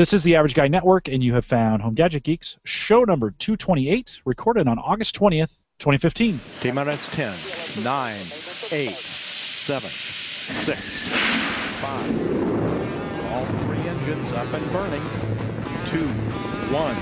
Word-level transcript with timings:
This 0.00 0.14
is 0.14 0.22
the 0.22 0.34
Average 0.34 0.54
Guy 0.54 0.66
Network, 0.66 1.08
and 1.08 1.22
you 1.22 1.34
have 1.34 1.44
found 1.44 1.82
Home 1.82 1.92
Gadget 1.92 2.22
Geeks, 2.22 2.56
show 2.64 3.04
number 3.04 3.32
228, 3.32 4.22
recorded 4.24 4.66
on 4.66 4.78
August 4.78 5.14
20th, 5.14 5.52
2015. 5.78 6.40
T 6.62 6.70
minus 6.70 7.06
10, 7.08 7.36
9, 7.84 8.16
8, 8.72 8.96
7, 8.96 9.90
6, 9.90 11.08
5. 11.82 13.30
All 13.30 13.44
three 13.44 13.76
engines 13.76 14.32
up 14.32 14.50
and 14.54 14.72
burning. 14.72 15.02
2, 15.90 15.98
1, 16.72 16.96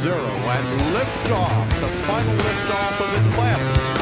0, 0.00 0.14
and 0.14 0.92
lift 0.92 1.30
off. 1.30 1.80
The 1.80 1.88
final 2.04 2.34
lift 2.34 2.70
off 2.70 3.00
of 3.00 3.08
Atlantis 3.08 3.93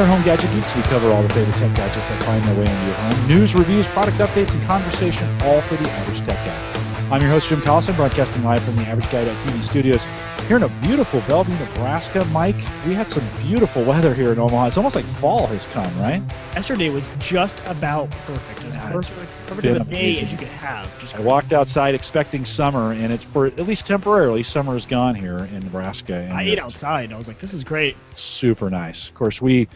Here 0.00 0.08
at 0.08 0.16
Home 0.16 0.24
Gadget 0.24 0.50
Geeks, 0.52 0.74
we 0.74 0.80
cover 0.84 1.12
all 1.12 1.22
the 1.22 1.28
favorite 1.28 1.52
tech 1.58 1.76
gadgets 1.76 2.08
that 2.08 2.22
find 2.22 2.42
their 2.44 2.54
way 2.54 2.64
into 2.64 2.86
your 2.86 2.94
home. 2.94 3.28
News, 3.28 3.54
reviews, 3.54 3.86
product 3.88 4.16
updates, 4.16 4.54
and 4.54 4.62
conversation, 4.62 5.28
all 5.42 5.60
for 5.60 5.76
the 5.76 5.90
average 5.90 6.20
tech 6.20 6.38
guy. 6.42 7.14
I'm 7.14 7.20
your 7.20 7.30
host, 7.30 7.50
Jim 7.50 7.60
Collison, 7.60 7.94
broadcasting 7.96 8.42
live 8.42 8.62
from 8.62 8.76
the 8.76 8.82
Average 8.84 9.10
Guy.tv 9.10 9.60
studios 9.60 10.00
here 10.50 10.56
in 10.56 10.64
a 10.64 10.68
beautiful 10.80 11.20
Bellevue, 11.28 11.56
Nebraska. 11.64 12.24
Mike, 12.32 12.56
we 12.84 12.92
had 12.92 13.08
some 13.08 13.22
beautiful 13.40 13.84
weather 13.84 14.12
here 14.12 14.32
in 14.32 14.38
Omaha. 14.40 14.66
It's 14.66 14.76
almost 14.76 14.96
like 14.96 15.04
fall 15.04 15.46
has 15.46 15.64
come, 15.66 15.96
right? 16.00 16.20
Yesterday 16.54 16.90
was 16.90 17.06
just 17.20 17.56
about 17.66 18.10
perfect. 18.10 18.64
As 18.64 18.74
Yeah, 18.74 18.90
perfect, 18.90 19.30
perfect 19.46 19.50
of 19.50 19.58
a 19.58 19.62
day 19.62 19.76
amazing. 19.76 20.24
as 20.24 20.32
you 20.32 20.38
could 20.38 20.48
have. 20.48 20.98
Just 20.98 21.14
I 21.14 21.20
walked 21.20 21.52
outside 21.52 21.94
expecting 21.94 22.44
summer, 22.44 22.90
and 22.92 23.12
it's 23.12 23.22
for 23.22 23.46
at 23.46 23.60
least 23.60 23.86
temporarily, 23.86 24.42
summer 24.42 24.76
is 24.76 24.86
gone 24.86 25.14
here 25.14 25.38
in 25.38 25.60
Nebraska. 25.60 26.28
I 26.32 26.42
ate 26.42 26.58
outside. 26.58 27.04
and 27.04 27.14
I 27.14 27.18
was 27.18 27.28
like, 27.28 27.38
this 27.38 27.52
is 27.52 27.62
great. 27.62 27.96
super 28.14 28.70
nice. 28.70 29.08
Of 29.08 29.14
course, 29.14 29.40
we 29.40 29.68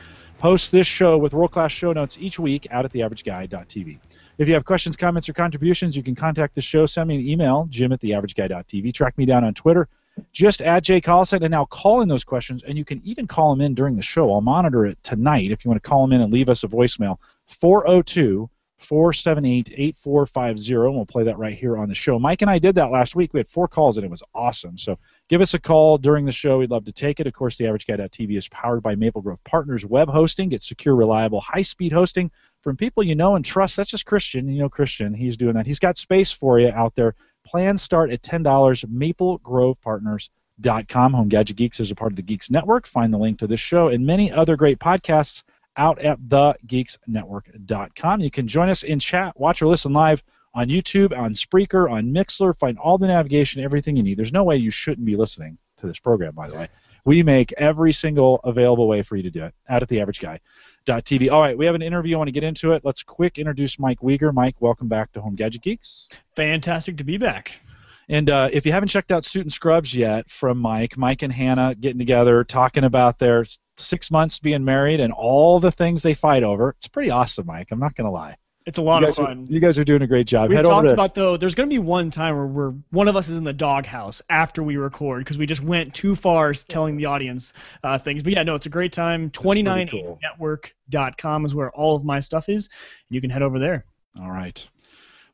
post 0.44 0.70
this 0.70 0.86
show 0.86 1.16
with 1.16 1.32
world 1.32 1.52
class 1.52 1.72
show 1.72 1.90
notes 1.94 2.18
each 2.20 2.38
week 2.38 2.66
out 2.70 2.84
at 2.84 2.92
theaverageguy.tv. 2.92 3.98
If 4.36 4.46
you 4.46 4.52
have 4.52 4.66
questions, 4.66 4.94
comments, 4.94 5.26
or 5.26 5.32
contributions, 5.32 5.96
you 5.96 6.02
can 6.02 6.14
contact 6.14 6.54
the 6.54 6.60
show. 6.60 6.84
Send 6.84 7.08
me 7.08 7.14
an 7.14 7.26
email, 7.26 7.66
jim 7.70 7.92
at 7.92 8.02
theaverageguy.tv. 8.02 8.92
Track 8.92 9.16
me 9.16 9.24
down 9.24 9.42
on 9.42 9.54
Twitter. 9.54 9.88
Just 10.34 10.60
add 10.60 10.84
Jay 10.84 11.00
Collison 11.00 11.41
and 11.41 11.50
now 11.50 11.64
call 11.64 12.02
in 12.02 12.08
those 12.08 12.24
questions, 12.24 12.62
and 12.69 12.77
you 12.77 12.84
can 12.84 13.00
even 13.06 13.27
call 13.27 13.56
them 13.56 13.62
in 13.62 13.72
during 13.72 13.96
the 13.96 14.02
show. 14.02 14.30
I'll 14.34 14.42
monitor 14.42 14.84
it 14.84 15.02
tonight 15.02 15.50
if 15.50 15.64
you 15.64 15.70
want 15.70 15.82
to 15.82 15.88
call 15.88 16.02
them 16.02 16.12
in 16.12 16.20
and 16.20 16.30
leave 16.30 16.50
us 16.50 16.62
a 16.62 16.69
voicemail. 16.69 17.16
402 17.47 18.50
478 18.84 19.72
8450, 19.72 20.74
and 20.74 20.94
we'll 20.94 21.06
play 21.06 21.24
that 21.24 21.38
right 21.38 21.54
here 21.54 21.77
on 21.77 21.88
the 21.88 21.94
show. 21.94 22.18
Mike 22.18 22.42
and 22.42 22.50
I 22.50 22.58
did 22.58 22.74
that 22.74 22.91
last 22.91 23.16
week. 23.16 23.32
We 23.32 23.41
had 23.41 23.48
four 23.48 23.66
calls, 23.66 23.96
and 23.96 24.04
it 24.04 24.10
was 24.10 24.22
awesome. 24.34 24.76
So 24.76 24.98
give 25.28 25.41
us 25.41 25.54
a 25.54 25.58
call 25.58 25.98
during 25.98 26.24
the 26.24 26.32
show. 26.32 26.58
We'd 26.58 26.70
love 26.70 26.84
to 26.84 26.92
take 26.92 27.20
it. 27.20 27.26
Of 27.26 27.32
course, 27.32 27.56
the 27.56 27.66
Average 27.66 27.86
Guy.tv 27.86 28.36
is 28.36 28.48
powered 28.48 28.82
by 28.82 28.94
Maple 28.94 29.22
Grove 29.22 29.42
Partners 29.44 29.86
Web 29.86 30.08
Hosting. 30.08 30.50
Get 30.50 30.62
secure, 30.62 30.94
reliable, 30.94 31.41
high 31.41 31.62
speed 31.62 31.92
hosting 31.92 32.30
from 32.62 32.76
people 32.76 33.02
you 33.02 33.14
know 33.14 33.36
and 33.36 33.44
trust. 33.44 33.76
That's 33.76 33.91
just 33.91 34.06
Christian. 34.06 34.48
You 34.48 34.60
know 34.60 34.68
Christian. 34.68 35.14
He's 35.14 35.36
doing 35.36 35.54
that. 35.54 35.66
He's 35.66 35.78
got 35.78 35.98
space 35.98 36.30
for 36.30 36.60
you 36.60 36.69
out 36.69 36.94
there. 36.94 37.14
Plans 37.44 37.82
start 37.82 38.10
at 38.10 38.22
$10. 38.22 38.42
MapleGrovePartners.com. 38.86 41.12
Home 41.12 41.28
Gadget 41.28 41.56
Geeks 41.56 41.80
is 41.80 41.91
a 41.91 41.94
part 41.94 42.12
of 42.12 42.16
the 42.16 42.22
Geeks 42.22 42.50
Network. 42.50 42.86
Find 42.86 43.12
the 43.12 43.19
link 43.19 43.38
to 43.38 43.46
this 43.46 43.60
show 43.60 43.88
and 43.88 44.06
many 44.06 44.32
other 44.32 44.56
great 44.56 44.78
podcasts 44.78 45.42
out 45.77 45.98
at 45.98 46.20
thegeeksnetwork.com. 46.20 48.20
You 48.20 48.30
can 48.30 48.48
join 48.48 48.69
us 48.69 48.83
in 48.83 49.00
chat, 49.00 49.39
watch 49.39 49.62
or 49.62 49.67
listen 49.67 49.92
live 49.92 50.22
on 50.55 50.69
YouTube, 50.69 51.16
on 51.16 51.34
Spreaker, 51.34 51.91
on 51.91 52.12
Mixlr. 52.12 52.56
Find 52.56 52.78
all 52.78 52.98
the 52.98 53.08
navigation, 53.08 53.62
everything 53.62 53.97
you 53.97 54.03
need. 54.03 54.19
There's 54.19 54.33
no 54.33 54.44
way 54.44 54.56
you 54.56 54.70
shouldn't 54.70 55.05
be 55.05 55.16
listening 55.16 55.58
to 55.78 55.86
this 55.86 55.98
program, 55.98 56.34
by 56.34 56.48
the 56.48 56.56
way. 56.56 56.69
We 57.05 57.22
make 57.22 57.53
every 57.58 57.92
single 57.92 58.41
available 58.44 58.89
way 58.89 59.03
for 59.03 59.16
you 59.16 59.22
to 59.25 59.31
do 59.31 59.44
it 59.44 59.55
out 59.69 59.83
at 59.83 59.89
theaverageguy.tv. 59.89 61.31
All 61.31 61.41
right, 61.41 61.58
we 61.58 61.66
have 61.66 61.75
an 61.75 61.83
interview. 61.83 62.16
I 62.16 62.19
want 62.19 62.28
to 62.28 62.33
get 62.33 62.44
into 62.44 62.72
it. 62.72 62.83
Let's 62.84 63.03
quick 63.03 63.38
introduce 63.38 63.78
Mike 63.78 64.00
Wieger. 64.00 64.33
Mike, 64.33 64.56
welcome 64.61 64.88
back 64.88 65.12
to 65.12 65.20
Home 65.20 65.34
Gadget 65.34 65.62
Geeks. 65.62 66.09
Fantastic 66.34 66.97
to 66.98 67.05
be 67.05 67.19
back. 67.19 67.61
And 68.08 68.30
uh, 68.30 68.50
if 68.52 68.66
you 68.66 68.72
haven't 68.72 68.88
checked 68.88 69.10
out 69.10 69.24
Suit 69.24 69.42
and 69.42 69.52
Scrubs 69.52 69.94
yet 69.94 70.30
from 70.30 70.58
Mike, 70.58 70.97
Mike 70.97 71.22
and 71.22 71.33
Hannah 71.33 71.75
getting 71.75 71.98
together, 71.98 72.44
talking 72.44 72.84
about 72.84 73.19
their 73.19 73.47
six 73.76 74.10
months 74.10 74.38
being 74.38 74.65
married 74.65 75.00
and 75.00 75.12
all 75.12 75.60
the 75.60 75.72
things 75.72 76.03
they 76.03 76.15
fight 76.15 76.42
over, 76.42 76.70
it's 76.70 76.88
pretty 76.88 77.10
awesome, 77.10 77.47
Mike. 77.47 77.69
I'm 77.70 77.81
not 77.81 77.94
going 77.94 78.06
to 78.06 78.10
lie. 78.10 78.37
It's 78.66 78.78
a 78.78 78.82
lot 78.82 79.03
of 79.03 79.09
guys 79.09 79.19
Are, 79.19 79.26
fun. 79.26 79.47
you 79.50 79.60
guys 79.60 79.78
are 79.78 79.84
doing 79.84 80.00
a 80.00 80.06
great 80.06 80.26
job. 80.26 80.48
we 80.48 80.56
talked 80.56 80.88
to, 80.88 80.94
about 80.94 81.15
though. 81.15 81.37
There's 81.37 81.54
going 81.54 81.69
to 81.69 81.75
be 81.75 81.78
one 81.78 82.10
time 82.10 82.34
where 82.34 82.47
we're 82.47 82.72
one 82.91 83.09
of 83.09 83.16
us 83.16 83.28
is 83.28 83.37
in 83.37 83.44
the 83.44 83.53
doghouse 83.53 84.22
after 84.31 84.62
we 84.62 84.78
record 84.78 85.21
because 85.21 85.36
we 85.36 85.44
just 85.44 85.62
went 85.62 85.92
too 85.92 86.16
far 86.16 86.54
telling 86.54 86.97
the 86.97 87.04
audience 87.04 87.53
uh, 87.82 87.98
things. 87.98 88.22
But 88.22 88.32
yeah, 88.32 88.42
no, 88.42 88.54
it's 88.54 88.65
a 88.65 88.71
great 88.71 88.92
time. 88.92 89.28
pretty 89.28 89.62
29network.com 89.62 91.44
is 91.44 91.54
where 91.54 91.71
all 91.72 91.94
of 91.94 92.04
my 92.04 92.21
stuff 92.21 92.48
is. 92.48 92.71
You 93.10 93.21
can 93.21 93.28
head 93.28 93.42
over 93.42 93.59
there. 93.59 93.84
All 94.19 94.31
right. 94.31 94.66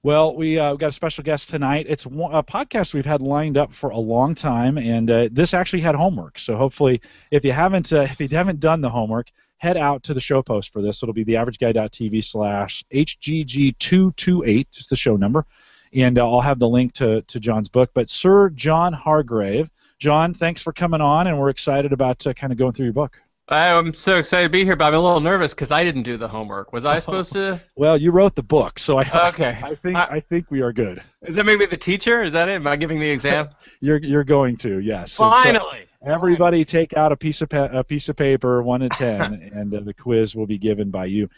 Well, 0.03 0.35
we 0.35 0.59
uh, 0.59 0.77
got 0.77 0.89
a 0.89 0.93
special 0.93 1.23
guest 1.25 1.51
tonight. 1.51 1.85
It's 1.87 2.07
a 2.07 2.09
podcast 2.09 2.95
we've 2.95 3.05
had 3.05 3.21
lined 3.21 3.59
up 3.59 3.75
for 3.75 3.91
a 3.91 3.99
long 3.99 4.35
time, 4.35 4.79
and 4.79 5.11
uh, 5.11 5.29
this 5.31 5.53
actually 5.53 5.83
had 5.83 5.95
homework. 5.95 6.39
So 6.39 6.57
hopefully, 6.57 7.03
if 7.31 7.45
you 7.45 7.53
haven't 7.53 7.93
uh, 7.93 8.03
if 8.19 8.19
you 8.19 8.29
haven't 8.29 8.61
done 8.61 8.81
the 8.81 8.89
homework, 8.89 9.31
head 9.59 9.77
out 9.77 10.03
to 10.05 10.15
the 10.15 10.21
show 10.21 10.43
post 10.43 10.73
for 10.73 10.81
this. 10.81 11.03
It'll 11.03 11.13
be 11.13 11.27
theaverageguy.tv 11.27 12.25
slash 12.25 12.83
hgg228, 12.91 14.71
just 14.71 14.89
the 14.89 14.97
show 14.97 15.17
number, 15.17 15.45
and 15.93 16.19
uh, 16.19 16.27
I'll 16.27 16.41
have 16.41 16.59
the 16.59 16.69
link 16.69 16.95
to 16.95 17.21
to 17.21 17.39
John's 17.39 17.69
book. 17.69 17.91
But 17.93 18.09
Sir 18.09 18.49
John 18.49 18.95
Hargrave, 18.95 19.69
John, 19.99 20.33
thanks 20.33 20.63
for 20.63 20.73
coming 20.73 21.03
on, 21.03 21.27
and 21.27 21.39
we're 21.39 21.51
excited 21.51 21.93
about 21.93 22.27
uh, 22.27 22.33
kind 22.33 22.55
of 22.55 22.59
going 22.59 22.73
through 22.73 22.87
your 22.87 22.95
book. 22.95 23.21
I'm 23.51 23.95
so 23.95 24.17
excited 24.17 24.45
to 24.45 24.51
be 24.51 24.65
here, 24.65 24.77
but 24.77 24.85
I'm 24.87 24.95
a 24.95 25.01
little 25.01 25.21
nervous 25.21 25.55
because 25.55 25.71
I 25.73 25.83
didn't 25.85 26.03
do 26.05 26.17
the 26.17 26.29
homework. 26.29 26.73
Was 26.73 26.85
I 26.85 26.99
supposed 27.01 27.33
to? 27.33 27.61
Well, 27.77 27.97
you 27.97 28.13
wrote 28.13 28.35
the 28.37 28.43
book, 28.43 28.79
so 28.79 28.99
I 28.99 29.29
Okay. 29.29 29.59
I 29.65 29.75
think 29.75 29.97
I- 29.97 30.09
I 30.17 30.21
think 30.21 30.51
we 30.51 30.63
are 30.63 30.73
good. 30.73 31.03
Is 31.23 31.35
that 31.37 31.47
maybe 31.47 31.67
the 31.67 31.77
teacher? 31.77 32.23
Is 32.23 32.33
that 32.33 32.49
it? 32.49 32.53
Am 32.53 32.67
I 32.67 32.77
giving 32.77 33.01
the 33.01 33.11
exam? 33.11 33.49
You're 33.81 33.99
you're 33.99 34.25
going 34.25 34.57
to 34.59 34.79
yes. 34.81 35.17
Finally. 35.17 35.87
everybody 36.07 36.65
take 36.65 36.95
out 36.97 37.13
a 37.13 37.17
piece 37.17 37.41
of 37.43 37.49
pa- 37.49 37.71
a 37.73 37.83
piece 37.83 38.09
of 38.09 38.17
paper, 38.17 38.63
one 38.63 38.81
to 38.81 38.89
ten, 38.91 39.51
and 39.55 39.75
uh, 39.75 39.81
the 39.81 39.95
quiz 39.95 40.37
will 40.37 40.47
be 40.47 40.59
given 40.59 40.91
by 40.91 41.07
you. 41.07 41.29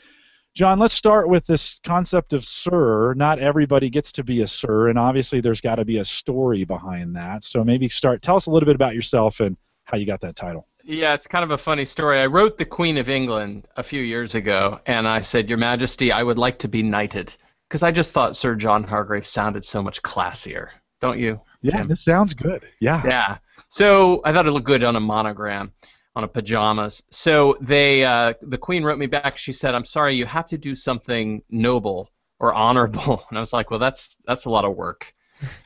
John, 0.55 0.79
let's 0.79 0.93
start 0.93 1.29
with 1.31 1.47
this 1.47 1.81
concept 1.83 2.35
of 2.35 2.45
sir. 2.45 3.15
Not 3.15 3.39
everybody 3.39 3.89
gets 3.89 4.13
to 4.13 4.25
be 4.25 4.43
a 4.43 4.47
sir, 4.47 4.89
and 4.89 4.99
obviously 4.99 5.41
there's 5.41 5.63
got 5.63 5.77
to 5.77 5.85
be 5.87 5.97
a 5.99 6.05
story 6.05 6.65
behind 6.65 7.17
that. 7.17 7.43
So 7.45 7.65
maybe 7.65 7.89
start. 7.89 8.21
Tell 8.21 8.37
us 8.37 8.47
a 8.47 8.51
little 8.51 8.67
bit 8.67 8.75
about 8.75 8.95
yourself 8.95 9.41
and 9.41 9.57
how 9.85 9.97
you 9.97 10.05
got 10.05 10.21
that 10.21 10.37
title. 10.37 10.69
Yeah, 10.85 11.15
it's 11.15 11.27
kind 11.27 11.45
of 11.45 11.51
a 11.51 11.59
funny 11.59 11.85
story. 11.85 12.19
I 12.19 12.27
wrote 12.27 12.59
the 12.59 12.65
Queen 12.65 12.97
of 12.99 13.09
England 13.09 13.69
a 13.77 13.83
few 13.83 14.03
years 14.03 14.35
ago, 14.35 14.81
and 14.87 15.07
I 15.07 15.21
said, 15.21 15.49
Your 15.49 15.59
Majesty, 15.59 16.13
I 16.13 16.23
would 16.23 16.39
like 16.39 16.59
to 16.61 16.69
be 16.69 16.83
knighted. 16.83 17.35
Because 17.69 17.83
I 17.83 17.91
just 17.91 18.13
thought 18.13 18.37
Sir 18.37 18.55
John 18.55 18.85
Hargrave 18.85 19.27
sounded 19.27 19.65
so 19.65 19.83
much 19.83 20.03
classier. 20.03 20.69
Don't 21.01 21.19
you? 21.19 21.41
Yeah, 21.63 21.79
Jim? 21.79 21.89
this 21.89 22.05
sounds 22.05 22.35
good. 22.35 22.65
Yeah. 22.81 23.03
Yeah. 23.05 23.39
So 23.69 24.21
I 24.25 24.33
thought 24.33 24.47
it 24.47 24.51
looked 24.51 24.67
good 24.67 24.85
on 24.85 24.97
a 24.97 25.01
monogram, 25.01 25.73
on 26.15 26.25
a 26.25 26.29
pajamas. 26.29 27.03
So 27.11 27.57
they, 27.61 28.05
uh, 28.05 28.35
the 28.43 28.59
Queen 28.59 28.85
wrote 28.85 28.99
me 28.99 29.07
back. 29.07 29.37
She 29.37 29.53
said, 29.53 29.75
"I'm 29.75 29.85
sorry, 29.85 30.15
you 30.15 30.27
have 30.27 30.47
to 30.49 30.59
do 30.59 30.75
something 30.75 31.43
noble 31.49 32.11
or 32.39 32.53
honorable." 32.53 33.25
And 33.31 33.39
I 33.39 33.41
was 33.41 33.53
like, 33.53 33.71
"Well, 33.71 33.81
that's 33.81 34.17
that's 34.27 34.45
a 34.45 34.51
lot 34.51 34.65
of 34.65 34.77
work." 34.77 35.15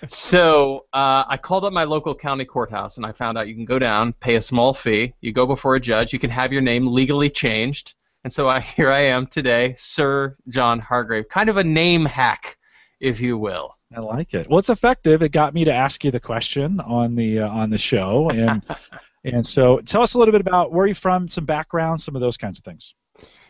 So 0.06 0.87
uh, 0.92 1.25
I 1.26 1.37
called 1.37 1.64
up 1.64 1.72
my 1.72 1.84
local 1.84 2.14
county 2.14 2.44
courthouse, 2.44 2.97
and 2.97 3.06
I 3.06 3.12
found 3.12 3.38
out 3.38 3.48
you 3.48 3.54
can 3.54 3.64
go 3.64 3.78
down, 3.78 4.12
pay 4.14 4.37
a 4.37 4.41
small 4.41 4.75
fee, 4.75 5.14
you 5.20 5.32
go 5.32 5.47
before 5.47 5.75
a 5.75 5.81
judge, 5.81 6.12
you 6.12 6.19
can 6.19 6.31
have 6.31 6.53
your 6.53 6.62
name 6.62 6.87
legally 6.87 7.31
changed. 7.31 7.94
And 8.25 8.32
so 8.32 8.48
I, 8.48 8.60
here 8.76 8.91
I 8.91 9.00
am 9.00 9.26
today, 9.26 9.75
Sir 9.76 10.36
John 10.48 10.78
Hargrave, 10.78 11.28
kind 11.28 11.48
of 11.48 11.56
a 11.56 11.65
name 11.65 12.04
hack, 12.04 12.56
if 13.00 13.20
you 13.20 13.38
will. 13.38 13.76
I 13.94 14.00
like 14.00 14.34
it. 14.34 14.48
Well, 14.50 14.59
it's 14.59 14.70
effective. 14.70 15.22
It 15.22 15.31
got 15.31 15.54
me 15.54 15.65
to 15.65 15.72
ask 15.72 16.04
you 16.04 16.10
the 16.10 16.20
question 16.20 16.81
on 16.81 17.15
the 17.15 17.41
uh, 17.41 17.48
on 17.48 17.70
the 17.70 17.78
show, 17.78 18.31
and 18.31 18.60
and 19.25 19.47
so 19.47 19.78
tell 19.78 20.03
us 20.03 20.15
a 20.15 20.19
little 20.19 20.32
bit 20.32 20.41
about 20.41 20.72
where 20.72 20.86
you're 20.86 20.94
from, 20.97 21.28
some 21.28 21.44
background, 21.44 22.00
some 22.00 22.16
of 22.16 22.20
those 22.20 22.36
kinds 22.36 22.59
of 22.59 22.65
things. 22.65 22.94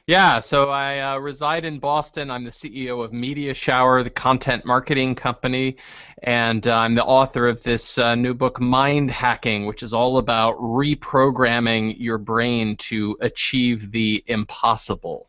Yeah, 0.07 0.39
so 0.39 0.71
I 0.71 1.01
uh, 1.01 1.19
reside 1.19 1.65
in 1.65 1.81
Boston. 1.81 2.31
I'm 2.31 2.45
the 2.45 2.51
CEO 2.51 3.05
of 3.05 3.13
Media 3.13 3.53
Shower, 3.53 4.05
the 4.05 4.11
content 4.11 4.65
marketing 4.65 5.17
company, 5.17 5.79
and 6.23 6.65
uh, 6.65 6.77
I'm 6.77 6.95
the 6.95 7.05
author 7.05 7.49
of 7.49 7.61
this 7.65 7.99
uh, 7.99 8.15
new 8.15 8.33
book, 8.33 8.61
Mind 8.61 9.11
Hacking, 9.11 9.67
which 9.67 9.83
is 9.83 9.93
all 9.93 10.19
about 10.19 10.57
reprogramming 10.59 11.97
your 11.99 12.19
brain 12.19 12.77
to 12.77 13.17
achieve 13.21 13.91
the 13.91 14.23
impossible. 14.29 15.29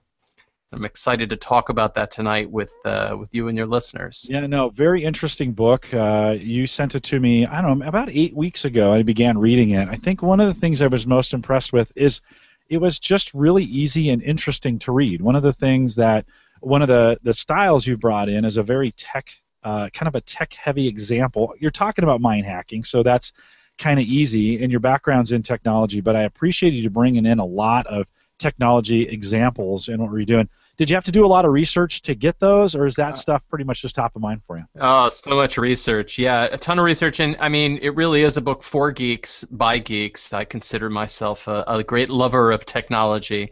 I'm 0.72 0.86
excited 0.86 1.32
to 1.32 1.38
talk 1.38 1.70
about 1.70 1.96
that 1.96 2.12
tonight 2.12 2.52
with 2.52 2.72
uh, 2.86 3.16
with 3.18 3.34
you 3.34 3.48
and 3.48 3.58
your 3.58 3.66
listeners. 3.66 4.28
Yeah, 4.30 4.46
no, 4.46 4.70
very 4.70 5.04
interesting 5.04 5.54
book. 5.54 5.92
Uh, 5.92 6.36
you 6.40 6.68
sent 6.68 6.94
it 6.94 7.02
to 7.04 7.20
me, 7.20 7.48
I 7.48 7.64
don't 7.64 7.80
know, 7.80 7.88
about 7.88 8.10
eight 8.12 8.36
weeks 8.36 8.64
ago. 8.64 8.94
I 8.94 9.02
began 9.02 9.40
reading 9.40 9.72
it. 9.72 9.90
I 9.90 9.96
think 9.96 10.22
one 10.22 10.40
of 10.40 10.46
the 10.46 10.60
things 10.60 10.84
I 10.84 10.88
was 10.88 11.08
most 11.08 11.34
impressed 11.34 11.74
with 11.74 11.92
is 11.96 12.22
it 12.70 12.78
was 12.78 13.00
just 13.00 13.34
really 13.34 13.64
easy 13.64 14.10
and 14.10 14.22
interesting 14.22 14.80
to 14.80 14.92
read. 14.92 15.22
One 15.22 15.36
of 15.36 15.44
the 15.44 15.54
things 15.54 15.96
that 15.96 16.26
one 16.60 16.82
of 16.82 16.88
the 16.88 17.20
the 17.24 17.34
styles 17.34 17.86
you 17.86 17.98
brought 17.98 18.30
in 18.30 18.46
is 18.46 18.58
a 18.58 18.64
very 18.64 18.92
tech, 18.92 19.30
uh, 19.64 19.90
kind 19.94 20.08
of 20.08 20.16
a 20.16 20.22
tech-heavy 20.22 20.88
example. 20.88 21.54
You're 21.60 21.72
talking 21.72 22.04
about 22.04 22.22
mind 22.22 22.46
hacking, 22.46 22.84
so 22.84 23.04
that's 23.04 23.32
kind 23.78 24.00
of 24.00 24.06
easy, 24.06 24.62
and 24.64 24.72
your 24.72 24.80
background's 24.80 25.32
in 25.32 25.44
technology. 25.44 26.02
But 26.02 26.16
I 26.16 26.24
appreciated 26.24 26.78
you 26.78 26.90
bringing 26.90 27.26
in 27.26 27.40
a 27.40 27.46
lot 27.46 27.88
of 27.88 28.08
technology 28.40 29.08
examples 29.08 29.90
in 29.90 30.02
what 30.02 30.12
we're 30.12 30.26
doing. 30.26 30.50
Did 30.78 30.90
you 30.90 30.96
have 30.96 31.06
to 31.06 31.12
do 31.12 31.26
a 31.26 31.28
lot 31.28 31.44
of 31.44 31.52
research 31.52 32.02
to 32.04 32.16
get 32.16 32.40
those, 32.40 32.76
or 32.76 32.86
is 32.86 32.96
that 32.96 33.14
Uh, 33.14 33.16
stuff 33.16 33.44
pretty 33.50 33.66
much 33.66 33.82
just 33.82 33.96
top 33.96 34.16
of 34.16 34.22
mind 34.22 34.42
for 34.46 34.58
you? 34.58 34.66
Oh, 34.80 35.10
so 35.10 35.36
much 35.36 35.58
research. 35.58 36.20
Yeah, 36.20 36.44
a 36.52 36.58
ton 36.58 36.80
of 36.80 36.86
research. 36.86 37.20
And 37.20 37.36
I 37.40 37.50
mean, 37.50 37.80
it 37.82 37.96
really 37.96 38.22
is 38.22 38.38
a 38.38 38.42
book 38.42 38.64
for 38.64 38.92
geeks, 38.92 39.44
by 39.46 39.80
geeks. 39.80 40.34
I 40.34 40.46
consider 40.46 40.90
myself 40.90 41.48
a, 41.48 41.64
a 41.68 41.84
great 41.84 42.10
lover 42.10 42.52
of 42.52 42.64
technology. 42.66 43.52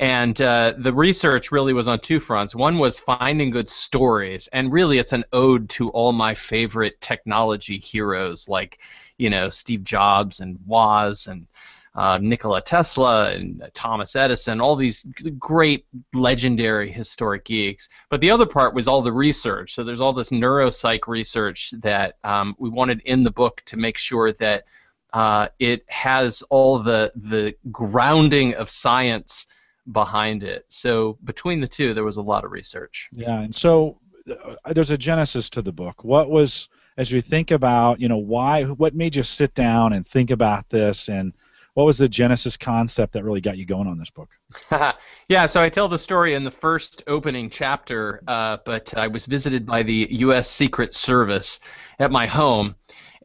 And 0.00 0.40
uh, 0.40 0.74
the 0.78 0.92
research 0.92 1.50
really 1.50 1.72
was 1.72 1.88
on 1.88 1.98
two 1.98 2.20
fronts. 2.20 2.54
One 2.54 2.78
was 2.78 3.00
finding 3.00 3.50
good 3.50 3.68
stories, 3.68 4.48
and 4.52 4.70
really 4.72 4.98
it's 4.98 5.12
an 5.12 5.24
ode 5.32 5.68
to 5.70 5.88
all 5.90 6.12
my 6.12 6.34
favorite 6.34 7.00
technology 7.00 7.78
heroes 7.78 8.48
like, 8.48 8.78
you 9.16 9.28
know, 9.28 9.48
Steve 9.48 9.82
Jobs 9.82 10.38
and 10.38 10.56
Woz 10.66 11.26
and 11.26 11.48
uh, 11.94 12.18
Nikola 12.18 12.62
Tesla 12.62 13.30
and 13.30 13.68
Thomas 13.74 14.14
Edison, 14.14 14.60
all 14.60 14.76
these 14.76 15.06
great 15.38 15.86
legendary 16.14 16.90
historic 16.90 17.44
geeks. 17.44 17.88
But 18.08 18.20
the 18.20 18.30
other 18.30 18.46
part 18.46 18.74
was 18.74 18.86
all 18.86 19.02
the 19.02 19.12
research. 19.12 19.74
So 19.74 19.84
there's 19.84 20.00
all 20.00 20.12
this 20.12 20.30
neuropsych 20.30 21.08
research 21.08 21.72
that 21.78 22.16
um, 22.24 22.54
we 22.58 22.70
wanted 22.70 23.00
in 23.04 23.24
the 23.24 23.30
book 23.30 23.62
to 23.66 23.76
make 23.76 23.98
sure 23.98 24.32
that 24.34 24.64
uh, 25.12 25.48
it 25.58 25.84
has 25.88 26.42
all 26.50 26.78
the 26.78 27.10
the 27.16 27.54
grounding 27.72 28.54
of 28.54 28.68
science 28.68 29.46
behind 29.90 30.42
it. 30.42 30.66
So 30.68 31.18
between 31.24 31.60
the 31.60 31.68
two, 31.68 31.94
there 31.94 32.04
was 32.04 32.18
a 32.18 32.22
lot 32.22 32.44
of 32.44 32.52
research. 32.52 33.08
Yeah, 33.12 33.40
and 33.40 33.54
so 33.54 33.98
uh, 34.30 34.72
there's 34.72 34.90
a 34.90 34.98
genesis 34.98 35.48
to 35.50 35.62
the 35.62 35.72
book. 35.72 36.04
What 36.04 36.30
was 36.30 36.68
as 36.98 37.12
we 37.12 37.20
think 37.20 37.52
about, 37.52 38.00
you 38.00 38.08
know, 38.08 38.18
why 38.18 38.64
what 38.64 38.94
made 38.94 39.16
you 39.16 39.22
sit 39.22 39.54
down 39.54 39.92
and 39.94 40.06
think 40.06 40.30
about 40.30 40.68
this 40.68 41.08
and 41.08 41.32
what 41.78 41.84
was 41.84 41.98
the 41.98 42.08
genesis 42.08 42.56
concept 42.56 43.12
that 43.12 43.22
really 43.22 43.40
got 43.40 43.56
you 43.56 43.64
going 43.64 43.86
on 43.86 44.00
this 44.00 44.10
book? 44.10 44.30
yeah, 45.28 45.46
so 45.46 45.60
I 45.60 45.68
tell 45.68 45.86
the 45.86 45.96
story 45.96 46.34
in 46.34 46.42
the 46.42 46.50
first 46.50 47.04
opening 47.06 47.48
chapter, 47.48 48.20
uh, 48.26 48.56
but 48.66 48.92
I 48.96 49.06
was 49.06 49.26
visited 49.26 49.64
by 49.64 49.84
the 49.84 50.08
U.S. 50.10 50.50
Secret 50.50 50.92
Service 50.92 51.60
at 52.00 52.10
my 52.10 52.26
home. 52.26 52.74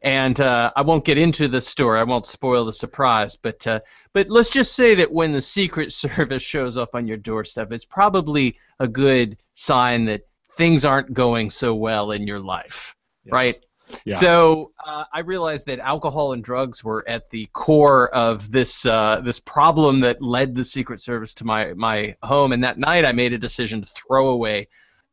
And 0.04 0.38
uh, 0.38 0.70
I 0.76 0.82
won't 0.82 1.04
get 1.04 1.18
into 1.18 1.48
the 1.48 1.60
story. 1.60 1.98
I 1.98 2.04
won't 2.04 2.26
spoil 2.26 2.64
the 2.64 2.72
surprise. 2.72 3.34
But 3.34 3.66
uh, 3.66 3.80
but 4.12 4.28
let's 4.28 4.50
just 4.50 4.76
say 4.76 4.94
that 4.94 5.10
when 5.10 5.32
the 5.32 5.42
Secret 5.42 5.90
Service 6.04 6.42
shows 6.42 6.76
up 6.76 6.94
on 6.94 7.08
your 7.08 7.16
doorstep, 7.16 7.72
it's 7.72 7.84
probably 7.84 8.56
a 8.78 8.86
good 8.86 9.36
sign 9.54 10.04
that 10.04 10.28
things 10.52 10.84
aren't 10.84 11.12
going 11.12 11.50
so 11.50 11.74
well 11.74 12.12
in 12.12 12.24
your 12.24 12.38
life, 12.38 12.94
Yeah. 13.24 13.34
right? 13.34 13.56
Yeah. 14.04 14.16
So 14.16 14.72
uh, 14.84 15.04
I 15.12 15.20
realized 15.20 15.66
that 15.66 15.78
alcohol 15.78 16.32
and 16.32 16.42
drugs 16.42 16.82
were 16.82 17.04
at 17.08 17.30
the 17.30 17.48
core 17.52 18.08
of 18.14 18.50
this 18.50 18.86
uh, 18.86 19.20
this 19.22 19.40
problem 19.40 20.00
that 20.00 20.22
led 20.22 20.54
the 20.54 20.64
Secret 20.64 21.00
Service 21.00 21.34
to 21.34 21.44
my 21.44 21.74
my 21.74 22.16
home. 22.22 22.52
And 22.52 22.64
that 22.64 22.78
night, 22.78 23.04
I 23.04 23.12
made 23.12 23.32
a 23.32 23.38
decision 23.38 23.82
to 23.82 23.86
throw 23.86 24.28
away 24.28 24.68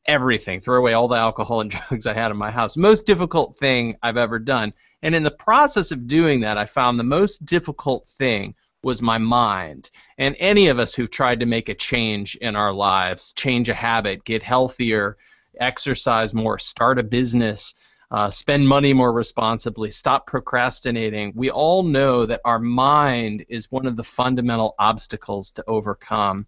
everything, 0.06 0.59
throw 0.59 0.77
away 0.77 0.94
all 0.94 1.07
the 1.07 1.18
alcohol 1.18 1.62
and 1.62 1.71
drugs 1.89 2.07
I 2.07 2.13
had 2.13 2.31
in 2.31 2.38
my 2.38 2.51
house. 2.51 2.77
Most 2.77 3.06
difficult 3.06 3.56
thing 3.56 3.97
I've 4.01 4.18
ever 4.18 4.39
done. 4.39 4.74
And 5.03 5.15
in 5.15 5.24
the 5.24 5.31
process 5.31 5.91
of 5.91 6.07
doing 6.07 6.41
that, 6.41 6.57
I 6.57 6.65
found 6.65 7.00
the 7.00 7.03
most 7.03 7.45
difficult 7.45 8.07
thing 8.07 8.56
was 8.83 9.01
my 9.01 9.17
mind. 9.17 9.89
And 10.17 10.35
any 10.39 10.67
of 10.67 10.79
us 10.79 10.94
who've 10.94 11.12
tried 11.12 11.39
to 11.41 11.45
make 11.45 11.69
a 11.69 11.75
change 11.75 12.35
in 12.38 12.56
our 12.56 12.74
lives, 12.74 13.31
change 13.35 13.69
a 13.69 13.75
habit, 13.75 14.24
get 14.24 14.41
healthier, 14.41 15.17
exercise 15.59 16.33
more, 16.33 16.57
start 16.57 16.97
a 16.97 17.03
business, 17.03 17.75
uh, 18.11 18.29
spend 18.29 18.67
money 18.67 18.93
more 18.93 19.13
responsibly, 19.13 19.89
stop 19.89 20.27
procrastinating. 20.27 21.31
We 21.33 21.49
all 21.49 21.81
know 21.83 22.25
that 22.25 22.41
our 22.43 22.59
mind 22.59 23.45
is 23.47 23.71
one 23.71 23.85
of 23.85 23.95
the 23.95 24.03
fundamental 24.03 24.75
obstacles 24.77 25.49
to 25.51 25.63
overcome. 25.67 26.45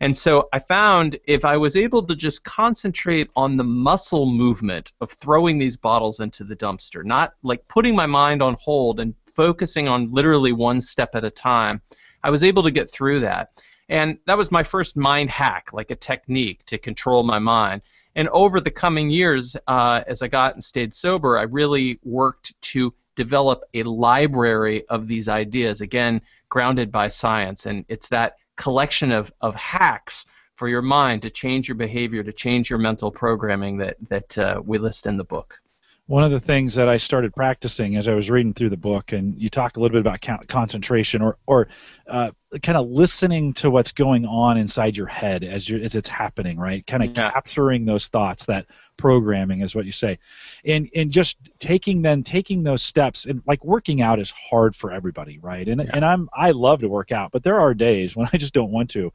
And 0.00 0.16
so 0.16 0.48
I 0.52 0.58
found 0.58 1.16
if 1.24 1.44
I 1.44 1.56
was 1.56 1.76
able 1.76 2.02
to 2.06 2.16
just 2.16 2.42
concentrate 2.42 3.30
on 3.36 3.56
the 3.56 3.64
muscle 3.64 4.26
movement 4.26 4.92
of 5.00 5.10
throwing 5.12 5.56
these 5.56 5.76
bottles 5.76 6.18
into 6.18 6.42
the 6.42 6.56
dumpster, 6.56 7.04
not 7.04 7.34
like 7.44 7.66
putting 7.68 7.94
my 7.94 8.06
mind 8.06 8.42
on 8.42 8.56
hold 8.60 8.98
and 8.98 9.14
focusing 9.26 9.88
on 9.88 10.12
literally 10.12 10.52
one 10.52 10.80
step 10.80 11.14
at 11.14 11.24
a 11.24 11.30
time, 11.30 11.80
I 12.24 12.30
was 12.30 12.42
able 12.42 12.64
to 12.64 12.70
get 12.72 12.90
through 12.90 13.20
that. 13.20 13.62
And 13.88 14.18
that 14.26 14.38
was 14.38 14.50
my 14.50 14.62
first 14.62 14.96
mind 14.96 15.30
hack, 15.30 15.72
like 15.72 15.90
a 15.90 15.96
technique 15.96 16.64
to 16.66 16.78
control 16.78 17.22
my 17.22 17.38
mind. 17.38 17.82
And 18.16 18.28
over 18.28 18.60
the 18.60 18.70
coming 18.70 19.10
years, 19.10 19.56
uh, 19.66 20.02
as 20.06 20.22
I 20.22 20.28
got 20.28 20.54
and 20.54 20.62
stayed 20.62 20.94
sober, 20.94 21.36
I 21.38 21.42
really 21.42 21.98
worked 22.04 22.60
to 22.62 22.94
develop 23.16 23.64
a 23.74 23.82
library 23.84 24.86
of 24.88 25.08
these 25.08 25.28
ideas, 25.28 25.80
again, 25.80 26.20
grounded 26.48 26.90
by 26.92 27.08
science. 27.08 27.66
And 27.66 27.84
it's 27.88 28.08
that 28.08 28.36
collection 28.56 29.12
of, 29.12 29.32
of 29.40 29.56
hacks 29.56 30.26
for 30.56 30.68
your 30.68 30.82
mind 30.82 31.22
to 31.22 31.30
change 31.30 31.68
your 31.68 31.76
behavior, 31.76 32.22
to 32.22 32.32
change 32.32 32.70
your 32.70 32.78
mental 32.78 33.10
programming 33.10 33.78
that, 33.78 33.96
that 34.08 34.38
uh, 34.38 34.62
we 34.64 34.78
list 34.78 35.06
in 35.06 35.16
the 35.16 35.24
book. 35.24 35.60
One 36.06 36.22
of 36.22 36.30
the 36.30 36.40
things 36.40 36.74
that 36.74 36.86
I 36.86 36.98
started 36.98 37.34
practicing 37.34 37.96
as 37.96 38.08
I 38.08 38.14
was 38.14 38.28
reading 38.28 38.52
through 38.52 38.68
the 38.68 38.76
book, 38.76 39.12
and 39.12 39.40
you 39.40 39.48
talk 39.48 39.78
a 39.78 39.80
little 39.80 39.94
bit 39.94 40.06
about 40.06 40.46
concentration 40.48 41.22
or, 41.22 41.38
or 41.46 41.68
uh, 42.06 42.30
kind 42.62 42.76
of 42.76 42.88
listening 42.88 43.54
to 43.54 43.70
what's 43.70 43.90
going 43.90 44.26
on 44.26 44.58
inside 44.58 44.98
your 44.98 45.06
head 45.06 45.44
as, 45.44 45.66
you 45.66 45.78
as 45.78 45.94
it's 45.94 46.08
happening, 46.08 46.58
right? 46.58 46.86
Kind 46.86 47.04
of 47.04 47.16
Yeah. 47.16 47.30
capturing 47.30 47.86
those 47.86 48.08
thoughts, 48.08 48.44
that 48.44 48.66
programming 48.98 49.62
is 49.62 49.74
what 49.74 49.86
you 49.86 49.92
say, 49.92 50.18
and 50.66 50.90
and 50.94 51.10
just 51.10 51.38
taking 51.58 52.02
then 52.02 52.22
taking 52.22 52.62
those 52.62 52.82
steps 52.82 53.24
and 53.24 53.42
like 53.46 53.64
working 53.64 54.02
out 54.02 54.20
is 54.20 54.30
hard 54.30 54.76
for 54.76 54.92
everybody, 54.92 55.38
right? 55.38 55.66
And 55.66 55.80
Yeah. 55.80 55.90
and 55.94 56.04
I'm 56.04 56.28
I 56.34 56.50
love 56.50 56.80
to 56.80 56.88
work 56.88 57.12
out, 57.12 57.32
but 57.32 57.42
there 57.42 57.58
are 57.58 57.72
days 57.72 58.14
when 58.14 58.28
I 58.32 58.36
just 58.36 58.52
don't 58.52 58.70
want 58.70 58.90
to. 58.90 59.10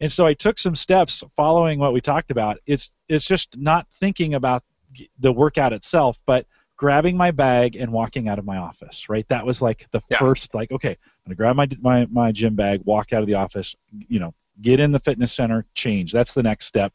And 0.00 0.12
so 0.12 0.26
I 0.26 0.34
took 0.34 0.58
some 0.58 0.76
steps 0.76 1.24
following 1.34 1.78
what 1.78 1.94
we 1.94 2.02
talked 2.02 2.30
about. 2.30 2.58
It's 2.66 2.90
it's 3.08 3.24
just 3.24 3.56
not 3.56 3.86
thinking 4.00 4.34
about 4.34 4.62
the 5.18 5.32
workout 5.32 5.72
itself, 5.72 6.18
but 6.26 6.46
grabbing 6.76 7.16
my 7.16 7.30
bag 7.30 7.76
and 7.76 7.90
walking 7.90 8.28
out 8.28 8.38
of 8.38 8.44
my 8.44 8.58
office. 8.58 9.08
Right, 9.08 9.26
that 9.28 9.44
was 9.44 9.62
like 9.62 9.86
the 9.92 10.00
Yeah. 10.10 10.18
first 10.18 10.54
like 10.54 10.70
okay, 10.70 10.90
I'm 10.90 10.96
gonna 11.26 11.36
grab 11.36 11.56
my 11.56 11.68
my 11.80 12.06
my 12.06 12.32
gym 12.32 12.54
bag, 12.54 12.82
walk 12.84 13.12
out 13.12 13.20
of 13.20 13.26
the 13.26 13.34
office, 13.34 13.74
you 14.08 14.18
know, 14.20 14.34
get 14.62 14.80
in 14.80 14.92
the 14.92 15.00
fitness 15.00 15.32
center, 15.32 15.64
change. 15.74 16.12
That's 16.12 16.32
the 16.34 16.42
next 16.42 16.66
step. 16.66 16.92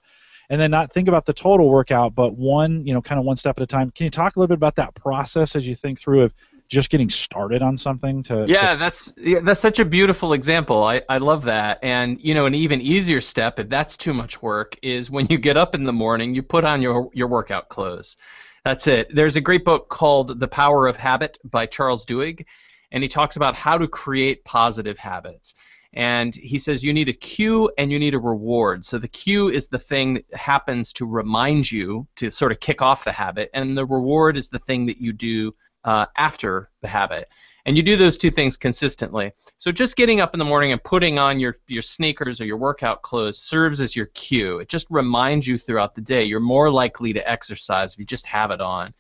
And 0.49 0.59
then 0.59 0.69
not 0.69 0.91
think 0.91 1.07
about 1.07 1.25
the 1.25 1.33
total 1.33 1.69
workout, 1.69 2.13
but 2.13 2.35
one, 2.35 2.85
you 2.85 2.93
know, 2.93 3.01
kind 3.01 3.17
of 3.17 3.25
one 3.25 3.37
step 3.37 3.57
at 3.57 3.63
a 3.63 3.67
time. 3.67 3.89
Can 3.91 4.03
you 4.03 4.09
talk 4.09 4.35
a 4.35 4.39
little 4.39 4.49
bit 4.49 4.57
about 4.57 4.75
that 4.75 4.93
process 4.95 5.55
as 5.55 5.65
you 5.65 5.75
think 5.75 5.97
through 5.99 6.23
of 6.23 6.33
just 6.71 6.89
getting 6.89 7.09
started 7.09 7.61
on 7.61 7.77
something 7.77 8.23
to 8.23 8.45
Yeah, 8.47 8.75
that's 8.75 9.11
yeah, 9.17 9.41
that's 9.41 9.59
such 9.59 9.79
a 9.79 9.85
beautiful 9.85 10.31
example. 10.31 10.83
I, 10.83 11.01
I 11.09 11.17
love 11.17 11.43
that. 11.43 11.79
And 11.83 12.19
you 12.21 12.33
know, 12.33 12.45
an 12.45 12.55
even 12.55 12.81
easier 12.81 13.19
step, 13.19 13.59
if 13.59 13.69
that's 13.69 13.97
too 13.97 14.13
much 14.13 14.41
work, 14.41 14.77
is 14.81 15.11
when 15.11 15.27
you 15.29 15.37
get 15.37 15.57
up 15.57 15.75
in 15.75 15.83
the 15.83 15.93
morning, 15.93 16.33
you 16.33 16.41
put 16.41 16.63
on 16.63 16.81
your 16.81 17.09
your 17.13 17.27
workout 17.27 17.67
clothes. 17.69 18.15
That's 18.63 18.87
it. 18.87 19.13
There's 19.13 19.35
a 19.35 19.41
great 19.41 19.65
book 19.65 19.89
called 19.89 20.39
The 20.39 20.47
Power 20.47 20.87
of 20.87 20.95
Habit 20.95 21.37
by 21.43 21.65
Charles 21.65 22.05
Duhigg, 22.05 22.45
and 22.91 23.03
he 23.03 23.09
talks 23.09 23.35
about 23.35 23.55
how 23.55 23.77
to 23.77 23.87
create 23.87 24.45
positive 24.45 24.97
habits. 24.97 25.55
And 25.93 26.33
he 26.33 26.57
says 26.57 26.83
you 26.83 26.93
need 26.93 27.09
a 27.09 27.13
cue 27.13 27.69
and 27.77 27.91
you 27.91 27.99
need 27.99 28.13
a 28.13 28.19
reward. 28.19 28.85
So 28.85 28.97
the 28.97 29.09
cue 29.09 29.49
is 29.49 29.67
the 29.67 29.79
thing 29.79 30.13
that 30.13 30.33
happens 30.33 30.93
to 30.93 31.05
remind 31.05 31.69
you 31.69 32.07
to 32.15 32.31
sort 32.31 32.53
of 32.53 32.61
kick 32.61 32.81
off 32.81 33.03
the 33.03 33.11
habit, 33.11 33.49
and 33.53 33.77
the 33.77 33.85
reward 33.85 34.37
is 34.37 34.47
the 34.47 34.59
thing 34.59 34.85
that 34.85 35.01
you 35.01 35.11
do 35.11 35.53
uh, 35.83 36.05
after 36.17 36.69
the 36.81 36.87
habit. 36.87 37.29
And 37.65 37.77
you 37.77 37.83
do 37.83 37.95
those 37.95 38.17
two 38.17 38.31
things 38.31 38.57
consistently. 38.57 39.33
So 39.59 39.71
just 39.71 39.95
getting 39.95 40.19
up 40.19 40.33
in 40.33 40.39
the 40.39 40.45
morning 40.45 40.71
and 40.71 40.83
putting 40.83 41.19
on 41.19 41.39
your, 41.39 41.57
your 41.67 41.83
sneakers 41.83 42.41
or 42.41 42.45
your 42.45 42.57
workout 42.57 43.03
clothes 43.03 43.37
serves 43.37 43.79
as 43.81 43.95
your 43.95 44.07
cue. 44.07 44.59
It 44.59 44.67
just 44.67 44.87
reminds 44.89 45.47
you 45.47 45.59
throughout 45.59 45.93
the 45.93 46.01
day. 46.01 46.23
You're 46.23 46.39
more 46.39 46.71
likely 46.71 47.13
to 47.13 47.29
exercise 47.29 47.93
if 47.93 47.99
you 47.99 48.05
just 48.05 48.25
have 48.25 48.49
it 48.49 48.61
on. 48.61 48.93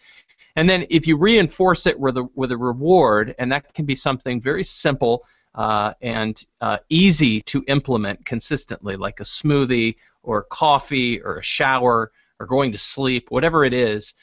And 0.55 0.69
then 0.69 0.85
if 0.89 1.07
you 1.07 1.17
reinforce 1.17 1.87
it 1.87 1.99
with 1.99 2.17
a, 2.17 2.29
with 2.35 2.51
a 2.51 2.57
reward, 2.57 3.33
and 3.39 3.51
that 3.51 3.73
can 3.73 3.85
be 3.85 3.95
something 3.95 4.39
very 4.39 4.63
simple 4.63 5.23
uh, 5.55 5.93
and 6.01 6.43
uh, 6.61 6.77
easy 6.89 7.41
to 7.41 7.63
implement 7.67 8.25
consistently, 8.25 8.95
like 8.95 9.19
a 9.19 9.23
smoothie 9.23 9.95
or 10.23 10.43
coffee 10.43 11.21
or 11.21 11.37
a 11.37 11.43
shower 11.43 12.11
or 12.39 12.45
going 12.45 12.71
to 12.71 12.77
sleep, 12.77 13.31
whatever 13.31 13.65
it 13.65 13.73
is, 13.73 14.13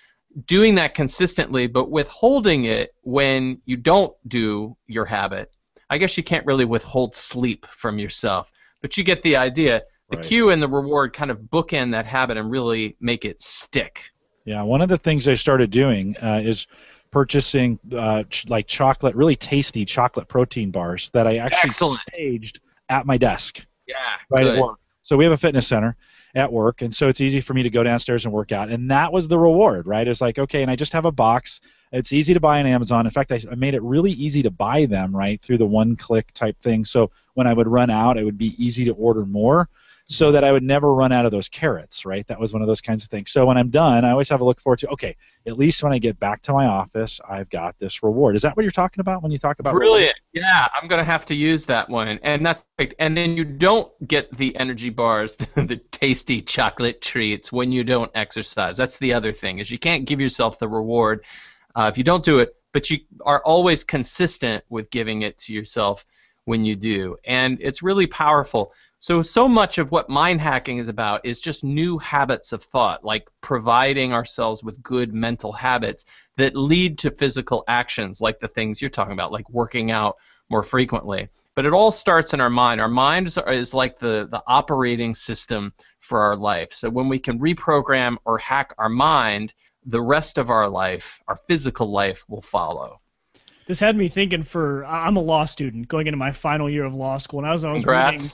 doing 0.46 0.74
that 0.76 0.94
consistently, 0.94 1.66
but 1.66 1.90
withholding 1.90 2.64
it 2.64 2.90
when 3.02 3.60
you 3.64 3.76
don't 3.76 4.14
do 4.26 4.76
your 4.86 5.04
habit. 5.04 5.50
I 5.90 5.98
guess 5.98 6.16
you 6.16 6.22
can't 6.22 6.44
really 6.46 6.64
withhold 6.64 7.14
sleep 7.14 7.66
from 7.66 7.98
yourself, 7.98 8.52
but 8.82 8.96
you 8.96 9.04
get 9.04 9.22
the 9.22 9.36
idea. 9.36 9.82
The 10.10 10.16
Right. 10.16 10.24
cue 10.24 10.50
and 10.50 10.62
the 10.62 10.68
reward 10.68 11.12
kind 11.12 11.30
of 11.30 11.38
bookend 11.38 11.92
that 11.92 12.06
habit 12.06 12.38
and 12.38 12.50
really 12.50 12.96
make 13.00 13.24
it 13.26 13.42
stick. 13.42 14.10
Yeah, 14.46 14.62
one 14.62 14.80
of 14.80 14.88
the 14.88 14.96
things 14.96 15.28
I 15.28 15.34
started 15.34 15.70
doing 15.70 16.16
uh, 16.22 16.40
is 16.42 16.66
purchasing 17.10 17.78
uh, 17.94 18.24
ch- 18.24 18.48
like 18.48 18.66
chocolate, 18.66 19.14
really 19.14 19.36
tasty 19.36 19.84
chocolate 19.84 20.28
protein 20.28 20.70
bars 20.70 21.10
that 21.12 21.26
I 21.26 21.36
actually 21.36 21.70
Excellent. 21.70 22.00
staged 22.12 22.60
at 22.88 23.04
my 23.06 23.18
desk 23.18 23.66
Yeah, 23.86 23.96
right 24.30 24.44
good. 24.44 24.56
at 24.56 24.62
work. 24.62 24.78
So 25.02 25.16
we 25.16 25.24
have 25.24 25.32
a 25.32 25.38
fitness 25.38 25.66
center 25.66 25.96
at 26.34 26.52
work, 26.52 26.82
and 26.82 26.94
so 26.94 27.08
it's 27.08 27.20
easy 27.20 27.40
for 27.40 27.54
me 27.54 27.62
to 27.62 27.70
go 27.70 27.82
downstairs 27.82 28.24
and 28.24 28.32
work 28.32 28.52
out. 28.52 28.68
And 28.68 28.90
that 28.90 29.12
was 29.12 29.28
the 29.28 29.38
reward, 29.38 29.86
right? 29.86 30.06
It's 30.06 30.20
like 30.20 30.38
okay, 30.38 30.62
and 30.62 30.70
I 30.70 30.76
just 30.76 30.92
have 30.92 31.04
a 31.04 31.12
box. 31.12 31.60
It's 31.92 32.12
easy 32.12 32.34
to 32.34 32.40
buy 32.40 32.60
on 32.60 32.66
Amazon. 32.66 33.06
In 33.06 33.10
fact, 33.10 33.32
I, 33.32 33.54
made 33.54 33.74
it 33.74 33.82
really 33.82 34.12
easy 34.12 34.42
to 34.42 34.50
buy 34.50 34.84
them 34.84 35.16
right 35.16 35.40
through 35.40 35.58
the 35.58 35.66
one-click 35.66 36.34
type 36.34 36.58
thing. 36.60 36.84
So 36.84 37.10
when 37.32 37.46
I 37.46 37.54
would 37.54 37.66
run 37.66 37.88
out, 37.88 38.18
it 38.18 38.24
would 38.24 38.36
be 38.36 38.54
easy 38.62 38.84
to 38.84 38.92
order 38.92 39.24
more. 39.24 39.70
So 40.10 40.32
that 40.32 40.42
I 40.42 40.52
would 40.52 40.62
never 40.62 40.94
run 40.94 41.12
out 41.12 41.26
of 41.26 41.32
those 41.32 41.48
carrots, 41.48 42.06
right? 42.06 42.26
That 42.28 42.40
was 42.40 42.54
one 42.54 42.62
of 42.62 42.68
those 42.68 42.80
kinds 42.80 43.04
of 43.04 43.10
things. 43.10 43.30
So 43.30 43.44
when 43.44 43.58
I'm 43.58 43.68
done, 43.68 44.06
I 44.06 44.10
always 44.10 44.30
have 44.30 44.40
a 44.40 44.44
look 44.44 44.58
forward 44.58 44.78
to, 44.78 44.88
okay, 44.88 45.14
at 45.46 45.58
least 45.58 45.82
when 45.82 45.92
I 45.92 45.98
get 45.98 46.18
back 46.18 46.40
to 46.42 46.54
my 46.54 46.64
office, 46.64 47.20
I've 47.28 47.50
got 47.50 47.78
this 47.78 48.02
reward. 48.02 48.34
Is 48.34 48.42
that 48.42 48.56
what 48.56 48.62
you're 48.62 48.72
talking 48.72 49.02
about 49.02 49.22
when 49.22 49.30
you 49.30 49.38
talk 49.38 49.58
about 49.58 49.74
Brilliant. 49.74 50.16
Yeah, 50.32 50.66
I'm 50.72 50.88
going 50.88 50.98
to 50.98 51.04
have 51.04 51.26
to 51.26 51.34
use 51.34 51.66
that 51.66 51.90
one. 51.90 52.18
And 52.22 52.44
that's 52.44 52.66
great. 52.78 52.94
And 52.98 53.14
then 53.14 53.36
you 53.36 53.44
don't 53.44 53.92
get 54.08 54.34
the 54.34 54.56
energy 54.56 54.88
bars, 54.88 55.34
the, 55.54 55.64
the 55.64 55.76
tasty 55.76 56.40
chocolate 56.40 57.02
treats 57.02 57.52
when 57.52 57.70
you 57.70 57.84
don't 57.84 58.10
exercise. 58.14 58.78
That's 58.78 58.96
the 58.96 59.12
other 59.12 59.32
thing 59.32 59.58
is 59.58 59.70
you 59.70 59.78
can't 59.78 60.06
give 60.06 60.22
yourself 60.22 60.58
the 60.58 60.68
reward 60.68 61.22
uh, 61.76 61.90
if 61.92 61.98
you 61.98 62.04
don't 62.04 62.24
do 62.24 62.38
it, 62.38 62.56
but 62.72 62.88
you 62.88 63.00
are 63.26 63.42
always 63.44 63.84
consistent 63.84 64.64
with 64.70 64.90
giving 64.90 65.20
it 65.20 65.36
to 65.38 65.52
yourself 65.52 66.06
when 66.48 66.64
you 66.64 66.74
do. 66.74 67.18
And 67.26 67.58
it's 67.60 67.82
really 67.82 68.06
powerful. 68.06 68.72
So, 69.00 69.22
so 69.22 69.48
much 69.48 69.78
of 69.78 69.92
what 69.92 70.10
mind 70.10 70.40
hacking 70.40 70.78
is 70.78 70.88
about 70.88 71.24
is 71.24 71.40
just 71.40 71.62
new 71.62 71.98
habits 71.98 72.52
of 72.52 72.62
thought, 72.62 73.04
like 73.04 73.28
providing 73.40 74.12
ourselves 74.12 74.64
with 74.64 74.82
good 74.82 75.14
mental 75.14 75.52
habits 75.52 76.04
that 76.36 76.56
lead 76.56 76.98
to 76.98 77.12
physical 77.12 77.62
actions, 77.68 78.20
like 78.20 78.40
the 78.40 78.48
things 78.48 78.82
you're 78.82 78.88
talking 78.88 79.12
about, 79.12 79.30
like 79.30 79.48
working 79.50 79.92
out 79.92 80.16
more 80.50 80.64
frequently. 80.64 81.28
But 81.54 81.64
it 81.64 81.72
all 81.72 81.92
starts 81.92 82.34
in 82.34 82.40
our 82.40 82.50
mind. 82.50 82.80
Our 82.80 82.88
mind 82.88 83.32
is 83.46 83.72
like 83.72 84.00
the, 84.00 84.26
the 84.28 84.42
operating 84.48 85.14
system 85.14 85.72
for 86.00 86.20
our 86.20 86.34
life. 86.34 86.72
So, 86.72 86.90
when 86.90 87.08
we 87.08 87.20
can 87.20 87.38
reprogram 87.38 88.16
or 88.24 88.36
hack 88.38 88.74
our 88.78 88.88
mind, 88.88 89.54
the 89.86 90.02
rest 90.02 90.38
of 90.38 90.50
our 90.50 90.68
life, 90.68 91.22
our 91.28 91.36
physical 91.46 91.92
life, 91.92 92.24
will 92.28 92.42
follow 92.42 93.00
this 93.66 93.78
had 93.78 93.96
me 93.96 94.08
thinking 94.08 94.42
for 94.42 94.84
I'm 94.86 95.18
a 95.18 95.20
law 95.20 95.44
student 95.44 95.88
going 95.88 96.06
into 96.06 96.16
my 96.16 96.32
final 96.32 96.70
year 96.70 96.84
of 96.84 96.94
law 96.94 97.18
school, 97.18 97.40
and 97.40 97.46
I 97.46 97.52
was, 97.52 97.64
I 97.64 97.72
was 97.72 97.84
reading 97.84 98.32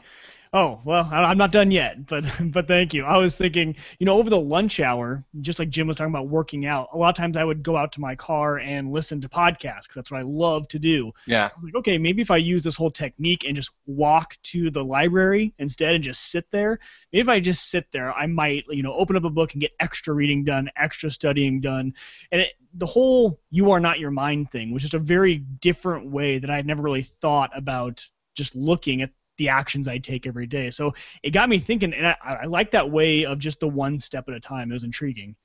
Oh 0.56 0.80
well, 0.84 1.08
I'm 1.11 1.37
not 1.37 1.50
done 1.50 1.73
yet, 1.73 2.06
but 2.06 2.25
but 2.52 2.68
thank 2.68 2.94
you. 2.94 3.04
I 3.04 3.16
was 3.16 3.37
thinking, 3.37 3.75
you 3.99 4.06
know, 4.06 4.16
over 4.20 4.30
the 4.30 4.38
lunch 4.38 4.78
hour, 4.78 5.25
just 5.40 5.58
like 5.58 5.68
Jim 5.68 5.88
was 5.88 5.96
talking 5.96 6.12
about 6.14 6.28
working 6.28 6.64
out. 6.64 6.90
A 6.92 6.96
lot 6.96 7.08
of 7.08 7.16
times 7.16 7.37
I 7.37 7.42
would 7.42 7.64
go 7.64 7.76
out 7.76 7.90
to 7.94 8.00
my 8.00 8.14
car 8.14 8.58
and 8.58 8.92
listen 8.92 9.20
to 9.23 9.28
podcasts 9.28 9.82
because 9.82 9.96
that's 9.96 10.12
what 10.12 10.20
I 10.20 10.23
love 10.23 10.68
to 10.68 10.78
do. 10.78 11.11
Yeah. 11.26 11.46
I 11.46 11.50
was 11.56 11.64
like, 11.64 11.75
okay, 11.75 11.99
maybe 11.99 12.23
if 12.23 12.30
I 12.30 12.37
use 12.37 12.62
this 12.62 12.76
whole 12.76 12.92
technique 12.92 13.42
and 13.44 13.56
just 13.56 13.73
walk 13.87 14.37
to 14.44 14.70
the 14.70 14.84
library 14.84 15.52
instead 15.58 15.96
and 15.96 16.04
just 16.04 16.30
sit 16.30 16.49
there, 16.52 16.78
maybe 17.12 17.23
if 17.23 17.28
I 17.28 17.40
just 17.40 17.68
sit 17.68 17.90
there, 17.90 18.12
I 18.12 18.26
might, 18.26 18.64
you 18.68 18.84
know, 18.84 18.94
open 18.94 19.16
up 19.16 19.25
a 19.25 19.30
book 19.30 19.54
and 19.54 19.61
get 19.61 19.73
extra 19.80 20.14
reading 20.14 20.44
done, 20.44 20.70
extra 20.76 21.11
studying 21.11 21.61
done, 21.61 21.94
and 22.30 22.42
it, 22.42 22.52
the 22.75 22.87
whole 22.87 23.40
"you 23.50 23.73
are 23.73 23.80
not 23.80 23.99
your 23.99 24.12
mind" 24.12 24.52
thing 24.52 24.73
was 24.73 24.82
just 24.82 24.94
a 24.94 25.00
very 25.00 25.38
different 25.38 26.11
way 26.11 26.38
that 26.38 26.50
I 26.50 26.56
had 26.56 26.66
never 26.66 26.82
really 26.82 27.02
thought 27.02 27.50
about 27.56 28.04
just 28.37 28.54
looking 28.54 29.02
at 29.02 29.11
the 29.37 29.49
actions 29.49 29.88
I 29.88 29.99
take 29.99 30.26
every 30.26 30.47
day. 30.47 30.71
So 30.71 30.95
it 31.23 31.31
got 31.31 31.49
me 31.49 31.59
thinking, 31.59 31.93
and 31.93 32.07
I, 32.07 32.17
I 32.43 32.45
like 32.47 32.71
that 32.73 32.91
way 32.91 33.25
of 33.25 33.38
just 33.38 33.61
the 33.61 33.69
one 33.69 33.99
step 33.99 34.29
at 34.29 34.35
a 34.35 34.41
time. 34.41 34.71
It 34.71 34.75
was 34.75 34.85
intriguing. 34.85 35.37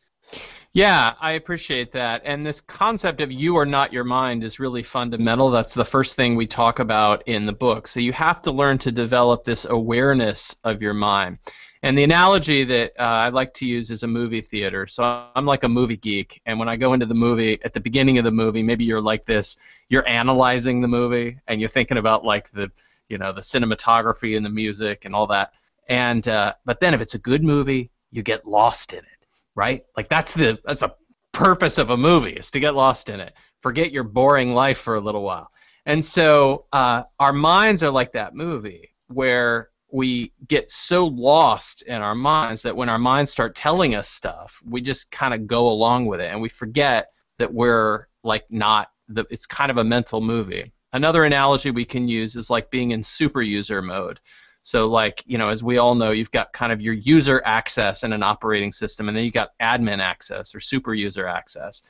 Yeah, 0.74 1.16
I 1.20 1.32
appreciate 1.32 1.92
that. 1.94 2.22
And 2.24 2.46
this 2.46 2.62
concept 2.62 3.22
of 3.22 3.32
you 3.32 3.58
are 3.58 3.66
not 3.66 3.92
your 3.92 4.04
mind 4.04 4.44
is 4.44 4.60
really 4.60 4.84
fundamental. 4.84 5.50
That's 5.50 5.74
the 5.74 5.86
first 5.86 6.16
thing 6.16 6.36
we 6.36 6.46
talk 6.46 6.78
about 6.78 7.28
in 7.28 7.48
the 7.48 7.54
book. 7.54 7.88
So 7.88 8.00
you 8.00 8.14
have 8.14 8.42
to 8.44 8.52
learn 8.52 8.78
to 8.80 8.92
develop 8.92 9.44
this 9.44 9.66
awareness 9.66 10.56
of 10.64 10.84
your 10.84 10.94
mind. 10.94 11.40
And 11.82 11.98
the 11.98 12.04
analogy 12.04 12.66
that 12.66 12.92
uh, 13.00 13.04
I 13.04 13.30
like 13.30 13.54
to 13.56 13.66
use 13.66 13.90
is 13.90 14.04
a 14.04 14.08
movie 14.08 14.42
theater. 14.42 14.86
So 14.86 15.26
I'm 15.34 15.46
like 15.46 15.64
a 15.64 15.70
movie 15.70 15.98
geek, 15.98 16.42
and 16.46 16.60
when 16.60 16.68
I 16.68 16.76
go 16.76 16.94
into 16.94 17.06
the 17.06 17.16
movie, 17.16 17.58
at 17.64 17.74
the 17.74 17.80
beginning 17.80 18.18
of 18.18 18.26
the 18.26 18.32
movie, 18.32 18.62
maybe 18.62 18.84
you're 18.84 19.02
like 19.02 19.26
this, 19.26 19.58
you're 19.88 20.08
analyzing 20.08 20.82
the 20.82 20.90
movie, 20.90 21.38
and 21.48 21.62
you're 21.62 21.70
thinking 21.70 21.98
about 21.98 22.26
like 22.26 22.52
the 22.52 22.70
you 23.10 23.18
know 23.18 23.34
the 23.34 23.42
cinematography 23.42 24.38
and 24.38 24.46
the 24.46 24.50
music 24.50 25.06
and 25.06 25.14
all 25.14 25.28
that. 25.28 25.54
And 25.88 26.28
uh, 26.28 26.54
but 26.66 26.80
then 26.80 26.94
if 26.94 27.02
it's 27.02 27.16
a 27.16 27.20
good 27.20 27.44
movie, 27.44 27.92
you 28.12 28.24
get 28.24 28.46
lost 28.46 28.94
in 28.94 29.00
it, 29.00 29.28
right? 29.56 29.84
Like 29.98 30.08
that's 30.08 30.34
the 30.34 30.60
that's 30.64 30.82
the 30.82 30.96
purpose 31.32 31.78
of 31.78 31.90
a 31.90 31.98
movie 31.98 32.34
is 32.34 32.52
to 32.52 32.60
get 32.60 32.76
lost 32.76 33.10
in 33.10 33.20
it. 33.20 33.34
Forget 33.62 33.92
your 33.92 34.04
boring 34.04 34.54
life 34.54 34.78
for 34.78 34.96
a 34.96 35.00
little 35.00 35.24
while. 35.24 35.52
And 35.86 36.04
so 36.04 36.66
uh, 36.74 37.04
our 37.20 37.34
minds 37.34 37.84
are 37.84 37.92
like 37.92 38.14
that 38.14 38.36
movie 38.36 38.94
where 39.08 39.70
we 39.92 40.32
get 40.48 40.70
so 40.70 41.06
lost 41.08 41.82
in 41.84 42.02
our 42.02 42.14
minds 42.14 42.62
that 42.62 42.76
when 42.76 42.90
our 42.90 43.00
minds 43.00 43.32
start 43.32 43.56
telling 43.56 43.96
us 43.96 44.08
stuff, 44.08 44.62
we 44.68 44.82
just 44.82 45.10
kind 45.12 45.34
of 45.34 45.48
go 45.48 45.70
along 45.70 46.06
with 46.06 46.22
it 46.22 46.32
and 46.32 46.42
we 46.42 46.50
forget 46.50 47.12
that 47.38 47.52
we're 47.52 48.08
like 48.24 48.46
not 48.50 48.90
the 49.08 49.26
it's 49.30 49.48
kind 49.48 49.72
of 49.72 49.78
a 49.78 49.84
mental 49.84 50.22
movie. 50.22 50.72
Another 50.92 51.24
analogy 51.24 51.72
we 51.72 51.86
can 51.86 52.08
use 52.08 52.36
is 52.36 52.50
like 52.50 52.72
being 52.72 52.92
in 52.92 53.04
super 53.04 53.42
user 53.42 53.82
mode. 53.82 54.20
So, 54.62 54.88
like, 54.88 55.24
you 55.26 55.38
know, 55.38 55.50
as 55.50 55.64
we 55.64 55.78
all 55.78 55.96
know, 55.96 56.12
you've 56.12 56.32
got 56.32 56.52
kind 56.52 56.72
of 56.72 56.82
your 56.82 56.94
user 56.94 57.42
access 57.46 58.04
in 58.04 58.12
an 58.12 58.24
operating 58.24 58.72
system, 58.72 59.08
and 59.08 59.16
then 59.16 59.24
you've 59.24 59.34
got 59.34 59.58
admin 59.62 60.00
access 60.00 60.54
or 60.54 60.60
super 60.60 60.94
user 60.94 61.28
access. 61.28 61.82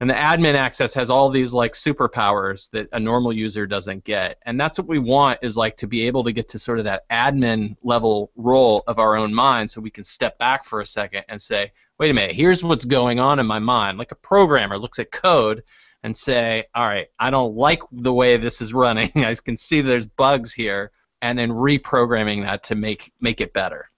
And 0.00 0.08
the 0.08 0.14
admin 0.14 0.54
access 0.54 0.94
has 0.94 1.10
all 1.10 1.28
these 1.28 1.52
like 1.52 1.72
superpowers 1.72 2.70
that 2.70 2.88
a 2.92 3.00
normal 3.00 3.32
user 3.32 3.66
doesn't 3.66 4.04
get. 4.04 4.38
And 4.46 4.60
that's 4.60 4.78
what 4.78 4.86
we 4.86 5.00
want 5.00 5.40
is 5.42 5.56
like 5.56 5.76
to 5.78 5.88
be 5.88 6.06
able 6.06 6.22
to 6.24 6.32
get 6.32 6.48
to 6.50 6.58
sort 6.58 6.78
of 6.78 6.84
that 6.84 7.08
admin 7.10 7.76
level 7.82 8.30
role 8.36 8.84
of 8.86 9.00
our 9.00 9.16
own 9.16 9.34
mind 9.34 9.70
so 9.70 9.80
we 9.80 9.90
can 9.90 10.04
step 10.04 10.38
back 10.38 10.64
for 10.64 10.80
a 10.80 10.86
second 10.86 11.24
and 11.28 11.42
say, 11.42 11.72
wait 11.98 12.10
a 12.10 12.14
minute, 12.14 12.36
here's 12.36 12.62
what's 12.62 12.84
going 12.84 13.18
on 13.18 13.40
in 13.40 13.46
my 13.46 13.58
mind. 13.58 13.98
Like 13.98 14.12
a 14.12 14.16
programmer 14.16 14.78
looks 14.78 15.00
at 15.00 15.10
code 15.10 15.64
and 16.02 16.16
say, 16.16 16.64
all 16.74 16.86
right, 16.86 17.08
I 17.18 17.30
don't 17.30 17.54
like 17.56 17.82
the 17.92 18.12
way 18.12 18.36
this 18.36 18.60
is 18.60 18.72
running. 18.74 19.12
I 19.16 19.34
can 19.34 19.56
see 19.56 19.80
there's 19.80 20.06
bugs 20.06 20.52
here, 20.52 20.90
and 21.22 21.38
then 21.38 21.50
reprogramming 21.50 22.44
that 22.44 22.62
to 22.64 22.74
make 22.74 23.12
make 23.20 23.40
it 23.40 23.52
better. 23.52 23.90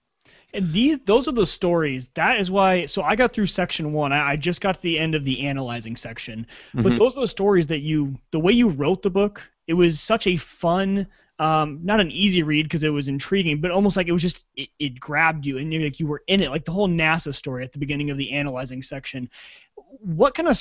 And 0.53 0.73
these, 0.73 0.99
those 1.05 1.27
are 1.27 1.33
the 1.33 1.45
stories. 1.45 2.07
That 2.15 2.39
is 2.39 2.51
why. 2.51 2.85
So 2.85 3.01
I 3.03 3.15
got 3.15 3.31
through 3.31 3.47
section 3.47 3.93
one. 3.93 4.11
I, 4.11 4.31
I 4.31 4.35
just 4.35 4.61
got 4.61 4.75
to 4.75 4.81
the 4.81 4.99
end 4.99 5.15
of 5.15 5.23
the 5.23 5.47
analyzing 5.47 5.95
section. 5.95 6.45
But 6.81 6.95
Mhm. 6.95 6.97
those 6.97 7.17
are 7.17 7.21
the 7.21 7.27
stories 7.27 7.67
that 7.67 7.79
you, 7.79 8.19
the 8.31 8.39
way 8.39 8.51
you 8.51 8.69
wrote 8.69 9.01
the 9.01 9.09
book, 9.09 9.49
it 9.67 9.73
was 9.73 10.01
such 10.01 10.27
a 10.27 10.35
fun, 10.37 11.07
um, 11.39 11.79
not 11.83 12.01
an 12.01 12.11
easy 12.11 12.43
read 12.43 12.63
because 12.63 12.83
it 12.83 12.89
was 12.89 13.07
intriguing, 13.07 13.61
but 13.61 13.71
almost 13.71 13.95
like 13.95 14.07
it 14.07 14.11
was 14.11 14.21
just 14.21 14.45
it, 14.55 14.69
it 14.77 14.99
grabbed 14.99 15.45
you 15.45 15.57
and 15.57 15.71
you 15.73 15.79
like 15.79 15.99
you 15.99 16.07
were 16.07 16.23
in 16.27 16.41
it. 16.41 16.49
Like 16.49 16.65
the 16.65 16.73
whole 16.73 16.89
NASA 16.89 17.33
story 17.33 17.63
at 17.63 17.71
the 17.71 17.79
beginning 17.79 18.09
of 18.09 18.17
the 18.17 18.31
analyzing 18.31 18.81
section. 18.81 19.29
What 19.75 20.33
kind 20.35 20.49
of 20.49 20.59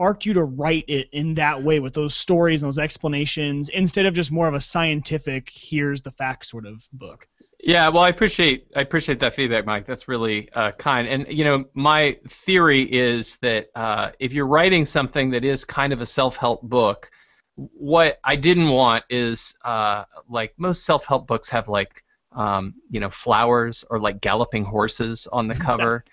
sparked 0.00 0.24
you 0.24 0.32
to 0.32 0.44
write 0.44 0.86
it 0.88 1.10
in 1.12 1.34
that 1.34 1.62
way 1.62 1.78
with 1.78 1.92
those 1.92 2.16
stories 2.16 2.62
and 2.62 2.68
those 2.68 2.78
explanations 2.78 3.68
instead 3.68 4.06
of 4.06 4.14
just 4.14 4.32
more 4.32 4.48
of 4.48 4.54
a 4.54 4.60
scientific 4.60 5.50
here's 5.52 6.00
the 6.00 6.10
facts 6.10 6.50
sort 6.50 6.64
of 6.64 6.88
book? 6.94 7.28
Yeah, 7.62 7.86
well, 7.90 8.02
I 8.02 8.08
appreciate 8.08 8.68
I 8.74 8.80
appreciate 8.80 9.20
that 9.20 9.34
feedback, 9.34 9.66
Mike. 9.66 9.84
That's 9.84 10.08
really 10.08 10.50
uh, 10.54 10.72
kind. 10.72 11.06
And 11.06 11.26
you 11.28 11.44
know, 11.44 11.66
my 11.74 12.18
theory 12.30 12.90
is 12.90 13.36
that 13.42 13.68
uh, 13.74 14.12
if 14.18 14.32
you're 14.32 14.46
writing 14.46 14.86
something 14.86 15.28
that 15.32 15.44
is 15.44 15.66
kind 15.66 15.92
of 15.92 16.00
a 16.00 16.06
self-help 16.06 16.62
book, 16.62 17.10
what 17.56 18.20
I 18.24 18.36
didn't 18.36 18.70
want 18.70 19.04
is 19.10 19.54
uh, 19.66 20.04
like 20.30 20.54
most 20.56 20.84
self-help 20.84 21.26
books 21.26 21.50
have 21.50 21.68
like 21.68 22.02
um, 22.32 22.72
you 22.88 23.00
know 23.00 23.10
flowers 23.10 23.84
or 23.90 24.00
like 24.00 24.22
galloping 24.22 24.64
horses 24.64 25.28
on 25.30 25.46
the 25.46 25.54
cover. 25.68 26.06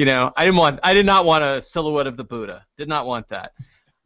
You 0.00 0.06
know, 0.06 0.32
I 0.34 0.46
didn't 0.46 0.56
want 0.56 0.80
I 0.82 0.94
did 0.94 1.04
not 1.04 1.26
want 1.26 1.44
a 1.44 1.60
silhouette 1.60 2.06
of 2.06 2.16
the 2.16 2.24
Buddha. 2.24 2.64
Did 2.78 2.88
not 2.88 3.06
want 3.06 3.28
that. 3.28 3.52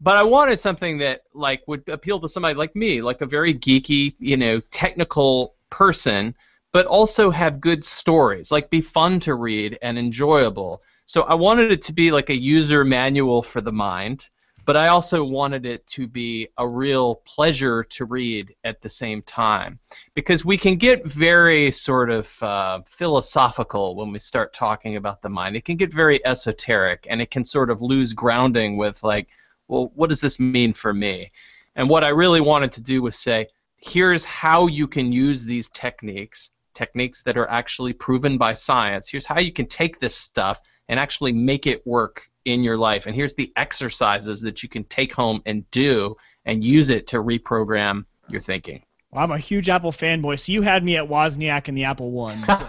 But 0.01 0.17
I 0.17 0.25
wanted 0.25 0.59
something 0.59 0.99
that 0.99 1.23
like 1.33 1.63
would 1.69 1.89
appeal 1.89 2.19
to 2.19 2.29
somebody 2.29 2.55
like 2.57 2.75
me, 2.75 3.01
like 3.01 3.21
a 3.21 3.27
very 3.27 3.55
geeky, 3.55 4.17
you 4.19 4.37
know, 4.37 4.59
technical 4.71 5.55
person 5.71 6.35
but 6.75 6.87
also 6.87 7.31
have 7.31 7.61
good 7.61 7.85
stories, 7.85 8.51
like 8.51 8.69
be 8.69 8.81
fun 8.81 9.21
to 9.21 9.37
read 9.37 9.79
and 9.81 9.97
enjoyable. 9.97 10.83
So 11.07 11.23
I 11.23 11.35
wanted 11.35 11.71
it 11.71 11.83
to 11.83 11.93
be 11.93 12.11
like 12.11 12.31
a 12.31 12.37
user 12.37 12.85
manual 12.85 13.45
for 13.45 13.61
the 13.61 13.71
mind, 13.71 14.29
but 14.65 14.77
I 14.77 14.89
also 14.89 15.25
wanted 15.25 15.67
it 15.67 15.87
to 15.89 16.07
be 16.07 16.49
a 16.59 16.67
real 16.67 17.17
pleasure 17.17 17.85
to 17.85 18.05
read 18.05 18.55
at 18.65 18.81
the 18.81 18.89
same 18.89 19.23
time. 19.23 19.79
Because 20.15 20.45
we 20.45 20.57
can 20.57 20.77
get 20.77 21.07
very 21.07 21.71
sort 21.71 22.11
of 22.11 22.43
uh, 22.43 22.81
philosophical 22.87 23.97
when 23.97 24.13
we 24.13 24.19
start 24.19 24.53
talking 24.53 24.97
about 24.97 25.23
the 25.23 25.29
mind. 25.29 25.57
It 25.57 25.65
can 25.65 25.77
get 25.77 25.93
very 25.93 26.25
esoteric 26.27 27.07
and 27.11 27.21
it 27.21 27.31
can 27.31 27.45
sort 27.45 27.71
of 27.71 27.83
lose 27.83 28.13
grounding 28.13 28.77
with, 28.77 29.03
like, 29.03 29.29
well, 29.69 29.93
what 29.95 30.11
does 30.11 30.21
this 30.21 30.39
mean 30.41 30.73
for 30.73 30.93
me? 30.93 31.31
And 31.77 31.89
what 31.89 32.05
I 32.05 32.11
really 32.11 32.41
wanted 32.41 32.73
to 32.73 32.83
do 32.83 33.03
was 33.03 33.19
say, 33.19 33.49
here's 33.77 34.25
how 34.25 34.67
you 34.67 34.87
can 34.87 35.13
use 35.13 35.45
these 35.45 35.69
techniques 35.69 36.51
techniques 36.75 37.23
that 37.23 37.37
are 37.37 37.49
actually 37.51 37.93
proven 37.93 38.37
by 38.39 38.53
science. 38.53 39.09
Here's 39.09 39.27
how 39.27 39.41
you 39.41 39.53
can 39.53 39.67
take 39.67 39.99
this 39.99 40.15
stuff 40.17 40.61
and 40.89 41.01
actually 41.01 41.33
make 41.33 41.67
it 41.67 41.87
work 41.87 42.23
in 42.45 42.63
your 42.63 42.77
life. 42.77 43.07
And 43.07 43.15
here's 43.15 43.35
the 43.35 43.53
exercises 43.57 44.41
that 44.43 44.63
you 44.63 44.69
can 44.69 44.85
take 44.85 45.13
home 45.13 45.41
and 45.47 45.69
do 45.71 46.15
and 46.45 46.63
use 46.63 46.91
it 46.91 47.07
to 47.09 47.17
reprogram 47.23 48.05
your 48.29 48.41
thinking. 48.41 48.83
Well, 49.11 49.25
I'm 49.25 49.31
a 49.33 49.39
huge 49.39 49.69
Apple 49.69 49.93
fanboy, 49.93 50.39
so 50.41 50.53
you 50.53 50.63
had 50.63 50.83
me 50.85 50.97
at 50.97 51.05
Wozniak 51.09 51.69
and 51.69 51.77
the 51.79 51.85
Apple 51.85 52.11
One. 52.11 52.39
So. 52.47 52.67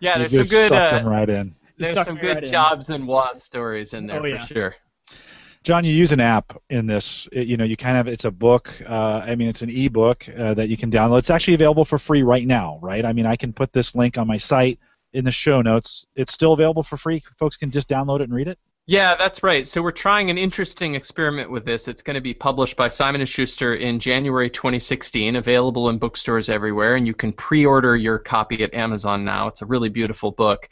yeah, 0.00 0.18
You 0.18 0.28
there's 0.28 0.32
some 0.32 0.46
good 0.46 0.68
sucked 0.70 1.04
uh, 1.04 1.08
right 1.08 1.28
in. 1.28 1.54
there's 1.78 1.94
some 1.94 2.16
good 2.16 2.34
right 2.36 2.44
in. 2.44 2.50
jobs 2.50 2.90
and 2.90 3.06
Woz 3.06 3.42
stories 3.42 3.94
in 3.94 4.06
there 4.06 4.18
Oh, 4.18 4.22
for 4.22 4.28
yeah. 4.28 4.38
sure. 4.38 4.74
John, 5.68 5.84
you 5.84 5.92
use 5.92 6.12
an 6.12 6.20
app 6.20 6.58
in 6.70 6.86
this. 6.86 7.28
It, 7.30 7.46
you 7.46 7.58
know, 7.58 7.64
you 7.64 7.76
kind 7.76 7.98
of 7.98 8.08
it's 8.08 8.24
a 8.24 8.30
book. 8.30 8.72
Uh, 8.88 9.22
I 9.22 9.34
mean, 9.34 9.50
it's 9.50 9.60
an 9.60 9.68
ebook 9.68 10.26
uh, 10.26 10.54
that 10.54 10.70
you 10.70 10.78
can 10.78 10.90
download. 10.90 11.18
It's 11.18 11.28
actually 11.28 11.52
available 11.52 11.84
for 11.84 11.98
free 11.98 12.22
right 12.22 12.46
now, 12.46 12.78
right? 12.80 13.04
I 13.04 13.12
mean, 13.12 13.26
I 13.26 13.36
can 13.36 13.52
put 13.52 13.70
this 13.74 13.94
link 13.94 14.16
on 14.16 14.26
my 14.26 14.38
site 14.38 14.78
in 15.12 15.26
the 15.26 15.30
show 15.30 15.60
notes. 15.60 16.06
It's 16.16 16.32
still 16.32 16.54
available 16.54 16.82
for 16.82 16.96
free. 16.96 17.22
Folks 17.38 17.58
can 17.58 17.70
just 17.70 17.86
download 17.86 18.20
it 18.20 18.22
and 18.22 18.32
read 18.32 18.48
it. 18.48 18.58
Yeah, 18.86 19.14
that's 19.16 19.42
right. 19.42 19.66
So 19.66 19.82
we're 19.82 19.90
trying 19.90 20.30
an 20.30 20.38
interesting 20.38 20.94
experiment 20.94 21.50
with 21.50 21.66
this. 21.66 21.86
It's 21.86 22.00
going 22.00 22.14
to 22.14 22.22
be 22.22 22.32
published 22.32 22.78
by 22.78 22.88
Simon 22.88 23.22
& 23.24 23.26
Schuster 23.26 23.74
in 23.74 24.00
January 24.00 24.48
2016, 24.48 25.36
available 25.36 25.90
in 25.90 25.98
bookstores 25.98 26.48
everywhere, 26.48 26.96
and 26.96 27.06
you 27.06 27.12
can 27.12 27.30
pre-order 27.30 27.94
your 27.94 28.18
copy 28.18 28.62
at 28.62 28.72
Amazon 28.72 29.22
now. 29.22 29.48
It's 29.48 29.60
a 29.60 29.66
really 29.66 29.90
beautiful 29.90 30.30
book. 30.32 30.70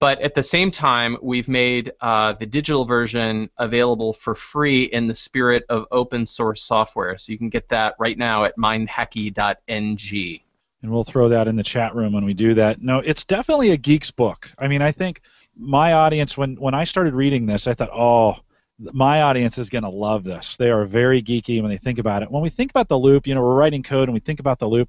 But 0.00 0.20
at 0.20 0.34
the 0.34 0.42
same 0.42 0.70
time, 0.70 1.16
we've 1.20 1.48
made 1.48 1.92
uh, 2.00 2.34
the 2.34 2.46
digital 2.46 2.84
version 2.84 3.50
available 3.58 4.12
for 4.12 4.34
free 4.34 4.84
in 4.84 5.08
the 5.08 5.14
spirit 5.14 5.64
of 5.68 5.86
open 5.90 6.24
source 6.24 6.62
software. 6.62 7.18
So 7.18 7.32
you 7.32 7.38
can 7.38 7.48
get 7.48 7.68
that 7.70 7.94
right 7.98 8.16
now 8.16 8.44
at 8.44 8.56
mindhacki.ng. 8.56 10.40
And 10.82 10.92
we'll 10.92 11.04
throw 11.04 11.28
that 11.28 11.48
in 11.48 11.56
the 11.56 11.64
chat 11.64 11.96
room 11.96 12.12
when 12.12 12.24
we 12.24 12.34
do 12.34 12.54
that. 12.54 12.80
No, 12.80 13.00
it's 13.00 13.24
definitely 13.24 13.70
a 13.70 13.76
geek's 13.76 14.12
book. 14.12 14.50
I 14.58 14.68
mean, 14.68 14.82
I 14.82 14.92
think– 14.92 15.20
my 15.58 15.92
audience 15.92 16.36
when 16.36 16.54
when 16.56 16.74
I 16.74 16.84
started 16.84 17.14
reading 17.14 17.44
this, 17.44 17.66
I 17.66 17.74
thought, 17.74 17.90
oh, 17.92 18.36
my 18.78 19.22
audience 19.22 19.58
is 19.58 19.68
going 19.68 19.82
to 19.82 19.90
love 19.90 20.22
this. 20.22 20.56
They 20.56 20.70
are 20.70 20.84
very 20.84 21.20
geeky 21.20 21.60
when 21.60 21.70
they 21.70 21.78
think 21.78 21.98
about 21.98 22.22
it. 22.22 22.30
When 22.30 22.42
we 22.42 22.50
think 22.50 22.70
about 22.70 22.88
the 22.88 22.98
loop, 22.98 23.26
you 23.26 23.34
know, 23.34 23.42
we're 23.42 23.56
writing 23.56 23.82
code 23.82 24.08
and 24.08 24.14
we 24.14 24.20
think 24.20 24.38
about 24.38 24.60
the 24.60 24.68
loop. 24.68 24.88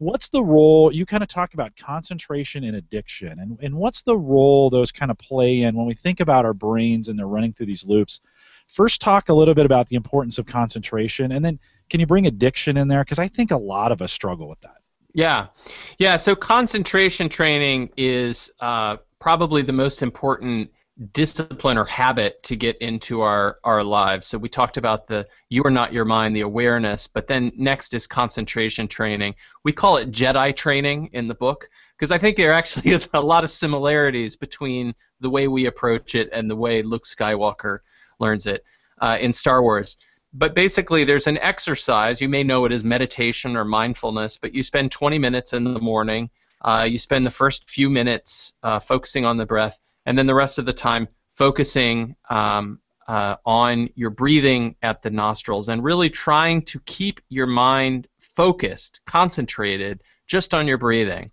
What's 0.00 0.30
the 0.30 0.42
role? 0.42 0.90
You 0.90 1.04
kind 1.04 1.22
of 1.22 1.28
talk 1.28 1.52
about 1.52 1.76
concentration 1.76 2.64
and 2.64 2.76
addiction, 2.76 3.38
and, 3.38 3.58
and 3.60 3.74
what's 3.74 4.00
the 4.00 4.16
role 4.16 4.70
those 4.70 4.90
kind 4.90 5.10
of 5.10 5.18
play 5.18 5.60
in 5.60 5.76
when 5.76 5.84
we 5.84 5.94
think 5.94 6.20
about 6.20 6.46
our 6.46 6.54
brains 6.54 7.08
and 7.08 7.18
they're 7.18 7.26
running 7.26 7.52
through 7.52 7.66
these 7.66 7.84
loops? 7.84 8.22
First, 8.66 9.02
talk 9.02 9.28
a 9.28 9.34
little 9.34 9.52
bit 9.52 9.66
about 9.66 9.88
the 9.88 9.96
importance 9.96 10.38
of 10.38 10.46
concentration, 10.46 11.32
and 11.32 11.44
then 11.44 11.58
can 11.90 12.00
you 12.00 12.06
bring 12.06 12.26
addiction 12.26 12.78
in 12.78 12.88
there? 12.88 13.04
Because 13.04 13.18
I 13.18 13.28
think 13.28 13.50
a 13.50 13.58
lot 13.58 13.92
of 13.92 14.00
us 14.00 14.10
struggle 14.10 14.48
with 14.48 14.62
that. 14.62 14.78
Yeah, 15.12 15.48
yeah. 15.98 16.16
So 16.16 16.34
concentration 16.34 17.28
training 17.28 17.90
is 17.98 18.50
uh, 18.58 18.96
probably 19.18 19.60
the 19.60 19.74
most 19.74 20.02
important 20.02 20.70
discipline 21.12 21.78
or 21.78 21.84
habit 21.84 22.42
to 22.42 22.56
get 22.56 22.76
into 22.78 23.22
our, 23.22 23.58
our 23.64 23.82
lives. 23.82 24.26
So 24.26 24.36
we 24.38 24.48
talked 24.48 24.76
about 24.76 25.06
the 25.06 25.26
you 25.48 25.62
are 25.64 25.70
not 25.70 25.92
your 25.92 26.04
mind, 26.04 26.36
the 26.36 26.42
awareness, 26.42 27.06
but 27.06 27.26
then 27.26 27.52
next 27.56 27.94
is 27.94 28.06
concentration 28.06 28.86
training. 28.86 29.34
We 29.64 29.72
call 29.72 29.96
it 29.96 30.10
Jedi 30.10 30.54
training 30.54 31.10
in 31.12 31.26
the 31.26 31.34
book 31.34 31.68
because 31.96 32.10
I 32.10 32.18
think 32.18 32.36
there 32.36 32.52
actually 32.52 32.92
is 32.92 33.08
a 33.14 33.20
lot 33.20 33.44
of 33.44 33.50
similarities 33.50 34.36
between 34.36 34.94
the 35.20 35.30
way 35.30 35.48
we 35.48 35.66
approach 35.66 36.14
it 36.14 36.28
and 36.32 36.50
the 36.50 36.56
way 36.56 36.82
Luke 36.82 37.04
Skywalker 37.04 37.78
learns 38.18 38.46
it 38.46 38.64
uh, 39.00 39.16
in 39.20 39.32
Star 39.32 39.62
Wars. 39.62 39.96
But 40.32 40.54
basically, 40.54 41.02
there's 41.02 41.26
an 41.26 41.38
exercise. 41.38 42.20
You 42.20 42.28
may 42.28 42.44
know 42.44 42.64
it 42.64 42.72
as 42.72 42.84
meditation 42.84 43.56
or 43.56 43.64
mindfulness, 43.64 44.36
but 44.36 44.54
you 44.54 44.62
spend 44.62 44.92
20 44.92 45.18
minutes 45.18 45.54
in 45.54 45.64
the 45.64 45.80
morning 45.80 46.30
uh, 46.62 46.86
you 46.88 46.98
spend 46.98 47.26
the 47.26 47.30
first 47.30 47.68
few 47.68 47.88
minutes 47.88 48.54
uh, 48.62 48.78
focusing 48.78 49.24
on 49.24 49.36
the 49.36 49.46
breath, 49.46 49.80
and 50.06 50.18
then 50.18 50.26
the 50.26 50.34
rest 50.34 50.58
of 50.58 50.66
the 50.66 50.72
time 50.72 51.08
focusing 51.34 52.16
um, 52.28 52.80
uh, 53.08 53.36
on 53.44 53.88
your 53.94 54.10
breathing 54.10 54.76
at 54.82 55.02
the 55.02 55.10
nostrils 55.10 55.68
and 55.68 55.82
really 55.82 56.10
trying 56.10 56.62
to 56.62 56.78
keep 56.80 57.20
your 57.28 57.46
mind 57.46 58.06
focused, 58.18 59.00
concentrated 59.04 60.02
just 60.26 60.54
on 60.54 60.68
your 60.68 60.78
breathing. 60.78 61.30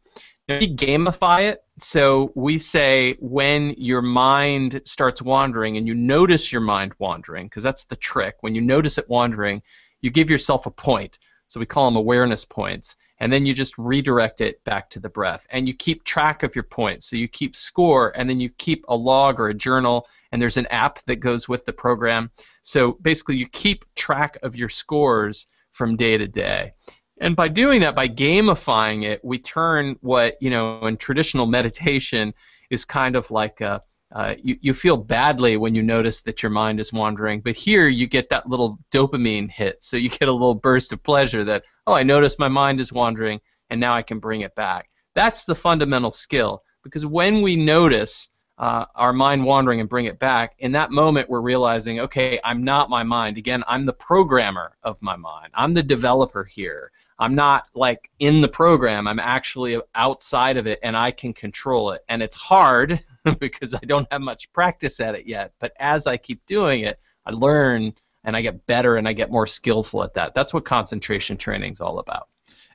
Now, 0.47 0.59
we 0.59 0.73
gamify 0.73 1.51
it, 1.51 1.59
so 1.77 2.31
we 2.35 2.57
say 2.57 3.17
when 3.19 3.75
your 3.77 4.01
mind 4.01 4.81
starts 4.85 5.21
wandering 5.21 5.77
and 5.77 5.87
you 5.87 5.93
notice 5.93 6.51
your 6.51 6.61
mind 6.61 6.93
wandering, 6.99 7.47
because 7.47 7.63
that's 7.63 7.83
the 7.83 7.97
trick. 7.97 8.37
When 8.41 8.55
you 8.55 8.61
notice 8.61 8.97
it 8.97 9.09
wandering, 9.09 9.61
you 10.01 10.09
give 10.09 10.29
yourself 10.29 10.65
a 10.65 10.71
point. 10.71 11.19
So 11.47 11.59
we 11.59 11.65
call 11.65 11.85
them 11.85 11.95
awareness 11.95 12.45
points. 12.45 12.95
And 13.19 13.33
then 13.33 13.45
you 13.45 13.53
just 13.53 13.77
redirect 13.77 14.41
it 14.41 14.63
back 14.63 14.89
to 14.91 14.99
the 14.99 15.09
breath. 15.09 15.47
And 15.49 15.67
you 15.67 15.73
keep 15.73 16.03
track 16.03 16.43
of 16.43 16.55
your 16.55 16.63
points. 16.63 17.09
So 17.09 17.15
you 17.15 17.27
keep 17.27 17.55
score 17.55 18.13
and 18.15 18.29
then 18.29 18.39
you 18.39 18.49
keep 18.49 18.85
a 18.87 18.95
log 18.95 19.39
or 19.39 19.49
a 19.49 19.53
journal. 19.53 20.07
And 20.31 20.41
there's 20.41 20.57
an 20.57 20.67
app 20.67 20.99
that 21.05 21.15
goes 21.15 21.49
with 21.49 21.65
the 21.65 21.73
program. 21.73 22.29
So 22.61 22.93
basically 23.01 23.37
you 23.37 23.47
keep 23.47 23.85
track 23.95 24.37
of 24.43 24.55
your 24.55 24.69
scores 24.69 25.47
from 25.71 25.95
day 25.95 26.17
to 26.17 26.27
day. 26.27 26.73
And 27.19 27.35
by 27.35 27.47
doing 27.47 27.81
that 27.81 27.95
by 27.95 28.07
gamifying 28.07 29.03
it 29.03 29.23
we 29.23 29.39
turn 29.39 29.97
what 30.01 30.37
you 30.39 30.49
know 30.49 30.85
in 30.85 30.97
traditional 30.97 31.47
meditation 31.47 32.33
is 32.69 32.85
kind 32.85 33.15
of 33.15 33.31
like 33.31 33.61
a 33.61 33.81
uh, 34.13 34.35
you, 34.41 34.57
you 34.61 34.73
feel 34.73 34.97
badly 34.97 35.57
when 35.57 35.75
you 35.75 35.83
notice 35.83 36.21
that 36.21 36.41
your 36.41 36.49
mind 36.49 36.79
is 36.79 36.93
wandering, 36.93 37.41
but 37.41 37.55
here 37.55 37.87
you 37.87 38.07
get 38.07 38.29
that 38.29 38.47
little 38.47 38.79
dopamine 38.91 39.49
hit. 39.49 39.83
So 39.83 39.97
you 39.97 40.09
get 40.09 40.29
a 40.29 40.31
little 40.31 40.55
burst 40.55 40.93
of 40.93 41.03
pleasure 41.03 41.43
that, 41.43 41.63
oh, 41.85 41.93
I 41.93 42.03
noticed 42.03 42.39
my 42.39 42.47
mind 42.47 42.79
is 42.79 42.93
wandering, 42.93 43.41
and 43.69 43.79
now 43.79 43.93
I 43.93 44.01
can 44.01 44.19
bring 44.19 44.41
it 44.41 44.55
back. 44.55 44.89
That's 45.13 45.43
the 45.43 45.55
fundamental 45.55 46.11
skill, 46.11 46.63
because 46.83 47.05
when 47.05 47.41
we 47.41 47.55
notice 47.55 48.29
uh, 48.57 48.85
our 48.95 49.13
mind 49.13 49.43
wandering 49.43 49.79
and 49.79 49.89
bring 49.89 50.05
it 50.05 50.17
back, 50.19 50.55
in 50.59 50.71
that 50.71 50.91
moment 50.91 51.29
we're 51.29 51.41
realizing, 51.41 51.99
okay, 51.99 52.39
I'm 52.43 52.63
not 52.63 52.89
my 52.89 53.03
mind. 53.03 53.37
Again, 53.37 53.63
I'm 53.67 53.85
the 53.85 53.93
programmer 53.93 54.75
of 54.83 55.01
my 55.01 55.15
mind. 55.15 55.49
I'm 55.53 55.73
the 55.73 55.83
developer 55.83 56.43
here. 56.43 56.91
I'm 57.19 57.35
not 57.35 57.67
like 57.75 58.09
in 58.19 58.41
the 58.41 58.47
program. 58.47 59.07
I'm 59.07 59.19
actually 59.19 59.79
outside 59.95 60.57
of 60.57 60.67
it 60.67 60.79
and 60.83 60.97
I 60.97 61.11
can 61.11 61.33
control 61.33 61.91
it. 61.91 62.01
And 62.09 62.23
it's 62.23 62.35
hard 62.35 62.99
because 63.39 63.75
I 63.75 63.85
don't 63.85 64.11
have 64.11 64.21
much 64.21 64.51
practice 64.53 64.99
at 64.99 65.15
it 65.15 65.27
yet. 65.27 65.53
But 65.59 65.73
as 65.79 66.07
I 66.07 66.17
keep 66.17 66.45
doing 66.45 66.81
it, 66.81 66.99
I 67.25 67.31
learn 67.31 67.93
and 68.23 68.35
I 68.35 68.41
get 68.41 68.65
better 68.65 68.97
and 68.97 69.07
I 69.07 69.13
get 69.13 69.31
more 69.31 69.47
skillful 69.47 70.03
at 70.03 70.13
that. 70.15 70.33
That's 70.33 70.53
what 70.53 70.65
concentration 70.65 71.37
training 71.37 71.73
is 71.73 71.81
all 71.81 71.99
about. 71.99 72.27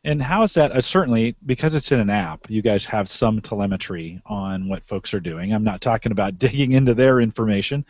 And 0.04 0.20
how 0.20 0.42
is 0.42 0.54
that? 0.54 0.72
Uh, 0.72 0.80
certainly, 0.80 1.36
because 1.46 1.74
it's 1.74 1.92
in 1.92 2.00
an 2.00 2.10
app, 2.10 2.50
you 2.50 2.60
guys 2.60 2.84
have 2.86 3.08
some 3.08 3.40
telemetry 3.40 4.20
on 4.26 4.68
what 4.68 4.84
folks 4.84 5.14
are 5.14 5.20
doing. 5.20 5.52
I'm 5.52 5.62
not 5.62 5.80
talking 5.80 6.10
about 6.10 6.38
digging 6.38 6.72
into 6.72 6.94
their 6.94 7.20
information, 7.20 7.84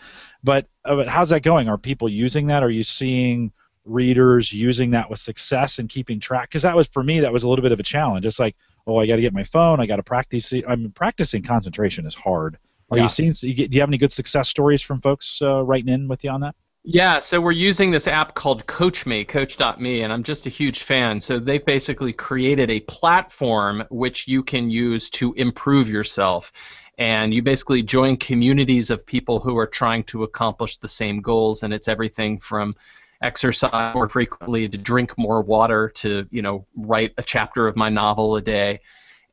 but, 0.45 0.67
uh, 0.85 0.97
but 0.97 1.09
how's 1.09 1.31
that 1.31 1.41
going? 1.41 1.69
Are 1.69 1.79
people 1.79 2.09
using 2.09 2.47
that? 2.49 2.63
Are 2.63 2.71
you 2.71 2.85
seeing 2.85 3.53
readers 3.85 4.53
using 4.53 4.91
that 4.91 5.11
with 5.11 5.19
success 5.19 5.79
and 5.79 5.89
keeping 5.89 6.21
track 6.21 6.49
because 6.49 6.63
that 6.63 6.77
was 6.77 6.87
for 6.89 7.03
me 7.03 7.19
that 7.21 7.33
was 7.33 7.43
a 7.43 7.49
little 7.49 7.63
bit 7.63 7.73
of 7.73 7.81
a 7.81 7.83
challenge 7.83 8.25
it's 8.25 8.39
like 8.39 8.55
oh 8.87 8.99
i 8.99 9.07
got 9.07 9.17
to 9.17 9.23
get 9.23 9.33
my 9.33 9.43
phone 9.43 9.81
i 9.81 9.87
got 9.87 9.97
to 9.97 10.05
practice 10.05 10.53
i 10.69 10.77
mean 10.77 10.93
practicing 10.93 11.43
concentration 11.43 12.07
is 12.07 12.15
hard 12.15 12.59
are 12.93 12.99
yeah. 12.99 13.03
you 13.03 13.09
seeing 13.09 13.33
do 13.33 13.49
you 13.49 13.81
have 13.81 13.89
any 13.89 13.99
good 13.99 14.13
success 14.13 14.49
stories 14.49 14.81
from 14.81 15.01
folks 15.01 15.41
uh, 15.43 15.65
writing 15.65 15.93
in 15.93 16.07
with 16.07 16.23
you 16.23 16.31
on 16.31 16.41
that 16.41 16.55
yeah, 16.85 17.21
so 17.21 17.41
we're 17.41 17.53
using 17.53 17.91
this 17.91 18.09
app 18.09 18.35
called 18.35 18.67
CoachMe, 18.67 19.27
Coach.me, 19.27 20.03
and 20.03 20.13
I'm 20.13 20.25
just 20.25 20.47
a 20.47 20.51
huge 20.51 20.83
fan. 20.83 21.21
So 21.21 21.39
they've 21.39 21.65
basically 21.65 22.13
created 22.13 22.71
a 22.71 22.81
platform 22.81 23.85
which 23.91 24.27
you 24.27 24.43
can 24.43 24.69
use 24.69 25.09
to 25.11 25.33
improve 25.35 25.89
yourself. 25.89 26.51
And 26.99 27.33
you 27.33 27.43
basically 27.43 27.83
join 27.83 28.17
communities 28.17 28.91
of 28.91 29.07
people 29.07 29.39
who 29.41 29.57
are 29.59 29.67
trying 29.67 30.05
to 30.05 30.25
accomplish 30.25 30.77
the 30.77 30.89
same 30.89 31.21
goals, 31.21 31.63
and 31.63 31.73
it's 31.73 31.89
everything 31.89 32.39
from 32.39 32.75
exercise 33.23 33.95
more 33.95 34.09
frequently, 34.09 34.69
to 34.69 34.77
drink 34.77 35.17
more 35.17 35.43
water, 35.43 35.89
to 35.97 36.27
you 36.31 36.43
know 36.43 36.67
write 36.77 37.15
a 37.17 37.23
chapter 37.23 37.67
of 37.67 37.77
my 37.77 37.89
novel 37.89 38.37
a 38.37 38.43
day, 38.43 38.81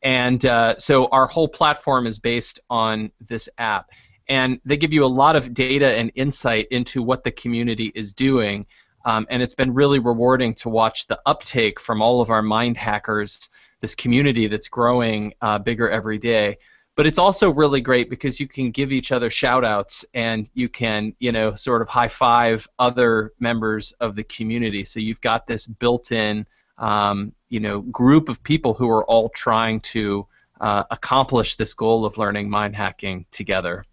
and 0.01 0.45
uh, 0.45 0.77
so 0.77 1.07
our 1.07 1.27
whole 1.27 1.47
platform 1.47 2.05
is 2.07 2.19
based 2.19 2.61
on 2.69 3.11
this 3.19 3.49
app, 3.57 3.89
and 4.29 4.61
they 4.63 4.77
give 4.77 4.93
you 4.93 5.03
a 5.03 5.07
lot 5.07 5.35
of 5.35 5.53
data 5.53 5.97
and 5.97 6.11
insight 6.13 6.67
into 6.69 7.01
what 7.01 7.23
the 7.23 7.31
community 7.31 7.91
is 7.95 8.13
doing. 8.13 8.67
Um, 9.03 9.25
and 9.29 9.41
it's 9.41 9.55
been 9.55 9.73
really 9.73 9.97
rewarding 9.97 10.53
to 10.55 10.69
watch 10.69 11.07
the 11.07 11.19
uptake 11.25 11.79
from 11.79 12.01
all 12.01 12.21
of 12.21 12.29
our 12.29 12.43
mind 12.43 12.77
hackers, 12.77 13.49
this 13.81 13.95
community 13.95 14.47
that's 14.47 14.67
growing 14.67 15.33
uh, 15.41 15.57
bigger 15.57 15.89
every 15.89 16.19
day. 16.19 16.57
But 16.95 17.07
it's 17.07 17.17
also 17.17 17.49
really 17.49 17.81
great 17.81 18.09
because 18.09 18.39
you 18.39 18.47
can 18.47 18.71
give 18.71 18.91
each 18.91 19.11
other 19.11 19.29
shout 19.29 19.63
outs 19.63 20.05
and 20.13 20.49
you 20.53 20.69
can 20.69 21.15
you 21.19 21.31
know 21.31 21.55
sort 21.55 21.81
of 21.81 21.87
high 21.87 22.09
five 22.09 22.67
other 22.77 23.31
members 23.39 23.93
of 23.93 24.15
the 24.15 24.25
community. 24.25 24.83
So 24.83 24.99
you've 24.99 25.21
got 25.21 25.47
this 25.47 25.65
built-in 25.65 26.45
um, 26.77 27.31
you 27.47 27.61
know 27.61 27.81
group 27.81 28.27
of 28.27 28.43
people 28.43 28.73
who 28.73 28.89
are 28.89 29.05
all 29.05 29.29
trying 29.29 29.79
to 29.79 30.27
uh, 30.59 30.83
accomplish 30.91 31.55
this 31.55 31.73
goal 31.73 32.03
of 32.03 32.17
learning 32.17 32.49
mind 32.49 32.75
hacking 32.75 33.25
together 33.31 33.85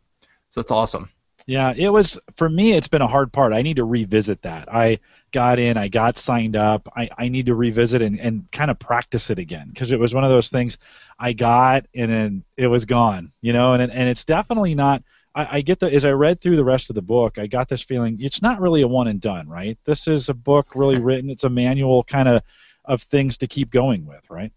so 0.50 0.60
it's 0.60 0.70
awesome 0.70 1.08
yeah 1.46 1.72
it 1.76 1.88
was 1.88 2.18
for 2.36 2.48
me 2.48 2.72
it's 2.72 2.88
been 2.88 3.02
a 3.02 3.06
hard 3.06 3.32
part 3.32 3.52
i 3.52 3.62
need 3.62 3.76
to 3.76 3.84
revisit 3.84 4.42
that 4.42 4.72
i 4.72 4.98
got 5.36 5.58
in, 5.58 5.76
I 5.76 5.88
got 5.88 6.16
signed 6.16 6.56
up. 6.56 6.88
I, 6.96 7.10
I 7.18 7.28
need 7.28 7.44
to 7.46 7.54
revisit 7.54 8.00
and, 8.00 8.18
and 8.18 8.50
kind 8.52 8.70
of 8.70 8.78
practice 8.78 9.28
it 9.28 9.38
again 9.38 9.68
because 9.68 9.92
it 9.92 10.00
was 10.00 10.14
one 10.14 10.24
of 10.24 10.30
those 10.30 10.48
things 10.48 10.78
I 11.18 11.34
got 11.34 11.84
and 11.94 12.10
then 12.10 12.44
it 12.56 12.68
was 12.68 12.86
gone, 12.86 13.32
you 13.42 13.52
know, 13.52 13.74
and, 13.74 13.82
and 13.82 14.08
it's 14.08 14.24
definitely 14.24 14.74
not. 14.74 15.02
I, 15.34 15.58
I 15.58 15.60
get 15.60 15.78
the 15.78 15.92
as 15.92 16.06
I 16.06 16.12
read 16.12 16.40
through 16.40 16.56
the 16.56 16.64
rest 16.64 16.88
of 16.88 16.94
the 16.94 17.02
book, 17.02 17.38
I 17.38 17.46
got 17.46 17.68
this 17.68 17.82
feeling 17.82 18.16
it's 18.18 18.40
not 18.40 18.62
really 18.62 18.80
a 18.80 18.88
one 18.88 19.08
and 19.08 19.20
done, 19.20 19.46
right? 19.46 19.78
This 19.84 20.08
is 20.08 20.30
a 20.30 20.34
book 20.34 20.74
really 20.74 20.98
written. 20.98 21.28
It's 21.28 21.44
a 21.44 21.50
manual 21.50 22.02
kind 22.04 22.28
of 22.28 22.42
of 22.86 23.02
things 23.02 23.36
to 23.38 23.46
keep 23.46 23.70
going 23.70 24.06
with, 24.06 24.24
right? 24.30 24.52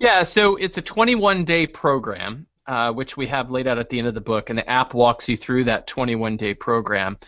Yeah, 0.00 0.24
so 0.24 0.56
it's 0.56 0.76
a 0.76 0.82
21 0.82 1.44
day 1.44 1.68
program, 1.68 2.48
uh, 2.66 2.92
which 2.92 3.16
we 3.16 3.26
have 3.26 3.50
laid 3.50 3.66
out 3.66 3.78
at 3.78 3.88
the 3.88 3.98
end 3.98 4.08
of 4.08 4.14
the 4.14 4.20
book, 4.20 4.50
and 4.50 4.58
the 4.58 4.68
app 4.68 4.94
walks 4.94 5.28
you 5.28 5.36
through 5.36 5.64
that 5.64 5.86
21 5.86 6.36
day 6.36 6.54
program. 6.54 7.18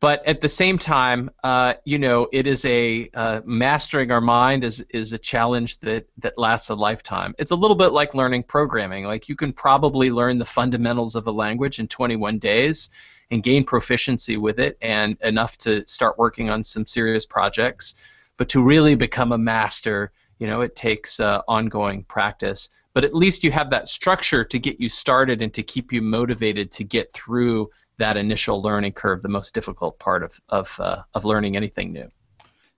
but 0.00 0.26
at 0.26 0.40
the 0.40 0.48
same 0.48 0.78
time, 0.78 1.30
uh, 1.44 1.74
you 1.84 1.98
know, 1.98 2.26
it 2.32 2.46
is 2.46 2.64
a 2.64 3.10
uh, 3.12 3.40
mastering 3.44 4.10
our 4.10 4.20
mind 4.20 4.64
is 4.64 4.80
is 4.90 5.12
a 5.12 5.18
challenge 5.18 5.78
that 5.80 6.06
that 6.18 6.38
lasts 6.38 6.70
a 6.70 6.74
lifetime. 6.74 7.34
It's 7.38 7.50
a 7.50 7.56
little 7.56 7.76
bit 7.76 7.92
like 7.92 8.14
learning 8.14 8.44
programming. 8.44 9.04
Like 9.04 9.28
you 9.28 9.36
can 9.36 9.52
probably 9.52 10.10
learn 10.10 10.38
the 10.38 10.44
fundamentals 10.46 11.14
of 11.16 11.26
a 11.26 11.32
language 11.32 11.78
in 11.78 11.86
21 11.88 12.38
days 12.38 12.88
and 13.30 13.42
gain 13.42 13.64
proficiency 13.64 14.36
with 14.36 14.58
it 14.58 14.76
and 14.82 15.16
enough 15.22 15.56
to 15.58 15.86
start 15.86 16.18
working 16.18 16.50
on 16.50 16.64
some 16.64 16.86
serious 16.86 17.26
projects. 17.26 17.94
But 18.36 18.48
to 18.50 18.62
really 18.62 18.94
become 18.94 19.32
a 19.32 19.38
master, 19.38 20.12
you 20.38 20.46
know, 20.46 20.62
it 20.62 20.74
takes 20.74 21.20
uh, 21.20 21.42
ongoing 21.46 22.04
practice. 22.04 22.70
But 22.92 23.04
at 23.04 23.14
least 23.14 23.44
you 23.44 23.52
have 23.52 23.70
that 23.70 23.88
structure 23.88 24.44
to 24.44 24.58
get 24.58 24.80
you 24.80 24.88
started 24.88 25.42
and 25.42 25.54
to 25.54 25.62
keep 25.62 25.92
you 25.92 26.02
motivated 26.02 26.70
to 26.72 26.84
get 26.84 27.12
through 27.12 27.70
that 27.98 28.16
initial 28.16 28.60
learning 28.62 28.92
curve, 28.92 29.22
the 29.22 29.28
most 29.28 29.54
difficult 29.54 29.98
part 29.98 30.22
of 30.22 30.40
of 30.48 30.80
uh, 30.80 31.02
of 31.14 31.24
learning 31.24 31.56
anything 31.56 31.92
new. 31.92 32.10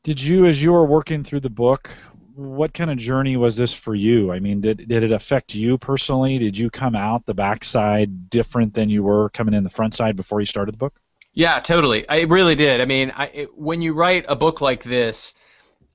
Did 0.02 0.20
you, 0.20 0.46
as 0.46 0.62
you 0.62 0.72
were 0.72 0.84
working 0.84 1.22
through 1.22 1.40
the 1.40 1.50
book, 1.50 1.90
what 2.34 2.74
kind 2.74 2.90
of 2.90 2.98
journey 2.98 3.36
was 3.36 3.56
this 3.56 3.72
for 3.72 3.94
you? 3.94 4.32
I 4.32 4.40
mean, 4.40 4.60
did 4.60 4.88
did 4.88 5.02
it 5.02 5.12
affect 5.12 5.54
you 5.54 5.78
personally? 5.78 6.38
Did 6.38 6.58
you 6.58 6.70
come 6.70 6.96
out 6.96 7.24
the 7.24 7.34
backside 7.34 8.28
different 8.28 8.74
than 8.74 8.90
you 8.90 9.02
were 9.02 9.30
coming 9.30 9.54
in 9.54 9.64
the 9.64 9.70
front 9.70 9.94
side 9.94 10.16
before 10.16 10.40
you 10.40 10.46
started 10.46 10.74
the 10.74 10.78
book? 10.78 10.94
Yeah, 11.34 11.60
totally. 11.60 12.06
I 12.08 12.22
really 12.22 12.54
did. 12.54 12.80
I 12.80 12.84
mean, 12.84 13.10
I, 13.14 13.26
it, 13.28 13.56
when 13.56 13.80
you 13.80 13.94
write 13.94 14.26
a 14.28 14.36
book 14.36 14.60
like 14.60 14.82
this, 14.82 15.32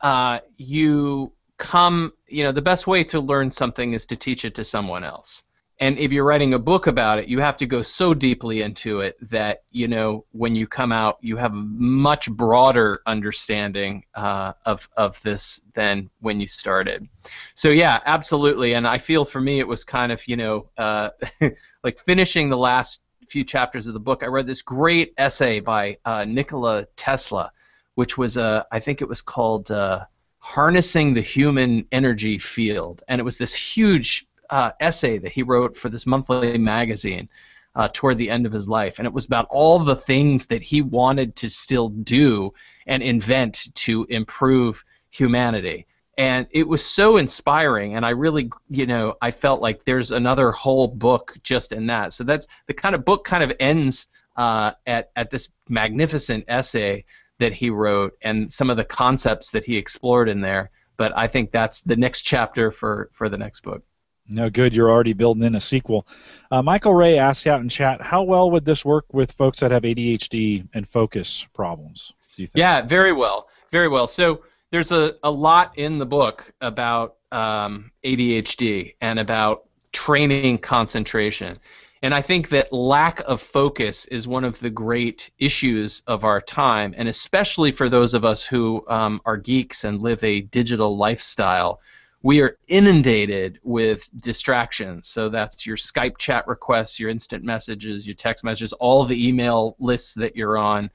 uh, 0.01 0.39
you 0.57 1.33
come. 1.57 2.13
You 2.27 2.43
know, 2.43 2.51
the 2.51 2.61
best 2.61 2.87
way 2.87 3.03
to 3.05 3.19
learn 3.19 3.51
something 3.51 3.93
is 3.93 4.05
to 4.07 4.15
teach 4.15 4.45
it 4.45 4.55
to 4.55 4.63
someone 4.63 5.03
else 5.03 5.43
and 5.79 5.99
if 5.99 6.11
you're 6.11 6.25
writing 6.25 6.53
a 6.53 6.59
book 6.59 6.87
about 6.87 7.19
it 7.19 7.27
you 7.27 7.39
have 7.39 7.57
to 7.57 7.65
go 7.65 7.81
so 7.81 8.13
deeply 8.13 8.61
into 8.61 9.01
it 9.01 9.15
that 9.29 9.63
you 9.71 9.87
know 9.87 10.25
when 10.31 10.55
you 10.55 10.65
come 10.67 10.91
out 10.91 11.17
you 11.21 11.37
have 11.37 11.53
a 11.53 11.55
much 11.55 12.29
broader 12.31 13.01
understanding 13.05 14.03
uh, 14.15 14.53
of 14.65 14.89
of 14.97 15.21
this 15.21 15.61
than 15.73 16.09
when 16.19 16.39
you 16.39 16.47
started 16.47 17.07
so 17.55 17.69
yeah 17.69 17.99
absolutely 18.05 18.73
and 18.73 18.87
i 18.87 18.97
feel 18.97 19.25
for 19.25 19.41
me 19.41 19.59
it 19.59 19.67
was 19.67 19.83
kind 19.83 20.11
of 20.11 20.25
you 20.27 20.35
know 20.35 20.69
uh, 20.77 21.09
like 21.83 21.99
finishing 21.99 22.49
the 22.49 22.57
last 22.57 23.01
few 23.27 23.43
chapters 23.43 23.87
of 23.87 23.93
the 23.93 23.99
book 23.99 24.23
i 24.23 24.27
read 24.27 24.47
this 24.47 24.61
great 24.61 25.13
essay 25.17 25.59
by 25.59 25.97
uh, 26.05 26.23
nikola 26.25 26.85
tesla 26.95 27.51
which 27.95 28.17
was 28.17 28.37
a 28.37 28.65
i 28.71 28.79
think 28.79 29.01
it 29.01 29.07
was 29.07 29.21
called 29.21 29.69
uh, 29.69 30.05
harnessing 30.47 31.13
the 31.13 31.21
human 31.21 31.85
energy 31.91 32.37
field 32.37 33.03
and 33.09 33.19
it 33.19 33.23
was 33.23 33.37
this 33.37 33.53
huge 33.53 34.25
uh, 34.49 34.71
essay 34.79 35.17
that 35.17 35.33
he 35.33 35.43
wrote 35.43 35.75
for 35.75 35.89
this 35.89 36.05
monthly 36.05 36.57
magazine 36.57 37.27
uh, 37.75 37.89
toward 37.91 38.17
the 38.17 38.29
end 38.29 38.45
of 38.45 38.53
his 38.53 38.67
life, 38.67 38.97
and 38.97 39.05
it 39.05 39.13
was 39.13 39.25
about 39.25 39.45
all 39.49 39.77
the 39.79 39.95
things 39.95 40.45
that 40.47 40.61
he 40.61 40.81
wanted 40.81 41.35
to 41.35 41.49
still 41.49 41.89
do 41.89 42.51
and 42.87 43.03
invent 43.03 43.67
to 43.75 44.05
improve 44.09 44.83
humanity. 45.11 45.85
And 46.17 46.47
it 46.49 46.67
was 46.67 46.83
so 46.83 47.17
inspiring, 47.17 47.95
and 47.95 48.05
I 48.05 48.11
really, 48.11 48.49
you 48.69 48.87
know, 48.87 49.15
I 49.21 49.29
felt 49.31 49.61
like 49.61 49.83
there's 49.83 50.11
another 50.11 50.51
whole 50.51 50.87
book 50.87 51.35
just 51.43 51.71
in 51.71 51.87
that. 51.87 52.13
So 52.13 52.23
that's 52.23 52.47
the 52.67 52.73
kind 52.73 52.95
of 52.95 53.05
book 53.05 53.25
kind 53.25 53.43
of 53.43 53.53
ends 53.59 54.07
uh, 54.37 54.71
at 54.87 55.11
at 55.15 55.29
this 55.29 55.49
magnificent 55.69 56.45
essay 56.47 57.03
that 57.39 57.53
he 57.53 57.69
wrote 57.69 58.17
and 58.21 58.51
some 58.51 58.69
of 58.69 58.77
the 58.77 58.85
concepts 58.85 59.51
that 59.51 59.63
he 59.63 59.77
explored 59.77 60.29
in 60.29 60.41
there. 60.41 60.71
But 60.97 61.13
I 61.15 61.27
think 61.27 61.51
that's 61.51 61.81
the 61.81 61.95
next 61.95 62.23
chapter 62.23 62.71
for 62.71 63.09
for 63.11 63.29
the 63.29 63.37
next 63.37 63.61
book. 63.61 63.83
No, 64.29 64.49
good. 64.49 64.73
You're 64.73 64.91
already 64.91 65.13
building 65.13 65.43
in 65.43 65.55
a 65.55 65.59
sequel. 65.59 66.05
Uh, 66.51 66.61
Michael 66.61 66.93
Ray 66.93 67.17
asked 67.17 67.47
out 67.47 67.61
in 67.61 67.69
chat, 67.69 68.01
how 68.01 68.23
well 68.23 68.51
would 68.51 68.65
this 68.65 68.83
work 68.83 69.05
with 69.13 69.31
folks 69.31 69.61
that 69.61 69.71
have 69.71 69.83
ADHD 69.83 70.67
and 70.73 70.87
focus 70.87 71.47
problems? 71.53 72.11
Do 72.35 72.41
you 72.41 72.47
think? 72.47 72.59
Yeah, 72.59 72.81
very 72.81 73.13
well, 73.13 73.47
very 73.71 73.87
well. 73.87 74.07
So 74.07 74.43
there's 74.69 74.91
a, 74.91 75.15
a 75.23 75.31
lot 75.31 75.77
in 75.77 75.97
the 75.97 76.05
book 76.05 76.51
about 76.59 77.15
um, 77.31 77.91
ADHD 78.03 78.95
and 79.01 79.19
about 79.19 79.63
training 79.93 80.57
concentration. 80.57 81.57
And 82.01 82.13
I 82.13 82.21
think 82.21 82.49
that 82.49 82.71
lack 82.71 83.21
of 83.21 83.41
focus 83.41 84.05
is 84.05 84.27
one 84.27 84.43
of 84.43 84.59
the 84.59 84.69
great 84.69 85.31
issues 85.39 86.03
of 86.07 86.23
our 86.23 86.41
time, 86.41 86.93
and 86.97 87.07
especially 87.07 87.71
for 87.71 87.89
those 87.89 88.13
of 88.13 88.23
us 88.23 88.45
who 88.45 88.85
um, 88.87 89.21
are 89.25 89.37
geeks 89.37 89.83
and 89.83 90.01
live 90.01 90.23
a 90.23 90.41
digital 90.41 90.97
lifestyle 90.97 91.79
we 92.23 92.41
are 92.41 92.57
inundated 92.67 93.59
with 93.63 94.09
distractions. 94.21 95.07
So 95.07 95.29
that's 95.29 95.65
your 95.65 95.77
Skype 95.77 96.17
chat 96.17 96.47
requests, 96.47 96.99
your 96.99 97.09
instant 97.09 97.43
messages, 97.43 98.07
your 98.07 98.15
text 98.15 98.43
messages, 98.43 98.73
all 98.73 99.05
the 99.05 99.27
email 99.27 99.75
lists 99.79 100.13
that 100.15 100.35
you're 100.35 100.57
on, 100.57 100.89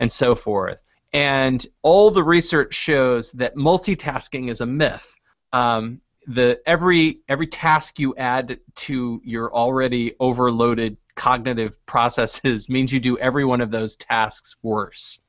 and 0.00 0.10
so 0.10 0.34
forth. 0.34 0.80
And 1.12 1.64
all 1.82 2.10
the 2.10 2.22
research 2.22 2.74
shows 2.74 3.32
that 3.32 3.56
multitasking 3.56 4.48
is 4.48 4.60
a 4.60 4.66
myth. 4.66 5.14
Um, 5.52 6.00
the 6.28 6.60
every 6.66 7.20
every 7.28 7.46
task 7.46 7.98
you 7.98 8.14
add 8.16 8.60
to 8.74 9.20
your 9.24 9.52
already 9.52 10.14
overloaded 10.20 10.96
cognitive 11.14 11.84
processes 11.86 12.68
means 12.68 12.92
you 12.92 13.00
do 13.00 13.18
every 13.18 13.44
one 13.44 13.60
of 13.60 13.70
those 13.70 13.96
tasks 13.96 14.54
worse. 14.62 15.20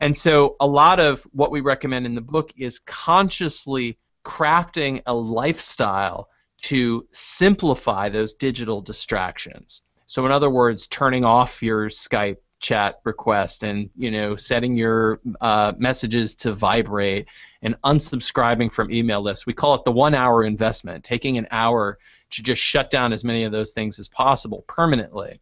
And 0.00 0.16
so 0.16 0.56
a 0.60 0.66
lot 0.66 0.98
of 0.98 1.22
what 1.32 1.50
we 1.50 1.60
recommend 1.60 2.06
in 2.06 2.14
the 2.14 2.22
book 2.22 2.52
is 2.56 2.78
consciously 2.78 3.98
crafting 4.24 5.02
a 5.06 5.14
lifestyle 5.14 6.28
to 6.62 7.06
simplify 7.10 8.08
those 8.08 8.34
digital 8.34 8.80
distractions. 8.80 9.82
So, 10.06 10.26
in 10.26 10.32
other 10.32 10.50
words, 10.50 10.88
turning 10.88 11.24
off 11.24 11.62
your 11.62 11.88
Skype 11.88 12.38
chat 12.60 13.00
request 13.04 13.62
and 13.62 13.88
you 13.96 14.10
know 14.10 14.36
setting 14.36 14.76
your 14.76 15.20
uh, 15.40 15.72
messages 15.78 16.34
to 16.34 16.52
vibrate 16.52 17.26
and 17.62 17.76
unsubscribing 17.82 18.72
from 18.72 18.90
email 18.90 19.20
lists. 19.20 19.46
We 19.46 19.52
call 19.52 19.74
it 19.74 19.84
the 19.84 19.92
one-hour 19.92 20.44
investment, 20.44 21.04
taking 21.04 21.38
an 21.38 21.48
hour 21.50 21.98
to 22.30 22.42
just 22.42 22.62
shut 22.62 22.90
down 22.90 23.12
as 23.12 23.24
many 23.24 23.44
of 23.44 23.52
those 23.52 23.72
things 23.72 23.98
as 23.98 24.08
possible 24.08 24.64
permanently. 24.66 25.40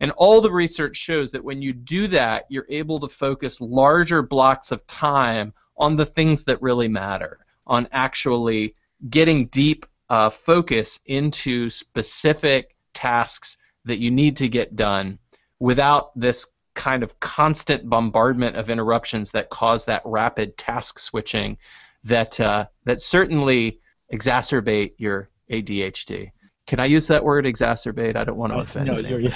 And 0.00 0.10
all 0.12 0.40
the 0.40 0.52
research 0.52 0.96
shows 0.96 1.32
that 1.32 1.42
when 1.42 1.62
you 1.62 1.72
do 1.72 2.06
that, 2.08 2.44
you're 2.48 2.66
able 2.68 3.00
to 3.00 3.08
focus 3.08 3.60
larger 3.60 4.22
blocks 4.22 4.70
of 4.70 4.86
time 4.86 5.52
on 5.78 5.96
the 5.96 6.06
things 6.06 6.44
that 6.44 6.60
really 6.62 6.88
matter 6.88 7.38
on 7.66 7.88
actually 7.92 8.74
getting 9.10 9.46
deep 9.46 9.86
uh, 10.08 10.30
focus 10.30 11.00
into 11.06 11.68
specific 11.68 12.76
tasks 12.92 13.58
that 13.84 13.98
you 13.98 14.10
need 14.10 14.36
to 14.36 14.48
get 14.48 14.76
done 14.76 15.18
without 15.58 16.18
this 16.18 16.46
kind 16.76 17.02
of 17.02 17.18
constant 17.18 17.88
bombardment 17.88 18.54
of 18.54 18.70
interruptions 18.70 19.32
that 19.32 19.50
cause 19.50 19.84
that 19.86 20.02
rapid 20.04 20.56
task 20.56 21.00
switching 21.00 21.56
that 22.04 22.38
uh, 22.38 22.66
that 22.84 23.00
certainly 23.00 23.80
exacerbate 24.12 24.92
your 24.98 25.28
ADHD. 25.50 26.30
Can 26.66 26.78
I 26.78 26.84
use 26.84 27.08
that 27.08 27.24
word 27.24 27.44
exacerbate? 27.44 28.16
I 28.16 28.24
don't 28.24 28.36
want 28.36 28.52
to 28.52 28.58
offend 28.58 28.86
no, 28.86 28.98
you're, 28.98 29.32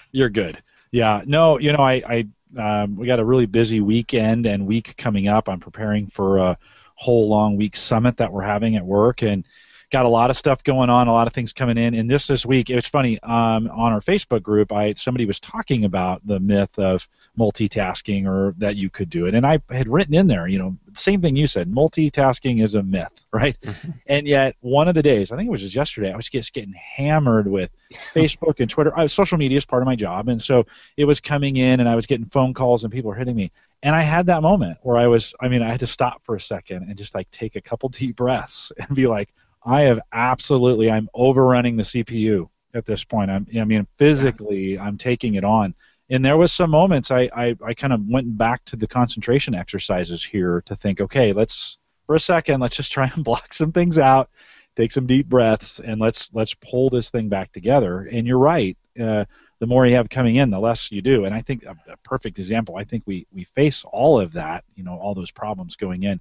you're 0.12 0.30
good. 0.30 0.62
Yeah. 0.90 1.22
No, 1.26 1.58
you 1.58 1.72
know, 1.72 1.78
I, 1.78 2.24
I 2.56 2.82
um, 2.82 2.96
we 2.96 3.06
got 3.06 3.20
a 3.20 3.24
really 3.24 3.46
busy 3.46 3.80
weekend 3.80 4.46
and 4.46 4.66
week 4.66 4.96
coming 4.96 5.28
up. 5.28 5.48
I'm 5.48 5.60
preparing 5.60 6.06
for 6.08 6.38
a 6.38 6.58
whole 6.94 7.28
long 7.28 7.56
week 7.56 7.76
summit 7.76 8.16
that 8.16 8.32
we're 8.32 8.42
having 8.42 8.76
at 8.76 8.84
work 8.84 9.22
and 9.22 9.44
got 9.92 10.04
a 10.04 10.08
lot 10.08 10.30
of 10.30 10.36
stuff 10.36 10.64
going 10.64 10.90
on, 10.90 11.06
a 11.06 11.12
lot 11.12 11.26
of 11.26 11.32
things 11.32 11.52
coming 11.52 11.78
in. 11.78 11.94
And 11.94 12.10
this 12.10 12.26
this 12.26 12.44
week, 12.44 12.70
it 12.70 12.74
was 12.74 12.86
funny 12.86 13.20
um, 13.22 13.70
on 13.70 13.92
our 13.92 14.00
Facebook 14.00 14.42
group. 14.42 14.72
I 14.72 14.94
somebody 14.94 15.26
was 15.26 15.38
talking 15.38 15.84
about 15.84 16.26
the 16.26 16.40
myth 16.40 16.76
of 16.78 17.08
multitasking 17.38 18.26
or 18.26 18.54
that 18.58 18.76
you 18.76 18.90
could 18.90 19.10
do 19.10 19.26
it, 19.26 19.34
and 19.34 19.46
I 19.46 19.60
had 19.70 19.88
written 19.88 20.14
in 20.14 20.26
there, 20.26 20.48
you 20.48 20.58
know, 20.58 20.76
same 20.94 21.20
thing 21.20 21.36
you 21.36 21.46
said. 21.46 21.70
Multitasking 21.70 22.62
is 22.62 22.74
a 22.74 22.82
myth, 22.82 23.12
right? 23.32 23.56
Mm-hmm. 23.60 23.90
And 24.06 24.26
yet, 24.26 24.56
one 24.60 24.88
of 24.88 24.94
the 24.94 25.02
days, 25.02 25.30
I 25.30 25.36
think 25.36 25.48
it 25.48 25.52
was 25.52 25.62
just 25.62 25.74
yesterday, 25.74 26.12
I 26.12 26.16
was 26.16 26.28
just 26.28 26.52
getting 26.52 26.74
hammered 26.74 27.46
with 27.46 27.70
Facebook 28.14 28.60
and 28.60 28.68
Twitter. 28.68 28.96
I, 28.98 29.06
social 29.06 29.38
media 29.38 29.58
is 29.58 29.64
part 29.64 29.82
of 29.82 29.86
my 29.86 29.96
job, 29.96 30.28
and 30.28 30.42
so 30.42 30.66
it 30.96 31.04
was 31.04 31.20
coming 31.20 31.56
in, 31.56 31.80
and 31.80 31.88
I 31.88 31.94
was 31.94 32.06
getting 32.06 32.26
phone 32.26 32.54
calls, 32.54 32.82
and 32.82 32.92
people 32.92 33.10
were 33.10 33.16
hitting 33.16 33.36
me. 33.36 33.52
And 33.82 33.94
I 33.94 34.02
had 34.02 34.26
that 34.26 34.42
moment 34.42 34.78
where 34.82 34.96
I 34.96 35.06
was, 35.06 35.34
I 35.40 35.48
mean, 35.48 35.62
I 35.62 35.68
had 35.68 35.80
to 35.80 35.86
stop 35.86 36.22
for 36.24 36.34
a 36.34 36.40
second 36.40 36.88
and 36.88 36.96
just 36.96 37.14
like 37.14 37.30
take 37.30 37.56
a 37.56 37.60
couple 37.60 37.88
deep 37.88 38.16
breaths 38.16 38.72
and 38.78 38.88
be 38.96 39.06
like, 39.06 39.32
I 39.66 39.82
have 39.82 40.00
absolutely, 40.12 40.90
I'm 40.90 41.08
overrunning 41.12 41.76
the 41.76 41.82
CPU 41.82 42.48
at 42.72 42.86
this 42.86 43.02
point. 43.02 43.30
I'm, 43.30 43.46
I 43.58 43.64
mean, 43.64 43.86
physically, 43.98 44.78
I'm 44.78 44.96
taking 44.96 45.34
it 45.34 45.44
on. 45.44 45.74
And 46.08 46.24
there 46.24 46.36
was 46.36 46.52
some 46.52 46.70
moments 46.70 47.10
I, 47.10 47.28
I, 47.34 47.56
I 47.64 47.74
kind 47.74 47.92
of 47.92 48.00
went 48.06 48.38
back 48.38 48.64
to 48.66 48.76
the 48.76 48.86
concentration 48.86 49.56
exercises 49.56 50.24
here 50.24 50.62
to 50.66 50.76
think, 50.76 51.00
okay, 51.00 51.32
let's 51.32 51.78
for 52.06 52.14
a 52.14 52.20
second, 52.20 52.60
let's 52.60 52.76
just 52.76 52.92
try 52.92 53.10
and 53.14 53.24
block 53.24 53.52
some 53.52 53.72
things 53.72 53.98
out, 53.98 54.30
take 54.76 54.92
some 54.92 55.08
deep 55.08 55.28
breaths, 55.28 55.80
and 55.80 56.00
let's 56.00 56.30
let's 56.32 56.54
pull 56.54 56.88
this 56.88 57.10
thing 57.10 57.28
back 57.28 57.50
together. 57.50 58.08
And 58.10 58.24
you're 58.24 58.38
right. 58.38 58.78
Uh, 58.98 59.24
the 59.58 59.66
more 59.66 59.84
you 59.86 59.96
have 59.96 60.08
coming 60.08 60.36
in, 60.36 60.50
the 60.50 60.60
less 60.60 60.92
you 60.92 61.02
do. 61.02 61.24
And 61.24 61.34
I 61.34 61.40
think 61.40 61.64
a, 61.64 61.76
a 61.90 61.96
perfect 62.04 62.38
example. 62.38 62.76
I 62.76 62.84
think 62.84 63.02
we 63.04 63.26
we 63.32 63.42
face 63.42 63.84
all 63.90 64.20
of 64.20 64.34
that. 64.34 64.62
You 64.76 64.84
know, 64.84 64.96
all 64.96 65.16
those 65.16 65.32
problems 65.32 65.74
going 65.74 66.04
in 66.04 66.20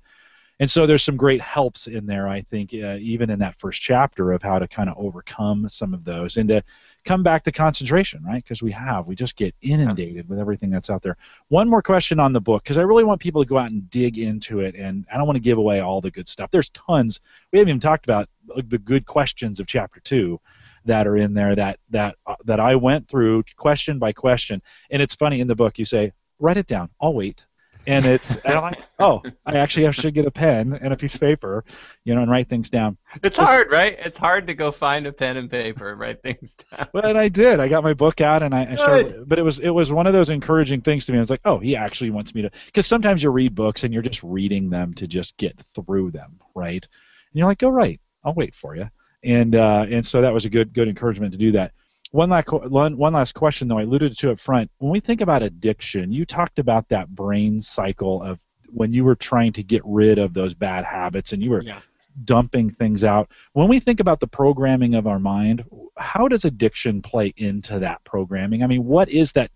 and 0.59 0.71
so 0.71 0.85
there's 0.85 1.03
some 1.03 1.17
great 1.17 1.41
helps 1.41 1.87
in 1.87 2.05
there, 2.05 2.27
I 2.27 2.41
think, 2.41 2.73
uh, 2.73 2.97
even 2.99 3.29
in 3.29 3.39
that 3.39 3.59
first 3.59 3.81
chapter 3.81 4.31
of 4.31 4.41
how 4.41 4.57
to 4.57 4.67
kind 4.67 4.89
of 4.89 4.95
overcome 4.97 5.67
some 5.67 5.93
of 5.93 6.05
those 6.05 6.37
and 6.37 6.47
to 6.49 6.63
come 7.03 7.23
back 7.23 7.43
to 7.43 7.51
concentration, 7.51 8.23
right? 8.23 8.41
Because 8.41 8.63
we 8.63 8.71
have, 8.71 9.05
we 9.05 9.15
just 9.15 9.35
get 9.35 9.53
inundated 9.61 10.27
with 10.29 10.39
everything 10.39 10.69
that's 10.69 10.89
out 10.89 11.01
there. 11.01 11.17
One 11.49 11.69
more 11.69 11.81
question 11.81 12.19
on 12.19 12.33
the 12.33 12.41
book, 12.41 12.63
because 12.63 12.77
I 12.77 12.81
really 12.81 13.03
want 13.03 13.21
people 13.21 13.43
to 13.43 13.47
go 13.47 13.57
out 13.57 13.71
and 13.71 13.89
dig 13.89 14.17
into 14.17 14.61
it, 14.61 14.75
and 14.75 15.05
I 15.11 15.17
don't 15.17 15.27
want 15.27 15.35
to 15.35 15.41
give 15.41 15.57
away 15.57 15.81
all 15.81 16.01
the 16.01 16.11
good 16.11 16.29
stuff. 16.29 16.51
There's 16.51 16.69
tons. 16.69 17.19
We 17.51 17.59
haven't 17.59 17.69
even 17.69 17.79
talked 17.81 18.05
about 18.05 18.29
the 18.55 18.79
good 18.79 19.05
questions 19.05 19.59
of 19.59 19.67
chapter 19.67 19.99
two 19.99 20.39
that 20.85 21.07
are 21.07 21.17
in 21.17 21.33
there 21.33 21.55
that 21.55 21.79
that 21.89 22.15
uh, 22.27 22.35
that 22.45 22.59
I 22.59 22.75
went 22.75 23.07
through 23.07 23.43
question 23.55 23.99
by 23.99 24.13
question. 24.13 24.61
And 24.89 25.01
it's 25.01 25.15
funny 25.15 25.41
in 25.41 25.47
the 25.47 25.55
book 25.55 25.77
you 25.77 25.85
say, 25.85 26.11
write 26.39 26.57
it 26.57 26.67
down. 26.67 26.89
I'll 27.01 27.13
wait 27.13 27.45
and 27.87 28.05
it's 28.05 28.31
and 28.31 28.55
I'm 28.55 28.61
like, 28.61 28.83
oh, 28.99 29.21
I 29.45 29.57
actually 29.57 29.85
have 29.85 29.95
to 29.97 30.11
get 30.11 30.25
a 30.25 30.31
pen 30.31 30.77
and 30.81 30.93
a 30.93 30.97
piece 30.97 31.15
of 31.15 31.21
paper, 31.21 31.63
you 32.03 32.15
know, 32.15 32.21
and 32.21 32.31
write 32.31 32.49
things 32.49 32.69
down. 32.69 32.97
It's 33.23 33.37
hard, 33.37 33.71
right? 33.71 33.97
It's 33.99 34.17
hard 34.17 34.47
to 34.47 34.53
go 34.53 34.71
find 34.71 35.07
a 35.07 35.11
pen 35.11 35.37
and 35.37 35.49
paper 35.49 35.91
and 35.91 35.99
write 35.99 36.21
things 36.21 36.55
down. 36.55 36.87
Well, 36.93 37.05
and 37.05 37.17
I 37.17 37.27
did. 37.27 37.59
I 37.59 37.67
got 37.67 37.83
my 37.83 37.93
book 37.93 38.21
out 38.21 38.43
and 38.43 38.53
I, 38.53 38.71
I 38.71 38.75
started, 38.75 39.27
but 39.27 39.39
it 39.39 39.43
was 39.43 39.59
it 39.59 39.69
was 39.69 39.91
one 39.91 40.07
of 40.07 40.13
those 40.13 40.29
encouraging 40.29 40.81
things 40.81 41.05
to 41.05 41.11
me. 41.11 41.17
I 41.17 41.21
was 41.21 41.29
like, 41.29 41.41
oh, 41.45 41.59
he 41.59 41.75
actually 41.75 42.09
wants 42.09 42.33
me 42.33 42.41
to, 42.43 42.51
because 42.65 42.87
sometimes 42.87 43.23
you 43.23 43.29
read 43.29 43.55
books 43.55 43.83
and 43.83 43.93
you're 43.93 44.03
just 44.03 44.23
reading 44.23 44.69
them 44.69 44.93
to 44.95 45.07
just 45.07 45.37
get 45.37 45.59
through 45.73 46.11
them, 46.11 46.39
right? 46.53 46.83
And 46.83 47.39
you're 47.39 47.47
like, 47.47 47.59
go 47.59 47.69
right, 47.69 47.99
I'll 48.23 48.33
wait 48.33 48.55
for 48.55 48.75
you, 48.75 48.89
and 49.23 49.55
uh, 49.55 49.85
and 49.89 50.05
so 50.05 50.21
that 50.21 50.33
was 50.33 50.45
a 50.45 50.49
good 50.49 50.73
good 50.73 50.87
encouragement 50.87 51.31
to 51.33 51.37
do 51.37 51.51
that. 51.53 51.73
One 52.15 52.29
last, 52.29 52.49
one, 52.49 52.95
one 52.95 53.11
last 53.11 53.33
question, 53.33 53.67
though. 53.67 53.77
I 53.77 53.81
alluded 53.81 54.17
to 54.19 54.31
it 54.31 54.39
front. 54.39 54.71
When 54.77 54.89
we 54.89 55.01
think 55.01 55.19
about 55.19 55.43
addiction, 55.43 56.13
you 56.13 56.25
talked 56.25 56.59
about 56.59 56.87
that 56.87 57.09
brain 57.09 57.59
cycle 57.59 58.23
of 58.23 58.39
when 58.69 58.93
you 58.93 59.03
were 59.03 59.15
trying 59.17 59.51
to 59.51 59.63
get 59.63 59.81
rid 59.83 60.17
of 60.17 60.33
those 60.33 60.53
bad 60.53 60.85
habits 60.85 61.33
and 61.33 61.43
you 61.43 61.49
were 61.49 61.61
yeah. 61.61 61.81
dumping 62.23 62.69
things 62.69 63.03
out. 63.03 63.29
When 63.51 63.67
we 63.67 63.81
think 63.81 63.99
about 63.99 64.21
the 64.21 64.27
programming 64.27 64.95
of 64.95 65.07
our 65.07 65.19
mind, 65.19 65.65
how 65.97 66.29
does 66.29 66.45
addiction 66.45 67.01
play 67.01 67.33
into 67.35 67.79
that 67.79 68.01
programming? 68.05 68.63
I 68.63 68.67
mean, 68.67 68.85
what 68.85 69.09
is 69.09 69.33
that 69.33 69.51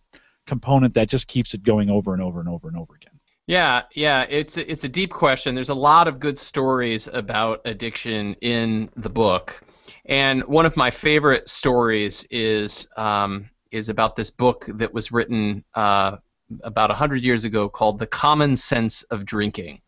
component 0.45 0.95
that 0.95 1.07
just 1.07 1.27
keeps 1.27 1.53
it 1.53 1.63
going 1.63 1.89
over 1.89 2.13
and 2.13 2.21
over 2.21 2.41
and 2.41 2.49
over 2.49 2.67
and 2.67 2.75
over 2.75 2.93
again? 2.93 3.17
Yeah, 3.47 3.83
yeah, 3.95 4.25
it's 4.29 4.57
it's 4.57 4.83
a 4.83 4.89
deep 4.89 5.11
question. 5.11 5.55
There's 5.55 5.69
a 5.69 5.73
lot 5.73 6.09
of 6.09 6.19
good 6.19 6.37
stories 6.37 7.07
about 7.07 7.61
addiction 7.63 8.35
in 8.41 8.89
the 8.97 9.09
book. 9.09 9.63
And 10.09 10.43
one 10.45 10.65
of 10.65 10.75
my 10.75 10.89
favorite 10.89 11.47
stories 11.47 12.25
is 12.31 12.89
um, 12.97 13.47
is 13.71 13.89
about 13.89 14.15
this 14.15 14.31
book 14.31 14.65
that 14.67 14.91
was 14.91 15.11
written 15.11 15.63
uh, 15.75 16.17
about 16.63 16.89
hundred 16.89 17.23
years 17.23 17.45
ago 17.45 17.69
called 17.69 17.99
"The 17.99 18.07
Common 18.07 18.55
Sense 18.55 19.03
of 19.03 19.23
Drinking." 19.23 19.81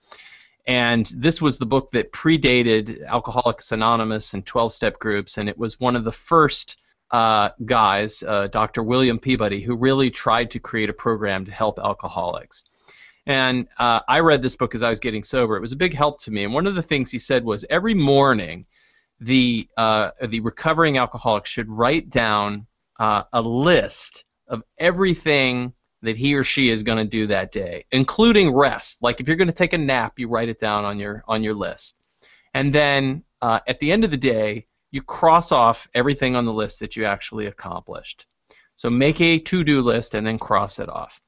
And 0.67 1.11
this 1.17 1.41
was 1.41 1.57
the 1.57 1.65
book 1.65 1.89
that 1.91 2.11
predated 2.11 3.03
Alcoholics 3.07 3.71
Anonymous 3.71 4.35
and 4.35 4.45
12 4.45 4.71
step 4.71 4.99
groups, 4.99 5.39
and 5.39 5.49
it 5.49 5.57
was 5.57 5.79
one 5.79 5.95
of 5.95 6.03
the 6.03 6.11
first 6.11 6.77
uh, 7.09 7.49
guys, 7.65 8.21
uh, 8.21 8.45
Dr. 8.45 8.83
William 8.83 9.17
Peabody, 9.17 9.59
who 9.59 9.75
really 9.75 10.11
tried 10.11 10.51
to 10.51 10.59
create 10.59 10.91
a 10.91 10.93
program 10.93 11.45
to 11.45 11.51
help 11.51 11.79
alcoholics. 11.79 12.63
And 13.25 13.67
uh, 13.79 14.01
I 14.07 14.19
read 14.19 14.43
this 14.43 14.55
book 14.55 14.75
as 14.75 14.83
I 14.83 14.89
was 14.91 14.99
getting 14.99 15.23
sober. 15.23 15.57
It 15.57 15.61
was 15.61 15.73
a 15.73 15.77
big 15.77 15.95
help 15.95 16.21
to 16.21 16.31
me. 16.31 16.43
And 16.43 16.53
one 16.53 16.67
of 16.67 16.75
the 16.75 16.83
things 16.83 17.09
he 17.09 17.19
said 17.19 17.43
was 17.43 17.65
every 17.71 17.95
morning 17.95 18.67
the 19.21 19.69
uh, 19.77 20.11
the 20.27 20.39
recovering 20.39 20.97
alcoholic 20.97 21.45
should 21.45 21.69
write 21.69 22.09
down 22.09 22.65
uh, 22.99 23.23
a 23.31 23.41
list 23.41 24.25
of 24.47 24.63
everything 24.77 25.73
that 26.01 26.17
he 26.17 26.33
or 26.33 26.43
she 26.43 26.69
is 26.69 26.81
going 26.81 26.97
to 26.97 27.05
do 27.05 27.27
that 27.27 27.51
day, 27.51 27.85
including 27.91 28.53
rest. 28.53 28.97
Like 29.01 29.21
if 29.21 29.27
you're 29.27 29.37
going 29.37 29.47
to 29.47 29.53
take 29.53 29.73
a 29.73 29.77
nap, 29.77 30.17
you 30.17 30.27
write 30.27 30.49
it 30.49 30.59
down 30.59 30.83
on 30.83 30.99
your 30.99 31.23
on 31.27 31.43
your 31.43 31.53
list, 31.53 31.97
and 32.55 32.73
then 32.73 33.23
uh, 33.41 33.59
at 33.67 33.79
the 33.79 33.91
end 33.91 34.03
of 34.03 34.11
the 34.11 34.17
day, 34.17 34.65
you 34.89 35.03
cross 35.03 35.51
off 35.51 35.87
everything 35.93 36.35
on 36.35 36.45
the 36.45 36.53
list 36.53 36.79
that 36.79 36.95
you 36.95 37.05
actually 37.05 37.45
accomplished. 37.45 38.25
So 38.75 38.89
make 38.89 39.21
a 39.21 39.37
to-do 39.37 39.83
list 39.83 40.15
and 40.15 40.25
then 40.25 40.39
cross 40.39 40.79
it 40.79 40.89
off. 40.89 41.21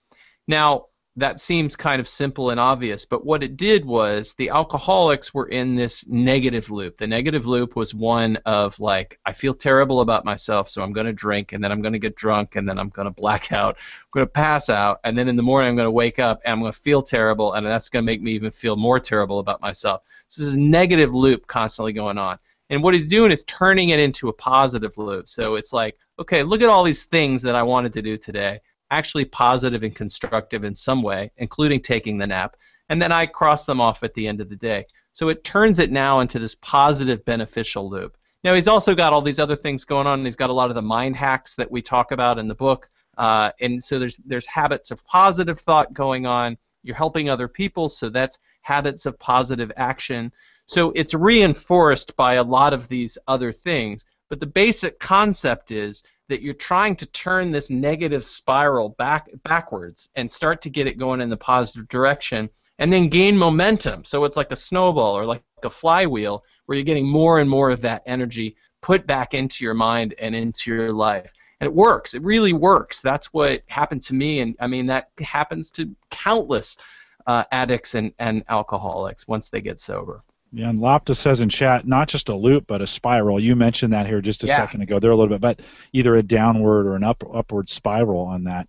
Now, 0.47 0.87
that 1.15 1.39
seems 1.39 1.75
kind 1.75 1.99
of 1.99 2.07
simple 2.07 2.49
and 2.49 2.59
obvious, 2.59 3.05
but 3.05 3.23
what 3.23 3.43
it 3.43 3.55
did 3.55 3.85
was 3.85 4.33
the 4.33 4.49
alcoholics 4.49 5.31
were 5.31 5.45
in 5.45 5.75
this 5.75 6.07
negative 6.07 6.71
loop. 6.71 6.97
The 6.97 7.05
negative 7.05 7.45
loop 7.45 7.75
was 7.75 7.93
one 7.93 8.37
of 8.45 8.79
like, 8.79 9.19
I 9.23 9.33
feel 9.33 9.53
terrible 9.53 10.01
about 10.01 10.25
myself, 10.25 10.69
so 10.69 10.81
I'm 10.81 10.91
going 10.91 11.05
to 11.05 11.13
drink, 11.13 11.53
and 11.53 11.63
then 11.63 11.71
I'm 11.71 11.83
going 11.83 11.93
to 11.93 11.99
get 11.99 12.15
drunk, 12.15 12.55
and 12.55 12.67
then 12.67 12.79
I'm 12.79 12.89
going 12.89 13.05
to 13.05 13.11
black 13.11 13.51
out, 13.51 13.77
I'm 13.77 14.09
going 14.11 14.25
to 14.25 14.31
pass 14.31 14.71
out, 14.71 15.01
and 15.03 15.15
then 15.15 15.27
in 15.27 15.35
the 15.35 15.43
morning 15.43 15.69
I'm 15.69 15.75
going 15.75 15.85
to 15.85 15.91
wake 15.91 16.17
up 16.17 16.41
and 16.45 16.53
I'm 16.53 16.59
going 16.61 16.71
to 16.71 16.79
feel 16.79 17.03
terrible, 17.03 17.53
and 17.53 17.65
that's 17.65 17.89
going 17.89 18.03
to 18.03 18.11
make 18.11 18.21
me 18.21 18.31
even 18.31 18.49
feel 18.49 18.75
more 18.75 18.99
terrible 18.99 19.37
about 19.37 19.61
myself. 19.61 20.01
So 20.29 20.41
this 20.41 20.49
is 20.49 20.57
negative 20.57 21.13
loop 21.13 21.45
constantly 21.45 21.93
going 21.93 22.17
on. 22.17 22.39
And 22.71 22.81
what 22.81 22.95
he's 22.95 23.07
doing 23.07 23.31
is 23.31 23.43
turning 23.43 23.89
it 23.89 23.99
into 23.99 24.29
a 24.29 24.33
positive 24.33 24.97
loop. 24.97 25.27
So 25.27 25.55
it's 25.55 25.73
like, 25.73 25.95
okay, 26.17 26.41
look 26.41 26.63
at 26.63 26.69
all 26.69 26.83
these 26.83 27.03
things 27.03 27.43
that 27.43 27.53
I 27.53 27.61
wanted 27.61 27.93
to 27.93 28.01
do 28.01 28.17
today 28.17 28.61
actually 28.97 29.25
positive 29.25 29.83
and 29.83 29.95
constructive 29.95 30.63
in 30.63 30.75
some 30.75 31.01
way, 31.01 31.31
including 31.37 31.81
taking 31.81 32.17
the 32.17 32.27
nap, 32.27 32.55
and 32.89 33.01
then 33.01 33.11
I 33.11 33.25
cross 33.25 33.65
them 33.65 33.81
off 33.81 34.03
at 34.03 34.13
the 34.13 34.27
end 34.27 34.41
of 34.41 34.49
the 34.49 34.55
day. 34.55 34.85
So 35.13 35.29
it 35.29 35.43
turns 35.43 35.79
it 35.79 35.91
now 35.91 36.19
into 36.19 36.39
this 36.39 36.55
positive, 36.55 37.23
beneficial 37.25 37.89
loop. 37.89 38.17
Now 38.43 38.53
he's 38.53 38.67
also 38.67 38.93
got 38.93 39.13
all 39.13 39.21
these 39.21 39.39
other 39.39 39.55
things 39.55 39.85
going 39.85 40.07
on. 40.07 40.25
He's 40.25 40.35
got 40.35 40.49
a 40.49 40.53
lot 40.53 40.69
of 40.69 40.75
the 40.75 40.81
mind 40.81 41.15
hacks 41.15 41.55
that 41.55 41.71
we 41.71 41.81
talk 41.81 42.11
about 42.11 42.39
in 42.39 42.47
the 42.47 42.55
book, 42.55 42.89
uh, 43.17 43.51
and 43.61 43.83
so 43.83 43.99
there's 43.99 44.17
there's 44.25 44.47
habits 44.47 44.91
of 44.91 45.05
positive 45.05 45.59
thought 45.59 45.93
going 45.93 46.25
on. 46.25 46.57
You're 46.83 46.95
helping 46.95 47.29
other 47.29 47.47
people, 47.47 47.89
so 47.89 48.09
that's 48.09 48.39
habits 48.61 49.05
of 49.05 49.17
positive 49.19 49.71
action. 49.77 50.31
So 50.65 50.91
it's 50.95 51.13
reinforced 51.13 52.15
by 52.15 52.33
a 52.35 52.43
lot 52.43 52.73
of 52.73 52.87
these 52.87 53.17
other 53.27 53.51
things. 53.51 54.05
But 54.29 54.39
the 54.39 54.47
basic 54.47 54.99
concept 54.99 55.71
is 55.71 56.03
that 56.29 56.41
you're 56.41 56.53
trying 56.53 56.95
to 56.95 57.05
turn 57.07 57.51
this 57.51 57.69
negative 57.69 58.23
spiral 58.23 58.89
back 58.97 59.29
backwards 59.43 60.09
and 60.15 60.31
start 60.31 60.61
to 60.61 60.69
get 60.69 60.87
it 60.87 60.97
going 60.97 61.21
in 61.21 61.29
the 61.29 61.37
positive 61.37 61.87
direction 61.89 62.49
and 62.79 62.91
then 62.91 63.09
gain 63.09 63.37
momentum. 63.37 64.03
So 64.03 64.23
it's 64.23 64.37
like 64.37 64.51
a 64.51 64.55
snowball 64.55 65.17
or 65.17 65.25
like 65.25 65.43
a 65.63 65.69
flywheel 65.69 66.43
where 66.65 66.77
you're 66.77 66.85
getting 66.85 67.07
more 67.07 67.39
and 67.39 67.49
more 67.49 67.69
of 67.69 67.81
that 67.81 68.03
energy 68.05 68.55
put 68.81 69.05
back 69.07 69.33
into 69.33 69.63
your 69.63 69.73
mind 69.73 70.15
and 70.19 70.35
into 70.35 70.73
your 70.73 70.91
life. 70.91 71.31
And 71.59 71.67
it 71.67 71.73
works. 71.73 72.13
It 72.13 72.23
really 72.23 72.53
works. 72.53 72.99
That's 72.99 73.27
what 73.27 73.63
happened 73.67 74.01
to 74.03 74.13
me. 74.13 74.39
And 74.39 74.55
I 74.59 74.67
mean, 74.67 74.85
that 74.87 75.09
happens 75.19 75.71
to 75.71 75.95
countless 76.09 76.77
uh, 77.25 77.45
addicts 77.51 77.95
and, 77.95 78.11
and 78.19 78.43
alcoholics 78.49 79.27
once 79.27 79.49
they 79.49 79.61
get 79.61 79.79
sober. 79.79 80.23
Yeah, 80.55 80.69
and 80.69 80.79
Lopta 80.79 81.17
says 81.17 81.41
in 81.41 81.49
chat, 81.49 81.87
not 81.87 82.07
just 82.07 82.29
a 82.29 82.35
loop, 82.35 82.65
but 82.67 82.79
a 82.79 82.85
spiral. 82.85 83.39
You 83.39 83.55
mentioned 83.55 83.91
that 83.93 84.05
here 84.05 84.21
just 84.21 84.43
a 84.43 84.47
yeah. 84.47 84.57
second 84.57 84.81
ago. 84.83 84.99
There 84.99 85.09
are 85.09 85.13
a 85.13 85.17
little 85.17 85.33
bit, 85.33 85.41
but 85.41 85.61
either 85.93 86.15
a 86.15 86.21
downward 86.21 86.85
or 86.85 86.95
an 86.95 87.03
up 87.03 87.23
upward 87.33 87.69
spiral 87.69 88.21
on 88.21 88.43
that. 88.43 88.67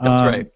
That's 0.00 0.22
um, 0.22 0.26
right. 0.26 0.46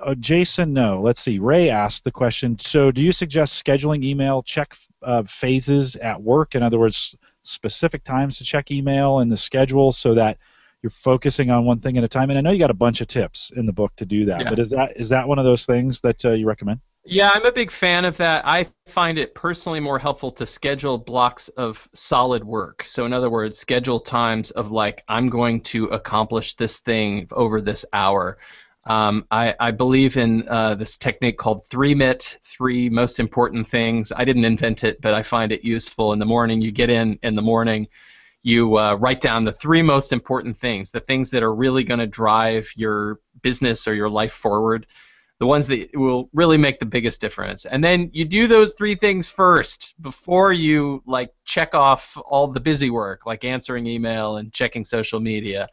Uh, 0.00 0.14
Jason, 0.14 0.72
no. 0.72 1.00
Let's 1.00 1.20
see. 1.20 1.40
Ray 1.40 1.70
asked 1.70 2.04
the 2.04 2.12
question. 2.12 2.56
So, 2.60 2.92
do 2.92 3.02
you 3.02 3.12
suggest 3.12 3.62
scheduling 3.64 4.04
email 4.04 4.44
check 4.44 4.76
uh, 5.02 5.24
phases 5.24 5.96
at 5.96 6.22
work? 6.22 6.54
In 6.54 6.62
other 6.62 6.78
words, 6.78 7.16
specific 7.42 8.04
times 8.04 8.38
to 8.38 8.44
check 8.44 8.70
email 8.70 9.18
and 9.18 9.32
the 9.32 9.36
schedule, 9.36 9.90
so 9.90 10.14
that 10.14 10.38
you're 10.82 10.90
focusing 10.90 11.50
on 11.50 11.64
one 11.64 11.80
thing 11.80 11.98
at 11.98 12.04
a 12.04 12.08
time. 12.08 12.30
And 12.30 12.38
I 12.38 12.42
know 12.42 12.52
you 12.52 12.60
got 12.60 12.70
a 12.70 12.74
bunch 12.74 13.00
of 13.00 13.08
tips 13.08 13.50
in 13.56 13.64
the 13.64 13.72
book 13.72 13.90
to 13.96 14.06
do 14.06 14.26
that. 14.26 14.42
Yeah. 14.42 14.50
But 14.50 14.60
is 14.60 14.70
that 14.70 14.96
is 14.96 15.08
that 15.08 15.26
one 15.26 15.40
of 15.40 15.44
those 15.44 15.66
things 15.66 16.00
that 16.02 16.24
uh, 16.24 16.30
you 16.30 16.46
recommend? 16.46 16.78
Yeah, 17.04 17.32
I'm 17.34 17.44
a 17.44 17.52
big 17.52 17.72
fan 17.72 18.04
of 18.04 18.16
that. 18.18 18.46
I 18.46 18.66
find 18.86 19.18
it 19.18 19.34
personally 19.34 19.80
more 19.80 19.98
helpful 19.98 20.30
to 20.32 20.46
schedule 20.46 20.98
blocks 20.98 21.48
of 21.48 21.88
solid 21.92 22.44
work. 22.44 22.84
So, 22.86 23.04
in 23.04 23.12
other 23.12 23.28
words, 23.28 23.58
schedule 23.58 23.98
times 23.98 24.52
of 24.52 24.70
like, 24.70 25.02
I'm 25.08 25.26
going 25.26 25.62
to 25.62 25.86
accomplish 25.86 26.54
this 26.54 26.78
thing 26.78 27.26
over 27.32 27.60
this 27.60 27.84
hour. 27.92 28.38
Um, 28.84 29.26
I, 29.32 29.54
I, 29.58 29.70
believe 29.72 30.16
in 30.16 30.48
uh, 30.48 30.74
this 30.74 30.96
technique 30.96 31.38
called 31.38 31.62
3MIT, 31.64 32.38
three 32.42 32.88
most 32.88 33.20
important 33.20 33.66
things. 33.66 34.12
I 34.14 34.24
didn't 34.24 34.44
invent 34.44 34.82
it, 34.82 35.00
but 35.00 35.14
I 35.14 35.22
find 35.22 35.52
it 35.52 35.64
useful. 35.64 36.12
In 36.12 36.18
the 36.18 36.26
morning, 36.26 36.60
you 36.60 36.72
get 36.72 36.90
in 36.90 37.16
in 37.22 37.36
the 37.36 37.42
morning, 37.42 37.86
you 38.42 38.78
uh, 38.78 38.94
write 38.94 39.20
down 39.20 39.44
the 39.44 39.52
three 39.52 39.82
most 39.82 40.12
important 40.12 40.56
things, 40.56 40.90
the 40.90 40.98
things 41.00 41.30
that 41.30 41.44
are 41.44 41.54
really 41.54 41.84
going 41.84 42.00
to 42.00 42.08
drive 42.08 42.72
your 42.74 43.20
business 43.40 43.86
or 43.86 43.94
your 43.94 44.08
life 44.08 44.32
forward 44.32 44.86
the 45.42 45.46
ones 45.46 45.66
that 45.66 45.90
will 45.94 46.30
really 46.32 46.56
make 46.56 46.78
the 46.78 46.86
biggest 46.86 47.20
difference. 47.20 47.64
And 47.64 47.82
then 47.82 48.10
you 48.12 48.24
do 48.24 48.46
those 48.46 48.74
three 48.74 48.94
things 48.94 49.28
first 49.28 50.00
before 50.00 50.52
you 50.52 51.02
like 51.04 51.34
check 51.44 51.74
off 51.74 52.16
all 52.24 52.46
the 52.46 52.60
busy 52.60 52.90
work, 52.90 53.26
like 53.26 53.42
answering 53.42 53.88
email 53.88 54.36
and 54.36 54.52
checking 54.52 54.84
social 54.84 55.18
media. 55.18 55.66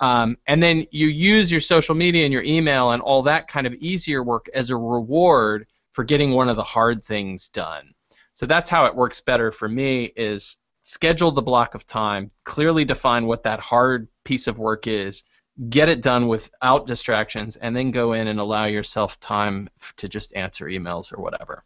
Um, 0.00 0.38
and 0.46 0.62
then 0.62 0.86
you 0.90 1.08
use 1.08 1.52
your 1.52 1.60
social 1.60 1.94
media 1.94 2.24
and 2.24 2.32
your 2.32 2.44
email 2.44 2.92
and 2.92 3.02
all 3.02 3.20
that 3.24 3.46
kind 3.46 3.66
of 3.66 3.74
easier 3.74 4.22
work 4.22 4.48
as 4.54 4.70
a 4.70 4.76
reward 4.76 5.66
for 5.92 6.02
getting 6.02 6.30
one 6.30 6.48
of 6.48 6.56
the 6.56 6.64
hard 6.64 7.04
things 7.04 7.50
done. 7.50 7.92
So 8.32 8.46
that's 8.46 8.70
how 8.70 8.86
it 8.86 8.96
works 8.96 9.20
better 9.20 9.52
for 9.52 9.68
me 9.68 10.14
is 10.16 10.56
schedule 10.84 11.30
the 11.30 11.42
block 11.42 11.74
of 11.74 11.86
time, 11.86 12.30
clearly 12.44 12.86
define 12.86 13.26
what 13.26 13.42
that 13.42 13.60
hard 13.60 14.08
piece 14.24 14.46
of 14.46 14.58
work 14.58 14.86
is, 14.86 15.24
get 15.68 15.88
it 15.88 16.02
done 16.02 16.28
without 16.28 16.86
distractions, 16.86 17.56
and 17.56 17.76
then 17.76 17.90
go 17.90 18.12
in 18.12 18.28
and 18.28 18.40
allow 18.40 18.64
yourself 18.64 19.18
time 19.20 19.68
to 19.96 20.08
just 20.08 20.34
answer 20.34 20.66
emails 20.66 21.16
or 21.16 21.20
whatever. 21.20 21.62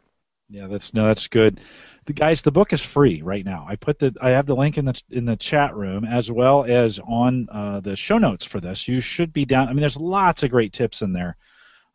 Yeah, 0.49 0.67
that's 0.67 0.93
no, 0.93 1.07
that's 1.07 1.27
good. 1.27 1.59
The 2.05 2.13
guys, 2.13 2.41
the 2.41 2.51
book 2.51 2.73
is 2.73 2.81
free 2.81 3.21
right 3.21 3.45
now. 3.45 3.65
I 3.67 3.75
put 3.75 3.99
the 3.99 4.15
I 4.21 4.31
have 4.31 4.47
the 4.47 4.55
link 4.55 4.77
in 4.77 4.85
the 4.85 4.99
in 5.11 5.25
the 5.25 5.35
chat 5.35 5.75
room 5.75 6.05
as 6.05 6.31
well 6.31 6.65
as 6.65 6.99
on 6.99 7.47
uh, 7.51 7.79
the 7.81 7.95
show 7.95 8.17
notes 8.17 8.45
for 8.45 8.59
this. 8.59 8.87
You 8.87 8.99
should 8.99 9.31
be 9.31 9.45
down. 9.45 9.67
I 9.67 9.73
mean, 9.73 9.81
there's 9.81 9.97
lots 9.97 10.43
of 10.43 10.49
great 10.49 10.73
tips 10.73 11.01
in 11.01 11.13
there 11.13 11.37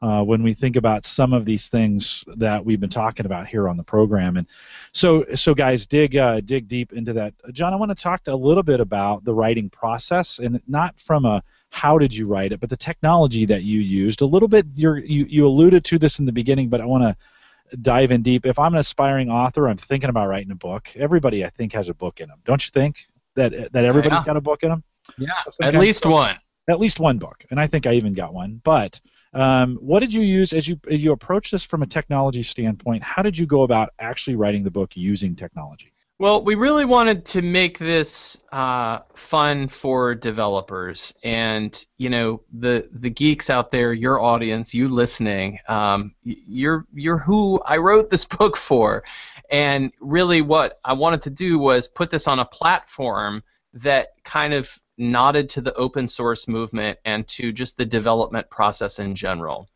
uh, 0.03 0.23
when 0.23 0.43
we 0.43 0.53
think 0.53 0.77
about 0.77 1.07
some 1.07 1.33
of 1.33 1.45
these 1.45 1.69
things 1.69 2.25
that 2.37 2.65
we've 2.65 2.81
been 2.81 2.91
talking 2.91 3.27
about 3.27 3.47
here 3.47 3.69
on 3.69 3.77
the 3.77 3.83
program. 3.83 4.37
And 4.37 4.47
so, 4.93 5.25
so 5.35 5.55
guys, 5.55 5.87
dig 5.87 6.17
uh, 6.17 6.41
dig 6.41 6.69
deep 6.69 6.93
into 6.93 7.13
that. 7.15 7.35
John, 7.53 7.73
I 7.73 7.77
want 7.77 7.91
to 7.91 8.03
talk 8.03 8.21
a 8.27 8.35
little 8.35 8.63
bit 8.63 8.81
about 8.81 9.25
the 9.25 9.35
writing 9.35 9.71
process, 9.71 10.39
and 10.39 10.61
not 10.69 11.01
from 11.01 11.25
a 11.25 11.43
how 11.75 11.99
did 11.99 12.15
you 12.15 12.29
write 12.29 12.53
it, 12.53 12.61
but 12.61 12.71
the 12.71 12.77
technology 12.77 13.45
that 13.47 13.65
you 13.65 13.81
used. 13.81 14.21
A 14.21 14.27
little 14.27 14.47
bit, 14.47 14.65
you 14.77 14.95
you 14.95 15.45
alluded 15.45 15.85
to 15.87 15.99
this 15.99 16.21
in 16.21 16.25
the 16.25 16.31
beginning, 16.31 16.69
but 16.69 16.81
I 16.81 16.85
want 16.87 17.03
to 17.03 17.77
dive 17.79 18.13
in 18.13 18.23
deep. 18.23 18.47
If 18.47 18.61
I'm 18.61 18.75
an 18.75 18.81
aspiring 18.81 19.29
author, 19.29 19.69
I'm 19.69 19.77
thinking 19.77 20.09
about 20.09 20.29
writing 20.29 20.53
a 20.53 20.55
book. 20.55 20.89
Everybody, 20.95 21.45
I 21.45 21.51
think, 21.51 21.73
has 21.73 21.89
a 21.89 21.95
book 21.95 22.21
in 22.21 22.29
them. 22.29 22.39
Don't 22.45 22.65
you 22.65 22.71
think 22.73 23.09
that 23.35 23.73
that 23.73 23.85
everybody's 23.85 24.21
yeah. 24.21 24.25
got 24.25 24.37
a 24.37 24.41
book 24.41 24.63
in 24.63 24.69
them? 24.69 24.85
Yeah, 25.19 25.33
at 25.63 25.75
least 25.75 26.07
one. 26.07 26.37
At 26.69 26.79
least 26.79 27.01
one 27.01 27.19
book, 27.19 27.45
and 27.51 27.59
I 27.59 27.67
think 27.67 27.89
I 27.89 27.95
even 27.95 28.15
got 28.15 28.33
one. 28.33 28.61
But 28.65 29.01
um, 29.35 29.77
what 29.81 29.99
did 29.99 30.15
you 30.15 30.23
use 30.23 30.53
as 30.53 30.69
you 30.69 30.79
as 30.89 31.03
you 31.03 31.11
approach 31.11 31.51
this 31.51 31.65
from 31.65 31.83
a 31.83 31.87
technology 31.87 32.45
standpoint? 32.45 33.03
How 33.03 33.21
did 33.21 33.37
you 33.37 33.47
go 33.47 33.65
about 33.65 33.91
actually 33.99 34.37
writing 34.37 34.63
the 34.63 34.71
book 34.71 34.93
using 34.95 35.35
technology? 35.35 35.93
Well, 36.21 36.45
we 36.45 36.55
really 36.55 36.85
wanted 36.85 37.25
to 37.27 37.43
make 37.43 37.77
this 37.77 38.41
uh, 38.53 39.01
fun 39.17 39.67
for 39.67 40.15
developers, 40.15 41.13
and 41.25 41.85
you 41.99 42.09
know 42.09 42.41
the 42.53 42.89
the 42.93 43.11
geeks 43.11 43.51
out 43.51 43.73
there, 43.73 43.93
your 43.93 44.21
audience, 44.21 44.73
you 44.73 44.89
listening, 44.89 45.59
um, 45.67 46.15
you're 46.23 46.87
you're 46.95 47.19
who 47.19 47.61
I 47.67 47.79
wrote 47.79 48.11
this 48.11 48.25
book 48.39 48.57
for, 48.57 49.03
and 49.51 49.91
really 50.01 50.41
what 50.41 50.79
I 50.85 50.93
wanted 50.93 51.23
to 51.23 51.31
do 51.31 51.59
was 51.59 51.89
put 51.89 52.13
this 52.13 52.29
on 52.29 52.39
a 52.39 52.45
platform 52.45 53.43
that 53.73 54.11
kind 54.23 54.55
of 54.55 54.79
nodded 54.97 55.49
to 55.49 55.61
the 55.61 55.75
open 55.75 56.07
source 56.07 56.47
movement 56.47 56.97
and 57.05 57.27
to 57.27 57.51
just 57.51 57.77
the 57.77 57.85
development 57.85 58.49
process 58.51 59.01
in 59.01 59.17
general. 59.17 59.69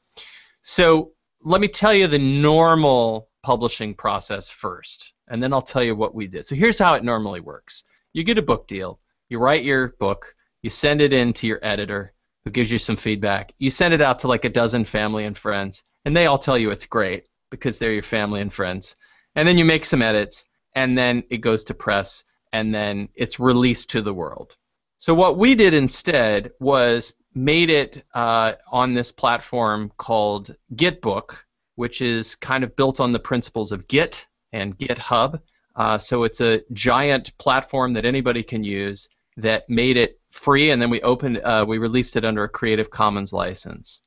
So 0.62 1.14
let 1.42 1.60
me 1.60 1.66
tell 1.66 1.92
you 1.92 2.06
the 2.06 2.18
normal 2.18 3.28
publishing 3.42 3.94
process 3.94 4.50
first 4.50 5.14
and 5.30 5.42
then 5.42 5.52
I'll 5.52 5.62
tell 5.62 5.82
you 5.82 5.94
what 5.94 6.14
we 6.14 6.26
did. 6.26 6.46
So 6.46 6.54
here's 6.56 6.78
how 6.78 6.94
it 6.94 7.04
normally 7.04 7.40
works 7.40 7.84
you 8.12 8.24
get 8.24 8.38
a 8.38 8.42
book 8.42 8.66
deal, 8.66 8.98
you 9.28 9.38
write 9.38 9.64
your 9.64 9.88
book, 9.98 10.34
you 10.62 10.70
send 10.70 11.00
it 11.00 11.12
in 11.12 11.32
to 11.34 11.46
your 11.46 11.60
editor 11.62 12.12
who 12.44 12.50
gives 12.50 12.70
you 12.70 12.78
some 12.78 12.96
feedback. 12.96 13.52
You 13.58 13.70
send 13.70 13.94
it 13.94 14.00
out 14.00 14.20
to 14.20 14.28
like 14.28 14.44
a 14.44 14.50
dozen 14.50 14.84
family 14.84 15.24
and 15.24 15.36
friends, 15.36 15.84
and 16.04 16.16
they 16.16 16.26
all 16.26 16.38
tell 16.38 16.56
you 16.56 16.70
it's 16.70 16.86
great 16.86 17.26
because 17.50 17.78
they're 17.78 17.92
your 17.92 18.02
family 18.02 18.40
and 18.40 18.52
friends. 18.52 18.96
And 19.34 19.46
then 19.46 19.58
you 19.58 19.64
make 19.64 19.84
some 19.84 20.02
edits, 20.02 20.44
and 20.74 20.96
then 20.96 21.24
it 21.30 21.38
goes 21.38 21.64
to 21.64 21.74
press, 21.74 22.24
and 22.52 22.74
then 22.74 23.08
it's 23.14 23.38
released 23.38 23.90
to 23.90 24.00
the 24.00 24.14
world. 24.14 24.56
So 24.96 25.14
what 25.14 25.36
we 25.36 25.54
did 25.54 25.74
instead 25.74 26.50
was 26.58 27.12
made 27.34 27.70
it 27.70 28.04
uh, 28.14 28.54
on 28.72 28.94
this 28.94 29.12
platform 29.12 29.92
called 29.96 30.56
Gitbook, 30.74 31.36
which 31.76 32.02
is 32.02 32.34
kind 32.34 32.64
of 32.64 32.74
built 32.74 32.98
on 32.98 33.12
the 33.12 33.20
principles 33.20 33.70
of 33.70 33.86
Git 33.86 34.26
and 34.52 34.76
GitHub. 34.76 35.40
Uh, 35.76 35.98
so 35.98 36.24
it's 36.24 36.40
a 36.40 36.62
giant 36.72 37.36
platform 37.38 37.92
that 37.94 38.04
anybody 38.04 38.42
can 38.42 38.64
use 38.64 39.08
that 39.36 39.68
made 39.70 39.96
it 39.96 40.20
free, 40.30 40.70
and 40.70 40.82
then 40.82 40.90
we 40.90 41.00
opened, 41.02 41.38
uh, 41.38 41.64
we 41.66 41.78
released 41.78 42.16
it 42.16 42.24
under 42.24 42.44
a 42.44 42.48
Creative 42.48 42.90
Commons 42.90 43.32
license, 43.32 44.02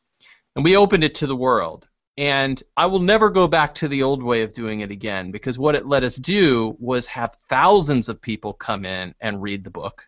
and 0.56 0.66
we 0.66 0.76
opened 0.76 1.04
it 1.04 1.16
to 1.16 1.28
the 1.28 1.36
world. 1.36 1.88
And 2.18 2.62
I 2.76 2.88
will 2.88 3.00
never 3.00 3.30
go 3.30 3.48
back 3.48 3.74
to 3.76 3.88
the 3.88 4.04
old 4.04 4.22
way 4.22 4.42
of 4.42 4.52
doing 4.52 4.82
it 4.82 4.92
again 4.92 5.32
because 5.32 5.58
what 5.58 5.76
it 5.76 5.88
let 5.88 6.04
us 6.04 6.18
do 6.18 6.76
was 6.78 7.06
have 7.08 7.36
thousands 7.50 8.10
of 8.10 8.22
people 8.22 8.54
come 8.54 8.86
in 8.86 9.16
and 9.22 9.42
read 9.42 9.64
the 9.64 9.72
book 9.72 10.06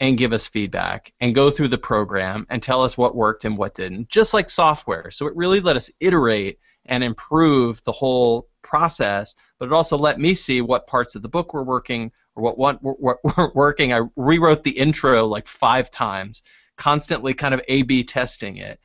and 0.00 0.18
give 0.18 0.32
us 0.32 0.48
feedback 0.48 1.12
and 1.20 1.34
go 1.34 1.50
through 1.50 1.68
the 1.68 1.78
program 1.78 2.46
and 2.48 2.62
tell 2.62 2.82
us 2.82 2.96
what 2.96 3.14
worked 3.14 3.44
and 3.44 3.58
what 3.58 3.74
didn't, 3.74 4.08
just 4.08 4.34
like 4.34 4.48
software. 4.48 5.10
So 5.10 5.26
it 5.26 5.36
really 5.36 5.60
let 5.60 5.76
us 5.76 5.90
iterate 6.00 6.58
and 6.86 7.02
improve 7.02 7.82
the 7.84 7.92
whole 7.92 8.48
process, 8.62 9.34
but 9.58 9.66
it 9.66 9.72
also 9.72 9.96
let 9.96 10.18
me 10.18 10.34
see 10.34 10.60
what 10.60 10.86
parts 10.86 11.14
of 11.14 11.22
the 11.22 11.28
book 11.28 11.54
were 11.54 11.64
working 11.64 12.10
or 12.34 12.42
what, 12.42 12.58
what, 12.58 13.00
what 13.00 13.18
weren't 13.36 13.54
working. 13.54 13.92
I 13.92 14.02
rewrote 14.16 14.62
the 14.62 14.78
intro 14.78 15.26
like 15.26 15.46
five 15.46 15.90
times, 15.90 16.42
constantly 16.76 17.34
kind 17.34 17.54
of 17.54 17.62
A-B 17.68 18.04
testing 18.04 18.56
it. 18.56 18.80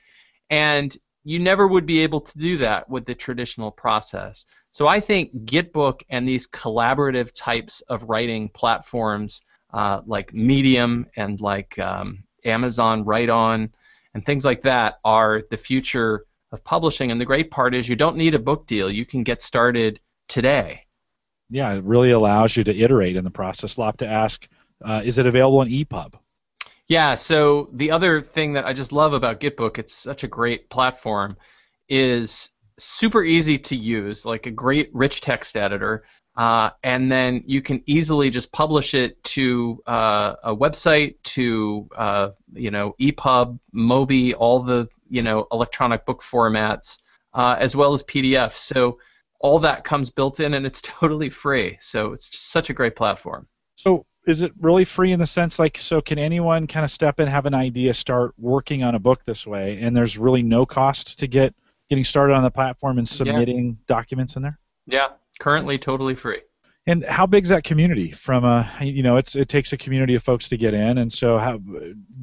And 0.50 0.96
you 1.24 1.40
never 1.40 1.68
would 1.68 1.86
be 1.86 2.00
able 2.00 2.22
to 2.22 2.38
do 2.38 2.58
that 2.58 2.90
with 2.90 3.06
the 3.06 3.16
traditional 3.16 3.72
process. 3.72 4.46
So 4.72 4.88
I 4.88 5.00
think 5.00 5.34
Gitbook 5.46 6.02
and 6.10 6.28
these 6.28 6.48
collaborative 6.48 7.32
types 7.36 7.82
of 7.82 8.04
writing 8.04 8.50
platforms 8.50 9.44
uh, 9.74 10.02
like 10.06 10.34
Medium 10.34 11.08
and 11.16 11.40
like 11.42 11.78
um, 11.80 12.24
Amazon 12.46 13.04
Write 13.04 13.30
On 13.30 13.72
and 14.14 14.26
things 14.26 14.46
like 14.46 14.62
that 14.62 15.00
are 15.04 15.44
the 15.50 15.58
future 15.58 16.26
of 16.52 16.64
publishing. 16.64 17.12
And 17.12 17.20
the 17.20 17.26
great 17.26 17.52
part 17.52 17.76
is 17.76 17.88
you 17.88 17.96
don't 17.96 18.18
need 18.18 18.36
a 18.36 18.40
book 18.40 18.66
deal. 18.66 18.92
You 18.92 19.06
can 19.06 19.24
get 19.24 19.42
started 19.42 20.00
today. 20.28 20.86
Yeah, 21.50 21.74
it 21.74 21.84
really 21.84 22.12
allows 22.12 22.56
you 22.56 22.64
to 22.64 22.78
iterate 22.78 23.16
in 23.16 23.24
the 23.24 23.32
process. 23.32 23.78
Lop 23.78 23.98
to 23.98 24.08
ask, 24.08 24.48
uh, 24.84 25.02
is 25.04 25.18
it 25.18 25.26
available 25.26 25.60
on 25.60 25.68
EPUB? 25.68 26.14
Yeah, 26.88 27.16
so 27.16 27.70
the 27.74 27.92
other 27.92 28.22
thing 28.22 28.54
that 28.54 28.66
I 28.66 28.74
just 28.74 28.92
love 28.92 29.14
about 29.14 29.40
Gitbook, 29.40 29.78
it's 29.78 29.94
such 29.94 30.24
a 30.24 30.28
great 30.28 30.70
platform, 30.70 31.38
is 31.88 32.52
super 32.78 33.24
easy 33.24 33.58
to 33.58 33.76
use, 33.76 34.26
like 34.26 34.46
a 34.46 34.52
great 34.52 34.90
rich 34.94 35.22
text 35.22 35.56
editor. 35.56 36.04
Uh, 36.36 36.70
and 36.84 37.12
then 37.12 37.44
you 37.46 37.62
can 37.62 37.84
easily 37.86 38.30
just 38.30 38.52
publish 38.52 38.94
it 38.94 39.22
to 39.24 39.84
uh, 39.86 40.36
a 40.44 40.56
website, 40.56 41.16
to 41.24 41.88
uh, 41.96 42.30
you 42.54 42.72
know 42.72 42.96
EPUB, 43.00 43.60
Mobi, 43.76 44.34
all 44.38 44.60
the 44.62 44.88
you 45.10 45.22
know 45.22 45.48
electronic 45.52 46.06
book 46.06 46.22
formats, 46.22 47.00
uh, 47.34 47.56
as 47.60 47.76
well 47.76 47.93
as 47.93 48.04
PDF. 48.04 48.54
So 48.54 49.00
all 49.39 49.60
that 49.60 49.84
comes 49.84 50.10
built 50.10 50.39
in, 50.39 50.54
and 50.54 50.65
it's 50.65 50.82
totally 51.00 51.30
free. 51.30 51.78
So 51.80 52.13
it's 52.13 52.30
just 52.30 52.52
such 52.52 52.69
a 52.69 52.74
great 52.74 52.95
platform. 52.95 53.48
So 53.76 54.06
is 54.28 54.41
it 54.41 54.52
really 54.60 54.86
free 54.86 55.12
in 55.12 55.19
the 55.19 55.28
sense 55.28 55.58
like 55.58 55.78
so 55.78 56.02
can 56.02 56.19
anyone 56.19 56.67
kind 56.67 56.84
of 56.84 56.91
step 56.91 57.19
in, 57.19 57.28
have 57.28 57.45
an 57.45 57.54
idea, 57.54 57.93
start 57.93 58.34
working 58.38 58.84
on 58.84 58.95
a 58.95 59.00
book 59.00 59.22
this 59.26 59.48
way, 59.48 59.80
and 59.82 59.95
there's 59.95 60.17
really 60.17 60.43
no 60.43 60.65
cost 60.65 61.19
to 61.19 61.28
get 61.28 61.54
getting 61.89 62.06
started 62.06 62.34
on 62.34 62.43
the 62.43 62.52
platform 62.52 62.98
and 63.00 63.08
submitting 63.08 63.67
yeah. 63.67 63.74
documents 63.88 64.36
in 64.36 64.43
there? 64.43 64.60
Yeah, 64.86 65.10
currently 65.39 65.78
totally 65.78 66.15
free. 66.15 66.41
And 66.89 67.06
how 67.06 67.28
big 67.28 67.43
is 67.43 67.49
that 67.49 67.63
community? 67.63 68.12
From 68.13 68.43
a, 68.43 68.67
you 68.82 69.04
know, 69.04 69.17
it's 69.17 69.36
it 69.36 69.47
takes 69.47 69.73
a 69.73 69.78
community 69.78 70.15
of 70.15 70.23
folks 70.23 70.49
to 70.49 70.58
get 70.58 70.73
in, 70.73 70.97
and 70.97 71.13
so 71.13 71.38
how, 71.38 71.60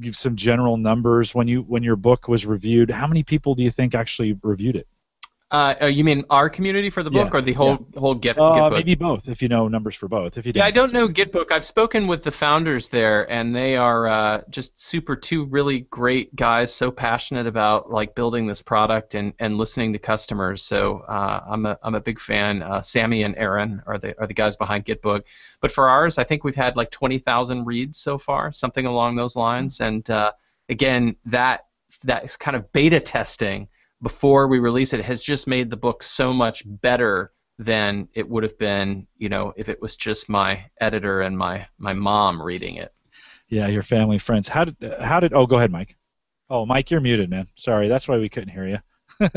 give 0.01 0.17
some 0.17 0.35
general 0.35 0.77
numbers 0.77 1.37
when 1.37 1.47
you 1.47 1.63
when 1.63 1.85
your 1.85 1.95
book 1.95 2.27
was 2.27 2.45
reviewed. 2.45 2.91
How 2.91 3.07
many 3.07 3.23
people 3.23 3.55
do 3.55 3.63
you 3.63 3.71
think 3.71 3.95
actually 3.95 4.37
reviewed 4.43 4.75
it? 4.75 4.89
Uh, 5.49 5.75
uh, 5.83 5.87
you 5.87 6.03
mean 6.03 6.25
our 6.29 6.51
community 6.51 6.91
for 6.91 7.05
the 7.05 7.11
book, 7.11 7.33
yeah, 7.33 7.39
or 7.39 7.41
the 7.41 7.53
whole 7.53 7.87
yeah. 7.93 8.01
whole 8.01 8.17
Git, 8.17 8.37
uh, 8.37 8.53
Gitbook? 8.53 8.73
Maybe 8.73 8.97
both, 8.97 9.29
if 9.29 9.41
you 9.41 9.49
know 9.49 9.69
numbers 9.69 9.95
for 9.95 10.09
both. 10.09 10.37
If 10.37 10.45
you 10.45 10.53
yeah, 10.57 10.65
I 10.65 10.73
don't 10.73 10.93
know 10.93 11.09
Gitbook. 11.09 11.53
I've 11.53 11.65
spoken 11.65 12.09
with 12.09 12.25
the 12.25 12.33
founders 12.33 12.89
there, 12.89 13.31
and 13.31 13.55
they 13.55 13.77
are 13.77 14.09
uh, 14.09 14.43
just 14.51 14.81
super 14.81 15.15
two 15.15 15.45
really 15.45 15.81
great 15.83 16.35
guys, 16.35 16.75
so 16.75 16.91
passionate 16.91 17.47
about 17.47 17.93
like 17.93 18.17
building 18.17 18.49
this 18.49 18.61
product 18.61 19.15
and, 19.15 19.35
and 19.39 19.57
listening 19.57 19.93
to 19.93 20.01
customers. 20.01 20.65
So 20.65 21.05
uh, 21.07 21.45
I'm 21.49 21.65
a 21.65 21.79
I'm 21.81 21.95
a 21.95 22.01
big 22.01 22.19
fan. 22.19 22.63
Uh, 22.63 22.83
Sammy 22.83 23.23
and 23.23 23.37
Aaron 23.37 23.83
are 23.87 23.99
the 23.99 24.21
are 24.21 24.27
the 24.27 24.35
guys 24.35 24.57
behind 24.57 24.85
Gitbook. 24.85 25.23
But 25.61 25.71
for 25.71 25.89
ours, 25.89 26.19
I 26.19 26.25
think 26.25 26.43
we've 26.43 26.57
had 26.57 26.77
like 26.77 26.91
twenty 26.91 27.19
thousand 27.19 27.67
reads 27.67 27.99
so 27.99 28.19
far, 28.19 28.51
something 28.51 28.85
along 28.85 29.15
those 29.15 29.37
lines. 29.37 29.81
And 29.81 30.11
uh, 30.11 30.33
again, 30.69 31.15
that 31.27 31.67
that 32.03 32.25
is 32.25 32.37
kind 32.37 32.57
of 32.57 32.73
beta 32.73 32.99
testing 32.99 33.69
before 34.07 34.47
we 34.47 34.61
release 34.61 34.93
it 34.93 35.05
has 35.05 35.21
just 35.21 35.49
made 35.49 35.69
the 35.69 35.77
book 35.77 36.01
so 36.01 36.33
much 36.33 36.63
better 36.65 37.33
than 37.59 38.09
it 38.15 38.29
would 38.29 38.45
have 38.45 38.57
been, 38.57 39.05
you 39.19 39.29
know, 39.29 39.53
if 39.57 39.69
it 39.69 39.83
was 39.83 39.97
just 39.97 40.29
my 40.29 40.65
editor 40.81 41.23
and 41.23 41.37
my 41.37 41.67
my 41.77 41.93
mom 41.93 42.41
reading 42.41 42.77
it. 42.77 42.95
Yeah, 43.49 43.67
your 43.67 43.83
family, 43.83 44.21
friends. 44.21 44.47
How 44.47 44.65
did 44.67 44.77
how 45.01 45.19
did? 45.19 45.33
Oh, 45.33 45.45
go 45.45 45.57
ahead, 45.57 45.73
Mike. 45.73 45.97
Oh, 46.49 46.65
Mike, 46.65 46.93
you're 46.93 47.01
muted, 47.01 47.29
man. 47.29 47.49
Sorry, 47.57 47.89
that's 47.89 48.07
why 48.07 48.17
we 48.19 48.29
couldn't 48.29 48.51
hear 48.51 48.69
you. 48.69 48.79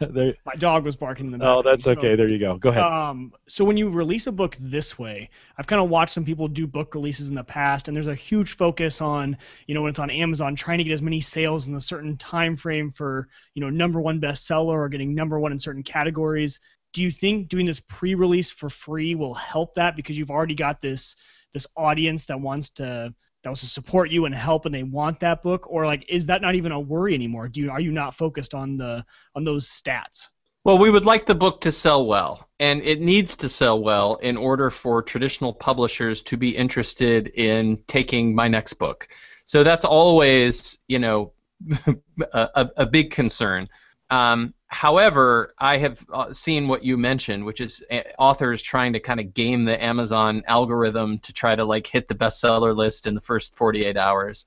My 0.00 0.54
dog 0.58 0.84
was 0.84 0.96
barking 0.96 1.26
in 1.26 1.32
the 1.32 1.38
background. 1.38 1.66
Oh, 1.66 1.70
that's 1.70 1.86
okay. 1.86 2.14
There 2.16 2.30
you 2.30 2.38
go. 2.38 2.56
Go 2.58 2.68
ahead. 2.68 2.82
Um, 2.82 3.32
so 3.48 3.64
when 3.64 3.76
you 3.76 3.90
release 3.90 4.26
a 4.26 4.32
book 4.32 4.56
this 4.60 4.98
way, 4.98 5.30
I've 5.58 5.66
kind 5.66 5.82
of 5.82 5.90
watched 5.90 6.14
some 6.14 6.24
people 6.24 6.48
do 6.48 6.66
book 6.66 6.94
releases 6.94 7.28
in 7.28 7.34
the 7.34 7.44
past, 7.44 7.88
and 7.88 7.96
there's 7.96 8.06
a 8.06 8.14
huge 8.14 8.56
focus 8.56 9.00
on, 9.00 9.36
you 9.66 9.74
know, 9.74 9.82
when 9.82 9.90
it's 9.90 9.98
on 9.98 10.10
Amazon, 10.10 10.54
trying 10.54 10.78
to 10.78 10.84
get 10.84 10.92
as 10.92 11.02
many 11.02 11.20
sales 11.20 11.66
in 11.66 11.74
a 11.74 11.80
certain 11.80 12.16
time 12.16 12.56
frame 12.56 12.92
for, 12.92 13.28
you 13.54 13.60
know, 13.60 13.70
number 13.70 14.00
one 14.00 14.20
bestseller 14.20 14.74
or 14.74 14.88
getting 14.88 15.14
number 15.14 15.38
one 15.38 15.52
in 15.52 15.58
certain 15.58 15.82
categories. 15.82 16.60
Do 16.92 17.02
you 17.02 17.10
think 17.10 17.48
doing 17.48 17.66
this 17.66 17.80
pre-release 17.80 18.52
for 18.52 18.70
free 18.70 19.16
will 19.16 19.34
help 19.34 19.74
that 19.74 19.96
because 19.96 20.16
you've 20.16 20.30
already 20.30 20.54
got 20.54 20.80
this 20.80 21.16
this 21.52 21.66
audience 21.76 22.26
that 22.26 22.40
wants 22.40 22.70
to 22.70 23.14
that 23.44 23.50
wants 23.50 23.60
to 23.60 23.68
support 23.68 24.10
you 24.10 24.24
and 24.24 24.34
help 24.34 24.66
and 24.66 24.74
they 24.74 24.82
want 24.82 25.20
that 25.20 25.42
book 25.42 25.66
or 25.70 25.86
like 25.86 26.04
is 26.08 26.26
that 26.26 26.42
not 26.42 26.54
even 26.54 26.72
a 26.72 26.80
worry 26.80 27.14
anymore 27.14 27.46
do 27.48 27.60
you 27.60 27.70
are 27.70 27.80
you 27.80 27.92
not 27.92 28.14
focused 28.14 28.54
on 28.54 28.76
the 28.76 29.04
on 29.36 29.44
those 29.44 29.68
stats 29.68 30.28
Well, 30.64 30.78
we 30.78 30.90
would 30.90 31.04
like 31.04 31.26
the 31.26 31.34
book 31.34 31.60
to 31.60 31.70
sell 31.70 32.06
well, 32.06 32.48
and 32.58 32.80
it 32.80 32.98
needs 32.98 33.36
to 33.36 33.50
sell 33.50 33.82
well 33.82 34.16
in 34.22 34.38
order 34.38 34.70
for 34.70 35.02
traditional 35.02 35.52
publishers 35.52 36.22
to 36.22 36.38
be 36.38 36.56
interested 36.56 37.28
in 37.34 37.82
taking 37.86 38.34
my 38.34 38.48
next 38.48 38.74
book. 38.74 39.06
So 39.44 39.62
that's 39.62 39.84
always, 39.84 40.78
you 40.88 40.98
know, 40.98 41.34
a, 42.32 42.70
a, 42.78 42.86
big 42.86 43.10
concern. 43.10 43.68
Um, 44.10 44.54
however, 44.66 45.54
I 45.58 45.78
have 45.78 46.04
uh, 46.12 46.32
seen 46.32 46.68
what 46.68 46.84
you 46.84 46.96
mentioned, 46.96 47.44
which 47.44 47.60
is 47.60 47.84
uh, 47.90 48.00
authors 48.18 48.62
trying 48.62 48.92
to 48.92 49.00
kind 49.00 49.20
of 49.20 49.34
game 49.34 49.64
the 49.64 49.82
Amazon 49.82 50.42
algorithm 50.46 51.18
to 51.20 51.32
try 51.32 51.56
to 51.56 51.64
like 51.64 51.86
hit 51.86 52.08
the 52.08 52.14
bestseller 52.14 52.76
list 52.76 53.06
in 53.06 53.14
the 53.14 53.20
first 53.20 53.54
48 53.54 53.96
hours. 53.96 54.46